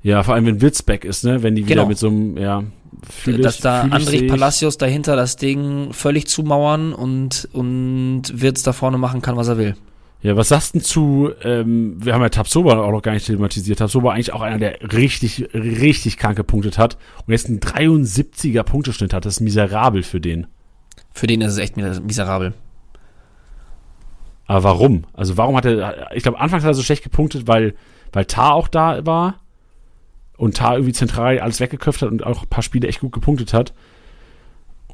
Ja, 0.03 0.23
vor 0.23 0.35
allem 0.35 0.45
wenn 0.45 0.61
Wirtz 0.61 0.83
back 0.83 1.05
ist, 1.05 1.25
ne? 1.25 1.43
Wenn 1.43 1.55
die 1.55 1.65
wieder 1.65 1.77
Genau. 1.77 1.87
mit 1.89 1.97
so 1.99 2.09
einem, 2.09 2.37
ja, 2.37 2.63
fühl 3.09 3.39
dass 3.41 3.55
ich- 3.57 3.61
da 3.63 3.83
Andrich. 3.83 4.27
Palacios 4.29 4.77
dahinter 4.77 5.17
das 5.17 5.37
Ding 5.37 5.93
völlig 5.95 6.27
zumauern 6.27 6.93
und, 6.93 7.49
und 7.53 8.23
Wirtz 8.35 8.63
da 8.63 8.73
vorne 8.75 8.99
machen 8.99 9.23
kann, 9.23 9.37
was 9.37 9.49
er 9.49 9.57
will. 9.57 9.77
Ja, 10.25 10.37
was 10.37 10.49
sagst 10.49 10.73
du 10.75 10.79
denn 10.79 10.85
zu, 10.87 11.31
ähm, 11.43 12.03
wir 12.03 12.15
haben 12.15 12.23
ja 12.23 12.31
Tabsoba 12.31 12.79
auch 12.83 12.91
noch 12.91 13.03
gar 13.03 13.13
nicht 13.13 13.27
thematisiert. 13.27 13.79
Tabsoba 13.79 14.13
eigentlich 14.13 14.33
auch 14.33 14.41
einer, 14.41 14.57
der 14.57 14.81
richtig, 14.95 15.51
richtig 15.53 16.17
krank 16.17 16.35
gepunktet 16.35 16.79
hat 16.79 16.97
und 17.27 17.33
jetzt 17.33 17.47
einen 17.47 17.61
73er 17.61 18.63
Punkteschnitt 18.63 19.13
hat. 19.13 19.27
Das 19.27 19.35
ist 19.35 19.41
miserabel 19.43 20.03
für 20.03 20.23
den. 20.23 20.47
Für 21.13 21.27
den 21.27 21.43
ist 21.43 21.53
es 21.53 21.59
echt 21.59 21.77
miserabel. 21.77 22.55
Aber 24.47 24.65
warum? 24.65 25.05
Also 25.13 25.37
warum 25.37 25.59
hat 25.59 25.67
er, 25.67 26.11
ich 26.15 26.23
glaube, 26.23 26.41
anfangs 26.41 26.65
hat 26.65 26.71
er 26.71 26.75
so 26.75 26.83
schlecht 26.83 27.05
gepunktet, 27.05 27.47
weil, 27.47 27.75
weil 28.11 28.25
Tar 28.25 28.55
auch 28.55 28.69
da 28.69 29.05
war 29.05 29.41
und 30.39 30.57
Tar 30.57 30.77
irgendwie 30.77 30.95
zentral 30.95 31.39
alles 31.39 31.61
weggeköpft 31.61 32.01
hat 32.01 32.11
und 32.11 32.25
auch 32.25 32.45
ein 32.45 32.49
paar 32.49 32.63
Spiele 32.63 32.89
echt 32.89 33.01
gut 33.01 33.13
gepunktet 33.13 33.53
hat. 33.53 33.75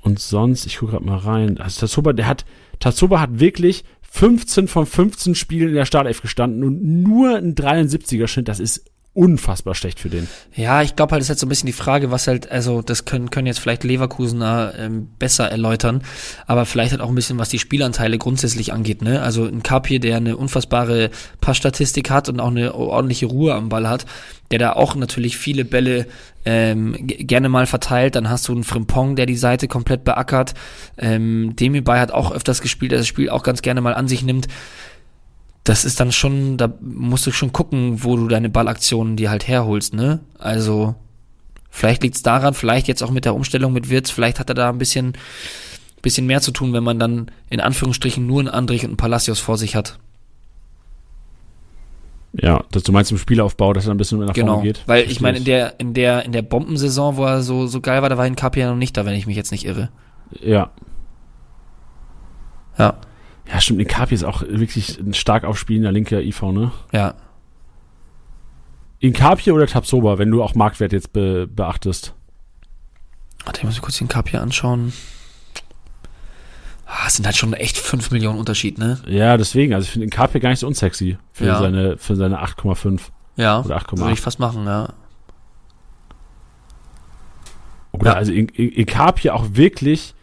Und 0.02 0.18
sonst, 0.18 0.66
ich 0.66 0.78
gucke 0.78 0.92
gerade 0.92 1.04
mal 1.04 1.18
rein. 1.18 1.60
Also 1.60 1.80
Tatsuba, 1.82 2.14
der 2.14 2.26
hat, 2.26 2.44
Tatsuba 2.80 3.20
hat 3.20 3.38
wirklich 3.38 3.84
15 4.10 4.68
von 4.68 4.86
15 4.86 5.34
Spielen 5.34 5.70
in 5.70 5.74
der 5.76 5.84
Startelf 5.84 6.20
gestanden 6.20 6.64
und 6.64 6.82
nur 6.82 7.36
ein 7.36 7.54
73er 7.54 8.26
Schnitt. 8.26 8.48
Das 8.48 8.60
ist 8.60 8.84
unfassbar 9.12 9.74
schlecht 9.74 9.98
für 9.98 10.08
den. 10.08 10.28
Ja, 10.54 10.82
ich 10.82 10.94
glaube 10.94 11.12
halt, 11.12 11.20
es 11.20 11.26
ist 11.26 11.30
halt 11.30 11.38
so 11.40 11.46
ein 11.46 11.48
bisschen 11.48 11.66
die 11.66 11.72
Frage, 11.72 12.12
was 12.12 12.28
halt, 12.28 12.50
also 12.50 12.80
das 12.80 13.04
können, 13.04 13.30
können 13.30 13.48
jetzt 13.48 13.58
vielleicht 13.58 13.82
Leverkusener 13.82 14.74
ähm, 14.78 15.08
besser 15.18 15.50
erläutern, 15.50 16.02
aber 16.46 16.64
vielleicht 16.64 16.92
halt 16.92 17.00
auch 17.00 17.08
ein 17.08 17.16
bisschen, 17.16 17.36
was 17.36 17.48
die 17.48 17.58
Spielanteile 17.58 18.18
grundsätzlich 18.18 18.72
angeht, 18.72 19.02
ne? 19.02 19.20
Also 19.20 19.46
ein 19.46 19.64
Kapie, 19.64 19.98
der 19.98 20.18
eine 20.18 20.36
unfassbare 20.36 21.10
Passstatistik 21.40 22.08
hat 22.08 22.28
und 22.28 22.38
auch 22.38 22.50
eine 22.50 22.74
ordentliche 22.74 23.26
Ruhe 23.26 23.54
am 23.54 23.68
Ball 23.68 23.88
hat, 23.88 24.06
der 24.52 24.60
da 24.60 24.72
auch 24.74 24.94
natürlich 24.94 25.36
viele 25.36 25.64
Bälle 25.64 26.06
ähm, 26.44 26.94
gerne 27.00 27.48
mal 27.48 27.66
verteilt, 27.66 28.14
dann 28.14 28.30
hast 28.30 28.46
du 28.46 28.52
einen 28.52 28.64
Frimpong, 28.64 29.16
der 29.16 29.26
die 29.26 29.36
Seite 29.36 29.66
komplett 29.66 30.04
beackert, 30.04 30.54
ähm, 30.98 31.54
Demi 31.56 31.82
hat 31.82 32.12
auch 32.12 32.30
öfters 32.30 32.60
gespielt, 32.60 32.92
der 32.92 32.98
das 32.98 33.08
Spiel 33.08 33.28
auch 33.28 33.42
ganz 33.42 33.60
gerne 33.60 33.80
mal 33.80 33.94
an 33.94 34.06
sich 34.06 34.22
nimmt 34.22 34.46
das 35.70 35.84
ist 35.84 36.00
dann 36.00 36.10
schon, 36.10 36.56
da 36.56 36.74
musst 36.80 37.28
du 37.28 37.30
schon 37.30 37.52
gucken, 37.52 38.02
wo 38.02 38.16
du 38.16 38.26
deine 38.26 38.50
Ballaktionen 38.50 39.14
dir 39.14 39.30
halt 39.30 39.46
herholst, 39.46 39.94
ne? 39.94 40.18
Also, 40.36 40.96
vielleicht 41.70 42.02
liegt's 42.02 42.22
daran, 42.22 42.54
vielleicht 42.54 42.88
jetzt 42.88 43.04
auch 43.04 43.12
mit 43.12 43.24
der 43.24 43.36
Umstellung 43.36 43.72
mit 43.72 43.88
Wirtz, 43.88 44.10
vielleicht 44.10 44.40
hat 44.40 44.48
er 44.48 44.56
da 44.56 44.68
ein 44.68 44.78
bisschen, 44.78 45.12
bisschen 46.02 46.26
mehr 46.26 46.40
zu 46.40 46.50
tun, 46.50 46.72
wenn 46.72 46.82
man 46.82 46.98
dann 46.98 47.30
in 47.50 47.60
Anführungsstrichen 47.60 48.26
nur 48.26 48.40
einen 48.40 48.48
Andrich 48.48 48.82
und 48.82 48.88
einen 48.88 48.96
Palacios 48.96 49.38
vor 49.38 49.56
sich 49.58 49.76
hat. 49.76 50.00
Ja, 52.32 52.64
das 52.72 52.82
du 52.82 52.90
meinst 52.90 53.12
im 53.12 53.18
Spielaufbau, 53.18 53.72
dass 53.72 53.86
er 53.86 53.94
ein 53.94 53.96
bisschen 53.96 54.18
nach 54.18 54.34
genau, 54.34 54.54
vorne 54.54 54.66
geht. 54.66 54.82
Weil 54.86 55.08
ich 55.08 55.20
meine, 55.20 55.38
in 55.38 55.44
der, 55.44 55.78
in 55.78 55.94
der, 55.94 56.24
in 56.24 56.32
der 56.32 56.42
Bombensaison, 56.42 57.16
wo 57.16 57.24
er 57.24 57.42
so, 57.42 57.68
so 57.68 57.80
geil 57.80 58.02
war, 58.02 58.08
da 58.08 58.16
war 58.18 58.24
ein 58.24 58.34
ja 58.56 58.68
noch 58.68 58.76
nicht 58.76 58.96
da, 58.96 59.04
wenn 59.04 59.14
ich 59.14 59.28
mich 59.28 59.36
jetzt 59.36 59.52
nicht 59.52 59.66
irre. 59.66 59.90
Ja. 60.40 60.70
Ja. 62.76 62.96
Ja, 63.52 63.60
stimmt, 63.60 63.80
Inkapi 63.80 64.14
ist 64.14 64.24
auch 64.24 64.42
wirklich 64.42 64.98
ein 64.98 65.14
stark 65.14 65.44
aufspielender 65.44 65.90
linker 65.92 66.20
IV, 66.20 66.42
ne? 66.42 66.70
Ja. 66.92 67.14
Inkapi 69.00 69.50
oder 69.50 69.66
Tabsoba, 69.66 70.18
wenn 70.18 70.30
du 70.30 70.42
auch 70.42 70.54
Marktwert 70.54 70.92
jetzt 70.92 71.12
be 71.12 71.46
beachtest? 71.48 72.14
Warte, 73.44 73.60
ich 73.60 73.64
muss 73.64 73.74
mir 73.76 73.80
kurz 73.80 73.98
den 73.98 74.08
Kapi 74.08 74.36
anschauen. 74.36 74.92
Ah, 76.86 77.06
es 77.06 77.14
sind 77.16 77.24
halt 77.24 77.36
schon 77.36 77.54
echt 77.54 77.78
5 77.78 78.10
Millionen 78.10 78.38
Unterschied, 78.38 78.76
ne? 78.78 79.00
Ja, 79.06 79.36
deswegen. 79.36 79.72
Also 79.74 79.86
ich 79.86 79.90
finde 79.92 80.04
Inkapi 80.04 80.38
gar 80.40 80.50
nicht 80.50 80.58
so 80.58 80.66
unsexy 80.66 81.16
für 81.32 81.46
Ja. 81.46 81.58
seine, 81.58 81.96
für 81.98 82.16
seine 82.16 82.40
8,5 82.42 83.10
Ja. 83.36 83.60
oder 83.60 83.76
8,8. 83.76 83.98
Würde 84.00 84.12
ich 84.12 84.20
fast 84.20 84.38
machen, 84.38 84.66
ja. 84.66 84.92
Oder 87.92 88.12
Ja. 88.12 88.16
also 88.16 88.32
In- 88.32 88.48
In- 88.48 88.70
Inkapi 88.72 89.30
auch 89.30 89.46
wirklich, 89.52 90.14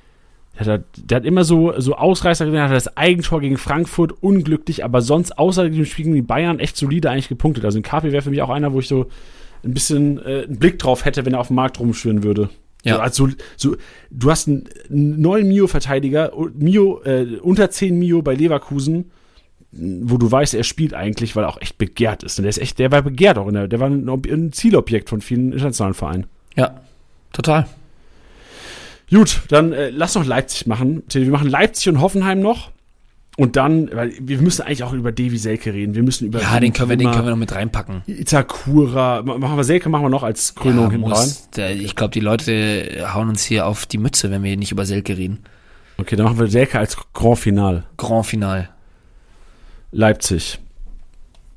der 0.66 0.74
hat, 0.74 0.84
der 0.98 1.18
hat 1.18 1.26
immer 1.26 1.44
so, 1.44 1.74
so 1.80 1.96
Ausreißer 1.96 2.46
drin, 2.46 2.60
hat 2.60 2.72
das 2.72 2.98
Eigentor 2.98 3.42
gegen 3.42 3.58
Frankfurt 3.58 4.12
unglücklich, 4.24 4.84
aber 4.84 5.02
sonst 5.02 5.38
außer 5.38 5.70
dem 5.70 5.86
Spiel 5.86 6.06
gegen 6.06 6.16
die 6.16 6.22
Bayern 6.22 6.60
echt 6.60 6.78
solide 6.78 7.12
eigentlich 7.12 7.30
gepunktet. 7.30 7.64
Also 7.64 7.78
Inkapi 7.78 8.12
wäre 8.12 8.24
für 8.24 8.32
mich 8.32 8.42
auch 8.42 8.50
einer, 8.50 8.74
wo 8.74 8.80
ich 8.80 8.88
so 8.88 9.08
ein 9.64 9.74
bisschen 9.74 10.20
äh, 10.20 10.46
einen 10.46 10.58
Blick 10.58 10.80
drauf 10.80 11.06
hätte, 11.06 11.26
wenn 11.26 11.34
er 11.34 11.40
auf 11.40 11.48
dem 11.48 11.56
Markt 11.56 11.80
rumschwirren 11.80 12.24
würde. 12.24 12.50
Ja. 12.84 12.96
So, 12.96 13.02
also, 13.02 13.30
so, 13.56 13.76
du 14.10 14.32
hast 14.32 14.48
einen, 14.48 14.70
einen 14.90 15.22
neuen 15.22 15.48
Mio-Verteidiger, 15.48 16.32
Mio, 16.54 17.02
äh, 17.04 17.38
unter 17.42 17.70
10 17.70 17.98
Mio 17.98 18.22
bei 18.22 18.34
Leverkusen, 18.34 19.12
wo 19.72 20.18
du 20.18 20.32
weißt, 20.32 20.54
er 20.54 20.64
spielt 20.64 20.94
eigentlich, 20.94 21.36
weil 21.36 21.44
er 21.44 21.50
auch 21.50 21.62
echt 21.62 21.78
begehrt 21.78 22.24
ist. 22.24 22.40
Und 22.40 22.44
der 22.44 22.50
ist 22.50 22.60
echt, 22.60 22.80
der 22.80 22.92
war 22.92 23.02
begehrt 23.02 23.38
auch, 23.38 23.48
in 23.48 23.54
der, 23.54 23.68
der 23.68 23.80
war 23.80 23.90
ein, 23.90 24.08
ein 24.08 24.54
Zielobjekt 24.54 25.10
von 25.10 25.22
vielen 25.22 25.52
internationalen 25.52 25.94
Vereinen. 25.94 26.28
Ja. 26.56 26.82
Total. 27.34 27.68
Gut, 29.10 29.42
dann 29.50 29.72
äh, 29.74 29.90
lass 29.90 30.16
noch 30.16 30.26
Leipzig 30.26 30.68
machen. 30.68 31.04
Wir 31.12 31.30
machen 31.32 31.50
Leipzig 31.50 31.90
und 31.90 32.02
Hoffenheim 32.02 32.40
noch. 32.42 32.72
Und 33.38 33.56
dann, 33.56 33.90
weil 33.94 34.14
wir 34.20 34.42
müssen 34.42 34.64
eigentlich 34.64 34.84
auch 34.84 34.94
über 34.94 35.12
Devi 35.12 35.38
Selke 35.38 35.72
reden. 35.72 35.94
Wir 35.94 36.02
müssen 36.02 36.26
über 36.26 36.42
Ja, 36.42 36.60
den 36.60 36.74
können 36.74 36.90
wir, 36.90 36.98
den 36.98 37.12
können 37.12 37.26
wir 37.26 37.30
noch 37.30 37.38
mit 37.38 37.54
reinpacken. 37.54 38.02
Itakura. 38.08 39.22
Ma- 39.22 39.38
Machen 39.38 39.58
wir 39.58 39.64
Selke, 39.64 39.90
machen 39.90 40.06
wir 40.06 40.10
noch 40.10 40.24
als 40.24 40.56
Krönung 40.56 40.86
Ja, 40.86 40.92
hinten 40.92 41.12
rein. 41.12 41.30
der, 41.56 41.76
ich 41.76 41.96
glaube, 41.96 42.12
die 42.14 42.20
Leute 42.20 43.08
hauen 43.14 43.30
uns 43.30 43.44
hier 43.44 43.68
auf 43.68 43.86
die 43.86 44.00
Mütze, 44.00 44.32
wenn 44.32 44.42
wir 44.42 44.58
nicht 44.58 44.72
über 44.72 44.86
Selke 44.88 45.16
reden. 45.16 45.40
Okay, 46.00 46.16
dann 46.16 46.26
machen 46.26 46.40
wir 46.40 46.48
Selke 46.48 46.80
als 46.80 46.98
Grand 47.14 47.38
Final. 47.38 47.84
Grand 47.96 48.26
Final. 48.26 48.70
Leipzig. 49.92 50.60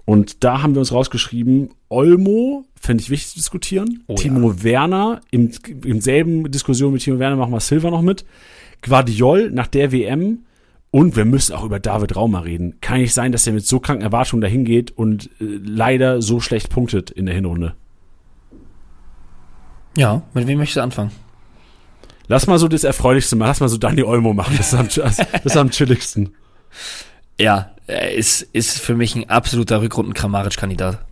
Und 0.05 0.45
da 0.45 0.63
haben 0.63 0.75
wir 0.75 0.81
uns 0.81 0.93
rausgeschrieben, 0.93 1.71
Olmo, 1.89 2.65
fände 2.81 3.03
ich 3.03 3.11
wichtig 3.11 3.29
zu 3.29 3.37
diskutieren. 3.37 4.03
Oh 4.07 4.15
Timo 4.15 4.63
Werner, 4.65 5.21
im, 5.31 5.53
im 5.85 6.01
selben 6.01 6.51
Diskussion 6.51 6.93
mit 6.93 7.03
Timo 7.03 7.19
Werner 7.19 7.37
machen 7.37 7.53
wir 7.53 7.61
Silva 7.61 7.91
noch 7.91 8.03
mit. 8.03 8.25
Guardiol 8.83 9.51
nach 9.51 9.67
der 9.69 9.93
WM. 9.93 10.41
Und 10.93 11.15
wir 11.15 11.25
müssen 11.25 11.55
auch 11.55 11.63
über 11.63 11.79
David 11.79 12.17
Raumer 12.17 12.45
reden. 12.45 12.79
Kann 12.81 12.99
nicht 12.99 13.15
sein, 13.15 13.31
dass 13.31 13.47
er 13.47 13.53
mit 13.53 13.65
so 13.65 13.79
kranken 13.79 14.03
Erwartungen 14.03 14.41
dahin 14.41 14.65
geht 14.65 14.91
und 14.91 15.27
äh, 15.41 15.45
leider 15.63 16.21
so 16.21 16.41
schlecht 16.41 16.69
punktet 16.69 17.13
in 17.13 17.27
der 17.27 17.35
Hinrunde. 17.37 17.77
Ja, 19.97 20.23
mit 20.35 20.49
wem 20.49 20.59
möchtest 20.59 20.79
du 20.79 20.83
anfangen? 20.83 21.13
Lass 22.27 22.49
mal 22.49 22.59
so 22.59 22.67
das 22.67 22.83
Erfreulichste 22.83 23.37
machen. 23.37 23.49
Lass 23.49 23.61
mal 23.61 23.69
so 23.69 23.77
Dani 23.77 24.03
Olmo 24.03 24.33
machen. 24.33 24.55
Das 24.57 24.73
ist 24.73 24.79
am, 24.79 24.89
das 24.89 25.19
ist 25.45 25.57
am 25.57 25.71
chilligsten. 25.71 26.35
Ja, 27.39 27.71
er 27.87 28.15
ist, 28.15 28.43
ist 28.43 28.81
für 28.81 28.95
mich 28.95 29.15
ein 29.15 29.29
absoluter 29.29 29.83
Rückrunden-Kramaric-Kandidat. 29.83 31.05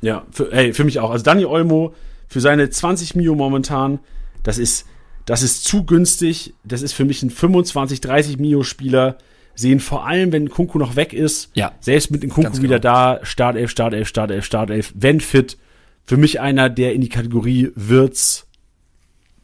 Ja, 0.00 0.24
für, 0.30 0.52
ey, 0.52 0.72
für 0.72 0.84
mich 0.84 1.00
auch. 1.00 1.10
Also 1.10 1.24
Dani 1.24 1.44
Olmo 1.44 1.94
für 2.28 2.40
seine 2.40 2.70
20 2.70 3.14
Mio 3.14 3.34
momentan, 3.34 3.98
das 4.42 4.58
ist, 4.58 4.86
das 5.24 5.42
ist 5.42 5.64
zu 5.64 5.84
günstig. 5.84 6.54
Das 6.64 6.82
ist 6.82 6.92
für 6.92 7.04
mich 7.04 7.22
ein 7.22 7.30
25, 7.30 8.00
30 8.00 8.38
Mio 8.38 8.62
Spieler. 8.62 9.18
Sehen 9.54 9.80
vor 9.80 10.06
allem, 10.06 10.30
wenn 10.30 10.50
Kunku 10.50 10.78
noch 10.78 10.94
weg 10.94 11.12
ist. 11.12 11.50
Ja. 11.54 11.72
Selbst 11.80 12.10
mit 12.10 12.22
dem 12.22 12.30
Kunku 12.30 12.50
Ganz 12.50 12.62
wieder 12.62 12.78
genau. 12.78 13.16
da. 13.16 13.20
Startelf, 13.24 13.70
Startelf, 13.70 14.06
Startelf, 14.08 14.44
Startelf. 14.44 14.92
Wenn 14.94 15.20
fit. 15.20 15.58
Für 16.04 16.16
mich 16.16 16.40
einer, 16.40 16.70
der 16.70 16.94
in 16.94 17.02
die 17.02 17.10
Kategorie 17.10 17.70
Wirtz, 17.74 18.46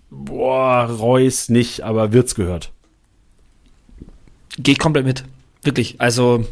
boah, 0.08 0.84
Reus 0.84 1.50
nicht, 1.50 1.82
aber 1.82 2.12
Wirtz 2.14 2.34
gehört. 2.34 2.72
Gehe 4.56 4.76
komplett 4.76 5.04
mit. 5.04 5.24
Wirklich. 5.62 6.00
Also, 6.00 6.46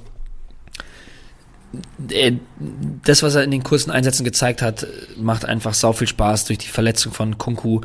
das, 3.05 3.23
was 3.23 3.35
er 3.35 3.45
in 3.45 3.51
den 3.51 3.63
kurzen 3.63 3.91
Einsätzen 3.91 4.25
gezeigt 4.25 4.63
hat, 4.63 4.87
macht 5.17 5.45
einfach 5.45 5.75
sau 5.75 5.93
viel 5.93 6.07
Spaß. 6.07 6.47
Durch 6.47 6.59
die 6.59 6.69
Verletzung 6.69 7.13
von 7.13 7.39
Kunku 7.39 7.81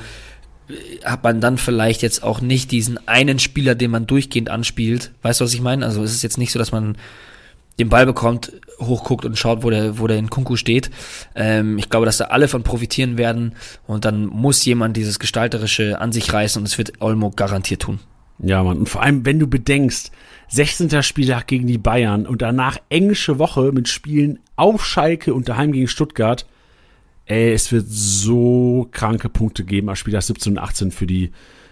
äh, 0.70 0.74
hat 1.06 1.24
man 1.24 1.42
dann 1.42 1.58
vielleicht 1.58 2.02
jetzt 2.02 2.24
auch 2.24 2.42
nicht 2.42 2.72
diesen 2.72 3.08
einen 3.08 3.40
Spieler, 3.40 3.76
den 3.76 3.92
man 3.92 4.08
durchgehend 4.08 4.50
anspielt. 4.50 5.12
Weißt 5.22 5.40
du, 5.40 5.46
was 5.46 5.54
ich 5.54 5.62
meine? 5.62 5.86
Also 5.86 6.04
es 6.04 6.14
ist 6.14 6.24
jetzt 6.24 6.38
nicht 6.38 6.52
so, 6.52 6.60
dass 6.60 6.72
man 6.72 6.98
den 7.80 7.90
Ball 7.90 8.06
bekommt, 8.06 8.54
hochguckt 8.80 9.24
und 9.24 9.38
schaut, 9.38 9.64
wo 9.64 9.70
der, 9.70 10.00
wo 10.00 10.08
der 10.08 10.18
in 10.18 10.30
Kunku 10.30 10.56
steht. 10.56 10.90
Ähm, 11.36 11.78
ich 11.78 11.90
glaube, 11.90 12.06
dass 12.06 12.18
da 12.18 12.26
alle 12.26 12.48
von 12.48 12.64
profitieren 12.64 13.18
werden 13.18 13.56
und 13.86 14.04
dann 14.06 14.26
muss 14.26 14.66
jemand 14.66 14.98
dieses 14.98 15.20
Gestalterische 15.20 16.02
an 16.02 16.12
sich 16.12 16.32
reißen 16.34 16.60
und 16.60 16.66
es 16.66 16.78
wird 16.78 16.94
Olmo 17.02 17.32
garantiert 17.32 17.84
tun. 17.84 18.00
Ja, 18.40 18.64
Mann. 18.64 18.80
Und 18.80 18.90
vor 18.90 19.02
allem, 19.02 19.26
wenn 19.26 19.40
du 19.40 19.48
bedenkst, 19.48 20.12
16. 20.50 21.04
Spieltag 21.04 21.48
gegen 21.48 21.68
die 21.68 21.78
Bayern 21.78 22.26
und 22.26 22.42
danach 22.42 22.78
englische 22.90 23.38
Woche 23.38 23.72
mit 23.74 23.88
Spielen 23.88 24.40
auf 24.56 24.86
Schalke 24.86 25.34
und 25.34 25.50
daheim 25.50 25.72
gegen 25.72 25.88
Stuttgart. 25.88 26.46
Ey, 27.26 27.52
es 27.52 27.72
wird 27.72 27.86
so 27.90 28.88
kranke 28.92 29.28
Punkte 29.28 29.66
geben 29.66 29.90
als 29.90 30.00
Spieltag 30.00 30.24
17 30.24 30.54
und 30.54 30.60
18 30.60 30.92
für 30.92 31.06
die, 31.06 31.32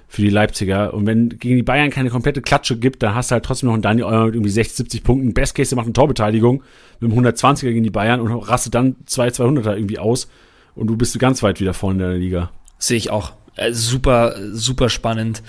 für 0.09 0.21
die 0.21 0.30
Leipziger. 0.30 0.93
Und 0.93 1.05
wenn 1.05 1.30
gegen 1.30 1.55
die 1.55 1.63
Bayern 1.63 1.89
keine 1.89 2.09
komplette 2.09 2.41
Klatsche 2.41 2.78
gibt, 2.78 3.01
dann 3.01 3.15
hast 3.15 3.32
du 3.32 3.34
halt 3.34 3.45
trotzdem 3.45 3.67
noch 3.67 3.73
einen 3.73 3.82
Daniel 3.82 4.05
Euer 4.05 4.26
mit 4.26 4.36
irgendwie 4.36 4.51
60, 4.51 4.76
70 4.76 5.03
Punkten. 5.03 5.34
Best 5.34 5.55
Case, 5.55 5.69
der 5.69 5.78
macht 5.78 5.86
eine 5.86 5.93
Torbeteiligung 5.93 6.61
mit 6.99 7.11
einem 7.11 7.26
120er 7.26 7.71
gegen 7.71 7.84
die 7.84 7.89
Bayern 7.89 8.19
und 8.19 8.30
rastet 8.34 8.76
dann 8.76 8.97
zwei 9.05 9.30
200er 9.30 9.76
irgendwie 9.76 9.99
aus. 9.99 10.28
Und 10.76 10.88
du 10.88 10.97
bist 10.97 11.17
ganz 11.19 11.41
weit 11.41 11.61
wieder 11.61 11.73
vorne 11.73 12.03
in 12.03 12.09
der 12.09 12.19
Liga. 12.19 12.51
Sehe 12.78 12.97
ich 12.97 13.09
auch. 13.09 13.32
Äh, 13.55 13.71
super, 13.71 14.36
super 14.51 14.89
spannend. 14.89 15.41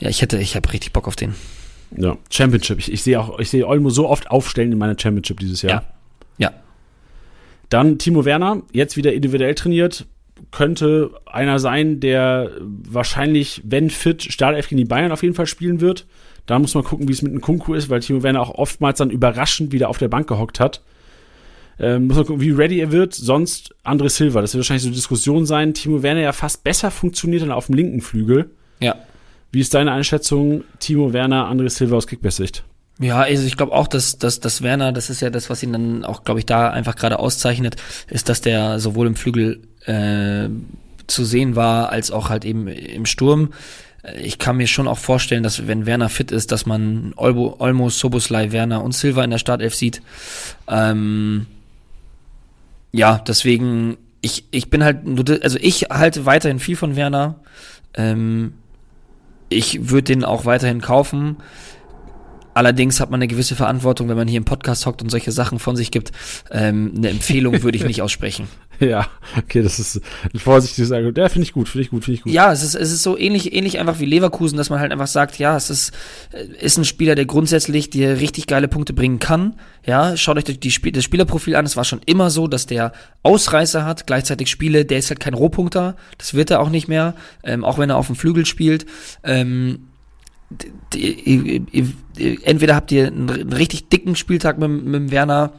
Ja, 0.00 0.08
ich 0.08 0.22
hätte, 0.22 0.38
ich 0.38 0.56
habe 0.56 0.72
richtig 0.72 0.92
Bock 0.92 1.06
auf 1.06 1.16
den. 1.16 1.34
Ja, 1.96 2.16
Championship. 2.30 2.78
Ich, 2.78 2.92
ich 2.92 3.02
sehe 3.02 3.20
auch, 3.20 3.38
ich 3.38 3.50
sehe 3.50 3.66
Olmo 3.66 3.90
so 3.90 4.08
oft 4.08 4.30
aufstellen 4.30 4.72
in 4.72 4.78
meiner 4.78 4.98
Championship 4.98 5.40
dieses 5.40 5.62
Jahr. 5.62 5.72
Ja. 6.38 6.48
Ja. 6.48 6.52
Dann 7.68 7.98
Timo 7.98 8.24
Werner, 8.24 8.62
jetzt 8.72 8.96
wieder 8.96 9.12
individuell 9.12 9.54
trainiert, 9.54 10.06
könnte 10.50 11.10
einer 11.26 11.58
sein, 11.58 12.00
der 12.00 12.50
wahrscheinlich, 12.60 13.62
wenn 13.64 13.90
fit, 13.90 14.22
Startelf 14.22 14.68
gegen 14.68 14.78
die 14.78 14.84
Bayern 14.84 15.12
auf 15.12 15.22
jeden 15.22 15.34
Fall 15.34 15.46
spielen 15.46 15.80
wird. 15.80 16.06
Da 16.46 16.58
muss 16.58 16.74
man 16.74 16.84
gucken, 16.84 17.08
wie 17.08 17.12
es 17.12 17.22
mit 17.22 17.32
dem 17.32 17.40
Kunku 17.40 17.74
ist, 17.74 17.88
weil 17.88 18.00
Timo 18.00 18.22
Werner 18.22 18.40
auch 18.40 18.54
oftmals 18.54 18.98
dann 18.98 19.10
überraschend 19.10 19.72
wieder 19.72 19.88
auf 19.88 19.98
der 19.98 20.08
Bank 20.08 20.28
gehockt 20.28 20.60
hat. 20.60 20.82
Ähm, 21.78 22.06
muss 22.06 22.16
man 22.16 22.26
gucken, 22.26 22.40
wie 22.40 22.50
ready 22.50 22.80
er 22.80 22.92
wird. 22.92 23.14
Sonst 23.14 23.74
André 23.84 24.08
Silva, 24.08 24.40
das 24.40 24.54
wird 24.54 24.60
wahrscheinlich 24.60 24.82
so 24.82 24.88
eine 24.88 24.96
Diskussion 24.96 25.46
sein. 25.46 25.74
Timo 25.74 26.02
Werner 26.02 26.20
ja 26.20 26.32
fast 26.32 26.64
besser 26.64 26.90
funktioniert 26.90 27.42
dann 27.42 27.52
auf 27.52 27.66
dem 27.66 27.74
linken 27.74 28.00
Flügel. 28.00 28.50
Ja. 28.80 28.96
Wie 29.52 29.60
ist 29.60 29.74
deine 29.74 29.92
Einschätzung, 29.92 30.64
Timo 30.80 31.12
Werner, 31.12 31.50
André 31.50 31.68
Silva 31.70 31.96
aus 31.96 32.06
Kickbase-Sicht? 32.06 32.64
Ja, 32.98 33.20
also 33.20 33.46
ich 33.46 33.56
glaube 33.56 33.72
auch, 33.72 33.88
dass, 33.88 34.18
dass, 34.18 34.40
dass 34.40 34.62
Werner, 34.62 34.92
das 34.92 35.10
ist 35.10 35.20
ja 35.20 35.30
das, 35.30 35.50
was 35.50 35.62
ihn 35.62 35.72
dann 35.72 36.04
auch, 36.04 36.24
glaube 36.24 36.40
ich, 36.40 36.46
da 36.46 36.70
einfach 36.70 36.96
gerade 36.96 37.18
auszeichnet, 37.18 37.76
ist, 38.08 38.28
dass 38.28 38.40
der 38.40 38.80
sowohl 38.80 39.06
im 39.06 39.16
Flügel 39.16 39.60
äh, 39.84 40.48
zu 41.06 41.24
sehen 41.24 41.56
war, 41.56 41.90
als 41.90 42.10
auch 42.10 42.30
halt 42.30 42.44
eben 42.44 42.68
im 42.68 43.04
Sturm. 43.06 43.52
Äh, 44.02 44.22
Ich 44.22 44.38
kann 44.38 44.56
mir 44.56 44.66
schon 44.66 44.88
auch 44.88 44.98
vorstellen, 44.98 45.42
dass 45.42 45.66
wenn 45.66 45.84
Werner 45.86 46.08
fit 46.08 46.32
ist, 46.32 46.52
dass 46.52 46.64
man 46.64 47.12
Olmo, 47.16 47.56
Olmo 47.58 47.90
Soboslai, 47.90 48.52
Werner 48.52 48.82
und 48.82 48.92
Silva 48.92 49.24
in 49.24 49.30
der 49.30 49.38
Startelf 49.38 49.74
sieht. 49.74 50.00
Ähm, 50.66 51.46
ja, 52.92 53.18
deswegen, 53.26 53.98
ich, 54.22 54.44
ich 54.50 54.70
bin 54.70 54.82
halt, 54.82 54.98
also 55.42 55.58
ich 55.60 55.82
halte 55.90 56.24
weiterhin 56.24 56.58
viel 56.58 56.76
von 56.76 56.96
Werner. 56.96 57.40
Ähm, 57.94 58.54
ich 59.48 59.90
würde 59.90 60.14
den 60.14 60.24
auch 60.24 60.44
weiterhin 60.44 60.80
kaufen. 60.80 61.36
Allerdings 62.56 63.00
hat 63.00 63.10
man 63.10 63.18
eine 63.18 63.28
gewisse 63.28 63.54
Verantwortung, 63.54 64.08
wenn 64.08 64.16
man 64.16 64.28
hier 64.28 64.38
im 64.38 64.46
Podcast 64.46 64.86
hockt 64.86 65.02
und 65.02 65.10
solche 65.10 65.30
Sachen 65.30 65.58
von 65.58 65.76
sich 65.76 65.90
gibt. 65.90 66.10
Ähm, 66.50 66.94
eine 66.96 67.10
Empfehlung 67.10 67.62
würde 67.62 67.76
ich 67.76 67.84
nicht 67.84 68.00
aussprechen. 68.00 68.48
Ja, 68.78 69.08
okay, 69.38 69.62
das 69.62 69.78
ist 69.78 70.02
ein 70.34 70.38
vorsichtiges 70.38 70.92
Argument. 70.92 71.16
Ja, 71.16 71.30
finde 71.30 71.44
ich 71.44 71.54
gut, 71.54 71.66
finde 71.66 71.84
ich 71.84 71.90
gut, 71.90 72.04
finde 72.04 72.18
ich 72.18 72.22
gut. 72.24 72.32
Ja, 72.34 72.52
es 72.52 72.62
ist, 72.62 72.74
es 72.74 72.92
ist 72.92 73.02
so 73.02 73.16
ähnlich, 73.16 73.54
ähnlich 73.54 73.78
einfach 73.78 74.00
wie 74.00 74.04
Leverkusen, 74.04 74.58
dass 74.58 74.68
man 74.68 74.80
halt 74.80 74.92
einfach 74.92 75.06
sagt, 75.06 75.38
ja, 75.38 75.56
es 75.56 75.70
ist, 75.70 75.92
äh, 76.30 76.44
ist 76.62 76.76
ein 76.76 76.84
Spieler, 76.84 77.14
der 77.14 77.24
grundsätzlich 77.24 77.88
dir 77.88 78.20
richtig 78.20 78.46
geile 78.46 78.68
Punkte 78.68 78.92
bringen 78.92 79.18
kann. 79.18 79.54
Ja, 79.86 80.14
schaut 80.18 80.36
euch 80.36 80.44
die, 80.44 80.70
Spiel, 80.70 80.92
das 80.92 81.04
Spielerprofil 81.04 81.56
an. 81.56 81.64
Es 81.64 81.78
war 81.78 81.84
schon 81.84 82.02
immer 82.04 82.28
so, 82.28 82.48
dass 82.48 82.66
der 82.66 82.92
Ausreißer 83.22 83.86
hat, 83.86 84.06
gleichzeitig 84.06 84.50
Spiele, 84.50 84.84
der 84.84 84.98
ist 84.98 85.08
halt 85.08 85.20
kein 85.20 85.32
Rohpunkter. 85.32 85.96
Das 86.18 86.34
wird 86.34 86.50
er 86.50 86.60
auch 86.60 86.68
nicht 86.68 86.86
mehr, 86.86 87.14
ähm, 87.44 87.64
auch 87.64 87.78
wenn 87.78 87.88
er 87.88 87.96
auf 87.96 88.08
dem 88.08 88.16
Flügel 88.16 88.44
spielt. 88.44 88.84
Ähm, 89.24 89.86
entweder 92.44 92.76
habt 92.76 92.92
ihr 92.92 93.08
einen, 93.08 93.52
richtig 93.52 93.88
dicken 93.88 94.16
Spieltag 94.16 94.58
mit, 94.58 94.70
mit 94.70 94.94
dem 94.94 95.10
Werner 95.10 95.52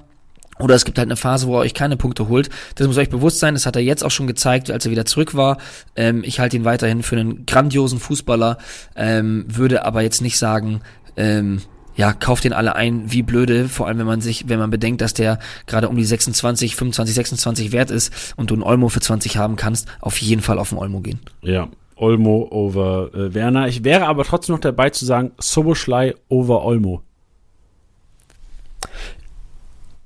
oder 0.59 0.75
es 0.75 0.85
gibt 0.85 0.97
halt 0.97 1.07
eine 1.07 1.17
Phase, 1.17 1.47
wo 1.47 1.55
er 1.55 1.59
euch 1.59 1.73
keine 1.73 1.97
Punkte 1.97 2.29
holt. 2.29 2.49
Das 2.75 2.87
muss 2.87 2.97
euch 2.97 3.09
bewusst 3.09 3.39
sein. 3.39 3.53
Das 3.53 3.65
hat 3.65 3.75
er 3.75 3.81
jetzt 3.83 4.03
auch 4.03 4.11
schon 4.11 4.27
gezeigt, 4.27 4.71
als 4.71 4.85
er 4.85 4.91
wieder 4.91 5.05
zurück 5.05 5.35
war. 5.35 5.57
Ähm, 5.95 6.23
ich 6.23 6.39
halte 6.39 6.57
ihn 6.57 6.65
weiterhin 6.65 7.03
für 7.03 7.17
einen 7.17 7.45
grandiosen 7.45 7.99
Fußballer, 7.99 8.57
ähm, 8.95 9.45
würde 9.47 9.85
aber 9.85 10.01
jetzt 10.01 10.21
nicht 10.21 10.37
sagen, 10.37 10.81
ähm, 11.15 11.61
ja, 11.95 12.13
kauft 12.13 12.43
den 12.43 12.53
alle 12.53 12.75
ein, 12.75 13.11
wie 13.11 13.23
blöde, 13.23 13.67
vor 13.67 13.87
allem 13.87 13.97
wenn 13.97 14.05
man 14.05 14.21
sich, 14.21 14.47
wenn 14.47 14.59
man 14.59 14.69
bedenkt, 14.69 15.01
dass 15.01 15.15
der 15.15 15.39
gerade 15.65 15.89
um 15.89 15.97
die 15.97 16.05
26, 16.05 16.75
25, 16.75 17.15
26 17.15 17.71
wert 17.71 17.89
ist 17.89 18.35
und 18.37 18.51
du 18.51 18.53
einen 18.53 18.63
Olmo 18.63 18.89
für 18.89 18.99
20 18.99 19.37
haben 19.37 19.55
kannst, 19.55 19.87
auf 19.99 20.21
jeden 20.21 20.43
Fall 20.43 20.59
auf 20.59 20.69
den 20.69 20.77
Olmo 20.77 20.99
gehen. 20.99 21.19
Ja, 21.41 21.67
Olmo 21.97 22.47
over 22.51 23.11
äh, 23.13 23.33
Werner. 23.33 23.67
Ich 23.67 23.83
wäre 23.83 24.07
aber 24.07 24.23
trotzdem 24.23 24.55
noch 24.55 24.61
dabei 24.61 24.89
zu 24.89 25.05
sagen, 25.05 25.31
Soboschlei 25.37 26.15
over 26.29 26.63
Olmo. 26.63 27.01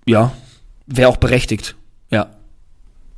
Ja, 0.05 0.31
wäre 0.87 1.09
auch 1.09 1.17
berechtigt. 1.17 1.75
Ja. 2.09 2.31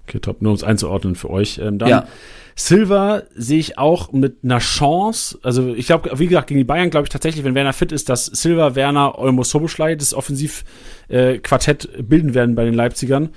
Okay, 0.08 0.20
top. 0.20 0.42
Nur 0.42 0.52
um 0.52 0.56
es 0.56 0.64
einzuordnen 0.64 1.16
für 1.16 1.30
euch. 1.30 1.60
Ähm, 1.60 1.78
dann 1.80 1.90
ja. 1.90 2.08
Silva 2.56 3.24
sehe 3.36 3.60
ich 3.60 3.78
auch 3.78 4.12
mit 4.12 4.44
einer 4.44 4.60
Chance. 4.60 5.40
Also 5.44 5.74
ich 5.74 5.88
glaube, 5.88 6.12
wie 6.20 6.28
gesagt, 6.28 6.48
gegen 6.48 6.60
die 6.60 6.66
Bayern 6.66 6.90
glaube 6.90 7.06
ich 7.06 7.10
tatsächlich, 7.10 7.44
wenn 7.44 7.56
Werner 7.56 7.74
fit 7.74 7.92
ist, 7.92 8.10
dass 8.10 8.26
Silva, 8.26 8.76
Werner, 8.76 9.18
Olmo, 9.18 9.44
Soboschlei 9.44 9.96
das 9.96 10.14
Offensivquartett 10.14 11.90
äh, 11.98 12.04
bilden 12.04 12.34
werden 12.34 12.56
bei 12.56 12.66
den 12.66 12.74
Leipzigern. 12.74 13.30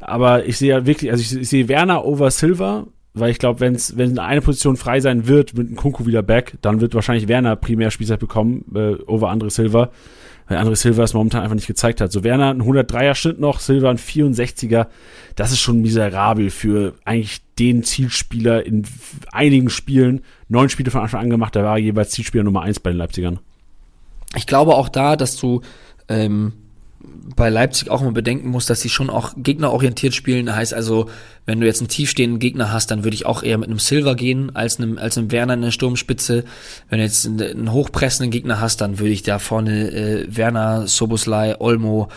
Aber 0.00 0.46
ich 0.46 0.58
sehe 0.58 0.70
ja 0.70 0.86
wirklich, 0.86 1.10
also 1.10 1.22
ich, 1.22 1.42
ich 1.42 1.48
sehe 1.48 1.68
Werner 1.68 2.04
over 2.04 2.30
Silva, 2.30 2.86
weil 3.18 3.30
ich 3.30 3.38
glaube, 3.38 3.60
wenn's, 3.60 3.96
wenn 3.96 4.18
eine 4.18 4.40
Position 4.40 4.76
frei 4.76 5.00
sein 5.00 5.26
wird 5.26 5.56
mit 5.56 5.66
einem 5.66 5.76
Kunku 5.76 6.06
wieder 6.06 6.22
back, 6.22 6.54
dann 6.62 6.80
wird 6.80 6.94
wahrscheinlich 6.94 7.28
Werner 7.28 7.56
primär 7.56 7.90
Spielzeit 7.90 8.20
bekommen 8.20 8.64
äh, 8.74 8.94
over 9.06 9.30
André 9.30 9.50
Silva 9.50 9.90
weil 10.48 10.58
André 10.58 10.76
Silva 10.76 11.02
es 11.02 11.14
momentan 11.14 11.42
einfach 11.42 11.56
nicht 11.56 11.66
gezeigt 11.66 12.00
hat. 12.00 12.12
So 12.12 12.22
Werner 12.22 12.50
ein 12.50 12.62
103er 12.62 13.14
Schnitt 13.14 13.40
noch, 13.40 13.58
Silva 13.60 13.90
ein 13.90 13.98
64er. 13.98 14.86
Das 15.34 15.50
ist 15.50 15.60
schon 15.60 15.82
miserabel 15.82 16.50
für 16.50 16.94
eigentlich 17.04 17.40
den 17.58 17.82
Zielspieler 17.82 18.64
in 18.64 18.84
einigen 19.32 19.70
Spielen. 19.70 20.22
Neun 20.48 20.68
Spiele 20.68 20.90
von 20.90 21.02
Anfang 21.02 21.22
an 21.22 21.30
gemacht, 21.30 21.56
da 21.56 21.64
war 21.64 21.78
jeweils 21.78 22.10
Zielspieler 22.10 22.44
Nummer 22.44 22.62
eins 22.62 22.80
bei 22.80 22.90
den 22.90 22.98
Leipzigern. 22.98 23.40
Ich 24.36 24.46
glaube 24.46 24.74
auch 24.74 24.88
da, 24.88 25.16
dass 25.16 25.36
du 25.36 25.62
ähm, 26.08 26.52
bei 27.36 27.48
Leipzig 27.48 27.90
auch 27.90 28.02
immer 28.02 28.12
bedenken 28.12 28.48
muss, 28.48 28.66
dass 28.66 28.80
sie 28.80 28.88
schon 28.88 29.10
auch 29.10 29.34
gegnerorientiert 29.36 30.14
spielen. 30.14 30.54
Heißt 30.54 30.74
also, 30.74 31.08
wenn 31.44 31.60
du 31.60 31.66
jetzt 31.66 31.80
einen 31.80 31.88
tiefstehenden 31.88 32.38
Gegner 32.38 32.72
hast, 32.72 32.90
dann 32.90 33.04
würde 33.04 33.14
ich 33.14 33.26
auch 33.26 33.42
eher 33.42 33.58
mit 33.58 33.68
einem 33.68 33.78
Silver 33.78 34.14
gehen 34.14 34.54
als 34.54 34.78
einem, 34.78 34.98
als 34.98 35.16
einem 35.16 35.32
Werner 35.32 35.54
in 35.54 35.62
der 35.62 35.70
Sturmspitze. 35.70 36.44
Wenn 36.88 36.98
du 36.98 37.04
jetzt 37.04 37.26
einen, 37.26 37.40
einen 37.40 37.72
hochpressenden 37.72 38.30
Gegner 38.30 38.60
hast, 38.60 38.80
dann 38.80 38.98
würde 38.98 39.12
ich 39.12 39.22
da 39.22 39.38
vorne 39.38 39.90
äh, 39.90 40.26
Werner, 40.28 40.86
Soboslai, 40.86 41.56
Olmo, 41.58 42.08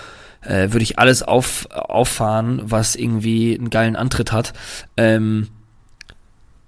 äh, 0.42 0.72
würde 0.72 0.84
ich 0.84 1.00
alles 1.00 1.24
auf, 1.24 1.68
auffahren, 1.72 2.62
was 2.64 2.96
irgendwie 2.96 3.58
einen 3.58 3.70
geilen 3.70 3.96
Antritt 3.96 4.32
hat. 4.32 4.54
Ähm, 4.98 5.48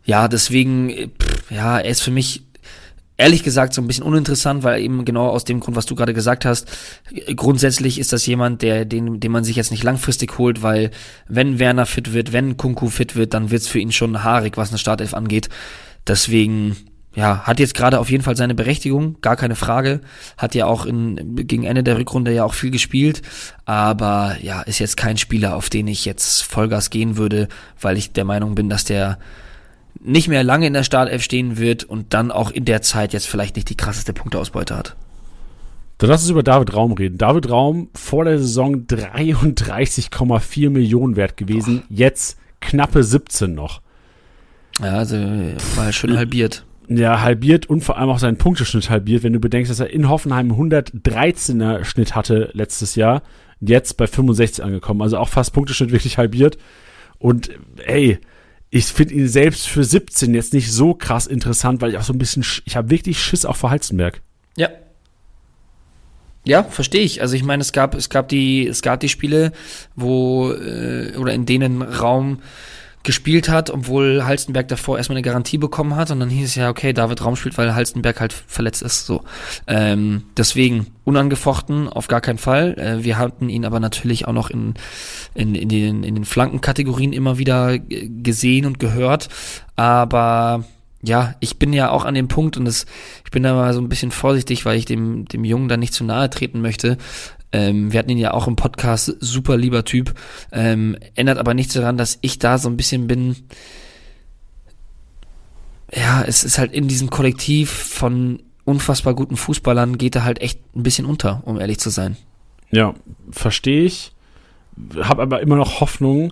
ja, 0.03 0.27
deswegen, 0.27 0.89
äh, 0.89 1.07
pff, 1.07 1.51
ja, 1.51 1.79
er 1.79 1.89
ist 1.89 2.01
für 2.01 2.11
mich 2.11 2.43
ehrlich 3.17 3.43
gesagt 3.43 3.73
so 3.73 3.81
ein 3.81 3.87
bisschen 3.87 4.03
uninteressant, 4.03 4.63
weil 4.63 4.81
eben 4.81 5.05
genau 5.05 5.29
aus 5.29 5.43
dem 5.43 5.59
Grund, 5.59 5.77
was 5.77 5.85
du 5.85 5.95
gerade 5.95 6.13
gesagt 6.13 6.43
hast, 6.45 6.67
grundsätzlich 7.35 7.99
ist 7.99 8.13
das 8.13 8.25
jemand, 8.25 8.61
der, 8.61 8.85
den, 8.85 9.19
den 9.19 9.31
man 9.31 9.43
sich 9.43 9.55
jetzt 9.55 9.71
nicht 9.71 9.83
langfristig 9.83 10.37
holt, 10.37 10.63
weil 10.63 10.91
wenn 11.27 11.59
Werner 11.59 11.85
fit 11.85 12.13
wird, 12.13 12.33
wenn 12.33 12.57
Kunku 12.57 12.89
fit 12.89 13.15
wird, 13.15 13.33
dann 13.33 13.51
wird's 13.51 13.67
für 13.67 13.79
ihn 13.79 13.91
schon 13.91 14.23
haarig, 14.23 14.57
was 14.57 14.69
eine 14.69 14.79
Startelf 14.79 15.13
angeht. 15.13 15.49
Deswegen, 16.07 16.75
ja, 17.13 17.43
hat 17.43 17.59
jetzt 17.59 17.75
gerade 17.75 17.99
auf 17.99 18.09
jeden 18.09 18.23
Fall 18.23 18.35
seine 18.35 18.55
Berechtigung, 18.55 19.17
gar 19.21 19.35
keine 19.35 19.55
Frage. 19.55 20.01
Hat 20.37 20.55
ja 20.55 20.65
auch 20.65 20.85
in, 20.85 21.35
gegen 21.35 21.63
Ende 21.63 21.83
der 21.83 21.97
Rückrunde 21.97 22.33
ja 22.33 22.43
auch 22.43 22.55
viel 22.55 22.71
gespielt, 22.71 23.21
aber 23.65 24.37
ja, 24.41 24.61
ist 24.61 24.79
jetzt 24.79 24.97
kein 24.97 25.17
Spieler, 25.17 25.55
auf 25.55 25.69
den 25.69 25.87
ich 25.87 26.05
jetzt 26.05 26.41
Vollgas 26.41 26.89
gehen 26.89 27.17
würde, 27.17 27.49
weil 27.79 27.97
ich 27.97 28.13
der 28.13 28.25
Meinung 28.25 28.55
bin, 28.55 28.69
dass 28.69 28.83
der 28.83 29.19
nicht 29.99 30.27
mehr 30.27 30.43
lange 30.43 30.67
in 30.67 30.73
der 30.73 30.83
Startelf 30.83 31.23
stehen 31.23 31.57
wird 31.57 31.83
und 31.83 32.13
dann 32.13 32.31
auch 32.31 32.51
in 32.51 32.65
der 32.65 32.81
Zeit 32.81 33.13
jetzt 33.13 33.27
vielleicht 33.27 33.55
nicht 33.55 33.69
die 33.69 33.77
krasseste 33.77 34.13
Punkteausbeute 34.13 34.75
hat. 34.75 34.95
Dann 35.97 36.09
lass 36.09 36.21
uns 36.23 36.31
über 36.31 36.41
David 36.41 36.73
Raum 36.73 36.93
reden. 36.93 37.19
David 37.19 37.49
Raum 37.49 37.89
vor 37.93 38.25
der 38.25 38.39
Saison 38.39 38.87
33,4 38.87 40.69
Millionen 40.71 41.15
wert 41.15 41.37
gewesen, 41.37 41.83
oh. 41.83 41.87
jetzt 41.89 42.39
knappe 42.59 43.03
17 43.03 43.53
noch. 43.53 43.81
Ja, 44.81 44.93
also 44.93 45.17
war 45.75 45.91
schön 45.91 46.17
halbiert. 46.17 46.65
Ja, 46.87 47.21
halbiert 47.21 47.69
und 47.69 47.83
vor 47.83 47.97
allem 47.97 48.09
auch 48.09 48.19
seinen 48.19 48.37
Punkteschnitt 48.37 48.89
halbiert, 48.89 49.23
wenn 49.23 49.33
du 49.33 49.39
bedenkst, 49.39 49.69
dass 49.69 49.79
er 49.79 49.91
in 49.91 50.09
Hoffenheim 50.09 50.51
113er 50.51 51.83
Schnitt 51.83 52.15
hatte 52.15 52.49
letztes 52.53 52.95
Jahr, 52.95 53.21
jetzt 53.59 53.95
bei 53.97 54.07
65 54.07 54.63
angekommen. 54.63 55.01
Also 55.01 55.17
auch 55.17 55.29
fast 55.29 55.53
Punkteschnitt 55.53 55.91
wirklich 55.91 56.17
halbiert. 56.17 56.57
Und 57.19 57.51
ey, 57.85 58.19
ich 58.73 58.85
finde 58.85 59.13
ihn 59.13 59.27
selbst 59.27 59.67
für 59.67 59.83
17 59.83 60.33
jetzt 60.33 60.53
nicht 60.53 60.71
so 60.71 60.93
krass 60.93 61.27
interessant, 61.27 61.81
weil 61.81 61.91
ich 61.91 61.97
auch 61.97 62.03
so 62.03 62.13
ein 62.13 62.17
bisschen, 62.17 62.45
ich 62.65 62.77
habe 62.77 62.89
wirklich 62.89 63.21
Schiss 63.21 63.45
auch 63.45 63.57
vor 63.57 63.69
Halzenberg. 63.69 64.21
Ja. 64.55 64.69
Ja, 66.45 66.63
verstehe 66.63 67.01
ich. 67.03 67.21
Also 67.21 67.35
ich 67.35 67.43
meine, 67.43 67.61
es 67.61 67.73
gab, 67.73 67.93
es 67.93 68.09
gab 68.09 68.29
die, 68.29 68.65
es 68.65 68.81
gab 68.81 69.01
die 69.01 69.09
Spiele, 69.09 69.51
wo 69.95 70.53
äh, 70.53 71.15
oder 71.17 71.33
in 71.33 71.45
denen 71.45 71.81
Raum 71.81 72.41
gespielt 73.03 73.49
hat, 73.49 73.69
obwohl 73.69 74.25
Halstenberg 74.25 74.67
davor 74.67 74.97
erstmal 74.97 75.17
eine 75.17 75.23
Garantie 75.23 75.57
bekommen 75.57 75.95
hat 75.95 76.11
und 76.11 76.19
dann 76.19 76.29
hieß 76.29 76.49
es 76.49 76.55
ja, 76.55 76.69
okay, 76.69 76.93
David 76.93 77.23
Raum 77.23 77.35
spielt, 77.35 77.57
weil 77.57 77.73
Halstenberg 77.73 78.19
halt 78.19 78.33
verletzt 78.33 78.81
ist. 78.81 79.05
So. 79.05 79.23
Ähm, 79.67 80.23
deswegen 80.37 80.87
unangefochten, 81.03 81.89
auf 81.89 82.07
gar 82.07 82.21
keinen 82.21 82.37
Fall. 82.37 82.77
Äh, 82.77 83.03
wir 83.03 83.17
hatten 83.17 83.49
ihn 83.49 83.65
aber 83.65 83.79
natürlich 83.79 84.27
auch 84.27 84.33
noch 84.33 84.49
in, 84.49 84.75
in, 85.33 85.55
in, 85.55 85.69
den, 85.69 86.03
in 86.03 86.15
den 86.15 86.25
Flankenkategorien 86.25 87.13
immer 87.13 87.37
wieder 87.37 87.79
gesehen 87.79 88.65
und 88.65 88.79
gehört. 88.79 89.29
Aber 89.75 90.65
ja, 91.03 91.33
ich 91.39 91.57
bin 91.57 91.73
ja 91.73 91.89
auch 91.89 92.05
an 92.05 92.13
dem 92.13 92.27
Punkt 92.27 92.57
und 92.57 92.65
das, 92.65 92.85
ich 93.25 93.31
bin 93.31 93.43
da 93.43 93.53
mal 93.53 93.73
so 93.73 93.81
ein 93.81 93.89
bisschen 93.89 94.11
vorsichtig, 94.11 94.65
weil 94.65 94.77
ich 94.77 94.85
dem, 94.85 95.25
dem 95.25 95.43
Jungen 95.43 95.67
da 95.67 95.77
nicht 95.77 95.93
zu 95.93 96.03
nahe 96.03 96.29
treten 96.29 96.61
möchte. 96.61 96.97
Ähm, 97.53 97.91
wir 97.91 97.99
hatten 97.99 98.09
ihn 98.09 98.17
ja 98.17 98.33
auch 98.33 98.47
im 98.47 98.55
Podcast, 98.55 99.15
super 99.19 99.57
lieber 99.57 99.83
Typ. 99.83 100.13
Ähm, 100.51 100.97
ändert 101.15 101.37
aber 101.37 101.53
nichts 101.53 101.73
daran, 101.73 101.97
dass 101.97 102.17
ich 102.21 102.39
da 102.39 102.57
so 102.57 102.69
ein 102.69 102.77
bisschen 102.77 103.07
bin. 103.07 103.35
Ja, 105.93 106.23
es 106.23 106.43
ist 106.43 106.57
halt 106.57 106.71
in 106.71 106.87
diesem 106.87 107.09
Kollektiv 107.09 107.69
von 107.69 108.41
unfassbar 108.63 109.13
guten 109.13 109.37
Fußballern 109.37 109.97
geht 109.97 110.15
er 110.15 110.23
halt 110.23 110.41
echt 110.41 110.59
ein 110.75 110.83
bisschen 110.83 111.05
unter, 111.05 111.41
um 111.45 111.59
ehrlich 111.59 111.79
zu 111.79 111.89
sein. 111.89 112.15
Ja, 112.69 112.93
verstehe 113.31 113.83
ich. 113.83 114.13
Hab 114.97 115.19
aber 115.19 115.41
immer 115.41 115.57
noch 115.57 115.81
Hoffnung, 115.81 116.31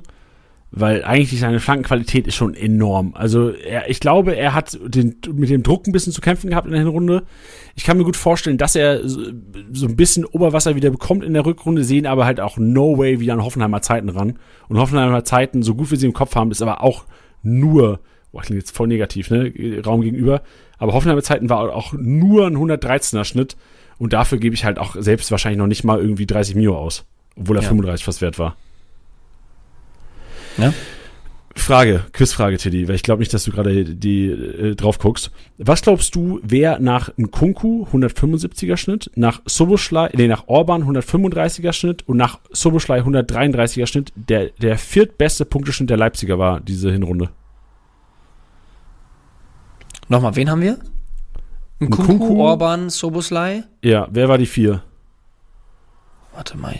weil 0.71 1.03
eigentlich 1.03 1.39
seine 1.39 1.59
Flankenqualität 1.59 2.27
ist 2.27 2.35
schon 2.35 2.53
enorm. 2.53 3.13
Also 3.15 3.49
er, 3.49 3.89
ich 3.89 3.99
glaube, 3.99 4.35
er 4.35 4.53
hat 4.53 4.77
den, 4.83 5.15
mit 5.33 5.49
dem 5.49 5.63
Druck 5.63 5.87
ein 5.87 5.91
bisschen 5.91 6.13
zu 6.13 6.21
kämpfen 6.21 6.51
gehabt 6.51 6.67
in 6.67 6.73
der 6.73 6.81
Hinrunde. 6.81 7.23
Ich 7.75 7.83
kann 7.85 7.97
mir 7.97 8.03
gut 8.03 8.17
vorstellen, 8.17 8.57
dass 8.57 8.75
er 8.75 9.07
so, 9.07 9.21
so 9.71 9.87
ein 9.87 9.95
bisschen 9.95 10.25
Oberwasser 10.25 10.75
wieder 10.75 10.91
bekommt 10.91 11.23
in 11.23 11.33
der 11.33 11.45
Rückrunde, 11.45 11.83
sehen 11.83 12.05
aber 12.05 12.25
halt 12.25 12.39
auch 12.39 12.57
no 12.57 12.97
way 12.97 13.19
wieder 13.19 13.33
an 13.33 13.43
Hoffenheimer 13.43 13.81
Zeiten 13.81 14.09
ran. 14.09 14.37
Und 14.67 14.77
Hoffenheimer 14.77 15.23
Zeiten, 15.23 15.63
so 15.63 15.73
gut 15.73 15.89
wie 15.91 15.95
sie 15.95 16.05
im 16.05 16.13
Kopf 16.13 16.35
haben, 16.35 16.51
ist 16.51 16.61
aber 16.61 16.83
auch 16.83 17.05
nur, 17.41 17.99
boah, 18.31 18.41
klingt 18.43 18.61
jetzt 18.61 18.75
voll 18.75 18.87
negativ, 18.87 19.31
ne, 19.31 19.51
Raum 19.83 20.01
gegenüber. 20.01 20.43
Aber 20.77 20.93
Hoffenheimer 20.93 21.23
Zeiten 21.23 21.49
war 21.49 21.73
auch 21.75 21.93
nur 21.93 22.45
ein 22.45 22.55
113er 22.55 23.23
Schnitt. 23.23 23.57
Und 23.97 24.13
dafür 24.13 24.37
gebe 24.37 24.55
ich 24.55 24.65
halt 24.65 24.77
auch 24.77 24.95
selbst 24.97 25.31
wahrscheinlich 25.31 25.57
noch 25.57 25.67
nicht 25.67 25.83
mal 25.83 25.99
irgendwie 25.99 26.27
30 26.27 26.55
Mio 26.55 26.77
aus. 26.77 27.05
Obwohl 27.35 27.57
er 27.57 27.63
ja. 27.63 27.69
35 27.69 28.05
fast 28.05 28.21
wert 28.21 28.37
war. 28.37 28.55
Ja. 30.59 30.73
Frage, 31.55 32.05
Quizfrage, 32.13 32.57
Tiddy, 32.57 32.87
weil 32.87 32.95
ich 32.95 33.03
glaube 33.03 33.19
nicht, 33.19 33.33
dass 33.33 33.43
du 33.43 33.51
gerade 33.51 33.83
die 33.83 34.27
äh, 34.27 34.75
drauf 34.75 34.99
guckst. 34.99 35.31
Was 35.57 35.81
glaubst 35.81 36.15
du, 36.15 36.39
wer 36.43 36.79
nach 36.79 37.11
Nkunku 37.17 37.85
175er 37.91 38.77
Schnitt, 38.77 39.11
nach 39.15 39.41
Soboschlei, 39.45 40.09
nee, 40.15 40.27
nach 40.27 40.47
Orban 40.47 40.83
135er 40.83 41.73
Schnitt 41.73 42.07
und 42.07 42.17
nach 42.17 42.39
Soboschlei 42.51 43.01
133er 43.01 43.87
Schnitt 43.87 44.13
der, 44.15 44.49
der 44.61 44.77
viertbeste 44.77 45.45
Punkteschnitt 45.45 45.89
der 45.89 45.97
Leipziger 45.97 46.39
war, 46.39 46.59
diese 46.59 46.91
Hinrunde? 46.91 47.29
Nochmal, 50.07 50.35
wen 50.35 50.49
haben 50.49 50.61
wir? 50.61 50.77
Nkunku, 51.79 52.13
Nkunku. 52.13 52.41
Orban, 52.41 52.89
Soboslai. 52.89 53.63
Ja, 53.83 54.07
wer 54.11 54.27
war 54.27 54.37
die 54.37 54.45
vier? 54.45 54.83
Warte 56.33 56.57
mal. 56.57 56.75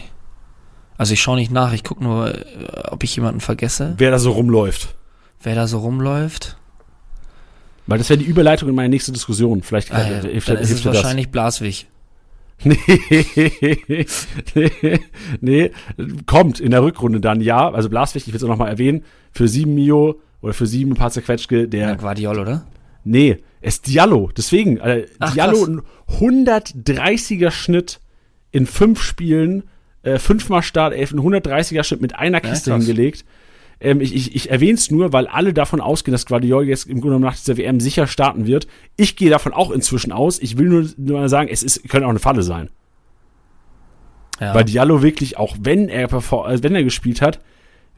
Also 0.99 1.13
ich 1.13 1.21
schaue 1.21 1.38
nicht 1.38 1.49
nach, 1.51 1.73
ich 1.73 1.84
gucke 1.84 2.03
nur, 2.03 2.35
äh, 2.35 2.43
ob 2.91 3.03
ich 3.03 3.15
jemanden 3.15 3.39
vergesse, 3.39 3.95
Wer 3.97 4.11
da 4.11 4.19
so 4.19 4.31
rumläuft. 4.34 4.95
wer 5.41 5.55
da 5.55 5.65
so 5.65 5.80
rumläuft. 5.80 6.57
Weil 7.88 7.97
das 7.97 8.09
wäre 8.09 8.19
die 8.19 8.26
Überleitung 8.26 8.69
in 8.69 8.76
meine 8.76 8.89
nächste 8.89 9.11
Diskussion. 9.11 9.63
Vielleicht 9.63 9.91
Ah, 9.91 10.01
ja, 10.07 10.19
hilft, 10.21 10.49
dann 10.49 10.57
ist 10.57 10.69
es 10.69 10.81
dir 10.84 10.89
das. 10.91 10.97
wahrscheinlich 10.97 11.30
Blaswig. 11.30 11.88
Nee, 12.63 12.76
nee, 14.53 14.99
nee, 15.41 15.71
kommt 16.26 16.59
in 16.59 16.71
der 16.71 16.84
Rückrunde 16.84 17.19
dann, 17.21 17.41
ja. 17.41 17.71
Also 17.71 17.89
Blaswig, 17.89 18.23
ich 18.27 18.34
will 18.34 18.35
es 18.38 18.43
auch 18.43 18.47
nochmal 18.49 18.69
erwähnen, 18.69 19.03
für 19.31 19.47
sieben 19.47 19.76
Mio 19.76 20.19
oder 20.41 20.53
für 20.53 20.67
sieben 20.67 20.91
ein 20.91 20.95
paar 20.95 21.11
zerquetschke, 21.11 21.67
der 21.67 21.88
Ja, 21.89 21.95
Guardiol, 21.95 22.39
oder? 22.39 22.65
Nee, 23.05 23.39
es 23.61 23.76
ist 23.76 23.88
Diallo. 23.88 24.30
Deswegen, 24.35 24.77
äh, 24.77 25.05
Ach, 25.19 25.34
Diallo 25.34 25.57
krass. 25.57 25.67
ein 25.69 25.81
130er 26.45 27.51
Schnitt 27.51 27.99
in 28.51 28.65
fünf 28.65 29.01
Spielen, 29.01 29.63
äh, 30.03 30.19
fünfmal 30.19 30.63
Startelf, 30.63 31.11
ein 31.11 31.19
130er 31.19 31.84
Schnitt 31.84 32.01
mit 32.01 32.15
einer 32.15 32.41
Kiste 32.41 32.71
krass. 32.71 32.85
hingelegt. 32.85 33.26
Ähm, 33.81 34.01
ich 34.01 34.13
ich, 34.13 34.35
ich 34.35 34.51
erwähne 34.51 34.73
es 34.73 34.91
nur, 34.91 35.13
weil 35.13 35.27
alle 35.27 35.53
davon 35.53 35.81
ausgehen, 35.81 36.11
dass 36.11 36.26
Guardiol 36.26 36.67
jetzt 36.67 36.85
im 36.85 37.01
Grunde 37.01 37.17
genommen 37.17 37.26
nach 37.26 37.38
dieser 37.38 37.57
WM 37.57 37.80
sicher 37.80 38.07
starten 38.07 38.45
wird. 38.45 38.67
Ich 38.97 39.15
gehe 39.15 39.30
davon 39.30 39.53
auch 39.53 39.71
inzwischen 39.71 40.11
aus. 40.11 40.39
Ich 40.39 40.57
will 40.57 40.67
nur, 40.67 40.89
nur 40.97 41.19
mal 41.19 41.30
sagen, 41.30 41.49
es 41.51 41.63
ist, 41.63 41.88
könnte 41.89 42.05
auch 42.05 42.11
eine 42.11 42.19
Falle 42.19 42.43
sein. 42.43 42.69
Ja. 44.39 44.53
Weil 44.53 44.65
Diallo 44.65 45.01
wirklich, 45.01 45.38
auch 45.38 45.57
wenn 45.61 45.89
er, 45.89 46.11
äh, 46.11 46.63
wenn 46.63 46.76
er 46.76 46.84
gespielt 46.84 47.21
hat, 47.21 47.39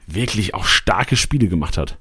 wirklich 0.06 0.54
auch 0.54 0.64
starke 0.64 1.16
Spiele 1.16 1.48
gemacht 1.48 1.78
hat. 1.78 1.98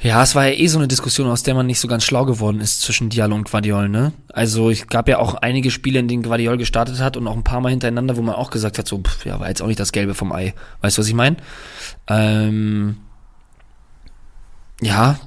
Ja, 0.00 0.22
es 0.22 0.36
war 0.36 0.46
ja 0.46 0.54
eh 0.54 0.66
so 0.68 0.78
eine 0.78 0.86
Diskussion, 0.86 1.28
aus 1.28 1.42
der 1.42 1.54
man 1.54 1.66
nicht 1.66 1.80
so 1.80 1.88
ganz 1.88 2.04
schlau 2.04 2.24
geworden 2.24 2.60
ist 2.60 2.82
zwischen 2.82 3.08
Diallo 3.08 3.34
und 3.34 3.50
Guardiol, 3.50 3.88
ne? 3.88 4.12
Also 4.32 4.70
es 4.70 4.86
gab 4.86 5.08
ja 5.08 5.18
auch 5.18 5.34
einige 5.34 5.72
Spiele, 5.72 5.98
in 5.98 6.06
denen 6.06 6.22
Guardiol 6.22 6.56
gestartet 6.56 7.00
hat 7.00 7.16
und 7.16 7.26
auch 7.26 7.34
ein 7.36 7.42
paar 7.42 7.60
Mal 7.60 7.70
hintereinander, 7.70 8.16
wo 8.16 8.22
man 8.22 8.36
auch 8.36 8.50
gesagt 8.50 8.78
hat, 8.78 8.86
so, 8.86 8.98
pff, 8.98 9.26
ja, 9.26 9.40
war 9.40 9.48
jetzt 9.48 9.60
auch 9.60 9.66
nicht 9.66 9.80
das 9.80 9.90
Gelbe 9.90 10.14
vom 10.14 10.30
Ei. 10.32 10.54
Weißt 10.82 10.96
du, 10.98 11.00
was 11.02 11.08
ich 11.08 11.14
meine? 11.14 11.36
Ähm, 12.06 12.98
ja, 14.80 15.18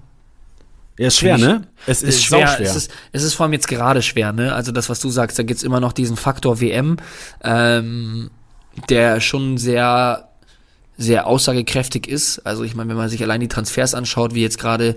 Er 0.97 1.07
ist 1.07 1.17
schwer, 1.17 1.35
Finde 1.37 1.53
ne? 1.53 1.67
Es 1.85 2.01
ist 2.01 2.15
ist, 2.15 2.23
schwer. 2.23 2.47
sauschwer. 2.47 2.65
Es 2.65 2.75
ist, 2.77 2.91
es 3.11 3.23
ist 3.23 3.33
vor 3.33 3.43
allem 3.45 3.53
jetzt 3.53 3.67
gerade 3.67 4.01
schwer, 4.01 4.31
ne? 4.31 4.53
Also 4.53 4.71
das, 4.71 4.87
was 4.89 5.01
du 5.01 5.09
sagst, 5.09 5.37
da 5.37 5.43
gibt's 5.43 5.63
immer 5.63 5.81
noch 5.81 5.91
diesen 5.91 6.15
Faktor 6.15 6.61
WM, 6.61 6.95
ähm, 7.43 8.31
der 8.89 9.19
schon 9.19 9.57
sehr, 9.57 10.29
sehr 10.97 11.27
aussagekräftig 11.27 12.07
ist. 12.07 12.39
Also 12.39 12.63
ich 12.63 12.75
meine, 12.75 12.89
wenn 12.89 12.97
man 12.97 13.09
sich 13.09 13.23
allein 13.23 13.41
die 13.41 13.47
Transfers 13.47 13.95
anschaut, 13.95 14.35
wie 14.35 14.41
jetzt 14.41 14.59
gerade 14.59 14.95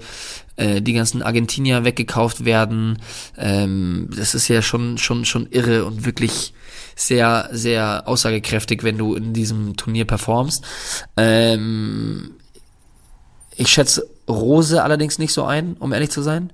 äh, 0.56 0.82
die 0.82 0.92
ganzen 0.92 1.22
Argentinier 1.22 1.84
weggekauft 1.84 2.44
werden, 2.44 2.98
ähm, 3.38 4.10
das 4.14 4.34
ist 4.34 4.48
ja 4.48 4.60
schon, 4.60 4.98
schon, 4.98 5.24
schon 5.24 5.46
irre 5.50 5.84
und 5.84 6.04
wirklich 6.04 6.52
sehr, 6.96 7.48
sehr 7.52 8.02
aussagekräftig, 8.06 8.82
wenn 8.82 8.98
du 8.98 9.14
in 9.14 9.32
diesem 9.32 9.76
Turnier 9.76 10.04
performst. 10.04 10.64
Ähm, 11.16 12.32
ich 13.56 13.68
schätze 13.68 14.06
Rose 14.28 14.82
allerdings 14.82 15.18
nicht 15.18 15.32
so 15.32 15.44
ein, 15.44 15.76
um 15.78 15.92
ehrlich 15.92 16.10
zu 16.10 16.22
sein. 16.22 16.52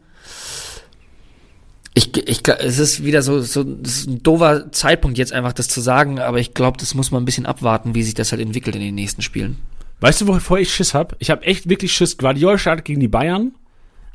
Ich, 1.95 2.17
ich, 2.29 2.47
es 2.47 2.79
ist 2.79 3.05
wieder 3.05 3.21
so, 3.23 3.41
so 3.41 3.63
ist 3.83 4.07
ein 4.07 4.23
doofer 4.23 4.71
Zeitpunkt 4.71 5.19
jetzt 5.19 5.33
einfach 5.33 5.53
das 5.53 5.67
zu 5.69 5.81
sagen, 5.81 6.21
aber 6.21 6.39
ich 6.39 6.55
glaube, 6.55 6.79
das 6.79 6.95
muss 6.95 7.11
man 7.11 7.23
ein 7.23 7.25
bisschen 7.27 7.47
abwarten, 7.47 7.95
wie 7.97 8.03
sich 8.05 8.15
das 8.15 8.31
halt 8.31 8.41
entwickelt 8.41 8.77
in 8.77 8.83
den 8.83 8.95
nächsten 8.95 9.23
Spielen. 9.23 9.57
Weißt 10.01 10.21
du, 10.21 10.29
wovor 10.29 10.59
ich 10.59 10.73
Schiss 10.73 10.95
hab? 10.95 11.17
Ich 11.19 11.31
habe 11.31 11.45
echt 11.45 11.69
wirklich 11.69 11.93
Schiss. 11.93 12.17
Guardiol 12.17 12.59
startet 12.59 12.85
gegen 12.85 13.01
die 13.01 13.09
Bayern. 13.09 13.53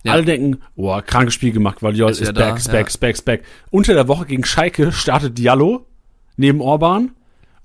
Ja. 0.03 0.13
Alle 0.13 0.23
denken, 0.23 0.61
boah, 0.75 1.01
krankes 1.01 1.33
Spiel 1.33 1.51
gemacht. 1.51 1.79
Guardiol 1.79 2.09
Ist 2.11 2.21
ist, 2.21 2.27
back, 2.33 2.35
da, 2.35 2.55
ist 2.55 2.67
ja. 2.67 2.73
back, 2.73 2.99
back, 2.99 3.25
back. 3.25 3.43
Unter 3.71 3.93
der 3.93 4.07
Woche 4.07 4.25
gegen 4.25 4.45
Schalke 4.45 4.91
startet 4.91 5.37
Diallo 5.37 5.85
neben 6.37 6.61
Orban. 6.61 7.11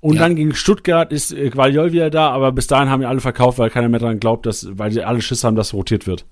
Und 0.01 0.15
Ja. 0.15 0.21
dann 0.23 0.35
gegen 0.35 0.55
Stuttgart 0.55 1.11
ist 1.11 1.31
äh, 1.31 1.49
Guardiol 1.51 1.91
wieder 1.93 2.09
da, 2.09 2.31
aber 2.31 2.51
bis 2.51 2.65
dahin 2.67 2.89
haben 2.89 3.01
wir 3.01 3.09
alle 3.09 3.21
verkauft, 3.21 3.59
weil 3.59 3.69
keiner 3.69 3.87
mehr 3.87 3.99
dran 3.99 4.19
glaubt, 4.19 4.45
dass, 4.47 4.67
weil 4.71 4.89
die 4.89 5.03
alle 5.03 5.21
Schiss 5.21 5.43
haben, 5.43 5.55
dass 5.55 5.73
rotiert 5.75 6.07
wird. 6.07 6.25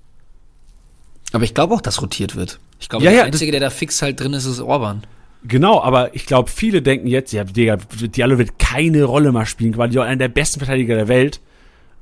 Aber 1.32 1.44
ich 1.44 1.54
glaube 1.54 1.74
auch, 1.74 1.82
dass 1.82 2.02
rotiert 2.02 2.36
wird. 2.36 2.60
Ich 2.80 2.90
glaube, 2.90 3.06
Ja, 3.06 3.12
der 3.12 3.20
ja, 3.20 3.26
Einzige, 3.26 3.52
der 3.52 3.62
da 3.62 3.70
fix 3.70 4.02
halt 4.02 4.20
drin 4.20 4.34
ist, 4.34 4.46
ist 4.46 4.60
Orban. 4.62 5.04
Genau, 5.44 5.82
aber 5.82 6.16
ich 6.16 6.26
glaube, 6.26 6.50
viele 6.50 6.82
denken 6.82 7.08
jetzt, 7.08 7.32
ja, 7.32 7.44
Digga, 7.46 7.78
Diallo 7.78 8.38
wird 8.38 8.60
keine 8.60 9.04
Rolle 9.04 9.32
mehr 9.32 9.46
spielen. 9.46 9.72
Guardiola, 9.74 10.08
einer 10.08 10.18
der 10.18 10.28
besten 10.30 10.60
Verteidiger 10.60 10.96
der 10.96 11.08
Welt. 11.08 11.40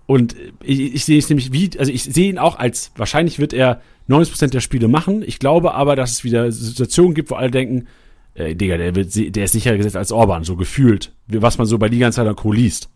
Und 0.08 0.36
ich, 0.64 0.96
ich 0.96 1.06
sehe 1.06 1.20
es 1.20 1.30
nämlich 1.30 1.52
wie, 1.52 1.70
also 1.78 1.92
ich 1.92 2.04
sehe 2.04 2.30
ihn 2.30 2.40
auch 2.40 2.58
als, 2.58 2.92
wahrscheinlich 2.96 3.38
wird 3.40 3.54
er 3.54 3.82
90% 4.10 4.48
der 4.48 4.62
Spiele 4.62 4.88
machen. 4.88 5.22
Ich 5.26 5.38
glaube 5.40 5.74
aber, 5.74 5.96
dass 5.96 6.12
es 6.14 6.24
wieder 6.24 6.52
Situationen 6.52 7.14
gibt, 7.14 7.30
wo 7.30 7.36
alle 7.36 7.52
denken, 7.52 7.88
äh, 8.34 8.56
Digga, 8.56 8.78
der, 8.78 8.96
wird, 8.96 9.14
der 9.36 9.44
ist 9.44 9.52
sicherer 9.52 9.76
gesetzt 9.78 9.98
als 9.98 10.12
Orban, 10.14 10.44
so 10.46 10.56
gefühlt. 10.56 11.12
Was 11.28 11.58
man 11.58 11.68
so 11.68 11.78
bei 11.78 11.90
Liga 11.90 12.08
Insider 12.08 12.34
Co. 12.34 12.52
liest. 12.54 12.90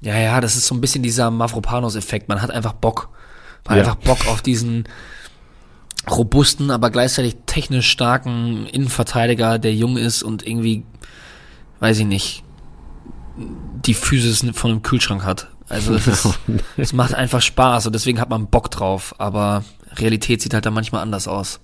Ja, 0.00 0.18
ja, 0.18 0.40
das 0.40 0.56
ist 0.56 0.66
so 0.66 0.74
ein 0.74 0.80
bisschen 0.80 1.02
dieser 1.02 1.30
Mavropanos-Effekt. 1.30 2.28
Man 2.28 2.40
hat 2.40 2.50
einfach 2.50 2.72
Bock. 2.72 3.10
Man 3.68 3.76
Ja. 3.78 3.84
hat 3.84 3.90
einfach 3.98 4.02
Bock 4.16 4.26
auf 4.28 4.40
diesen 4.40 4.84
robusten, 6.08 6.70
aber 6.70 6.90
gleichzeitig 6.90 7.36
technisch 7.46 7.88
starken 7.88 8.66
Innenverteidiger, 8.66 9.58
der 9.58 9.74
jung 9.74 9.96
ist 9.96 10.22
und 10.22 10.46
irgendwie, 10.46 10.84
weiß 11.80 11.98
ich 11.98 12.06
nicht, 12.06 12.42
die 13.84 13.94
Physis 13.94 14.44
von 14.54 14.70
einem 14.70 14.82
Kühlschrank 14.82 15.24
hat. 15.24 15.48
Also 15.68 15.94
es, 15.94 16.06
ist, 16.06 16.38
es 16.76 16.92
macht 16.92 17.14
einfach 17.14 17.40
Spaß 17.40 17.86
und 17.86 17.94
deswegen 17.94 18.20
hat 18.20 18.30
man 18.30 18.48
Bock 18.48 18.70
drauf, 18.70 19.14
aber 19.18 19.64
Realität 19.96 20.42
sieht 20.42 20.54
halt 20.54 20.66
dann 20.66 20.74
manchmal 20.74 21.02
anders 21.02 21.28
aus. 21.28 21.60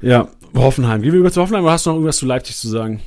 Ja, 0.00 0.28
Hoffenheim. 0.54 1.02
Gehen 1.02 1.12
wir 1.12 1.20
über 1.20 1.32
zu 1.32 1.40
Hoffenheim 1.40 1.64
oder 1.64 1.72
hast 1.72 1.86
du 1.86 1.90
noch 1.90 1.96
irgendwas 1.96 2.18
zu 2.18 2.26
Leipzig 2.26 2.56
zu 2.56 2.68
sagen? 2.68 3.00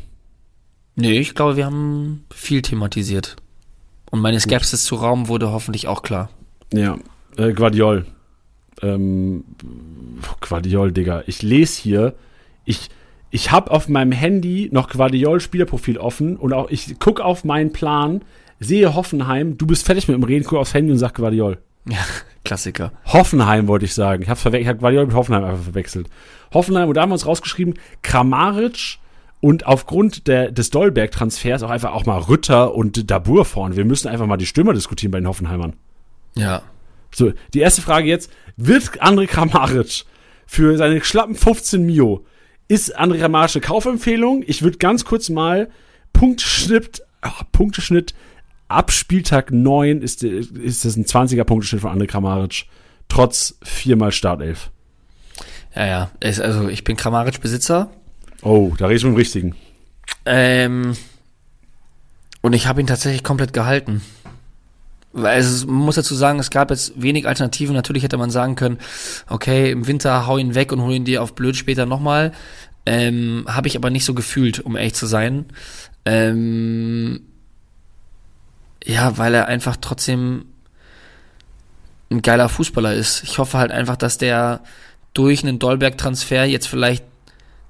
Nee, 0.96 1.20
ich 1.20 1.36
glaube, 1.36 1.56
wir 1.56 1.66
haben 1.66 2.26
viel 2.34 2.62
thematisiert. 2.62 3.38
Und 4.12 4.20
meine 4.20 4.40
Skepsis 4.40 4.84
zu 4.84 4.96
Raum 4.96 5.30
wurde 5.30 5.52
hoffentlich 5.52 5.88
auch 5.88 6.04
klar. 6.04 6.30
Ja, 6.74 6.98
äh, 7.38 7.54
Guardiol. 7.54 8.06
Ähm, 8.82 9.44
Guardiol, 10.42 10.92
Digga. 10.92 11.24
Ich 11.28 11.42
lese 11.42 11.82
hier, 11.82 12.16
ich, 12.66 12.90
ich 13.30 13.52
habe 13.52 13.72
auf 13.72 13.88
meinem 13.88 14.12
Handy 14.12 14.70
noch 14.72 14.90
Guardiol 14.90 15.40
Spielerprofil 15.40 15.98
offen 15.98 16.38
und 16.38 16.54
auch 16.54 16.70
ich 16.70 17.00
gucke 17.00 17.24
auf 17.24 17.44
meinen 17.44 17.74
Plan, 17.74 18.24
sehe 18.60 18.94
Hoffenheim, 18.94 19.58
du 19.58 19.66
bist 19.66 19.86
fertig 19.86 20.08
mit 20.08 20.16
dem 20.16 20.24
Reden, 20.24 20.46
guck 20.46 20.60
aufs 20.60 20.74
Handy 20.74 20.92
und 20.92 20.98
sag 20.98 21.16
Guardiol. 21.16 21.60
Ja, 21.88 21.98
Klassiker. 22.44 22.92
Hoffenheim 23.06 23.68
wollte 23.68 23.86
ich 23.86 23.94
sagen. 23.94 24.24
Ich 24.24 24.30
habe 24.30 24.40
verwe 24.40 24.66
hab 24.66 24.80
Guardiol 24.80 25.06
mit 25.06 25.16
Hoffenheim 25.16 25.44
einfach 25.44 25.64
verwechselt. 25.64 26.08
Hoffenheim, 26.54 26.90
und 26.90 26.96
da 26.96 27.02
haben 27.02 27.10
wir 27.10 27.14
uns 27.14 27.26
rausgeschrieben, 27.26 27.76
Kramaric 28.02 29.00
und 29.42 29.66
aufgrund 29.66 30.28
der, 30.28 30.52
des 30.52 30.70
Dolberg-Transfers 30.70 31.64
auch 31.64 31.70
einfach 31.70 31.94
auch 31.94 32.06
mal 32.06 32.20
Rütter 32.20 32.76
und 32.76 33.10
Dabur 33.10 33.46
vorne. 33.46 33.76
Wir 33.76 33.86
müssen 33.86 34.08
einfach 34.08 34.28
mal 34.28 34.38
die 34.38 34.46
Stürmer 34.46 34.74
diskutieren 34.74 35.12
bei 35.12 35.20
den 35.20 35.28
Hoffenheimern. 35.28 35.74
Ja. 36.36 36.62
So, 37.14 37.34
die 37.54 37.60
erste 37.60 37.82
Frage 37.82 38.08
jetzt. 38.08 38.32
Wird 38.58 39.02
André 39.02 39.28
Kramaric 39.28 40.06
für 40.46 40.78
seine 40.78 41.04
schlappen 41.04 41.36
15 41.36 41.86
Mio, 41.86 42.26
ist 42.68 42.98
André 42.98 43.20
Kramaric 43.20 43.56
eine 43.56 43.62
Kaufempfehlung? 43.62 44.44
Ich 44.46 44.62
würde 44.62 44.78
ganz 44.78 45.04
kurz 45.04 45.30
mal 45.30 45.70
Punkteschnitt, 46.14 47.02
ah, 47.22 47.44
Punkteschnitt 47.52 48.14
ab 48.70 48.92
Spieltag 48.92 49.52
9 49.52 50.02
ist, 50.02 50.24
ist 50.24 50.86
das 50.86 50.96
ein 50.96 51.06
20er 51.06 51.44
Punkteschnitt 51.44 51.82
von 51.82 51.92
André 51.92 52.08
Kramaric. 52.08 52.66
Trotz 53.10 53.58
viermal 53.62 54.14
Startelf. 54.14 54.72
Ja, 55.76 55.86
ja. 55.86 56.12
Also 56.22 56.70
ich 56.70 56.84
bin 56.84 56.96
Kramaric-Besitzer. 56.96 57.90
Oh, 58.42 58.74
da 58.78 58.88
redest 58.88 59.04
du 59.04 59.08
mit 59.10 59.16
dem 59.16 59.20
Richtigen. 59.20 59.56
Ähm, 60.26 60.96
und 62.42 62.54
ich 62.54 62.68
habe 62.68 62.80
ihn 62.80 62.88
tatsächlich 62.88 63.24
komplett 63.24 63.54
gehalten. 63.54 64.02
Weil 65.14 65.40
es, 65.40 65.66
man 65.66 65.76
muss 65.76 65.96
dazu 65.96 66.16
sagen, 66.16 66.40
es 66.40 66.52
gab 66.52 66.70
jetzt 66.70 67.02
wenig 67.02 67.28
Alternativen. 67.28 67.76
Natürlich 67.76 68.04
hätte 68.04 68.18
man 68.18 68.32
sagen 68.32 68.56
können, 68.56 68.78
okay, 69.30 69.72
im 69.72 69.88
Winter 69.88 70.26
hau 70.26 70.38
ihn 70.38 70.56
weg 70.56 70.72
und 70.72 70.82
hol 70.82 70.94
ihn 70.94 71.06
dir 71.06 71.22
auf 71.22 71.36
blöd 71.36 71.56
später 71.56 71.86
nochmal. 71.86 72.32
Ähm, 72.86 73.46
habe 73.48 73.68
ich 73.68 73.76
aber 73.76 73.90
nicht 73.90 74.06
so 74.06 74.14
gefühlt, 74.14 74.60
um 74.60 74.76
ehrlich 74.76 74.96
zu 74.96 75.06
sein. 75.06 75.46
Ähm, 76.06 77.22
ja, 78.84 79.18
weil 79.18 79.34
er 79.34 79.48
einfach 79.48 79.78
trotzdem 79.80 80.46
ein 82.10 82.22
geiler 82.22 82.50
Fußballer 82.50 82.94
ist. 82.94 83.24
Ich 83.24 83.38
hoffe 83.38 83.58
halt 83.58 83.72
einfach, 83.72 83.98
dass 83.98 84.18
der 84.18 84.62
durch 85.14 85.44
einen 85.44 85.60
Dolberg-Transfer 85.60 86.46
jetzt 86.46 86.68
vielleicht 86.68 87.04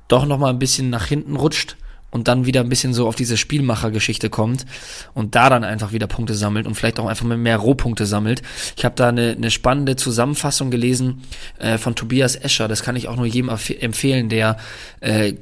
doch 0.08 0.26
noch 0.26 0.38
mal 0.38 0.50
ein 0.50 0.60
bisschen 0.60 0.90
nach 0.90 1.06
hinten 1.06 1.36
rutscht 1.36 1.76
und 2.12 2.28
dann 2.28 2.46
wieder 2.46 2.62
ein 2.62 2.70
bisschen 2.70 2.94
so 2.94 3.08
auf 3.08 3.16
diese 3.16 3.38
Spielmacher-Geschichte 3.38 4.30
kommt 4.30 4.66
und 5.14 5.36
da 5.36 5.50
dann 5.50 5.64
einfach 5.64 5.92
wieder 5.92 6.08
Punkte 6.08 6.36
sammelt 6.36 6.68
und 6.68 6.76
vielleicht 6.76 7.00
auch 7.00 7.08
einfach 7.08 7.26
mehr 7.26 7.58
Rohpunkte 7.58 8.06
sammelt. 8.06 8.42
Ich 8.78 8.86
habe 8.86 8.96
da 8.96 9.10
eine, 9.10 9.32
eine 9.32 9.50
spannende 9.52 9.96
Zusammenfassung 9.96 10.72
gelesen 10.72 11.24
äh, 11.58 11.78
von 11.78 11.96
Tobias 11.96 12.36
Escher, 12.36 12.68
das 12.68 12.84
kann 12.84 12.96
ich 12.96 13.08
auch 13.08 13.16
nur 13.16 13.26
jedem 13.26 13.50
empfehlen, 13.50 14.30
der 14.30 14.58
äh, 15.00 15.34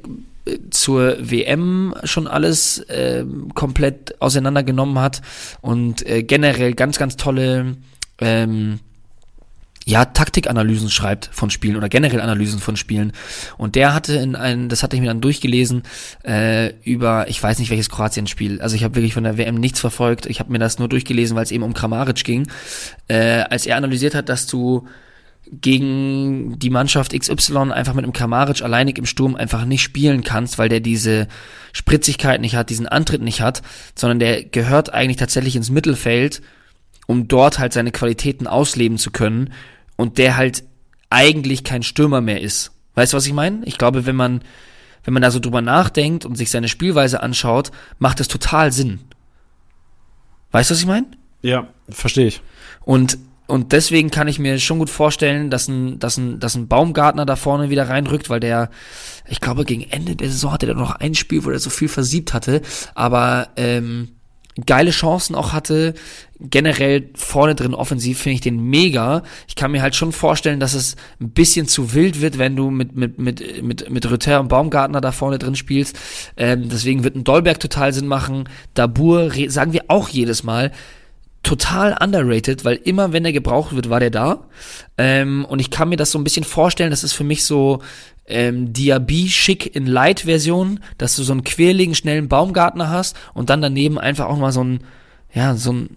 zur 0.70 1.16
WM 1.20 1.94
schon 2.04 2.26
alles 2.26 2.78
äh, 2.78 3.24
komplett 3.54 4.20
auseinandergenommen 4.20 4.98
hat 4.98 5.20
und 5.60 6.06
äh, 6.06 6.22
generell 6.22 6.74
ganz, 6.74 6.98
ganz 6.98 7.16
tolle 7.16 7.76
ähm, 8.20 8.80
ja, 9.90 10.04
Taktikanalysen 10.04 10.88
schreibt 10.88 11.28
von 11.32 11.50
Spielen 11.50 11.76
oder 11.76 11.88
generell 11.88 12.20
Analysen 12.20 12.60
von 12.60 12.76
Spielen. 12.76 13.12
Und 13.58 13.74
der 13.74 13.92
hatte 13.92 14.14
in 14.14 14.36
ein, 14.36 14.68
das 14.68 14.82
hatte 14.82 14.94
ich 14.94 15.02
mir 15.02 15.08
dann 15.08 15.20
durchgelesen, 15.20 15.82
äh, 16.24 16.72
über, 16.84 17.28
ich 17.28 17.42
weiß 17.42 17.58
nicht 17.58 17.70
welches 17.70 17.90
Kroatien-Spiel. 17.90 18.62
Also 18.62 18.76
ich 18.76 18.84
habe 18.84 18.94
wirklich 18.94 19.14
von 19.14 19.24
der 19.24 19.36
WM 19.36 19.56
nichts 19.56 19.80
verfolgt. 19.80 20.26
Ich 20.26 20.38
habe 20.38 20.52
mir 20.52 20.60
das 20.60 20.78
nur 20.78 20.88
durchgelesen, 20.88 21.36
weil 21.36 21.42
es 21.42 21.50
eben 21.50 21.64
um 21.64 21.74
Kramaric 21.74 22.22
ging. 22.24 22.48
Äh, 23.08 23.42
als 23.50 23.66
er 23.66 23.76
analysiert 23.76 24.14
hat, 24.14 24.28
dass 24.28 24.46
du 24.46 24.86
gegen 25.50 26.56
die 26.60 26.70
Mannschaft 26.70 27.18
XY 27.18 27.72
einfach 27.72 27.94
mit 27.94 28.04
einem 28.04 28.12
Kramaric 28.12 28.62
alleinig 28.62 28.96
im 28.96 29.06
Sturm 29.06 29.34
einfach 29.34 29.64
nicht 29.64 29.82
spielen 29.82 30.22
kannst, 30.22 30.58
weil 30.58 30.68
der 30.68 30.78
diese 30.78 31.26
Spritzigkeit 31.72 32.40
nicht 32.40 32.54
hat, 32.54 32.70
diesen 32.70 32.86
Antritt 32.86 33.22
nicht 33.22 33.40
hat, 33.40 33.62
sondern 33.96 34.20
der 34.20 34.44
gehört 34.44 34.94
eigentlich 34.94 35.16
tatsächlich 35.16 35.56
ins 35.56 35.70
Mittelfeld 35.70 36.40
um 37.10 37.26
dort 37.26 37.58
halt 37.58 37.72
seine 37.72 37.90
Qualitäten 37.90 38.46
ausleben 38.46 38.96
zu 38.96 39.10
können 39.10 39.52
und 40.00 40.16
der 40.16 40.38
halt 40.38 40.64
eigentlich 41.10 41.62
kein 41.62 41.82
Stürmer 41.82 42.22
mehr 42.22 42.40
ist. 42.40 42.72
Weißt 42.94 43.12
du, 43.12 43.18
was 43.18 43.26
ich 43.26 43.34
meine? 43.34 43.60
Ich 43.66 43.76
glaube, 43.76 44.06
wenn 44.06 44.16
man, 44.16 44.40
wenn 45.04 45.12
man 45.12 45.22
da 45.22 45.30
so 45.30 45.40
drüber 45.40 45.60
nachdenkt 45.60 46.24
und 46.24 46.36
sich 46.36 46.50
seine 46.50 46.68
Spielweise 46.68 47.22
anschaut, 47.22 47.70
macht 47.98 48.18
es 48.20 48.26
total 48.26 48.72
Sinn. 48.72 49.00
Weißt 50.52 50.70
du, 50.70 50.74
was 50.74 50.80
ich 50.80 50.86
meine? 50.86 51.06
Ja, 51.42 51.68
verstehe 51.90 52.28
ich. 52.28 52.40
Und, 52.80 53.18
und 53.46 53.72
deswegen 53.72 54.10
kann 54.10 54.26
ich 54.26 54.38
mir 54.38 54.58
schon 54.58 54.78
gut 54.78 54.88
vorstellen, 54.88 55.50
dass 55.50 55.68
ein, 55.68 55.98
dass 55.98 56.16
ein, 56.16 56.40
dass 56.40 56.54
ein 56.54 56.66
Baumgartner 56.66 57.26
da 57.26 57.36
vorne 57.36 57.68
wieder 57.68 57.90
reinrückt, 57.90 58.30
weil 58.30 58.40
der, 58.40 58.70
ich 59.28 59.42
glaube, 59.42 59.66
gegen 59.66 59.82
Ende 59.82 60.16
der 60.16 60.30
Saison 60.30 60.52
hatte 60.52 60.66
er 60.66 60.74
noch 60.74 60.92
ein 60.92 61.14
Spiel, 61.14 61.44
wo 61.44 61.50
er 61.50 61.58
so 61.58 61.68
viel 61.68 61.88
versiebt 61.88 62.32
hatte, 62.32 62.62
aber 62.94 63.48
ähm, 63.56 64.12
geile 64.66 64.90
Chancen 64.90 65.34
auch 65.34 65.52
hatte. 65.52 65.94
Generell 66.38 67.10
vorne 67.14 67.54
drin 67.54 67.74
offensiv 67.74 68.18
finde 68.18 68.34
ich 68.34 68.40
den 68.40 68.62
mega. 68.62 69.22
Ich 69.46 69.56
kann 69.56 69.72
mir 69.72 69.82
halt 69.82 69.94
schon 69.94 70.12
vorstellen, 70.12 70.60
dass 70.60 70.74
es 70.74 70.96
ein 71.20 71.30
bisschen 71.30 71.68
zu 71.68 71.92
wild 71.92 72.20
wird, 72.20 72.38
wenn 72.38 72.56
du 72.56 72.70
mit, 72.70 72.96
mit, 72.96 73.18
mit, 73.18 73.62
mit, 73.62 73.90
mit 73.90 74.10
Rüther 74.10 74.40
und 74.40 74.48
Baumgartner 74.48 75.00
da 75.00 75.12
vorne 75.12 75.38
drin 75.38 75.56
spielst. 75.56 75.98
Ähm, 76.36 76.68
deswegen 76.68 77.04
wird 77.04 77.16
ein 77.16 77.24
Dolberg 77.24 77.60
total 77.60 77.92
Sinn 77.92 78.06
machen. 78.06 78.48
Dabur, 78.74 79.30
sagen 79.48 79.72
wir 79.72 79.84
auch 79.88 80.08
jedes 80.08 80.42
Mal, 80.42 80.72
total 81.42 81.96
underrated, 82.00 82.64
weil 82.64 82.76
immer 82.76 83.12
wenn 83.12 83.24
er 83.24 83.32
gebraucht 83.32 83.74
wird, 83.74 83.90
war 83.90 84.00
der 84.00 84.10
da. 84.10 84.44
Ähm, 84.98 85.44
und 85.46 85.58
ich 85.58 85.70
kann 85.70 85.88
mir 85.88 85.96
das 85.96 86.10
so 86.10 86.18
ein 86.18 86.24
bisschen 86.24 86.44
vorstellen, 86.44 86.90
das 86.90 87.04
ist 87.04 87.14
für 87.14 87.24
mich 87.24 87.44
so 87.44 87.80
ähm, 88.30 88.72
Diaby 88.72 89.28
schick 89.28 89.74
in 89.74 89.86
Light-Version, 89.86 90.80
dass 90.98 91.16
du 91.16 91.22
so 91.22 91.32
einen 91.32 91.44
quirligen, 91.44 91.94
schnellen 91.94 92.28
Baumgartner 92.28 92.90
hast 92.90 93.16
und 93.34 93.50
dann 93.50 93.62
daneben 93.62 93.98
einfach 93.98 94.26
auch 94.26 94.38
mal 94.38 94.52
so 94.52 94.64
ein, 94.64 94.80
ja, 95.32 95.54
so 95.54 95.72
ein, 95.72 95.96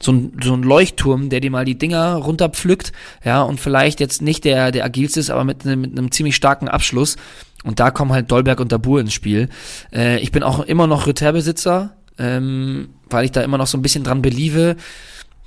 so 0.00 0.12
ein, 0.12 0.32
so 0.42 0.54
ein 0.54 0.62
Leuchtturm, 0.62 1.28
der 1.28 1.40
dir 1.40 1.50
mal 1.50 1.64
die 1.64 1.78
Dinger 1.78 2.16
runterpflückt, 2.16 2.92
ja, 3.24 3.42
und 3.42 3.60
vielleicht 3.60 4.00
jetzt 4.00 4.20
nicht 4.20 4.44
der, 4.44 4.72
der 4.72 4.84
agilste 4.84 5.20
ist, 5.20 5.30
aber 5.30 5.44
mit, 5.44 5.64
ne, 5.64 5.76
mit 5.76 5.92
einem 5.92 6.10
ziemlich 6.10 6.36
starken 6.36 6.68
Abschluss. 6.68 7.16
Und 7.64 7.78
da 7.78 7.92
kommen 7.92 8.12
halt 8.12 8.30
Dolberg 8.30 8.58
und 8.58 8.72
Dabur 8.72 9.00
ins 9.00 9.12
Spiel. 9.12 9.48
Äh, 9.92 10.18
ich 10.18 10.32
bin 10.32 10.42
auch 10.42 10.60
immer 10.60 10.88
noch 10.88 11.06
Rüther-Besitzer, 11.06 11.96
ähm, 12.18 12.88
weil 13.08 13.24
ich 13.24 13.30
da 13.30 13.42
immer 13.42 13.58
noch 13.58 13.68
so 13.68 13.78
ein 13.78 13.82
bisschen 13.82 14.02
dran 14.02 14.22
beliebe. 14.22 14.76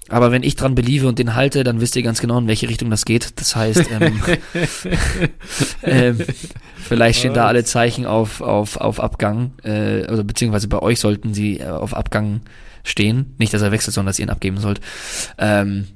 Aber 0.09 0.31
wenn 0.31 0.43
ich 0.43 0.55
dran 0.55 0.75
beliebe 0.75 1.07
und 1.07 1.17
den 1.17 1.33
halte, 1.35 1.63
dann 1.63 1.81
wisst 1.81 1.95
ihr 1.95 2.03
ganz 2.03 2.21
genau, 2.21 2.37
in 2.37 2.47
welche 2.47 2.69
Richtung 2.69 2.91
das 2.91 3.05
geht. 3.05 3.39
Das 3.39 3.55
heißt, 3.55 3.85
ähm, 3.91 4.21
ähm, 5.83 6.19
vielleicht 6.77 7.19
stehen 7.19 7.33
da 7.33 7.47
alle 7.47 7.63
Zeichen 7.63 8.05
auf, 8.05 8.41
auf, 8.41 8.77
auf 8.77 8.99
Abgang, 8.99 9.53
äh, 9.63 10.03
also 10.03 10.23
beziehungsweise 10.23 10.67
bei 10.67 10.79
euch 10.79 10.99
sollten 10.99 11.33
sie 11.33 11.59
äh, 11.59 11.65
auf 11.65 11.95
Abgang 11.95 12.41
stehen. 12.83 13.33
Nicht, 13.39 13.53
dass 13.53 13.63
er 13.63 13.71
wechselt, 13.71 13.95
sondern 13.95 14.11
dass 14.11 14.19
ihr 14.19 14.25
ihn 14.25 14.29
abgeben 14.29 14.57
sollt. 14.57 14.79
Ähm, 15.39 15.87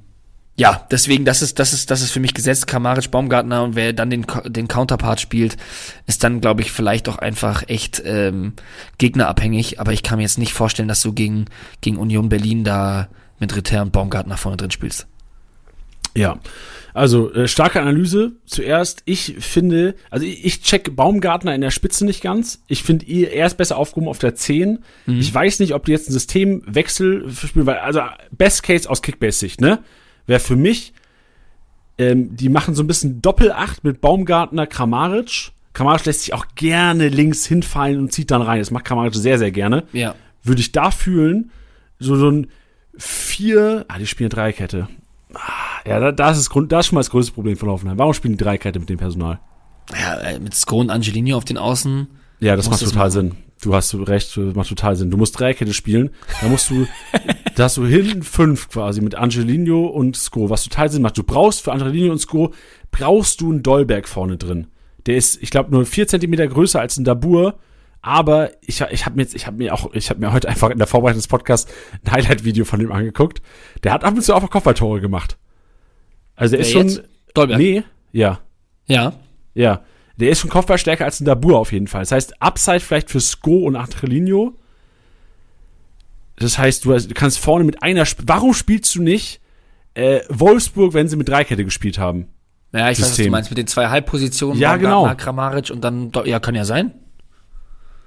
ja, 0.56 0.86
deswegen, 0.92 1.24
das 1.24 1.42
ist, 1.42 1.58
das 1.58 1.72
ist, 1.72 1.90
das 1.90 2.02
ist 2.02 2.12
für 2.12 2.20
mich 2.20 2.34
gesetzt, 2.34 2.68
Kamaric, 2.68 3.12
Baumgartner 3.12 3.64
und 3.64 3.76
wer 3.76 3.94
dann 3.94 4.10
den, 4.10 4.26
den 4.46 4.68
Counterpart 4.68 5.22
spielt, 5.22 5.56
ist 6.06 6.24
dann, 6.26 6.42
glaube 6.42 6.62
ich, 6.62 6.72
vielleicht 6.74 7.08
auch 7.08 7.18
einfach 7.18 7.64
echt 7.68 8.02
ähm, 8.04 8.54
gegnerabhängig. 8.98 9.80
Aber 9.80 9.94
ich 9.94 10.04
kann 10.04 10.18
mir 10.18 10.24
jetzt 10.24 10.38
nicht 10.38 10.52
vorstellen, 10.52 10.90
dass 10.90 11.02
du 11.02 11.14
gegen, 11.14 11.46
gegen 11.80 11.96
Union 11.96 12.28
Berlin 12.28 12.66
da 12.66 13.08
mit 13.40 13.56
Ritter 13.56 13.82
und 13.82 13.92
Baumgart 13.92 14.28
nach 14.28 14.40
vorne 14.40 14.58
drin 14.58 14.72
spielst. 14.72 15.08
Ja, 16.16 16.40
also 16.94 17.32
äh, 17.34 17.48
starke 17.48 17.80
Analyse. 17.80 18.34
Zuerst, 18.46 19.04
ich 19.06 19.36
finde, 19.40 19.96
also 20.10 20.26
ich, 20.26 20.44
ich 20.44 20.62
check 20.62 20.96
Baumgartner 20.96 21.54
in 21.54 21.62
der 21.62 21.72
Spitze 21.72 22.06
nicht 22.06 22.22
ganz. 22.22 22.64
Ich 22.68 22.84
finde, 22.84 23.06
er 23.06 23.46
ist 23.46 23.58
besser 23.58 23.78
aufgehoben 23.78 24.10
auf 24.10 24.20
der 24.20 24.36
10. 24.36 24.80
Mhm. 25.06 25.20
Ich 25.20 25.34
weiß 25.34 25.60
nicht, 25.60 25.74
ob 25.74 25.86
die 25.86 25.92
jetzt 25.92 26.08
einen 26.08 26.14
Systemwechsel 26.14 27.30
spielen, 27.32 27.66
weil, 27.66 27.78
also 27.78 28.02
Best 28.32 28.64
Case 28.64 28.90
aus 28.90 29.02
Kickbase-Sicht, 29.02 29.62
ne? 29.62 29.80
Wäre 30.26 30.40
für 30.40 30.56
mich, 30.56 30.94
ähm, 31.98 32.36
die 32.36 32.50
machen 32.50 32.76
so 32.76 32.84
ein 32.84 32.88
bisschen 32.88 33.22
Doppelacht 33.22 33.84
mit 33.84 34.02
Baumgartner, 34.02 34.68
Kramaric. 34.68 35.52
Kramaric 35.74 36.06
lässt 36.06 36.22
sich 36.22 36.34
auch 36.34 36.48
gerne 36.56 37.10
links 37.10 37.46
hinfallen 37.46 38.00
und 38.00 38.12
zieht 38.12 38.32
dann 38.32 38.42
rein. 38.42 38.60
Das 38.60 38.72
macht 38.72 38.86
Kramaric 38.86 39.16
sehr, 39.16 39.38
sehr 39.38 39.52
gerne. 39.52 39.84
Ja. 39.94 40.16
Würde 40.44 40.62
ich 40.62 40.72
da 40.72 40.92
fühlen, 40.92 41.52
so, 42.00 42.16
so 42.16 42.30
ein 42.30 42.48
vier, 43.00 43.86
ah, 43.88 43.98
die 43.98 44.08
spielen 44.08 44.30
Dreikette. 44.30 44.88
Ah, 45.34 45.40
ja, 45.88 46.00
da, 46.00 46.12
das 46.12 46.38
ist 46.38 46.50
Grund, 46.50 46.72
das 46.72 46.86
ist 46.86 46.90
schon 46.90 46.96
mal 46.96 47.02
das 47.02 47.10
größte 47.10 47.34
Problem 47.34 47.58
von 47.58 47.70
Hoffenheim. 47.70 47.98
Warum 47.98 48.14
spielen 48.14 48.38
die 48.38 48.44
Dreikette 48.44 48.80
mit 48.80 48.90
dem 48.90 48.98
Personal? 48.98 49.40
Ja, 49.94 50.20
äh, 50.20 50.40
mit 50.40 50.54
Sko 50.54 50.80
und 50.80 50.90
Angelino 50.90 51.38
auf 51.38 51.46
den 51.46 51.58
Außen. 51.58 52.08
Ja, 52.40 52.56
das 52.56 52.70
macht 52.70 52.80
total 52.80 53.12
Sinn. 53.12 53.36
Du 53.62 53.76
hast 53.76 53.94
recht, 53.94 54.38
das 54.38 54.56
macht 54.56 54.70
total 54.70 54.96
Sinn. 54.96 55.12
Du 55.12 55.18
musst 55.18 55.38
Dreikette 55.38 55.74
spielen, 55.74 56.12
da 56.42 56.48
musst 56.48 56.70
du, 56.70 56.88
da 57.56 57.66
hast 57.66 57.78
du 57.78 57.86
hinten 57.86 58.24
fünf 58.24 58.70
quasi 58.70 59.02
mit 59.02 59.16
Angelino 59.16 59.86
und 59.88 60.16
Sko, 60.16 60.50
was 60.50 60.64
total 60.64 60.90
Sinn 60.90 61.02
macht. 61.02 61.18
Du 61.18 61.24
brauchst 61.24 61.62
für 61.62 61.72
Angelino 61.72 62.12
und 62.12 62.20
Sko, 62.20 62.54
brauchst 62.92 63.42
du 63.42 63.52
einen 63.52 63.64
Dolberg 63.64 64.08
vorne 64.08 64.38
drin. 64.38 64.68
Der 65.06 65.18
ist, 65.18 65.42
ich 65.42 65.50
glaube, 65.50 65.72
nur 65.72 65.86
vier 65.86 66.08
Zentimeter 66.08 66.48
größer 66.48 66.80
als 66.80 66.98
ein 66.98 67.04
Dabur 67.04 67.60
aber 68.02 68.52
ich, 68.62 68.82
ich 68.82 69.06
habe 69.06 69.16
mir 69.18 69.24
jetzt, 69.24 69.36
ich 69.36 69.46
habe 69.46 69.58
mir 69.58 69.74
auch, 69.74 69.94
ich 69.94 70.10
habe 70.10 70.20
mir 70.20 70.32
heute 70.32 70.48
einfach 70.48 70.70
in 70.70 70.78
der 70.78 70.88
Vorbereitung 70.88 71.20
des 71.20 71.28
Podcasts 71.28 71.72
ein 72.06 72.12
Highlight-Video 72.12 72.64
von 72.64 72.80
ihm 72.80 72.92
angeguckt. 72.92 73.42
Der 73.84 73.92
hat 73.92 74.04
ab 74.04 74.16
und 74.16 74.22
zu 74.22 74.34
auch 74.34 74.50
Kopfballtore 74.50 75.02
gemacht. 75.02 75.38
Also 76.36 76.56
der 76.56 76.60
Wer 76.60 76.68
ist 76.68 76.72
schon. 76.72 76.88
Jetzt? 76.88 77.04
Dolberg. 77.34 77.60
Nee, 77.60 77.84
ja. 78.12 78.40
Ja. 78.86 79.14
Ja. 79.54 79.84
Der 80.18 80.30
ist 80.30 80.40
schon 80.40 80.50
Kopfballstärker 80.50 81.06
als 81.06 81.20
ein 81.20 81.26
Dabur 81.26 81.60
auf 81.60 81.72
jeden 81.72 81.88
Fall. 81.88 82.02
Das 82.02 82.12
heißt, 82.12 82.42
Upside 82.42 82.80
vielleicht 82.80 83.10
für 83.10 83.20
Sko 83.20 83.66
und 83.66 83.76
Angelino. 83.76 84.56
Das 86.38 86.58
heißt, 86.58 86.86
du 86.86 86.98
kannst 87.14 87.40
vorne 87.40 87.66
mit 87.66 87.84
einer. 87.84 88.04
Sp 88.08 88.24
Warum 88.26 88.54
spielst 88.54 88.96
du 88.96 89.02
nicht 89.02 89.42
äh, 89.94 90.22
Wolfsburg, 90.30 90.94
wenn 90.94 91.10
sie 91.10 91.18
mit 91.18 91.28
Dreikette 91.28 91.66
gespielt 91.66 92.00
haben? 92.00 92.28
Ja, 92.72 92.90
ich 92.90 92.98
System. 92.98 93.04
weiß, 93.04 93.12
was 93.12 93.26
du 93.26 93.32
meinst, 93.32 93.52
mit 93.52 93.58
den 93.58 93.68
zwei 93.68 93.90
Halbpositionen. 93.90 94.58
Ja, 94.58 94.78
genau. 94.78 95.14
Kramaric 95.16 95.70
und 95.70 95.82
dann, 95.82 96.12
ja, 96.26 96.40
kann 96.40 96.56
ja 96.56 96.64
sein. 96.64 96.94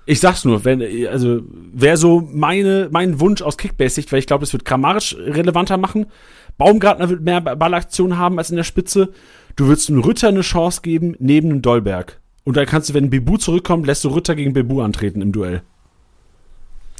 Ich 0.05 0.21
sag's 0.21 0.45
nur, 0.45 0.65
wenn, 0.65 0.83
also, 1.07 1.43
wäre 1.73 1.97
so 1.97 2.29
meine, 2.33 2.89
mein 2.91 3.21
Wunsch 3.21 3.41
aus 3.41 3.57
Kickbase-Sicht, 3.57 4.11
weil 4.11 4.19
ich 4.19 4.27
glaube, 4.27 4.43
das 4.43 4.53
wird 4.53 4.65
grammarisch 4.65 5.17
relevanter 5.17 5.77
machen. 5.77 6.07
Baumgartner 6.59 7.09
wird 7.09 7.23
mehr 7.23 7.41
Ballaktion 7.41 8.19
haben 8.19 8.39
als 8.39 8.51
in 8.51 8.57
der 8.57 8.65
Spitze. 8.65 9.13
Du 9.57 9.67
würdest 9.67 9.89
einem 9.89 10.01
Rütter 10.01 10.29
eine 10.29 10.41
Chance 10.41 10.81
geben, 10.83 11.15
neben 11.19 11.51
einem 11.51 11.63
Dolberg. 11.63 12.21
Und 12.45 12.57
dann 12.57 12.67
kannst 12.67 12.91
du, 12.91 12.95
wenn 12.95 13.11
Bebu 13.11 13.37
zurückkommt, 13.37 13.87
lässt 13.87 14.05
du 14.05 14.09
Rütter 14.09 14.35
gegen 14.35 14.53
Bebu 14.53 14.81
antreten 14.81 15.23
im 15.23 15.33
Duell. 15.33 15.63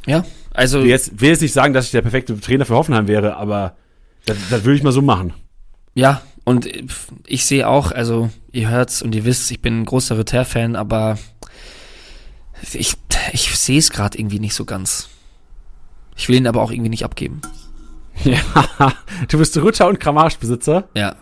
Ja, 0.05 0.25
also. 0.51 0.79
Ich 0.79 0.83
will 0.85 0.89
jetzt, 0.91 1.21
will 1.21 1.29
jetzt 1.29 1.41
nicht 1.41 1.53
sagen, 1.53 1.73
dass 1.73 1.85
ich 1.85 1.91
der 1.91 2.01
perfekte 2.01 2.39
Trainer 2.39 2.65
für 2.65 2.75
Hoffenheim 2.75 3.07
wäre, 3.07 3.35
aber 3.37 3.75
das, 4.25 4.37
das 4.49 4.63
würde 4.63 4.77
ich 4.77 4.83
mal 4.83 4.91
so 4.91 5.01
machen. 5.01 5.33
Ja, 5.93 6.21
und 6.45 6.69
ich 7.25 7.45
sehe 7.45 7.67
auch, 7.67 7.91
also 7.91 8.29
ihr 8.51 8.69
hört's 8.69 9.01
und 9.01 9.15
ihr 9.15 9.25
wisst, 9.25 9.49
ich 9.51 9.61
bin 9.61 9.81
ein 9.81 9.85
großer 9.85 10.17
Ritter-Fan, 10.17 10.75
aber 10.75 11.17
ich, 12.73 12.95
ich 13.31 13.57
sehe 13.57 13.79
es 13.79 13.91
gerade 13.91 14.17
irgendwie 14.17 14.39
nicht 14.39 14.53
so 14.53 14.65
ganz. 14.65 15.09
Ich 16.15 16.29
will 16.29 16.35
ihn 16.35 16.47
aber 16.47 16.61
auch 16.61 16.71
irgendwie 16.71 16.89
nicht 16.89 17.05
abgeben. 17.05 17.41
Ja, 18.23 18.39
du 19.27 19.37
bist 19.37 19.57
Rutscher 19.57 19.87
und 19.87 19.99
Kramarisch-Besitzer? 19.99 20.87
Ja. 20.95 21.15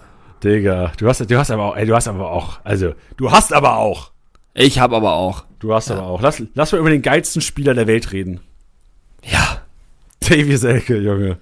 Digga, 0.44 0.92
du 0.98 1.08
hast, 1.08 1.20
du 1.30 1.38
hast 1.38 1.52
aber 1.52 1.66
auch, 1.66 1.76
ey, 1.76 1.86
du 1.86 1.96
hast 1.96 2.08
aber 2.08 2.30
auch, 2.32 2.60
also, 2.64 2.94
du 3.18 3.32
hast 3.32 3.54
aber 3.54 3.78
auch. 3.78 4.12
Ich 4.54 4.80
hab 4.80 4.92
aber 4.92 5.14
auch. 5.14 5.46
Du 5.60 5.74
hast 5.74 5.90
ja. 5.90 5.98
aber 5.98 6.08
auch. 6.08 6.22
Lass, 6.22 6.42
lass 6.54 6.72
mal 6.72 6.80
über 6.80 6.90
den 6.90 7.02
geilsten 7.02 7.42
Spieler 7.42 7.74
der 7.74 7.88
Welt 7.88 8.12
reden. 8.12 8.42
Ja. 9.24 9.62
Davy 10.20 10.58
Selke, 10.58 10.98
Junge. 10.98 11.38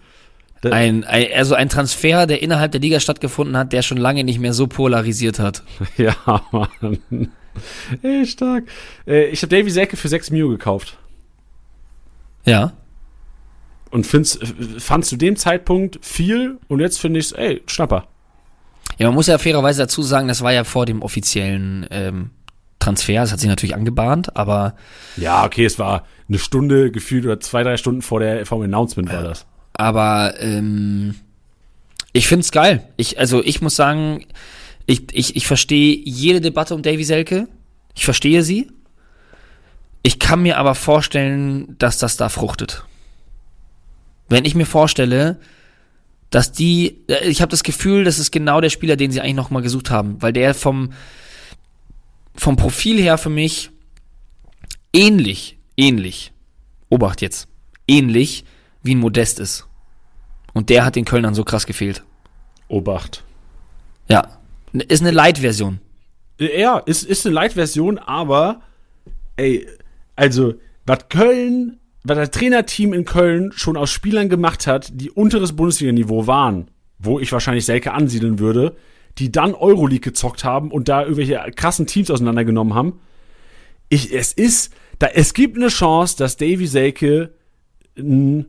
Ein, 0.64 1.06
ein, 1.06 1.28
also 1.34 1.56
ein 1.56 1.70
Transfer, 1.70 2.28
der 2.28 2.42
innerhalb 2.42 2.74
der 2.74 2.82
Liga 2.82 3.00
stattgefunden 3.00 3.56
hat, 3.56 3.72
der 3.72 3.82
schon 3.82 3.98
lange 3.98 4.26
nicht 4.26 4.40
mehr 4.40 4.54
so 4.54 4.68
polarisiert 4.68 5.40
hat. 5.40 5.64
Ja, 5.98 6.16
Mann. 6.52 7.32
Ey, 8.04 8.26
stark. 8.26 8.66
Äh, 9.08 9.28
ich 9.28 9.42
habe 9.42 9.56
Davy 9.56 9.70
Selke 9.70 9.98
für 9.98 10.08
6 10.08 10.32
Mio 10.32 10.50
gekauft. 10.50 10.98
Ja. 12.46 12.74
Und 13.92 14.06
find's, 14.06 14.36
äh, 14.36 14.80
fand 14.80 15.06
zu 15.06 15.18
dem 15.18 15.36
Zeitpunkt 15.36 16.00
viel 16.06 16.58
und 16.68 16.80
jetzt 16.80 17.00
finde 17.00 17.20
ich's, 17.20 17.32
ey, 17.32 17.62
Schnapper. 17.68 18.08
Ja, 18.98 19.08
man 19.08 19.16
muss 19.16 19.28
ja 19.28 19.38
fairerweise 19.38 19.84
dazu 19.84 20.02
sagen, 20.02 20.28
das 20.28 20.42
war 20.42 20.52
ja 20.52 20.64
vor 20.64 20.86
dem 20.86 21.02
offiziellen 21.02 21.86
ähm, 21.90 22.32
Transfer. 22.80 23.22
Das 23.22 23.32
hat 23.32 23.40
sich 23.40 23.50
natürlich 23.50 23.76
angebahnt, 23.76 24.36
aber 24.36 24.76
Ja, 25.16 25.46
okay, 25.46 25.66
es 25.66 25.80
war 25.80 26.06
eine 26.28 26.40
Stunde 26.40 26.92
gefühlt 26.92 27.26
oder 27.26 27.40
zwei, 27.40 27.64
drei 27.64 27.78
Stunden 27.78 28.02
vor 28.02 28.20
der 28.20 28.46
vom 28.46 28.62
Announcement 28.62 29.12
war 29.12 29.24
das. 29.24 29.46
Aber 29.74 30.34
ähm, 30.40 31.16
ich 32.12 32.28
find's 32.28 32.52
geil. 32.52 32.84
Ich, 32.98 33.20
also 33.20 33.44
ich 33.44 33.62
muss 33.62 33.76
sagen, 33.76 34.26
ich, 34.90 35.04
ich, 35.14 35.36
ich 35.36 35.46
verstehe 35.46 36.02
jede 36.04 36.42
Debatte 36.42 36.74
um 36.74 36.82
Davy 36.82 37.04
Selke. 37.04 37.48
Ich 37.96 38.06
verstehe 38.06 38.42
sie. 38.42 38.72
Ich 40.02 40.18
kann 40.18 40.42
mir 40.42 40.58
aber 40.58 40.74
vorstellen, 40.74 41.76
dass 41.78 42.00
das 42.00 42.18
da 42.18 42.28
fruchtet. 42.28 42.86
Wenn 44.30 44.46
ich 44.46 44.56
mir 44.56 44.66
vorstelle, 44.66 45.40
dass 46.32 46.52
die, 46.52 47.02
äh, 47.08 47.28
ich 47.28 47.42
habe 47.42 47.52
das 47.52 47.62
Gefühl, 47.62 48.04
das 48.04 48.18
ist 48.18 48.32
genau 48.32 48.62
der 48.62 48.72
Spieler, 48.72 48.96
den 48.96 49.12
sie 49.12 49.22
eigentlich 49.22 49.36
noch 49.36 49.52
mal 49.52 49.62
gesucht 49.62 49.92
haben, 49.92 50.20
weil 50.24 50.34
der 50.34 50.56
vom 50.56 50.92
vom 52.36 52.56
Profil 52.56 53.00
her 53.00 53.20
für 53.20 53.30
mich 53.30 53.70
ähnlich, 54.92 55.60
ähnlich, 55.78 56.32
Obacht 56.90 57.22
jetzt, 57.22 57.48
ähnlich 57.88 58.44
wie 58.82 58.96
ein 58.96 59.00
Modest 59.00 59.40
ist. 59.40 59.68
Und 60.54 60.70
der 60.70 60.84
hat 60.84 60.96
den 60.96 61.06
Kölnern 61.06 61.36
so 61.36 61.44
krass 61.44 61.68
gefehlt. 61.68 62.04
Obacht. 62.70 63.24
Ja. 64.08 64.39
Ist 64.74 65.02
eine 65.02 65.12
Light-Version. 65.12 65.80
Ja, 66.40 66.80
ist, 66.80 67.04
ist 67.04 67.26
eine 67.26 67.36
Light-Version, 67.36 67.98
aber 67.98 68.62
ey, 69.36 69.68
also, 70.16 70.56
was 70.86 71.10
Köln, 71.10 71.80
was 72.04 72.18
das 72.18 72.32
Trainerteam 72.32 72.94
in 72.94 73.06
Köln 73.06 73.52
schon 73.54 73.78
aus 73.78 73.92
Spielern 73.92 74.30
gemacht 74.30 74.68
hat, 74.68 74.92
die 74.94 75.12
unteres 75.12 75.56
Bundesliga-Niveau 75.56 76.28
waren, 76.28 76.70
wo 76.98 77.20
ich 77.20 77.32
wahrscheinlich 77.32 77.66
Selke 77.66 77.94
ansiedeln 77.94 78.40
würde, 78.40 78.76
die 79.18 79.32
dann 79.32 79.54
Euroleague 79.54 80.12
gezockt 80.12 80.44
haben 80.44 80.72
und 80.72 80.88
da 80.88 81.02
irgendwelche 81.02 81.40
krassen 81.56 81.88
Teams 81.88 82.12
auseinandergenommen 82.12 82.74
haben. 82.74 83.00
Ich, 83.90 84.14
es 84.14 84.34
ist, 84.34 84.74
da, 85.00 85.08
es 85.08 85.34
gibt 85.34 85.58
eine 85.58 85.68
Chance, 85.68 86.18
dass 86.18 86.38
Davy 86.38 86.68
Selke, 86.68 87.34
n, 87.96 88.46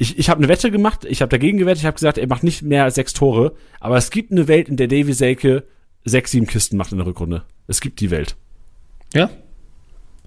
ich, 0.00 0.18
ich 0.18 0.30
habe 0.30 0.38
eine 0.38 0.48
Wette 0.48 0.70
gemacht, 0.70 1.04
ich 1.04 1.20
habe 1.20 1.28
dagegen 1.28 1.58
gewettet, 1.58 1.80
ich 1.80 1.86
habe 1.86 1.94
gesagt, 1.94 2.16
er 2.18 2.26
macht 2.26 2.42
nicht 2.42 2.62
mehr 2.62 2.84
als 2.84 2.94
sechs 2.94 3.12
Tore, 3.12 3.54
aber 3.80 3.96
es 3.98 4.10
gibt 4.10 4.32
eine 4.32 4.48
Welt, 4.48 4.68
in 4.68 4.76
der 4.76 4.88
Davy 4.88 5.12
Selke 5.12 5.64
sechs, 6.04 6.30
sieben 6.30 6.46
Kisten 6.46 6.76
macht 6.78 6.92
in 6.92 6.98
der 6.98 7.06
Rückrunde. 7.06 7.42
Es 7.66 7.80
gibt 7.80 8.00
die 8.00 8.10
Welt. 8.10 8.34
Ja. 9.14 9.28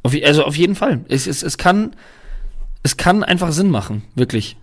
Auf, 0.03 0.13
also 0.23 0.43
auf 0.43 0.55
jeden 0.55 0.75
Fall. 0.75 1.03
Es, 1.09 1.25
es, 1.27 1.41
es 1.41 1.57
kann, 1.57 1.95
es 2.83 2.97
kann 2.97 3.23
einfach 3.23 3.51
Sinn 3.51 3.71
machen. 3.71 4.03
Wirklich. 4.15 4.57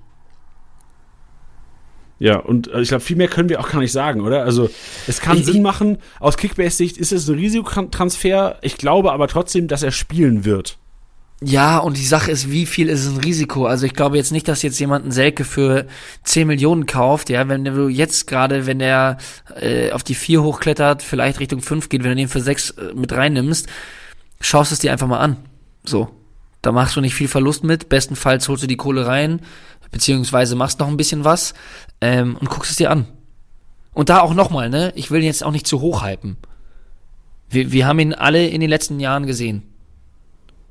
Ja, 2.18 2.36
und 2.38 2.68
äh, 2.68 2.82
ich 2.82 2.88
glaube, 2.88 3.02
viel 3.02 3.16
mehr 3.16 3.28
können 3.28 3.48
wir 3.48 3.60
auch 3.60 3.70
gar 3.70 3.80
nicht 3.80 3.92
sagen, 3.92 4.20
oder? 4.20 4.44
Also, 4.44 4.68
es 5.06 5.20
kann 5.20 5.38
Ich- 5.38 5.46
Sinn 5.46 5.62
machen. 5.62 5.98
Aus 6.20 6.36
Kickbase-Sicht 6.36 6.98
ist 6.98 7.12
es 7.12 7.28
ein 7.28 7.36
Risikotransfer. 7.36 8.58
Ich 8.60 8.76
glaube 8.76 9.12
aber 9.12 9.26
trotzdem, 9.26 9.68
dass 9.68 9.82
er 9.82 9.90
spielen 9.90 10.44
wird. 10.44 10.78
Ja, 11.42 11.78
und 11.78 11.96
die 11.96 12.04
Sache 12.04 12.30
ist, 12.30 12.50
wie 12.50 12.66
viel 12.66 12.90
ist 12.90 13.06
ein 13.06 13.16
Risiko? 13.16 13.64
Also 13.64 13.86
ich 13.86 13.94
glaube 13.94 14.18
jetzt 14.18 14.30
nicht, 14.30 14.46
dass 14.46 14.60
jetzt 14.60 14.78
jemand 14.78 15.04
einen 15.04 15.12
Selke 15.12 15.44
für 15.44 15.86
10 16.24 16.46
Millionen 16.46 16.84
kauft, 16.84 17.30
ja, 17.30 17.48
wenn 17.48 17.64
du 17.64 17.88
jetzt 17.88 18.26
gerade, 18.26 18.66
wenn 18.66 18.78
der 18.78 19.16
äh, 19.58 19.90
auf 19.92 20.02
die 20.02 20.14
4 20.14 20.42
hochklettert, 20.42 21.02
vielleicht 21.02 21.40
Richtung 21.40 21.62
5 21.62 21.88
geht, 21.88 22.02
wenn 22.02 22.10
du 22.10 22.16
den 22.16 22.28
für 22.28 22.42
6 22.42 22.70
äh, 22.70 22.94
mit 22.94 23.12
reinnimmst, 23.12 23.68
schaust 24.40 24.70
es 24.70 24.80
dir 24.80 24.92
einfach 24.92 25.06
mal 25.06 25.20
an. 25.20 25.36
So. 25.84 26.10
Da 26.60 26.72
machst 26.72 26.96
du 26.96 27.00
nicht 27.00 27.14
viel 27.14 27.28
Verlust 27.28 27.64
mit, 27.64 27.88
bestenfalls 27.88 28.46
holst 28.48 28.62
du 28.62 28.66
die 28.66 28.76
Kohle 28.76 29.06
rein, 29.06 29.40
beziehungsweise 29.90 30.56
machst 30.56 30.78
noch 30.78 30.88
ein 30.88 30.98
bisschen 30.98 31.24
was 31.24 31.54
ähm, 32.02 32.36
und 32.38 32.50
guckst 32.50 32.70
es 32.70 32.76
dir 32.76 32.90
an. 32.90 33.06
Und 33.94 34.10
da 34.10 34.20
auch 34.20 34.34
nochmal, 34.34 34.68
ne, 34.68 34.92
ich 34.94 35.10
will 35.10 35.20
ihn 35.20 35.26
jetzt 35.26 35.42
auch 35.42 35.52
nicht 35.52 35.66
zu 35.66 35.80
hoch 35.80 36.04
hypen. 36.04 36.36
Wir, 37.48 37.72
wir 37.72 37.86
haben 37.86 37.98
ihn 37.98 38.12
alle 38.12 38.46
in 38.46 38.60
den 38.60 38.68
letzten 38.68 39.00
Jahren 39.00 39.26
gesehen. 39.26 39.69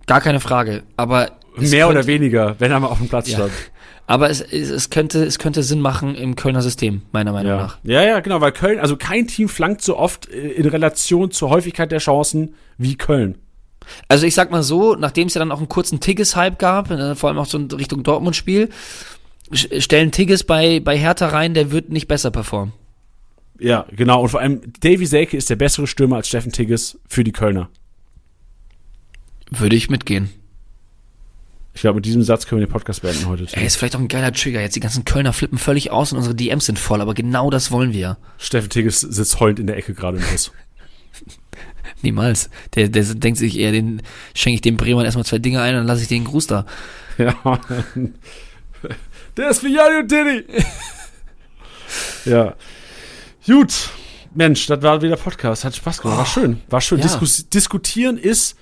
Gar 0.10 0.22
keine 0.22 0.40
Frage. 0.40 0.84
Aber 0.98 1.31
Mehr 1.56 1.86
könnte, 1.86 1.99
oder 1.99 2.07
weniger, 2.07 2.56
wenn 2.60 2.72
er 2.72 2.80
mal 2.80 2.88
auf 2.88 2.98
dem 2.98 3.07
Platz 3.10 3.30
Ja. 3.30 3.38
stand. 3.38 3.52
Aber 4.07 4.30
es, 4.30 4.41
es, 4.41 4.69
es 4.72 4.90
könnte 4.90 5.23
es 5.23 5.38
könnte 5.38 5.61
Sinn 5.61 5.81
machen 5.81 6.15
im 6.15 6.36
Kölner 6.36 6.64
System 6.64 7.03
meiner 7.11 7.31
Meinung 7.31 7.52
Ja. 7.52 7.57
nach. 7.57 7.77
ja, 7.84 8.03
ja, 8.03 8.19
genau, 8.22 8.41
weil 8.41 8.52
Köln, 8.52 8.80
also 8.80 8.98
kein 8.98 9.27
Team 9.27 9.48
flankt 9.49 9.84
so 9.84 9.98
oft 9.98 10.27
äh, 10.30 10.49
in 10.53 10.68
Relation 10.68 11.30
zur 11.30 11.49
Häufigkeit 11.52 11.91
der 11.91 11.99
Chancen 11.99 12.56
wie 12.77 12.95
Köln. 12.95 13.38
Also 14.07 14.26
ich 14.26 14.34
sag 14.34 14.49
mal 14.52 14.64
so, 14.64 14.95
nachdem 14.95 15.27
es 15.27 15.36
ja 15.36 15.40
dann 15.40 15.52
auch 15.52 15.60
einen 15.60 15.69
kurzen 15.69 15.99
Tigges-Hype 15.99 16.57
gab, 16.60 16.90
äh, 16.91 17.14
vor 17.15 17.30
allem 17.30 17.38
auch 17.40 17.45
so 17.45 17.57
in 17.60 17.69
Richtung 17.72 18.02
Dortmund-Spiel, 18.03 18.69
stellen 19.53 20.11
Tigges 20.11 20.44
bei 20.44 20.80
bei 20.80 20.98
Hertha 20.98 21.27
rein, 21.27 21.53
der 21.53 21.72
wird 21.72 21.90
nicht 21.90 22.07
besser 22.07 22.31
performen. 22.31 22.73
Ja, 23.60 23.86
genau. 23.95 24.22
Und 24.23 24.30
vor 24.30 24.40
allem, 24.40 24.61
Davy 24.81 25.06
Selke 25.06 25.36
ist 25.38 25.49
der 25.49 25.56
bessere 25.56 25.86
Stürmer 25.86 26.15
als 26.18 26.27
Steffen 26.30 26.52
Tigges 26.52 26.98
für 27.07 27.23
die 27.23 27.31
Kölner. 27.31 27.69
Würde 29.49 29.76
ich 29.76 29.89
mitgehen. 29.89 30.30
Ich 31.73 31.81
glaube, 31.81 31.95
mit 31.95 32.05
diesem 32.05 32.23
Satz 32.23 32.45
können 32.45 32.59
wir 32.59 32.67
den 32.67 32.71
Podcast 32.73 33.03
beenden 33.03 33.27
heute. 33.27 33.47
Ey, 33.53 33.65
ist 33.65 33.77
vielleicht 33.77 33.95
auch 33.95 33.99
ein 33.99 34.07
geiler 34.07 34.34
Trigger. 34.34 34.59
Jetzt 34.61 34.76
die 34.76 34.80
ganzen 34.81 35.05
Kölner 35.05 35.34
flippen 35.34 35.57
völlig 35.57 35.91
aus 35.91 36.11
und 36.11 36.17
unsere 36.17 36.35
DMs 36.35 36.65
sind 36.65 36.80
voll, 36.80 36.99
aber 36.99 37.13
genau 37.13 37.49
das 37.49 37.71
wollen 37.71 37.93
wir. 37.93 38.17
Steffen 38.38 38.69
Tigges 38.69 38.99
sitzt 39.01 39.39
heulend 39.39 39.59
in 39.59 39.67
der 39.67 39.77
Ecke 39.77 39.93
gerade 39.93 40.17
im 40.17 40.23
Bus. 40.23 40.51
Niemals. 42.01 42.49
Der, 42.76 42.89
der 42.89 43.03
denkt 43.03 43.39
sich 43.39 43.57
eher, 43.57 43.71
den 43.71 44.01
schenke 44.34 44.55
ich 44.55 44.61
dem 44.61 44.77
Bremer 44.77 45.05
erstmal 45.05 45.26
zwei 45.26 45.39
Dinge 45.39 45.61
ein 45.61 45.76
und 45.76 45.81
dann 45.81 45.88
lasse 45.88 46.01
ich 46.01 46.07
den 46.07 46.26
Gruß 46.26 46.47
da. 46.47 46.65
Ja. 47.17 47.59
Der 49.38 49.49
ist 49.49 49.59
für 49.59 49.67
Jani 49.67 49.99
und 49.99 50.11
Diddy. 50.11 50.45
ja. 52.26 52.55
Gut. 53.45 53.89
Mensch, 54.34 54.67
das 54.67 54.81
war 54.81 55.01
wieder 55.01 55.17
Podcast. 55.17 55.65
Hat 55.65 55.76
Spaß 55.76 56.01
gemacht. 56.01 56.17
War 56.17 56.26
schön. 56.26 56.61
War 56.69 56.81
schön. 56.81 56.99
Oh. 56.99 57.01
Ja. 57.01 57.07
Diskus 57.07 57.49
diskutieren 57.49 58.17
ist 58.17 58.55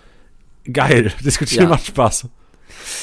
geil. 0.72 1.12
Diskutieren 1.24 1.64
Ja. 1.66 1.70
macht 1.70 1.86
Spaß. 1.86 2.28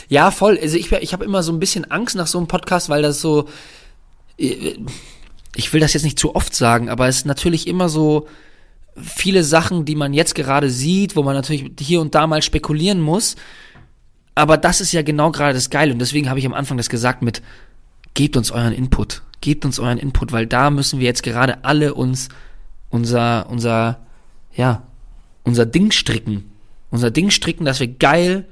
Ja, 0.08 0.30
voll. 0.30 0.58
Also 0.60 0.76
ich, 0.76 0.90
ich 0.92 1.12
habe 1.12 1.24
immer 1.24 1.42
so 1.42 1.52
ein 1.52 1.58
bisschen 1.60 1.90
Angst 1.90 2.16
nach 2.16 2.26
so 2.26 2.38
einem 2.38 2.46
Podcast, 2.46 2.88
weil 2.88 3.02
das 3.02 3.20
so. 3.20 3.48
äh, 4.38 4.76
Ich 5.56 5.72
will 5.72 5.80
das 5.80 5.92
jetzt 5.92 6.02
nicht 6.04 6.18
zu 6.18 6.34
oft 6.34 6.54
sagen, 6.54 6.88
aber 6.88 7.06
es 7.08 7.18
ist 7.18 7.26
natürlich 7.26 7.66
immer 7.66 7.88
so 7.88 8.26
viele 8.96 9.42
Sachen, 9.44 9.84
die 9.84 9.94
man 9.96 10.12
jetzt 10.14 10.34
gerade 10.34 10.70
sieht, 10.70 11.16
wo 11.16 11.22
man 11.22 11.34
natürlich 11.34 11.72
hier 11.80 12.00
und 12.00 12.14
da 12.14 12.26
mal 12.26 12.42
spekulieren 12.42 13.00
muss. 13.00 13.36
Aber 14.36 14.56
das 14.56 14.80
ist 14.80 14.92
ja 14.92 15.02
genau 15.02 15.30
gerade 15.30 15.54
das 15.54 15.70
Geile. 15.70 15.92
Und 15.92 15.98
deswegen 16.00 16.28
habe 16.28 16.38
ich 16.38 16.46
am 16.46 16.54
Anfang 16.54 16.76
das 16.76 16.88
gesagt 16.88 17.22
mit, 17.22 17.42
gebt 18.14 18.36
uns 18.36 18.50
euren 18.50 18.72
Input. 18.72 19.22
Gebt 19.40 19.64
uns 19.64 19.78
euren 19.78 19.98
Input, 19.98 20.32
weil 20.32 20.46
da 20.46 20.70
müssen 20.70 20.98
wir 20.98 21.06
jetzt 21.06 21.22
gerade 21.22 21.64
alle 21.64 21.94
uns 21.94 22.28
unser, 22.88 23.48
unser, 23.50 24.00
ja, 24.54 24.82
unser 25.42 25.66
Ding 25.66 25.90
stricken. 25.90 26.50
Unser 26.94 27.10
Ding 27.10 27.30
stricken, 27.30 27.64
dass 27.64 27.80
wir 27.80 27.88
geil 27.88 28.46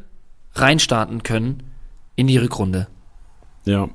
reinstarten 0.54 1.22
können 1.22 1.62
in 2.16 2.26
die 2.26 2.38
Rückrunde. 2.38 2.88
Ja. 3.66 3.88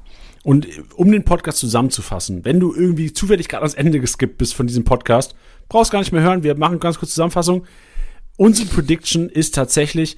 Und 0.46 0.66
äh, 0.66 0.84
um 0.96 1.12
den 1.12 1.26
Podcast 1.26 1.58
zusammenzufassen, 1.58 2.46
wenn 2.46 2.62
du 2.62 2.74
irgendwie 2.74 3.12
zufällig 3.12 3.50
gerade 3.50 3.64
ans 3.64 3.74
Ende 3.74 4.00
geskippt 4.00 4.38
bist 4.38 4.54
von 4.54 4.66
diesem 4.66 4.86
Podcast, 4.86 5.36
brauchst 5.68 5.92
gar 5.92 6.00
nicht 6.00 6.14
mehr 6.14 6.22
hören. 6.22 6.44
Wir 6.44 6.56
machen 6.56 6.80
ganz 6.80 6.98
kurz 6.98 7.12
Zusammenfassung. 7.12 7.66
Unsere 8.38 8.70
Prediction 8.70 9.28
ist 9.28 9.54
tatsächlich 9.54 10.16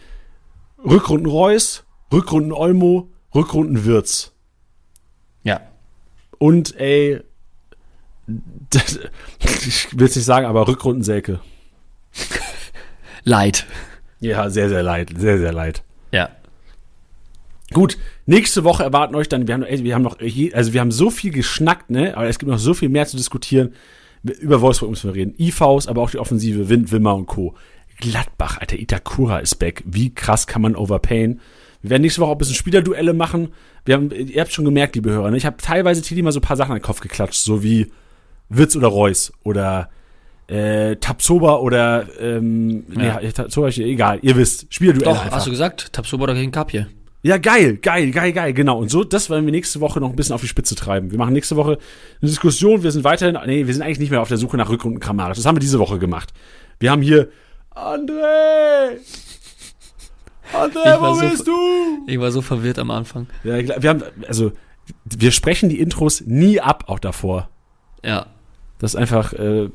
Rückrunden 0.77 1.25
Reus, 1.25 1.83
Rückrunden 2.13 2.51
Olmo, 2.51 3.09
Rückrunden 3.33 3.83
Wirtz. 3.83 4.33
Ja. 5.41 5.61
Und 6.37 6.79
ey, 6.79 7.21
das, 8.27 8.99
ich 9.39 9.97
will 9.97 10.05
es 10.05 10.15
nicht 10.15 10.25
sagen, 10.25 10.45
aber 10.45 10.67
Rückrunden 10.67 11.03
Selke. 11.03 11.39
Leid. 13.23 13.65
Ja, 14.19 14.49
sehr, 14.49 14.69
sehr 14.69 14.83
leid, 14.83 15.11
sehr, 15.17 15.37
sehr 15.37 15.53
leid. 15.53 15.83
Ja. 16.11 16.29
Gut, 17.71 17.97
nächste 18.25 18.63
Woche 18.63 18.83
erwarten 18.83 19.15
euch 19.15 19.29
dann, 19.29 19.47
wir 19.47 19.53
haben, 19.53 19.63
ey, 19.63 19.83
wir 19.83 19.93
haben 19.93 20.01
noch, 20.01 20.19
je, 20.19 20.53
also 20.53 20.73
wir 20.73 20.81
haben 20.81 20.91
so 20.91 21.09
viel 21.09 21.31
geschnackt, 21.31 21.89
ne, 21.89 22.17
aber 22.17 22.27
es 22.27 22.39
gibt 22.39 22.51
noch 22.51 22.57
so 22.57 22.73
viel 22.73 22.89
mehr 22.89 23.05
zu 23.05 23.15
diskutieren. 23.15 23.73
Über 24.23 24.59
Wolfsburg 24.61 24.89
müssen 24.89 25.09
wir 25.09 25.15
reden. 25.15 25.33
IVs, 25.37 25.87
aber 25.87 26.01
auch 26.01 26.09
die 26.09 26.19
Offensive, 26.19 26.67
Wind, 26.67 26.91
Wimmer 26.91 27.15
und 27.15 27.27
Co. 27.27 27.55
Gladbach, 27.99 28.57
Alter, 28.57 28.77
Itakura 28.77 29.39
ist 29.39 29.55
back. 29.55 29.83
Wie 29.85 30.13
krass 30.13 30.47
kann 30.47 30.61
man 30.61 30.75
overpayen? 30.75 31.39
Wir 31.81 31.91
werden 31.91 32.01
nächste 32.01 32.21
Woche 32.21 32.31
auch 32.31 32.35
ein 32.35 32.39
bisschen 32.39 32.55
Spielerduelle 32.55 33.13
machen. 33.13 33.49
Wir 33.85 33.95
haben, 33.95 34.11
ihr 34.11 34.41
habt 34.41 34.51
schon 34.51 34.65
gemerkt, 34.65 34.95
liebe 34.95 35.11
Hörer, 35.11 35.31
ne? 35.31 35.37
ich 35.37 35.45
habe 35.45 35.57
teilweise 35.57 36.01
Titi 36.01 36.21
mal 36.21 36.31
so 36.31 36.39
ein 36.39 36.43
paar 36.43 36.57
Sachen 36.57 36.71
an 36.71 36.79
den 36.79 36.83
Kopf 36.83 36.99
geklatscht, 36.99 37.41
so 37.41 37.63
wie 37.63 37.91
Witz 38.49 38.75
oder 38.75 38.87
Reus 38.87 39.31
oder 39.43 39.89
äh, 40.49 40.95
Tapsoba 40.95 41.57
oder 41.57 42.07
ähm, 42.19 42.85
Ja. 42.97 43.19
nee, 43.21 43.31
Tapsoba, 43.31 43.67
egal, 43.69 44.19
ihr 44.21 44.35
wisst, 44.35 44.73
Spielerduelle 44.73 45.13
Doch, 45.13 45.21
einfach. 45.23 45.37
hast 45.37 45.47
du 45.47 45.51
gesagt, 45.51 45.93
Tabsoba 45.93 46.33
gegen 46.33 46.51
Kapje. 46.51 46.87
Ja, 47.21 47.37
geil, 47.37 47.75
geil, 47.77 48.11
geil, 48.11 48.31
geil, 48.31 48.53
genau. 48.53 48.79
Und 48.79 48.89
so, 48.89 49.03
das 49.03 49.29
werden 49.29 49.43
wir 49.45 49.51
nächste 49.51 49.81
Woche 49.81 49.99
noch 49.99 50.09
ein 50.09 50.15
bisschen 50.15 50.33
auf 50.33 50.41
die 50.41 50.47
Spitze 50.47 50.75
treiben. 50.75 51.11
Wir 51.11 51.17
machen 51.17 51.33
nächste 51.33 51.57
Woche 51.57 51.77
eine 52.21 52.29
Diskussion. 52.29 52.81
Wir 52.81 52.91
sind 52.91 53.03
weiterhin, 53.03 53.37
nee, 53.45 53.67
wir 53.67 53.73
sind 53.73 53.83
eigentlich 53.83 53.99
nicht 53.99 54.09
mehr 54.09 54.21
auf 54.21 54.29
der 54.29 54.37
Suche 54.37 54.55
nach 54.55 54.69
Rückrunden 54.69 55.01
Kramaric. 55.01 55.35
Das 55.35 55.45
haben 55.45 55.57
wir 55.57 55.59
diese 55.61 55.79
Woche 55.79 55.99
gemacht. 55.99 56.33
Wir 56.79 56.91
haben 56.91 57.01
hier 57.01 57.27
André! 57.75 58.97
André, 60.53 60.99
wo 60.99 61.13
so 61.13 61.29
bist 61.29 61.47
du? 61.47 61.53
Ich 62.07 62.19
war 62.19 62.31
so 62.31 62.41
verwirrt 62.41 62.79
am 62.79 62.89
Anfang. 62.89 63.27
Ja, 63.43 63.57
wir 63.81 63.89
haben, 63.89 64.03
also, 64.27 64.53
wir 65.03 65.31
sprechen 65.31 65.69
die 65.69 65.79
Intros 65.79 66.21
nie 66.25 66.59
ab, 66.61 66.85
auch 66.87 66.99
davor. 66.99 67.49
Ja. 68.03 68.27
Das 68.79 68.93
ist 68.93 68.95
einfach 68.95 69.33
äh, 69.33 69.69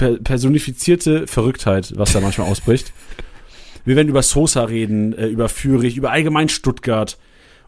per 0.00 0.16
personifizierte 0.16 1.26
Verrücktheit, 1.26 1.92
was 1.94 2.14
da 2.14 2.20
manchmal 2.20 2.48
ausbricht. 2.48 2.94
Wir 3.84 3.96
werden 3.96 4.08
über 4.08 4.22
Sosa 4.22 4.64
reden, 4.64 5.12
äh, 5.12 5.26
über 5.26 5.50
Fürich, 5.50 5.98
über 5.98 6.10
allgemein 6.10 6.48
Stuttgart. 6.48 7.18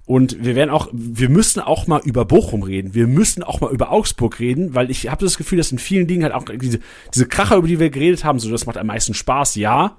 Und 0.07 0.43
wir 0.43 0.57
werden 0.57 0.71
auch, 0.71 0.89
wir 0.93 1.29
müssen 1.29 1.61
auch 1.61 1.87
mal 1.87 2.01
über 2.05 2.25
Bochum 2.25 2.63
reden. 2.63 2.95
Wir 2.95 3.07
müssen 3.07 3.43
auch 3.43 3.61
mal 3.61 3.71
über 3.71 3.93
Augsburg 3.93 4.41
reden, 4.41 4.75
weil 4.75 4.91
ich 4.91 5.11
habe 5.11 5.25
das 5.25 5.37
Gefühl, 5.37 5.59
dass 5.59 5.73
in 5.73 5.79
vielen 5.79 6.07
Dingen 6.07 6.23
halt 6.23 6.33
auch 6.33 6.45
diese, 6.45 6.81
diese 7.15 7.29
Kracher, 7.29 7.57
über 7.57 7.69
die 7.69 7.79
wir 7.79 7.91
geredet 7.91 8.25
haben, 8.25 8.39
so 8.39 8.51
das 8.51 8.65
macht 8.65 8.79
am 8.79 8.87
meisten 8.87 9.13
Spaß, 9.13 9.57
ja. 9.57 9.99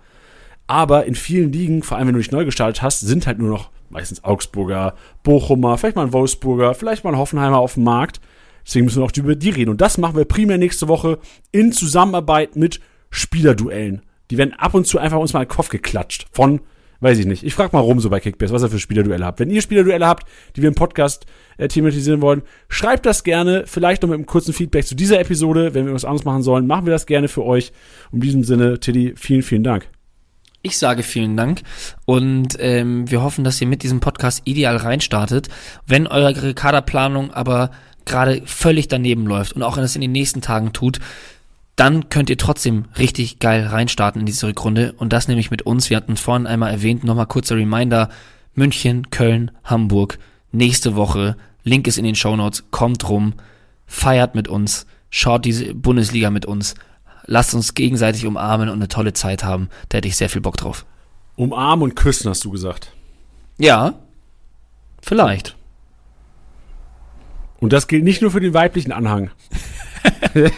Aber 0.66 1.06
in 1.06 1.16
vielen 1.16 1.52
Ligen, 1.52 1.84
vor 1.84 1.98
allem 1.98 2.08
wenn 2.08 2.16
du 2.16 2.20
dich 2.20 2.32
neu 2.32 2.46
gestartet 2.46 2.82
hast, 2.82 3.02
sind 3.02 3.28
halt 3.28 3.38
nur 3.38 3.50
noch 3.50 3.70
meistens 3.90 4.24
Augsburger, 4.24 4.96
Bochumer, 5.22 5.78
vielleicht 5.78 5.96
mal 5.96 6.08
ein 6.08 6.14
Wolfsburger, 6.14 6.74
vielleicht 6.74 7.04
mal 7.04 7.12
ein 7.12 7.20
Hoffenheimer 7.20 7.60
auf 7.60 7.76
dem 7.76 7.84
Markt. 7.84 8.20
Deswegen 8.66 8.86
müssen 8.86 9.02
wir 9.02 9.06
auch 9.06 9.18
über 9.18 9.36
die 9.36 9.50
reden. 9.50 9.70
Und 9.70 9.82
das 9.82 9.98
machen 9.98 10.16
wir 10.16 10.26
primär 10.26 10.58
nächste 10.58 10.88
Woche 10.88 11.20
in 11.52 11.72
Zusammenarbeit 11.72 12.56
mit 12.56 12.80
Spielerduellen. 13.10 14.02
Die 14.32 14.38
werden 14.38 14.54
ab 14.54 14.74
und 14.74 14.88
zu 14.88 15.00
einfach 15.00 15.20
uns 15.20 15.34
mal 15.34 15.42
in 15.42 15.48
den 15.48 15.56
Kopf 15.56 15.70
geklatscht. 15.70 16.28
Von, 16.32 16.62
weiß 17.02 17.20
ich 17.20 17.26
nicht. 17.26 17.44
Ich 17.44 17.54
frage 17.54 17.76
mal 17.76 17.82
rum 17.82 18.00
so 18.00 18.10
bei 18.10 18.20
Kickbase, 18.20 18.54
was 18.54 18.64
ihr 18.64 18.70
für 18.70 18.80
Spielerduelle 18.80 19.26
habt. 19.26 19.40
Wenn 19.40 19.50
ihr 19.50 19.62
Spielerduelle 19.62 20.08
habt, 20.08 20.28
die 20.56 20.62
wir 20.62 20.70
im 20.70 20.76
Podcast 20.76 21.26
äh, 21.58 21.68
thematisieren 21.68 22.22
wollen, 22.22 22.42
schreibt 22.70 23.06
das 23.06 23.24
gerne. 23.24 23.64
Vielleicht 23.68 24.02
noch 24.02 24.10
mit 24.10 24.16
einem 24.16 24.26
kurzen 24.26 24.54
Feedback 24.54 24.86
zu 24.86 24.96
dieser 24.96 25.20
Episode. 25.20 25.74
Wenn 25.74 25.86
wir 25.86 25.94
was 25.94 26.06
anderes 26.06 26.26
machen 26.26 26.42
sollen, 26.42 26.66
machen 26.66 26.86
wir 26.86 26.94
das 26.94 27.06
gerne 27.06 27.28
für 27.28 27.44
euch. 27.44 27.74
In 28.12 28.22
diesem 28.22 28.44
Sinne, 28.44 28.80
Tiddy, 28.80 29.14
vielen, 29.16 29.44
vielen 29.44 29.64
Dank. 29.64 29.88
Ich 30.66 30.78
sage 30.78 31.04
vielen 31.04 31.36
Dank 31.36 31.62
und 32.06 32.56
ähm, 32.58 33.12
wir 33.12 33.22
hoffen, 33.22 33.44
dass 33.44 33.60
ihr 33.60 33.68
mit 33.68 33.84
diesem 33.84 34.00
Podcast 34.00 34.44
ideal 34.46 34.78
reinstartet. 34.78 35.50
Wenn 35.86 36.08
eure 36.08 36.54
Kaderplanung 36.54 37.32
aber 37.32 37.72
gerade 38.06 38.42
völlig 38.46 38.88
daneben 38.88 39.26
läuft 39.26 39.54
und 39.54 39.64
auch 39.64 39.78
wenn 39.78 39.84
es 39.84 39.96
in 39.96 40.02
den 40.02 40.12
nächsten 40.12 40.42
Tagen 40.42 40.74
tut, 40.74 41.00
dann 41.76 42.10
könnt 42.10 42.30
ihr 42.30 42.38
trotzdem 42.38 42.86
richtig 42.98 43.40
geil 43.40 43.66
reinstarten 43.66 44.22
in 44.22 44.26
diese 44.26 44.48
Rückrunde 44.48 44.94
und 44.98 45.12
das 45.12 45.28
nämlich 45.28 45.50
mit 45.50 45.64
uns. 45.64 45.90
Wir 45.90 45.98
hatten 45.98 46.18
vorhin 46.18 46.46
einmal 46.46 46.72
erwähnt, 46.72 47.04
nochmal 47.04 47.26
kurzer 47.26 47.56
Reminder. 47.56 48.10
München, 48.54 49.10
Köln, 49.10 49.52
Hamburg, 49.64 50.20
nächste 50.52 50.96
Woche, 50.96 51.36
Link 51.64 51.88
ist 51.88 51.98
in 51.98 52.04
den 52.04 52.16
Shownotes, 52.16 52.66
kommt 52.70 53.10
rum, 53.10 53.34
feiert 53.88 54.36
mit 54.36 54.48
uns, 54.48 54.86
schaut 55.10 55.46
diese 55.46 55.74
Bundesliga 55.74 56.30
mit 56.30 56.46
uns, 56.46 56.76
lasst 57.26 57.56
uns 57.56 57.74
gegenseitig 57.74 58.26
umarmen 58.28 58.70
und 58.70 58.76
eine 58.76 58.88
tolle 58.88 59.14
Zeit 59.14 59.44
haben. 59.44 59.70
Da 59.90 59.98
hätte 59.98 60.08
ich 60.08 60.18
sehr 60.18 60.30
viel 60.30 60.42
Bock 60.42 60.58
drauf. 60.58 60.86
Umarmen 61.36 61.84
und 61.84 61.96
küssen, 61.96 62.30
hast 62.30 62.46
du 62.46 62.52
gesagt. 62.52 62.92
Ja, 63.58 63.96
vielleicht. 65.02 65.56
Und 67.64 67.72
das 67.72 67.88
gilt 67.88 68.04
nicht 68.04 68.22
nur 68.22 68.30
für 68.30 68.42
den 68.42 68.54
weiblichen 68.54 68.92
Anhang. 68.92 69.32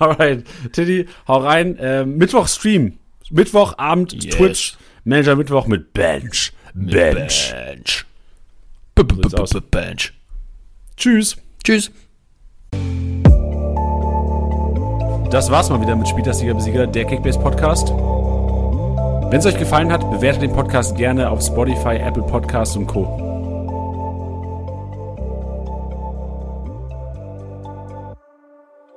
Alright, 0.00 0.42
Tiddy, 0.72 1.06
hau 1.28 1.36
rein. 1.36 1.76
Ähm, 1.78 2.16
Mittwoch 2.16 2.48
Stream. 2.48 2.98
Mittwochabend 3.30 4.24
Yes. 4.24 4.34
Twitch. 4.34 4.76
Manager 5.04 5.36
Mittwoch 5.36 5.68
mit 5.68 5.92
Bench. 5.92 6.52
Bench. 6.74 7.54
Bench. 7.54 8.04
sieht's 9.22 9.34
aus. 9.34 9.50
Bench. 9.70 10.12
Tschüss. 10.96 11.36
Tschüss. 11.62 11.92
Das 15.30 15.48
war's 15.48 15.70
mal 15.70 15.80
wieder 15.80 15.94
mit 15.94 16.08
Spieltagsliga 16.08 16.54
Besieger, 16.54 16.88
der 16.88 17.04
Kickbase 17.04 17.38
Podcast. 17.38 17.90
Wenn 19.30 19.38
es 19.38 19.46
euch 19.46 19.56
gefallen 19.56 19.92
hat, 19.92 20.00
bewertet 20.10 20.42
den 20.42 20.52
Podcast 20.52 20.96
gerne 20.96 21.30
auf 21.30 21.40
Spotify, 21.40 21.98
Apple 21.98 22.24
Podcasts 22.24 22.74
und 22.74 22.88
Co. 22.88 23.27